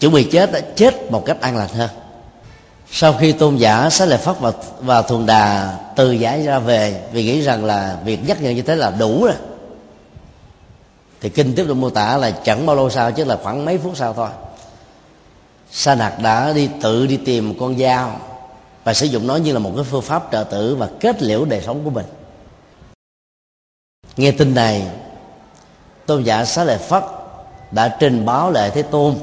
chuẩn 0.00 0.12
bị 0.12 0.24
chết 0.24 0.76
chết 0.76 1.12
một 1.12 1.24
cách 1.26 1.40
an 1.40 1.56
lành 1.56 1.68
hơn 1.68 1.90
sau 2.94 3.12
khi 3.12 3.32
tôn 3.32 3.56
giả 3.56 3.90
xá 3.90 4.04
lợi 4.04 4.18
phất 4.18 4.40
và, 4.40 4.52
và 4.80 5.02
thuần 5.02 5.26
đà 5.26 5.78
từ 5.96 6.12
giải 6.12 6.42
ra 6.42 6.58
về 6.58 7.02
vì 7.12 7.24
nghĩ 7.24 7.40
rằng 7.40 7.64
là 7.64 7.98
việc 8.04 8.28
nhắc 8.28 8.42
nhở 8.42 8.50
như 8.50 8.62
thế 8.62 8.76
là 8.76 8.90
đủ 8.90 9.24
rồi 9.24 9.34
thì 11.20 11.28
kinh 11.28 11.54
tiếp 11.54 11.64
tục 11.68 11.76
mô 11.76 11.90
tả 11.90 12.16
là 12.16 12.30
chẳng 12.30 12.66
bao 12.66 12.76
lâu 12.76 12.90
sau 12.90 13.12
chứ 13.12 13.24
là 13.24 13.38
khoảng 13.42 13.64
mấy 13.64 13.78
phút 13.78 13.96
sau 13.96 14.12
thôi. 14.12 14.28
Sa 15.70 15.94
đạt 15.94 16.12
đã 16.22 16.52
đi 16.52 16.68
tự 16.82 17.06
đi 17.06 17.16
tìm 17.16 17.48
một 17.48 17.54
con 17.60 17.78
dao 17.78 18.20
và 18.84 18.94
sử 18.94 19.06
dụng 19.06 19.26
nó 19.26 19.36
như 19.36 19.52
là 19.52 19.58
một 19.58 19.72
cái 19.76 19.84
phương 19.84 20.02
pháp 20.02 20.28
trợ 20.32 20.44
tử 20.44 20.76
và 20.76 20.88
kết 21.00 21.22
liễu 21.22 21.44
đời 21.44 21.62
sống 21.62 21.84
của 21.84 21.90
mình. 21.90 22.06
Nghe 24.16 24.30
tin 24.30 24.54
này 24.54 24.86
tôn 26.06 26.22
giả 26.22 26.44
xá 26.44 26.64
lợi 26.64 26.78
phất 26.78 27.04
đã 27.70 27.96
trình 28.00 28.26
báo 28.26 28.50
lại 28.50 28.70
thế 28.70 28.82
tôn 28.82 29.14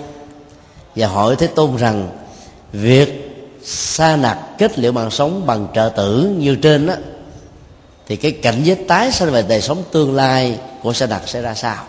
và 0.96 1.08
hỏi 1.08 1.36
thế 1.36 1.48
tôn 1.48 1.76
rằng 1.76 2.10
việc 2.72 3.29
sa 3.64 4.16
nặc 4.16 4.38
kết 4.58 4.80
liễu 4.80 4.92
mạng 4.92 5.12
sống 5.12 5.46
bằng 5.46 5.68
trợ 5.76 5.92
tử 5.96 6.36
như 6.38 6.56
trên 6.56 6.88
đó 6.88 6.94
thì 8.08 8.16
cái 8.16 8.32
cảnh 8.32 8.64
giới 8.64 8.76
tái 8.76 9.12
sanh 9.12 9.32
về 9.32 9.44
đời 9.50 9.62
sống 9.62 9.84
tương 9.92 10.16
lai 10.16 10.60
của 10.84 10.94
sa 10.94 11.06
nặc 11.06 11.22
sẽ 11.26 11.42
ra 11.42 11.54
sao? 11.54 11.84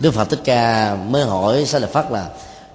Đức 0.00 0.10
phật 0.10 0.30
thích 0.30 0.40
ca 0.44 0.94
mới 1.08 1.24
hỏi 1.24 1.64
sa 1.66 1.78
lợi 1.78 1.90
phất 1.92 2.10
là 2.10 2.26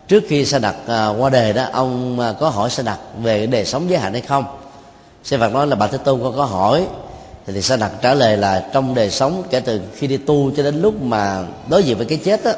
trước 0.08 0.24
khi 0.28 0.46
sa 0.46 0.60
nặc 0.60 0.76
à, 0.88 1.08
qua 1.08 1.30
đề 1.30 1.54
đó 1.54 1.66
ông 1.74 2.20
à, 2.20 2.34
có 2.40 2.50
hỏi 2.50 2.70
sa 2.70 2.84
nặc 2.84 3.00
về 3.22 3.48
đời 3.48 3.66
sống 3.66 3.90
giới 3.90 4.00
hạn 4.00 4.14
hay 4.14 4.22
không? 4.22 4.46
Sa 5.24 5.38
phật 5.38 5.54
nói 5.54 5.68
là 5.68 5.76
bà 5.76 5.88
thế 5.88 5.98
tôn 5.98 6.24
con 6.24 6.36
có 6.36 6.46
hỏi. 6.46 6.88
Thì, 7.48 7.54
thì 7.54 7.62
sa 7.62 7.78
nặc 7.78 7.92
trả 8.02 8.14
lời 8.14 8.38
là 8.38 8.70
trong 8.74 8.96
đời 8.96 9.12
sống 9.12 9.44
kể 9.50 9.60
từ 9.60 9.82
khi 9.96 10.08
đi 10.08 10.18
tu 10.18 10.52
cho 10.58 10.64
đến 10.64 10.82
lúc 10.82 11.02
mà 11.02 11.44
đối 11.70 11.84
diện 11.84 11.98
với 11.98 12.06
cái 12.06 12.18
chết 12.18 12.44
đó 12.44 12.52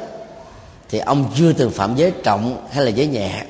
thì 0.90 0.98
ông 0.98 1.30
chưa 1.36 1.52
từng 1.52 1.70
phạm 1.70 1.96
giới 1.96 2.12
trọng 2.24 2.66
hay 2.70 2.84
là 2.84 2.90
giới 2.90 3.06
nhẹ 3.06 3.44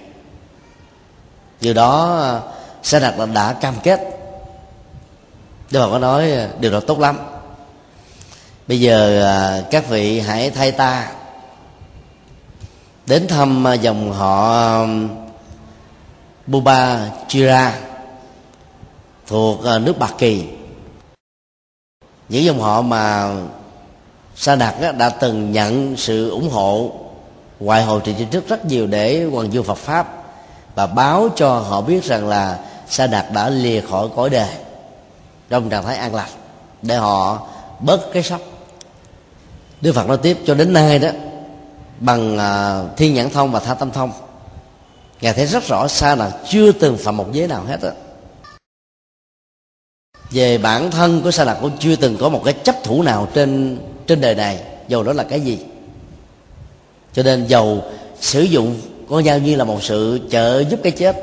điều 1.61 1.75
đó 1.75 2.21
à, 2.23 2.41
sa 2.83 2.99
đạt 2.99 3.19
đã, 3.19 3.27
đã 3.27 3.53
cam 3.53 3.75
kết. 3.83 4.01
Đức 5.71 5.81
Phật 5.81 5.91
có 5.91 5.99
nói 5.99 6.33
à, 6.33 6.49
điều 6.61 6.71
đó 6.73 6.81
tốt 6.81 6.99
lắm. 6.99 7.19
Bây 8.67 8.81
giờ 8.81 9.23
à, 9.27 9.63
các 9.71 9.89
vị 9.89 10.21
hãy 10.21 10.51
thay 10.51 10.73
ta. 10.73 11.11
Đến 13.07 13.29
thăm 13.29 13.67
dòng 13.81 14.13
họ 14.13 14.79
Buba 16.47 17.11
Chira 17.29 17.79
Thuộc 19.27 19.61
nước 19.81 19.99
Bạc 19.99 20.15
Kỳ. 20.19 20.45
Những 22.29 22.45
dòng 22.45 22.61
họ 22.61 22.83
mà 22.83 23.35
Sa 24.37 24.57
Đạt 24.57 24.75
đã 24.99 25.09
từng 25.09 25.53
nhận 25.53 25.97
sự 25.97 26.31
ủng 26.31 26.51
hộ 26.51 26.93
Ngoại 27.61 27.83
hội 27.83 28.01
trị 28.05 28.15
chính 28.19 28.31
thức 28.31 28.49
rất 28.49 28.65
nhiều 28.65 28.87
để 28.87 29.25
hoàng 29.25 29.53
dương 29.53 29.65
Phật 29.65 29.79
Pháp 29.79 30.24
và 30.75 30.87
báo 30.87 31.29
cho 31.37 31.59
họ 31.59 31.81
biết 31.81 32.05
rằng 32.05 32.29
là 32.29 32.59
sa 32.89 33.07
đạt 33.07 33.27
đã 33.33 33.49
lìa 33.49 33.81
khỏi 33.81 34.09
cõi 34.17 34.31
đời. 34.31 34.49
Trong 35.49 35.71
trạng 35.71 35.85
thái 35.85 35.97
an 35.97 36.15
lạc 36.15 36.29
để 36.83 36.97
họ 36.97 37.47
bớt 37.81 38.13
cái 38.13 38.23
sốc. 38.23 38.41
Đức 39.81 39.93
phật 39.93 40.09
nói 40.09 40.19
tiếp, 40.23 40.39
cho 40.47 40.55
đến 40.55 40.73
nay 40.73 40.99
đó, 40.99 41.09
bằng 42.01 42.39
à, 42.39 42.83
thiên 42.97 43.15
nhãn 43.15 43.31
thông 43.31 43.53
và 43.53 43.61
tha 43.61 43.75
tâm 43.75 43.91
thông, 43.91 44.13
ngài 45.21 45.33
thấy 45.33 45.47
rất 45.47 45.65
rõ 45.69 45.89
sa 45.89 46.15
đạt 46.15 46.33
chưa 46.49 46.73
từng 46.73 46.97
phạm 46.97 47.17
một 47.17 47.33
giới 47.33 47.49
nào 47.49 47.65
hết 47.65 47.83
đó. 47.83 47.91
về 50.31 50.59
bản 50.59 50.91
thân 50.91 51.23
của 51.23 51.31
sa 51.31 51.45
đạt 51.45 51.57
cũng 51.61 51.71
chưa 51.79 51.97
từng 51.97 52.17
có 52.21 52.29
một 52.29 52.43
cái 52.45 52.55
chấp 52.55 52.85
thủ 52.85 53.03
nào 53.03 53.29
trên 53.35 53.79
trên 54.07 54.21
đời 54.21 54.35
này, 54.35 54.63
dầu 54.89 55.03
đó 55.03 55.13
là 55.13 55.25
cái 55.25 55.41
gì. 55.41 55.59
Cho 57.13 57.23
nên 57.23 57.47
dầu 57.47 57.83
sử 58.21 58.43
dụng 58.43 58.81
con 59.15 59.25
dao 59.25 59.39
như 59.39 59.57
là 59.57 59.65
một 59.65 59.83
sự 59.83 60.21
trợ 60.31 60.61
giúp 60.61 60.81
cái 60.83 60.93
chết. 60.93 61.17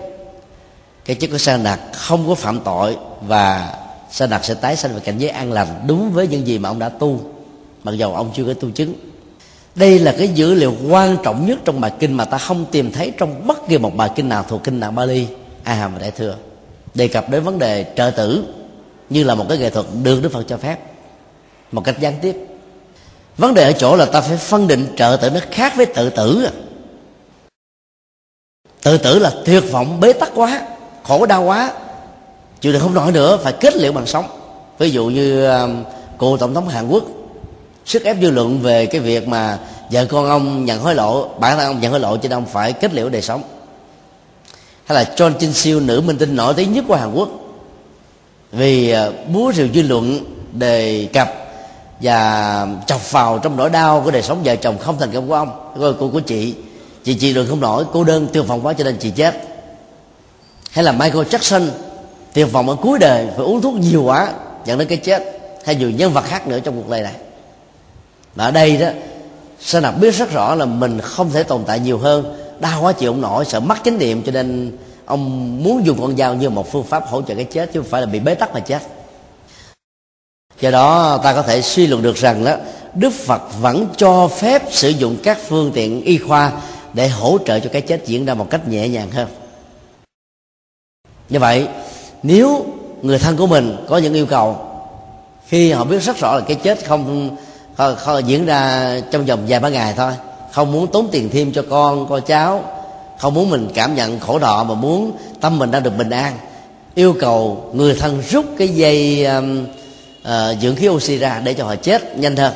Cái 1.06 1.16
chết 1.16 1.28
của 1.32 1.38
sa 1.38 1.58
nặc 1.58 1.80
không 1.94 2.28
có 2.28 2.36
phạm 2.36 2.60
tội 2.60 2.98
và 3.22 3.76
sa 4.12 4.28
nặc 4.28 4.46
sẽ 4.46 4.54
tái 4.54 4.76
sanh 4.76 4.94
về 4.94 5.00
cảnh 5.00 5.18
giới 5.18 5.30
an 5.30 5.52
lành 5.52 5.68
đúng 5.88 6.12
với 6.12 6.28
những 6.28 6.48
gì 6.48 6.60
mà 6.60 6.70
ông 6.70 6.80
đã 6.80 6.90
tu, 6.90 7.20
mặc 7.84 7.92
dầu 7.92 8.16
ông 8.16 8.32
chưa 8.36 8.44
có 8.44 8.54
tu 8.54 8.72
chứng. 8.72 8.94
Đây 9.76 10.00
là 10.00 10.16
cái 10.18 10.28
dữ 10.28 10.54
liệu 10.54 10.76
quan 10.90 11.18
trọng 11.24 11.46
nhất 11.46 11.60
trong 11.66 11.82
bài 11.82 11.92
kinh 12.00 12.14
mà 12.14 12.26
ta 12.26 12.38
không 12.38 12.66
tìm 12.72 12.92
thấy 12.92 13.12
trong 13.18 13.48
bất 13.48 13.68
kỳ 13.68 13.78
một 13.78 13.96
bài 13.96 14.10
kinh 14.16 14.30
nào 14.30 14.46
thuộc 14.48 14.64
kinh 14.64 14.80
nào 14.80 14.92
Bali 14.92 15.28
A 15.64 15.74
Hàm 15.74 15.94
và 15.94 16.00
Đại 16.00 16.12
thừa 16.12 16.36
đề 16.94 17.08
cập 17.08 17.30
đến 17.30 17.44
vấn 17.44 17.60
đề 17.60 17.86
trợ 17.96 18.10
tử 18.10 18.44
như 19.10 19.24
là 19.24 19.36
một 19.36 19.46
cái 19.50 19.58
nghệ 19.58 19.70
thuật 19.70 19.86
được 20.04 20.24
Đức 20.24 20.32
Phật 20.32 20.44
cho 20.48 20.58
phép 20.58 20.78
một 21.72 21.84
cách 21.84 22.00
gián 22.00 22.14
tiếp. 22.22 22.36
Vấn 23.38 23.54
đề 23.54 23.64
ở 23.64 23.72
chỗ 23.72 23.96
là 23.96 24.06
ta 24.06 24.22
phải 24.22 24.38
phân 24.38 24.68
định 24.68 24.88
trợ 24.98 25.18
tử 25.22 25.30
nó 25.30 25.40
khác 25.52 25.74
với 25.76 25.86
tự 25.86 26.10
tử 26.10 26.44
à 26.44 26.52
tự 28.82 28.98
tử 28.98 29.20
là 29.20 29.32
tuyệt 29.46 29.64
vọng 29.72 30.00
bế 30.00 30.14
tắc 30.14 30.30
quá 30.36 30.62
khổ 31.04 31.26
đau 31.26 31.44
quá. 31.44 31.72
Chịu 32.62 32.74
đựng 32.74 32.82
không 32.82 32.94
nổi 32.94 33.12
nữa 33.12 33.38
phải 33.44 33.54
kết 33.54 33.76
liễu 33.76 33.92
bằng 33.92 34.06
sống. 34.06 34.26
Ví 34.80 34.92
dụ 34.92 35.06
như 35.06 35.46
um, 35.46 35.84
cô 36.18 36.38
tổng 36.38 36.54
thống 36.54 36.68
hàn 36.68 36.88
quốc 36.88 37.04
sức 37.86 38.04
ép 38.04 38.18
dư 38.22 38.32
luận 38.32 38.60
về 38.60 38.86
cái 38.86 39.02
việc 39.02 39.28
mà 39.28 39.60
vợ 39.92 40.06
con 40.06 40.30
ông 40.30 40.66
nhận 40.66 40.80
hối 40.80 40.96
lộ 40.96 41.28
bản 41.28 41.58
thân 41.58 41.68
ông 41.68 41.82
nhận 41.82 41.92
hối 41.92 42.00
lộ 42.00 42.18
cho 42.18 42.22
nên 42.22 42.32
ông 42.32 42.46
phải 42.46 42.74
kết 42.74 42.94
liễu 42.94 43.10
đời 43.10 43.22
sống. 43.22 43.44
Hay 44.86 44.96
là 44.96 45.14
John 45.16 45.38
Jin 45.38 45.52
Siêu 45.52 45.80
nữ 45.80 46.02
minh 46.02 46.18
tinh 46.18 46.36
nổi 46.36 46.54
tiếng 46.54 46.74
nhất 46.74 46.86
của 46.88 46.96
Hàn 46.96 47.14
Quốc 47.14 47.30
vì 48.52 48.96
uh, 48.96 49.30
búa 49.34 49.52
rìu 49.52 49.68
dư 49.74 49.82
luận 49.82 50.20
đề 50.54 51.08
cập 51.14 51.34
và 52.02 52.68
chọc 52.88 53.12
vào 53.12 53.40
trong 53.40 53.58
nỗi 53.58 53.70
đau 53.70 54.02
của 54.06 54.12
đời 54.12 54.22
sống 54.22 54.42
vợ 54.44 54.56
chồng 54.56 54.78
không 54.78 55.00
thành 55.00 55.12
công 55.12 55.28
của 55.28 55.34
ông 55.34 55.72
của, 55.78 55.94
của, 56.00 56.08
của 56.08 56.20
chị 56.20 56.56
chị 57.04 57.14
chịu 57.14 57.36
rồi 57.36 57.48
không 57.48 57.60
nổi, 57.60 57.86
cô 57.94 58.04
đơn 58.04 58.28
tiêu 58.34 58.44
phòng 58.48 58.66
quá 58.66 58.74
cho 58.74 58.84
nên 58.84 58.98
chị 58.98 59.10
chết. 59.10 59.42
Hay 60.72 60.84
là 60.84 60.92
Michael 60.92 61.26
Jackson, 61.28 61.68
tiêu 62.34 62.48
phòng 62.52 62.70
ở 62.70 62.76
cuối 62.76 63.00
đời, 63.00 63.28
phải 63.36 63.46
uống 63.46 63.62
thuốc 63.62 63.74
nhiều 63.74 64.04
quá, 64.04 64.34
dẫn 64.66 64.80
đến 64.80 64.88
cái 64.88 64.98
chết. 64.98 65.24
Hay 65.66 65.76
nhiều 65.76 65.90
nhân 65.90 66.14
vật 66.14 66.24
khác 66.26 66.48
nữa 66.48 66.60
trong 66.60 66.76
cuộc 66.76 66.90
đời 66.90 67.02
này. 67.02 67.14
Và 68.36 68.46
ở 68.46 68.52
đây 68.52 68.78
đó 68.78 68.88
sơn 69.60 69.84
nạp 69.84 70.00
biết 70.00 70.16
rất 70.16 70.32
rõ 70.32 70.56
là 70.56 70.66
mình 70.66 71.00
không 71.00 71.32
thể 71.32 71.44
tồn 71.44 71.64
tại 71.68 71.80
nhiều 71.80 71.98
hơn. 71.98 72.38
Đau 72.60 72.82
quá 72.82 72.94
chịu 72.94 73.12
không 73.12 73.22
nổi, 73.22 73.46
sợ 73.46 73.60
mất 73.60 73.78
chánh 73.84 73.98
niệm, 73.98 74.24
cho 74.24 74.32
nên 74.32 74.78
ông 75.06 75.64
muốn 75.64 75.86
dùng 75.86 76.02
con 76.02 76.18
dao 76.18 76.34
như 76.34 76.50
một 76.50 76.72
phương 76.72 76.84
pháp 76.84 77.08
hỗ 77.08 77.22
trợ 77.22 77.36
cái 77.36 77.46
chết, 77.46 77.70
chứ 77.74 77.80
không 77.80 77.90
phải 77.90 78.02
là 78.02 78.08
bị 78.08 78.20
bế 78.20 78.36
tắc 78.36 78.54
mà 78.54 78.60
chết. 78.60 78.80
Do 80.60 80.72
đó, 80.72 81.20
ta 81.24 81.34
có 81.34 81.42
thể 81.42 81.62
suy 81.62 81.88
luận 81.88 82.02
được 82.02 82.16
rằng 82.16 82.46
đó, 82.46 82.56
đức 82.96 83.14
phật 83.14 83.42
vẫn 83.62 83.88
cho 83.98 84.28
phép 84.28 84.64
sử 84.72 84.90
dụng 84.90 85.18
các 85.24 85.38
phương 85.48 85.72
tiện 85.74 86.02
y 86.02 86.18
khoa 86.18 86.52
để 86.94 87.08
hỗ 87.08 87.38
trợ 87.46 87.60
cho 87.60 87.70
cái 87.74 87.82
chết 87.82 88.06
diễn 88.06 88.26
ra 88.26 88.34
một 88.34 88.48
cách 88.50 88.68
nhẹ 88.68 88.90
nhàng 88.90 89.12
hơn. 89.12 89.28
Như 91.30 91.40
vậy 91.40 91.68
nếu 92.24 92.66
người 93.02 93.20
thân 93.20 93.38
của 93.38 93.48
mình 93.48 93.78
có 93.90 93.98
những 93.98 94.14
yêu 94.14 94.26
cầu 94.26 94.58
khi 95.48 95.72
họ 95.72 95.84
biết 95.84 96.00
rất 96.00 96.18
rõ 96.18 96.36
là 96.36 96.42
cái 96.48 96.58
chết 96.64 96.86
không, 96.86 97.36
không, 97.78 97.96
không 97.98 98.28
diễn 98.28 98.46
ra 98.46 98.96
trong 99.12 99.26
vòng 99.26 99.46
vài 99.48 99.60
ba 99.60 99.70
ngày 99.70 99.94
thôi 99.98 100.14
không 100.52 100.72
muốn 100.72 100.88
tốn 100.88 101.10
tiền 101.12 101.30
thêm 101.34 101.52
cho 101.52 101.64
con 101.70 102.08
con 102.10 102.22
cháu 102.22 102.64
không 103.20 103.34
muốn 103.34 103.50
mình 103.50 103.70
cảm 103.74 103.96
nhận 103.96 104.20
khổ 104.20 104.40
đọ 104.40 104.64
mà 104.64 104.74
muốn 104.74 105.12
tâm 105.42 105.60
mình 105.60 105.72
đã 105.72 105.80
được 105.80 105.98
bình 105.98 106.10
an 106.10 106.38
yêu 106.96 107.16
cầu 107.20 107.72
người 107.74 107.96
thân 107.96 108.22
rút 108.30 108.46
cái 108.58 108.68
dây 108.68 109.26
um, 109.26 109.66
uh, 110.22 110.62
dưỡng 110.62 110.76
khí 110.76 110.88
oxy 110.88 111.18
ra 111.18 111.42
để 111.44 111.54
cho 111.54 111.66
họ 111.66 111.76
chết 111.76 112.18
nhanh 112.18 112.36
hơn 112.36 112.54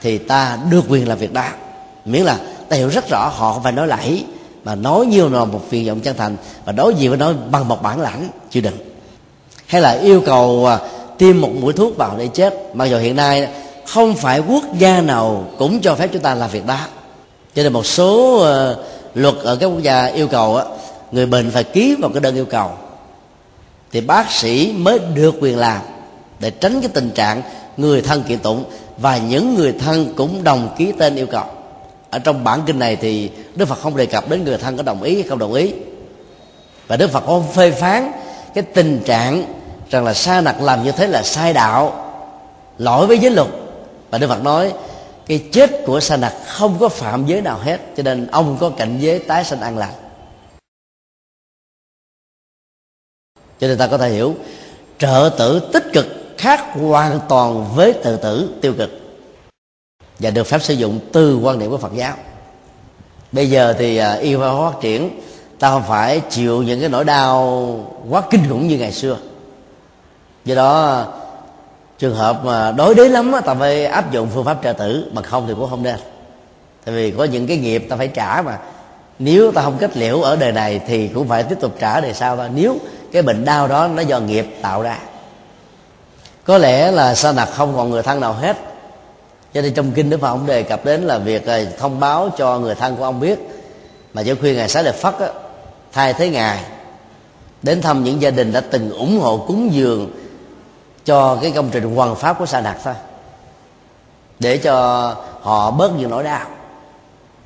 thì 0.00 0.18
ta 0.18 0.58
được 0.70 0.84
quyền 0.88 1.08
làm 1.08 1.18
việc 1.18 1.32
đó. 1.32 1.44
Miễn 2.04 2.22
là 2.22 2.38
ta 2.68 2.76
hiểu 2.76 2.88
rất 2.88 3.08
rõ 3.08 3.28
họ 3.28 3.52
không 3.52 3.62
phải 3.62 3.72
nói 3.72 3.86
lẫy 3.86 4.24
mà 4.64 4.74
nói 4.74 5.06
nhiều 5.06 5.30
là 5.30 5.44
một 5.44 5.60
phiền 5.70 5.88
vọng 5.88 6.00
chân 6.00 6.16
thành 6.16 6.36
và 6.64 6.72
đối 6.72 6.94
diện 6.94 7.10
với 7.10 7.18
nói 7.18 7.34
bằng 7.50 7.68
một 7.68 7.82
bản 7.82 8.00
lãnh 8.00 8.28
chịu 8.50 8.62
đựng. 8.62 8.76
Hay 9.66 9.80
là 9.80 9.90
yêu 9.90 10.22
cầu 10.26 10.66
à, 10.66 10.78
tiêm 11.18 11.40
một 11.40 11.50
mũi 11.60 11.72
thuốc 11.72 11.96
vào 11.96 12.14
để 12.18 12.28
chết 12.34 12.54
mặc 12.74 12.84
dù 12.84 12.98
hiện 12.98 13.16
nay 13.16 13.48
không 13.86 14.14
phải 14.14 14.40
quốc 14.40 14.64
gia 14.78 15.00
nào 15.00 15.44
cũng 15.58 15.80
cho 15.80 15.94
phép 15.94 16.10
chúng 16.12 16.22
ta 16.22 16.34
làm 16.34 16.50
việc 16.50 16.66
đó. 16.66 16.78
Cho 17.54 17.62
nên 17.62 17.72
một 17.72 17.86
số 17.86 18.36
uh, 18.36 18.78
luật 19.14 19.34
ở 19.42 19.56
các 19.56 19.66
quốc 19.66 19.82
gia 19.82 20.06
yêu 20.06 20.28
cầu 20.28 20.56
á, 20.56 20.64
người 21.12 21.26
bệnh 21.26 21.50
phải 21.50 21.64
ký 21.64 21.96
vào 21.98 22.10
cái 22.10 22.20
đơn 22.20 22.34
yêu 22.34 22.44
cầu. 22.44 22.70
Thì 23.92 24.00
bác 24.00 24.30
sĩ 24.30 24.72
mới 24.76 24.98
được 24.98 25.34
quyền 25.40 25.58
làm 25.58 25.80
để 26.40 26.50
tránh 26.50 26.80
cái 26.80 26.90
tình 26.94 27.10
trạng 27.10 27.42
người 27.76 28.02
thân 28.02 28.22
kiện 28.22 28.38
tụng 28.38 28.64
và 28.98 29.18
những 29.18 29.54
người 29.54 29.72
thân 29.72 30.14
cũng 30.16 30.44
đồng 30.44 30.74
ký 30.78 30.92
tên 30.98 31.16
yêu 31.16 31.26
cầu 31.26 31.44
ở 32.10 32.18
trong 32.18 32.44
bản 32.44 32.62
kinh 32.66 32.78
này 32.78 32.96
thì 32.96 33.30
đức 33.54 33.68
phật 33.68 33.78
không 33.78 33.96
đề 33.96 34.06
cập 34.06 34.28
đến 34.28 34.44
người 34.44 34.58
thân 34.58 34.76
có 34.76 34.82
đồng 34.82 35.02
ý 35.02 35.14
hay 35.14 35.22
không 35.22 35.38
đồng 35.38 35.52
ý. 35.52 35.74
Và 36.86 36.96
đức 36.96 37.10
phật 37.10 37.24
không 37.26 37.52
phê 37.52 37.70
phán 37.70 38.12
cái 38.54 38.64
tình 38.74 39.02
trạng 39.04 39.54
rằng 39.90 40.04
là 40.04 40.14
sa 40.14 40.40
nặc 40.40 40.60
làm 40.60 40.84
như 40.84 40.92
thế 40.92 41.06
là 41.06 41.22
sai 41.22 41.52
đạo, 41.52 42.12
lỗi 42.78 43.06
với 43.06 43.18
giới 43.18 43.30
luật. 43.30 43.48
Và 44.10 44.18
đức 44.18 44.28
phật 44.28 44.42
nói, 44.42 44.72
cái 45.26 45.44
chết 45.52 45.70
của 45.86 46.00
sa 46.00 46.16
nặc 46.16 46.34
không 46.46 46.76
có 46.78 46.88
phạm 46.88 47.26
giới 47.26 47.40
nào 47.40 47.58
hết, 47.58 47.80
cho 47.96 48.02
nên 48.02 48.26
ông 48.26 48.56
có 48.60 48.70
cảnh 48.70 48.98
giới 49.00 49.18
tái 49.18 49.44
sanh 49.44 49.60
an 49.60 49.78
lạc. 49.78 49.92
Cho 53.60 53.68
nên 53.68 53.78
ta 53.78 53.86
có 53.86 53.98
thể 53.98 54.10
hiểu, 54.10 54.34
trợ 54.98 55.30
tử 55.38 55.70
tích 55.72 55.84
cực 55.92 56.06
khác 56.38 56.64
hoàn 56.72 57.20
toàn 57.28 57.66
với 57.74 57.92
tự 57.92 58.16
tử 58.16 58.58
tiêu 58.60 58.74
cực 58.78 59.07
và 60.18 60.30
được 60.30 60.46
phép 60.46 60.62
sử 60.62 60.74
dụng 60.74 61.00
từ 61.12 61.38
quan 61.38 61.58
điểm 61.58 61.70
của 61.70 61.78
Phật 61.78 61.94
giáo. 61.94 62.14
Bây 63.32 63.50
giờ 63.50 63.74
thì 63.78 63.96
à, 63.96 64.12
y 64.12 64.36
khoa 64.36 64.70
phát 64.70 64.80
triển, 64.80 65.20
ta 65.58 65.70
không 65.70 65.82
phải 65.88 66.20
chịu 66.30 66.62
những 66.62 66.80
cái 66.80 66.88
nỗi 66.88 67.04
đau 67.04 67.80
quá 68.08 68.22
kinh 68.30 68.48
khủng 68.48 68.68
như 68.68 68.78
ngày 68.78 68.92
xưa. 68.92 69.16
Do 70.44 70.54
đó, 70.54 71.04
trường 71.98 72.14
hợp 72.14 72.44
mà 72.44 72.72
đối 72.72 72.94
đế 72.94 73.08
lắm 73.08 73.32
ta 73.46 73.54
phải 73.54 73.86
áp 73.86 74.12
dụng 74.12 74.28
phương 74.34 74.44
pháp 74.44 74.58
trợ 74.62 74.72
tử, 74.72 75.10
mà 75.12 75.22
không 75.22 75.44
thì 75.48 75.54
cũng 75.54 75.70
không 75.70 75.82
nên. 75.82 75.96
Tại 76.84 76.94
vì 76.94 77.10
có 77.10 77.24
những 77.24 77.46
cái 77.46 77.56
nghiệp 77.56 77.86
ta 77.88 77.96
phải 77.96 78.08
trả 78.08 78.42
mà. 78.42 78.58
Nếu 79.18 79.52
ta 79.52 79.62
không 79.62 79.78
kết 79.78 79.96
liễu 79.96 80.22
ở 80.22 80.36
đời 80.36 80.52
này 80.52 80.80
thì 80.86 81.08
cũng 81.08 81.28
phải 81.28 81.42
tiếp 81.42 81.56
tục 81.60 81.74
trả 81.80 82.00
đời 82.00 82.14
sau 82.14 82.36
thôi. 82.36 82.48
Nếu 82.54 82.76
cái 83.12 83.22
bệnh 83.22 83.44
đau 83.44 83.68
đó 83.68 83.88
nó 83.88 84.02
do 84.02 84.20
nghiệp 84.20 84.46
tạo 84.62 84.82
ra. 84.82 84.98
Có 86.44 86.58
lẽ 86.58 86.90
là 86.90 87.14
sa 87.14 87.32
nặc 87.32 87.48
không 87.52 87.76
còn 87.76 87.90
người 87.90 88.02
thân 88.02 88.20
nào 88.20 88.32
hết 88.32 88.56
cho 89.58 89.62
nên 89.62 89.74
trong 89.74 89.92
kinh 89.92 90.10
đức 90.10 90.20
phật 90.20 90.28
ông 90.28 90.46
đề 90.46 90.62
cập 90.62 90.84
đến 90.84 91.02
là 91.02 91.18
việc 91.18 91.46
ờ, 91.46 91.64
thông 91.78 92.00
báo 92.00 92.30
cho 92.36 92.58
người 92.58 92.74
thân 92.74 92.96
của 92.96 93.04
ông 93.04 93.20
biết. 93.20 93.38
Mà 94.14 94.22
chỉ 94.22 94.34
khuyên 94.34 94.56
ngài 94.56 94.68
xá 94.68 94.82
lợi 94.82 94.92
phất 94.92 95.18
á, 95.18 95.28
thay 95.92 96.12
thế 96.12 96.28
ngài 96.28 96.64
đến 97.62 97.82
thăm 97.82 98.04
những 98.04 98.22
gia 98.22 98.30
đình 98.30 98.52
đã 98.52 98.60
từng 98.60 98.90
ủng 98.90 99.20
hộ 99.20 99.44
cúng 99.46 99.72
dường 99.72 100.10
cho 101.04 101.38
cái 101.42 101.50
công 101.50 101.70
trình 101.72 101.94
hoàn 101.94 102.16
pháp 102.16 102.38
của 102.38 102.46
sa 102.46 102.60
đạt 102.60 102.76
thôi 102.84 102.94
để 104.38 104.58
cho 104.58 104.74
họ 105.40 105.70
bớt 105.70 105.92
những 105.98 106.10
nỗi 106.10 106.24
đau. 106.24 106.46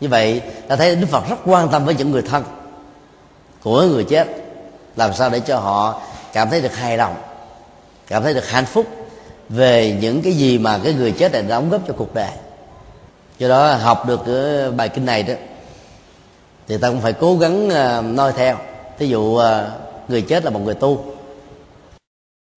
Như 0.01 0.09
vậy 0.09 0.43
ta 0.69 0.77
thấy 0.77 0.97
đức 0.97 1.07
phật 1.11 1.29
rất 1.29 1.39
quan 1.47 1.69
tâm 1.69 1.85
với 1.85 1.95
những 1.95 2.11
người 2.11 2.23
thân 2.23 2.45
của 3.63 3.83
người 3.83 4.05
chết 4.05 4.29
làm 4.97 5.15
sao 5.15 5.31
để 5.31 5.41
cho 5.41 5.59
họ 5.59 6.01
cảm 6.33 6.51
thấy 6.51 6.61
được 6.61 6.77
hài 6.77 6.97
lòng 6.97 7.15
cảm 8.07 8.23
thấy 8.23 8.35
được 8.35 8.49
hạnh 8.49 8.67
phúc 8.67 8.87
về 9.49 9.99
những 10.01 10.23
cái 10.23 10.33
gì 10.33 10.59
mà 10.59 10.79
cái 10.85 10.93
người 10.95 11.13
chết 11.13 11.33
này 11.33 11.43
đóng 11.43 11.71
góp 11.71 11.81
cho 11.89 11.95
cuộc 11.97 12.15
đời. 12.15 12.31
Do 13.39 13.49
đó 13.49 13.75
học 13.75 14.07
được 14.09 14.21
cái 14.27 14.71
bài 14.71 14.89
kinh 14.89 15.07
này 15.07 15.23
đó, 15.23 15.35
thì 16.69 16.79
ta 16.79 16.89
cũng 16.89 17.01
phải 17.01 17.13
cố 17.13 17.37
gắng 17.37 17.71
à, 17.71 18.01
noi 18.01 18.33
theo. 18.33 18.57
Thí 18.99 19.07
dụ 19.07 19.37
à, 19.37 19.71
người 20.09 20.23
chết 20.23 20.45
là 20.45 20.51
một 20.51 20.61
người 20.65 20.75
tu. 20.75 21.05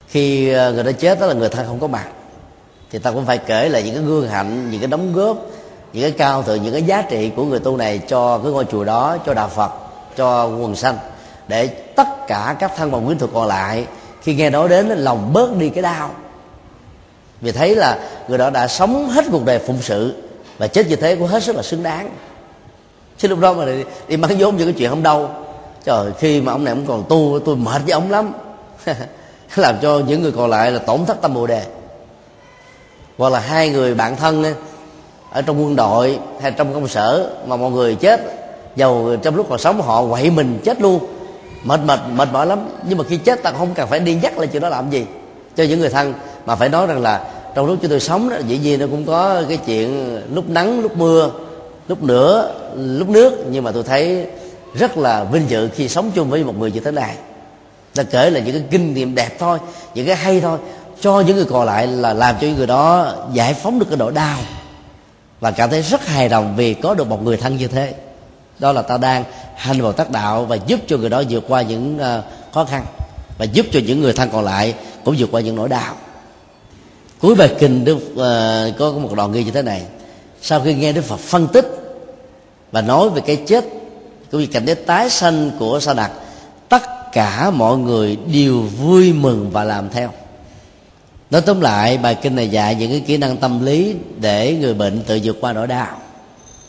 Khi 0.08 0.54
à, 0.54 0.70
người 0.70 0.84
đó 0.84 0.92
chết 1.00 1.20
đó 1.20 1.26
là 1.28 1.34
người 1.34 1.50
thân 1.50 1.68
không 1.68 1.80
có 1.80 1.88
mặt, 1.88 2.08
thì 2.92 3.00
ta 3.00 3.12
cũng 3.12 3.26
phải 3.26 3.38
kể 3.38 3.70
lại 3.70 3.84
những 3.84 3.96
cái 3.96 4.04
gương 4.04 4.28
hạnh, 4.28 4.72
những 4.72 4.82
cái 4.82 4.88
đóng 4.88 5.14
góp, 5.14 5.38
những 5.94 6.04
cái 6.04 6.12
cao 6.12 6.44
thượng, 6.44 6.64
những 6.64 6.74
cái 6.74 6.84
giá 6.84 7.02
trị 7.02 7.32
của 7.36 7.46
người 7.46 7.60
tu 7.60 7.78
này 7.78 7.98
cho 8.08 8.38
cái 8.38 8.52
ngôi 8.52 8.66
chùa 8.66 8.84
đó, 8.84 9.18
cho 9.26 9.34
đạo 9.34 9.50
phật, 9.50 9.72
cho 10.18 10.46
quần 10.46 10.76
sanh, 10.76 10.98
để 11.48 11.68
tất 11.68 12.08
cả 12.28 12.56
các 12.60 12.72
thân 12.78 12.92
bằng 12.92 13.06
quyến 13.06 13.18
thuộc 13.18 13.30
còn 13.34 13.48
lại 13.48 13.86
khi 14.22 14.36
nghe 14.36 14.50
nói 14.50 14.70
đến, 14.70 14.88
lòng 14.88 15.34
bớt 15.34 15.58
đi 15.58 15.70
cái 15.70 15.82
đau 15.82 16.10
vì 17.42 17.52
thấy 17.52 17.76
là 17.76 18.00
người 18.28 18.38
đó 18.38 18.50
đã 18.50 18.68
sống 18.68 19.10
hết 19.10 19.26
cuộc 19.32 19.46
đời 19.46 19.60
phụng 19.60 19.82
sự 19.82 20.14
và 20.58 20.68
chết 20.68 20.88
như 20.88 20.96
thế 20.96 21.16
cũng 21.16 21.28
hết 21.28 21.44
sức 21.44 21.56
là 21.56 21.62
xứng 21.62 21.84
đáng. 21.84 22.10
Chứ 23.18 23.28
lúc 23.28 23.40
đó 23.40 23.54
mà 23.54 23.66
đi, 23.66 23.84
đi 24.08 24.18
mắng 24.18 24.36
vốn 24.38 24.58
cho 24.58 24.64
cái 24.64 24.74
chuyện 24.74 24.90
không 24.90 25.04
đâu. 25.04 25.30
Trời 25.84 26.12
khi 26.20 26.42
mà 26.42 26.52
ông 26.52 26.64
này 26.64 26.72
ông 26.72 26.86
còn 26.88 27.04
tu 27.10 27.40
tôi 27.46 27.56
mệt 27.56 27.82
với 27.84 27.92
ông 27.92 28.12
lắm. 28.12 28.34
Làm 29.56 29.76
cho 29.82 30.02
những 30.08 30.22
người 30.22 30.32
còn 30.32 30.50
lại 30.50 30.72
là 30.72 30.80
tổn 30.80 31.06
thất 31.06 31.22
tâm 31.22 31.34
bồ 31.34 31.48
đề. 31.48 31.64
Hoặc 33.18 33.34
là 33.34 33.40
hai 33.40 33.70
người 33.70 33.94
bạn 33.94 34.16
thân 34.16 34.44
ở 35.32 35.42
trong 35.42 35.64
quân 35.64 35.76
đội 35.76 36.20
hay 36.42 36.52
trong 36.52 36.74
công 36.74 36.88
sở 36.88 37.30
mà 37.48 37.56
mọi 37.56 37.72
người 37.72 37.96
chết 37.96 38.22
dầu 38.76 39.16
trong 39.24 39.36
lúc 39.36 39.46
còn 39.50 39.60
sống 39.60 39.82
họ 39.82 40.06
quậy 40.08 40.30
mình 40.30 40.60
chết 40.64 40.82
luôn. 40.82 41.06
Mệt 41.64 41.80
mệt 41.86 42.00
mệt 42.14 42.28
mỏi 42.32 42.46
lắm. 42.46 42.70
Nhưng 42.84 42.98
mà 42.98 43.04
khi 43.10 43.18
chết 43.18 43.44
ta 43.44 43.52
không 43.52 43.74
cần 43.74 43.88
phải 43.88 44.00
đi 44.00 44.16
nhắc 44.16 44.38
lại 44.38 44.48
chuyện 44.48 44.62
đó 44.62 44.70
làm 44.70 44.90
gì 44.90 45.06
cho 45.56 45.64
những 45.64 45.80
người 45.80 45.90
thân 45.90 46.14
mà 46.46 46.56
phải 46.56 46.70
nói 46.70 46.88
rằng 46.88 47.02
là 47.02 47.26
trong 47.56 47.66
lúc 47.66 47.78
chúng 47.82 47.90
tôi 47.90 48.00
sống 48.00 48.30
đó, 48.30 48.36
dĩ 48.48 48.58
nhiên 48.58 48.80
nó 48.80 48.88
cũng 48.88 49.06
có 49.06 49.44
cái 49.50 49.58
chuyện 49.58 50.20
lúc 50.34 50.50
nắng, 50.50 50.80
lúc 50.80 50.98
mưa, 50.98 51.32
lúc 51.88 52.04
nửa, 52.04 52.52
lúc 52.76 53.10
nước. 53.10 53.46
Nhưng 53.52 53.64
mà 53.64 53.72
tôi 53.72 53.84
thấy 53.84 54.26
rất 54.74 54.98
là 54.98 55.24
vinh 55.24 55.50
dự 55.50 55.70
khi 55.76 55.90
sống 55.90 56.12
chung 56.16 56.30
với 56.30 56.44
một 56.44 56.60
người 56.60 56.72
như 56.72 56.80
thế 56.80 56.92
này. 56.92 57.16
Ta 57.96 58.04
kể 58.04 58.30
là 58.30 58.40
những 58.40 58.54
cái 58.54 58.64
kinh 58.72 58.94
nghiệm 58.94 59.16
đẹp 59.16 59.40
thôi, 59.40 59.60
những 59.96 60.08
cái 60.08 60.16
hay 60.16 60.42
thôi. 60.42 60.58
Cho 61.02 61.20
những 61.20 61.36
người 61.36 61.46
còn 61.46 61.66
lại 61.66 61.88
là 61.88 62.14
làm 62.14 62.36
cho 62.42 62.48
những 62.48 62.58
người 62.58 62.68
đó 62.68 63.14
giải 63.34 63.54
phóng 63.54 63.80
được 63.80 63.86
cái 63.90 63.98
nỗi 63.98 64.12
đau. 64.12 64.38
Và 65.40 65.52
cảm 65.52 65.70
thấy 65.70 65.82
rất 65.82 66.08
hài 66.08 66.30
lòng 66.30 66.54
vì 66.56 66.74
có 66.74 66.94
được 66.94 67.08
một 67.08 67.24
người 67.24 67.38
thân 67.38 67.58
như 67.58 67.68
thế. 67.68 67.94
Đó 68.60 68.72
là 68.72 68.82
ta 68.82 68.98
đang 68.98 69.24
hành 69.56 69.82
vào 69.82 69.92
tác 69.92 70.12
đạo 70.12 70.46
và 70.46 70.56
giúp 70.56 70.80
cho 70.88 70.98
người 70.98 71.10
đó 71.10 71.24
vượt 71.30 71.44
qua 71.48 71.62
những 71.62 72.00
à, 72.00 72.22
khó 72.54 72.66
khăn. 72.66 72.86
Và 73.38 73.46
giúp 73.46 73.66
cho 73.72 73.80
những 73.88 74.02
người 74.02 74.14
thân 74.14 74.30
còn 74.34 74.44
lại 74.44 74.74
cũng 75.06 75.16
vượt 75.18 75.30
qua 75.32 75.42
những 75.42 75.56
nỗi 75.56 75.70
đau 75.70 75.96
cuối 77.22 77.36
bài 77.36 77.56
kinh 77.60 77.86
đức 77.86 77.96
uh, 77.96 78.78
có 78.80 78.92
một 78.92 79.16
đoạn 79.16 79.32
ghi 79.32 79.44
như 79.44 79.52
thế 79.52 79.62
này. 79.62 79.84
Sau 80.42 80.62
khi 80.62 80.74
nghe 80.74 80.94
đức 80.94 81.04
phật 81.04 81.20
phân 81.20 81.48
tích 81.48 81.66
và 82.72 82.82
nói 82.82 83.10
về 83.10 83.22
cái 83.26 83.36
chết 83.48 83.66
cũng 84.32 84.42
như 84.42 84.48
cảnh 84.48 84.66
giới 84.66 84.76
tái 84.76 85.10
sanh 85.10 85.52
của 85.60 85.80
sa 85.80 85.94
đạt 85.94 86.12
tất 86.70 86.82
cả 87.12 87.52
mọi 87.52 87.78
người 87.78 88.18
đều 88.34 88.62
vui 88.62 89.14
mừng 89.14 89.50
và 89.52 89.64
làm 89.64 89.90
theo. 89.90 90.10
Nói 91.32 91.42
tóm 91.42 91.62
lại 91.62 91.98
bài 91.98 92.16
kinh 92.22 92.36
này 92.36 92.50
dạy 92.50 92.76
những 92.76 92.92
cái 92.92 93.04
kỹ 93.08 93.18
năng 93.18 93.38
tâm 93.38 93.66
lý 93.66 93.96
để 94.20 94.58
người 94.62 94.74
bệnh 94.74 95.04
tự 95.04 95.20
vượt 95.24 95.38
qua 95.42 95.54
nỗi 95.54 95.68
đau 95.68 95.98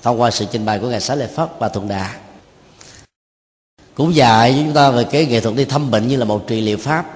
thông 0.02 0.20
qua 0.20 0.31
sự 0.31 0.47
trình 0.52 0.64
bày 0.64 0.78
của 0.78 0.89
ngài 0.89 1.01
xá 1.01 1.14
lợi 1.14 1.28
phất 1.28 1.48
và 1.59 1.68
thuận 1.68 1.89
đà. 1.89 2.14
Cũng 3.94 4.14
dạy 4.14 4.62
chúng 4.64 4.74
ta 4.74 4.90
về 4.90 5.05
cái 5.05 5.27
nghệ 5.27 5.40
thuật 5.40 5.56
đi 5.56 5.64
thăm 5.64 5.90
bệnh 5.90 6.09
như 6.09 6.16
là 6.16 6.24
một 6.24 6.47
trị 6.47 6.60
liệu 6.60 6.78
pháp 6.78 7.15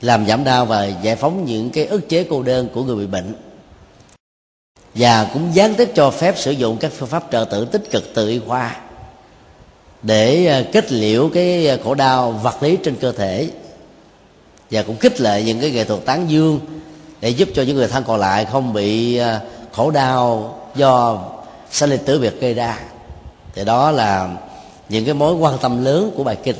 làm 0.00 0.26
giảm 0.26 0.44
đau 0.44 0.66
và 0.66 0.84
giải 1.02 1.16
phóng 1.16 1.44
những 1.44 1.70
cái 1.70 1.86
ức 1.86 2.08
chế 2.08 2.26
cô 2.30 2.42
đơn 2.42 2.68
của 2.74 2.84
người 2.84 2.96
bị 2.96 3.06
bệnh. 3.06 3.34
Và 4.94 5.30
cũng 5.32 5.54
gián 5.54 5.74
tiếp 5.74 5.90
cho 5.94 6.10
phép 6.10 6.34
sử 6.38 6.50
dụng 6.50 6.76
các 6.80 6.92
phương 6.96 7.08
pháp 7.08 7.24
trợ 7.32 7.44
tử 7.50 7.64
tích 7.64 7.90
cực 7.90 8.04
từ 8.14 8.28
y 8.28 8.38
khoa 8.38 8.76
để 10.02 10.46
à, 10.46 10.62
kết 10.72 10.92
liễu 10.92 11.30
cái 11.34 11.68
à, 11.68 11.76
khổ 11.84 11.94
đau 11.94 12.32
vật 12.32 12.62
lý 12.62 12.78
trên 12.84 12.96
cơ 12.96 13.12
thể 13.12 13.50
và 14.70 14.82
cũng 14.82 14.96
kích 14.96 15.20
lệ 15.20 15.42
những 15.42 15.60
cái 15.60 15.70
nghệ 15.70 15.84
thuật 15.84 16.04
tán 16.04 16.30
dương 16.30 16.60
để 17.20 17.28
giúp 17.28 17.48
cho 17.54 17.62
những 17.62 17.76
người 17.76 17.88
thân 17.88 18.04
còn 18.06 18.20
lại 18.20 18.44
không 18.44 18.72
bị 18.72 19.16
à, 19.16 19.40
khổ 19.72 19.90
đau 19.90 20.58
do 20.74 21.24
sanh 21.70 21.90
lịch 21.90 22.06
tử 22.06 22.18
biệt 22.18 22.40
gây 22.40 22.54
ra. 22.54 22.78
Thì 23.54 23.64
đó 23.64 23.90
là 23.90 24.36
những 24.88 25.04
cái 25.04 25.14
mối 25.14 25.34
quan 25.34 25.58
tâm 25.58 25.84
lớn 25.84 26.12
của 26.16 26.24
bài 26.24 26.36
kinh. 26.44 26.56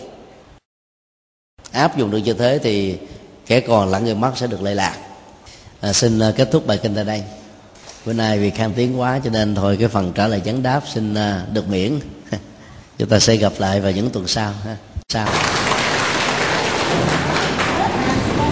Áp 1.73 1.99
dụng 1.99 2.11
được 2.11 2.19
như 2.19 2.33
thế 2.33 2.59
thì 2.63 2.99
kẻ 3.47 3.61
còn 3.61 3.91
lẫn 3.91 4.05
người 4.05 4.15
mất 4.15 4.33
sẽ 4.37 4.47
được 4.47 4.63
lệ 4.63 4.75
lạc. 4.75 4.97
À, 5.81 5.93
xin 5.93 6.19
à, 6.19 6.33
kết 6.37 6.49
thúc 6.53 6.67
bài 6.67 6.79
kinh 6.83 6.95
tại 6.95 7.05
đây. 7.05 7.23
Bữa 8.07 8.13
nay 8.13 8.39
vì 8.39 8.51
khan 8.51 8.73
tiếng 8.77 9.01
quá 9.01 9.21
cho 9.25 9.31
nên 9.31 9.55
thôi 9.55 9.77
cái 9.81 9.89
phần 9.89 10.13
trả 10.13 10.27
lời 10.27 10.43
vấn 10.45 10.63
đáp 10.63 10.81
xin 10.95 11.15
à, 11.15 11.43
được 11.53 11.69
miễn. 11.69 12.01
Chúng 12.99 13.09
ta 13.09 13.19
sẽ 13.19 13.37
gặp 13.37 13.53
lại 13.59 13.81
vào 13.81 13.93
những 13.93 14.11
tuần 14.11 14.29
sau 14.29 14.53
ha. 14.65 14.77
Sau 15.09 15.29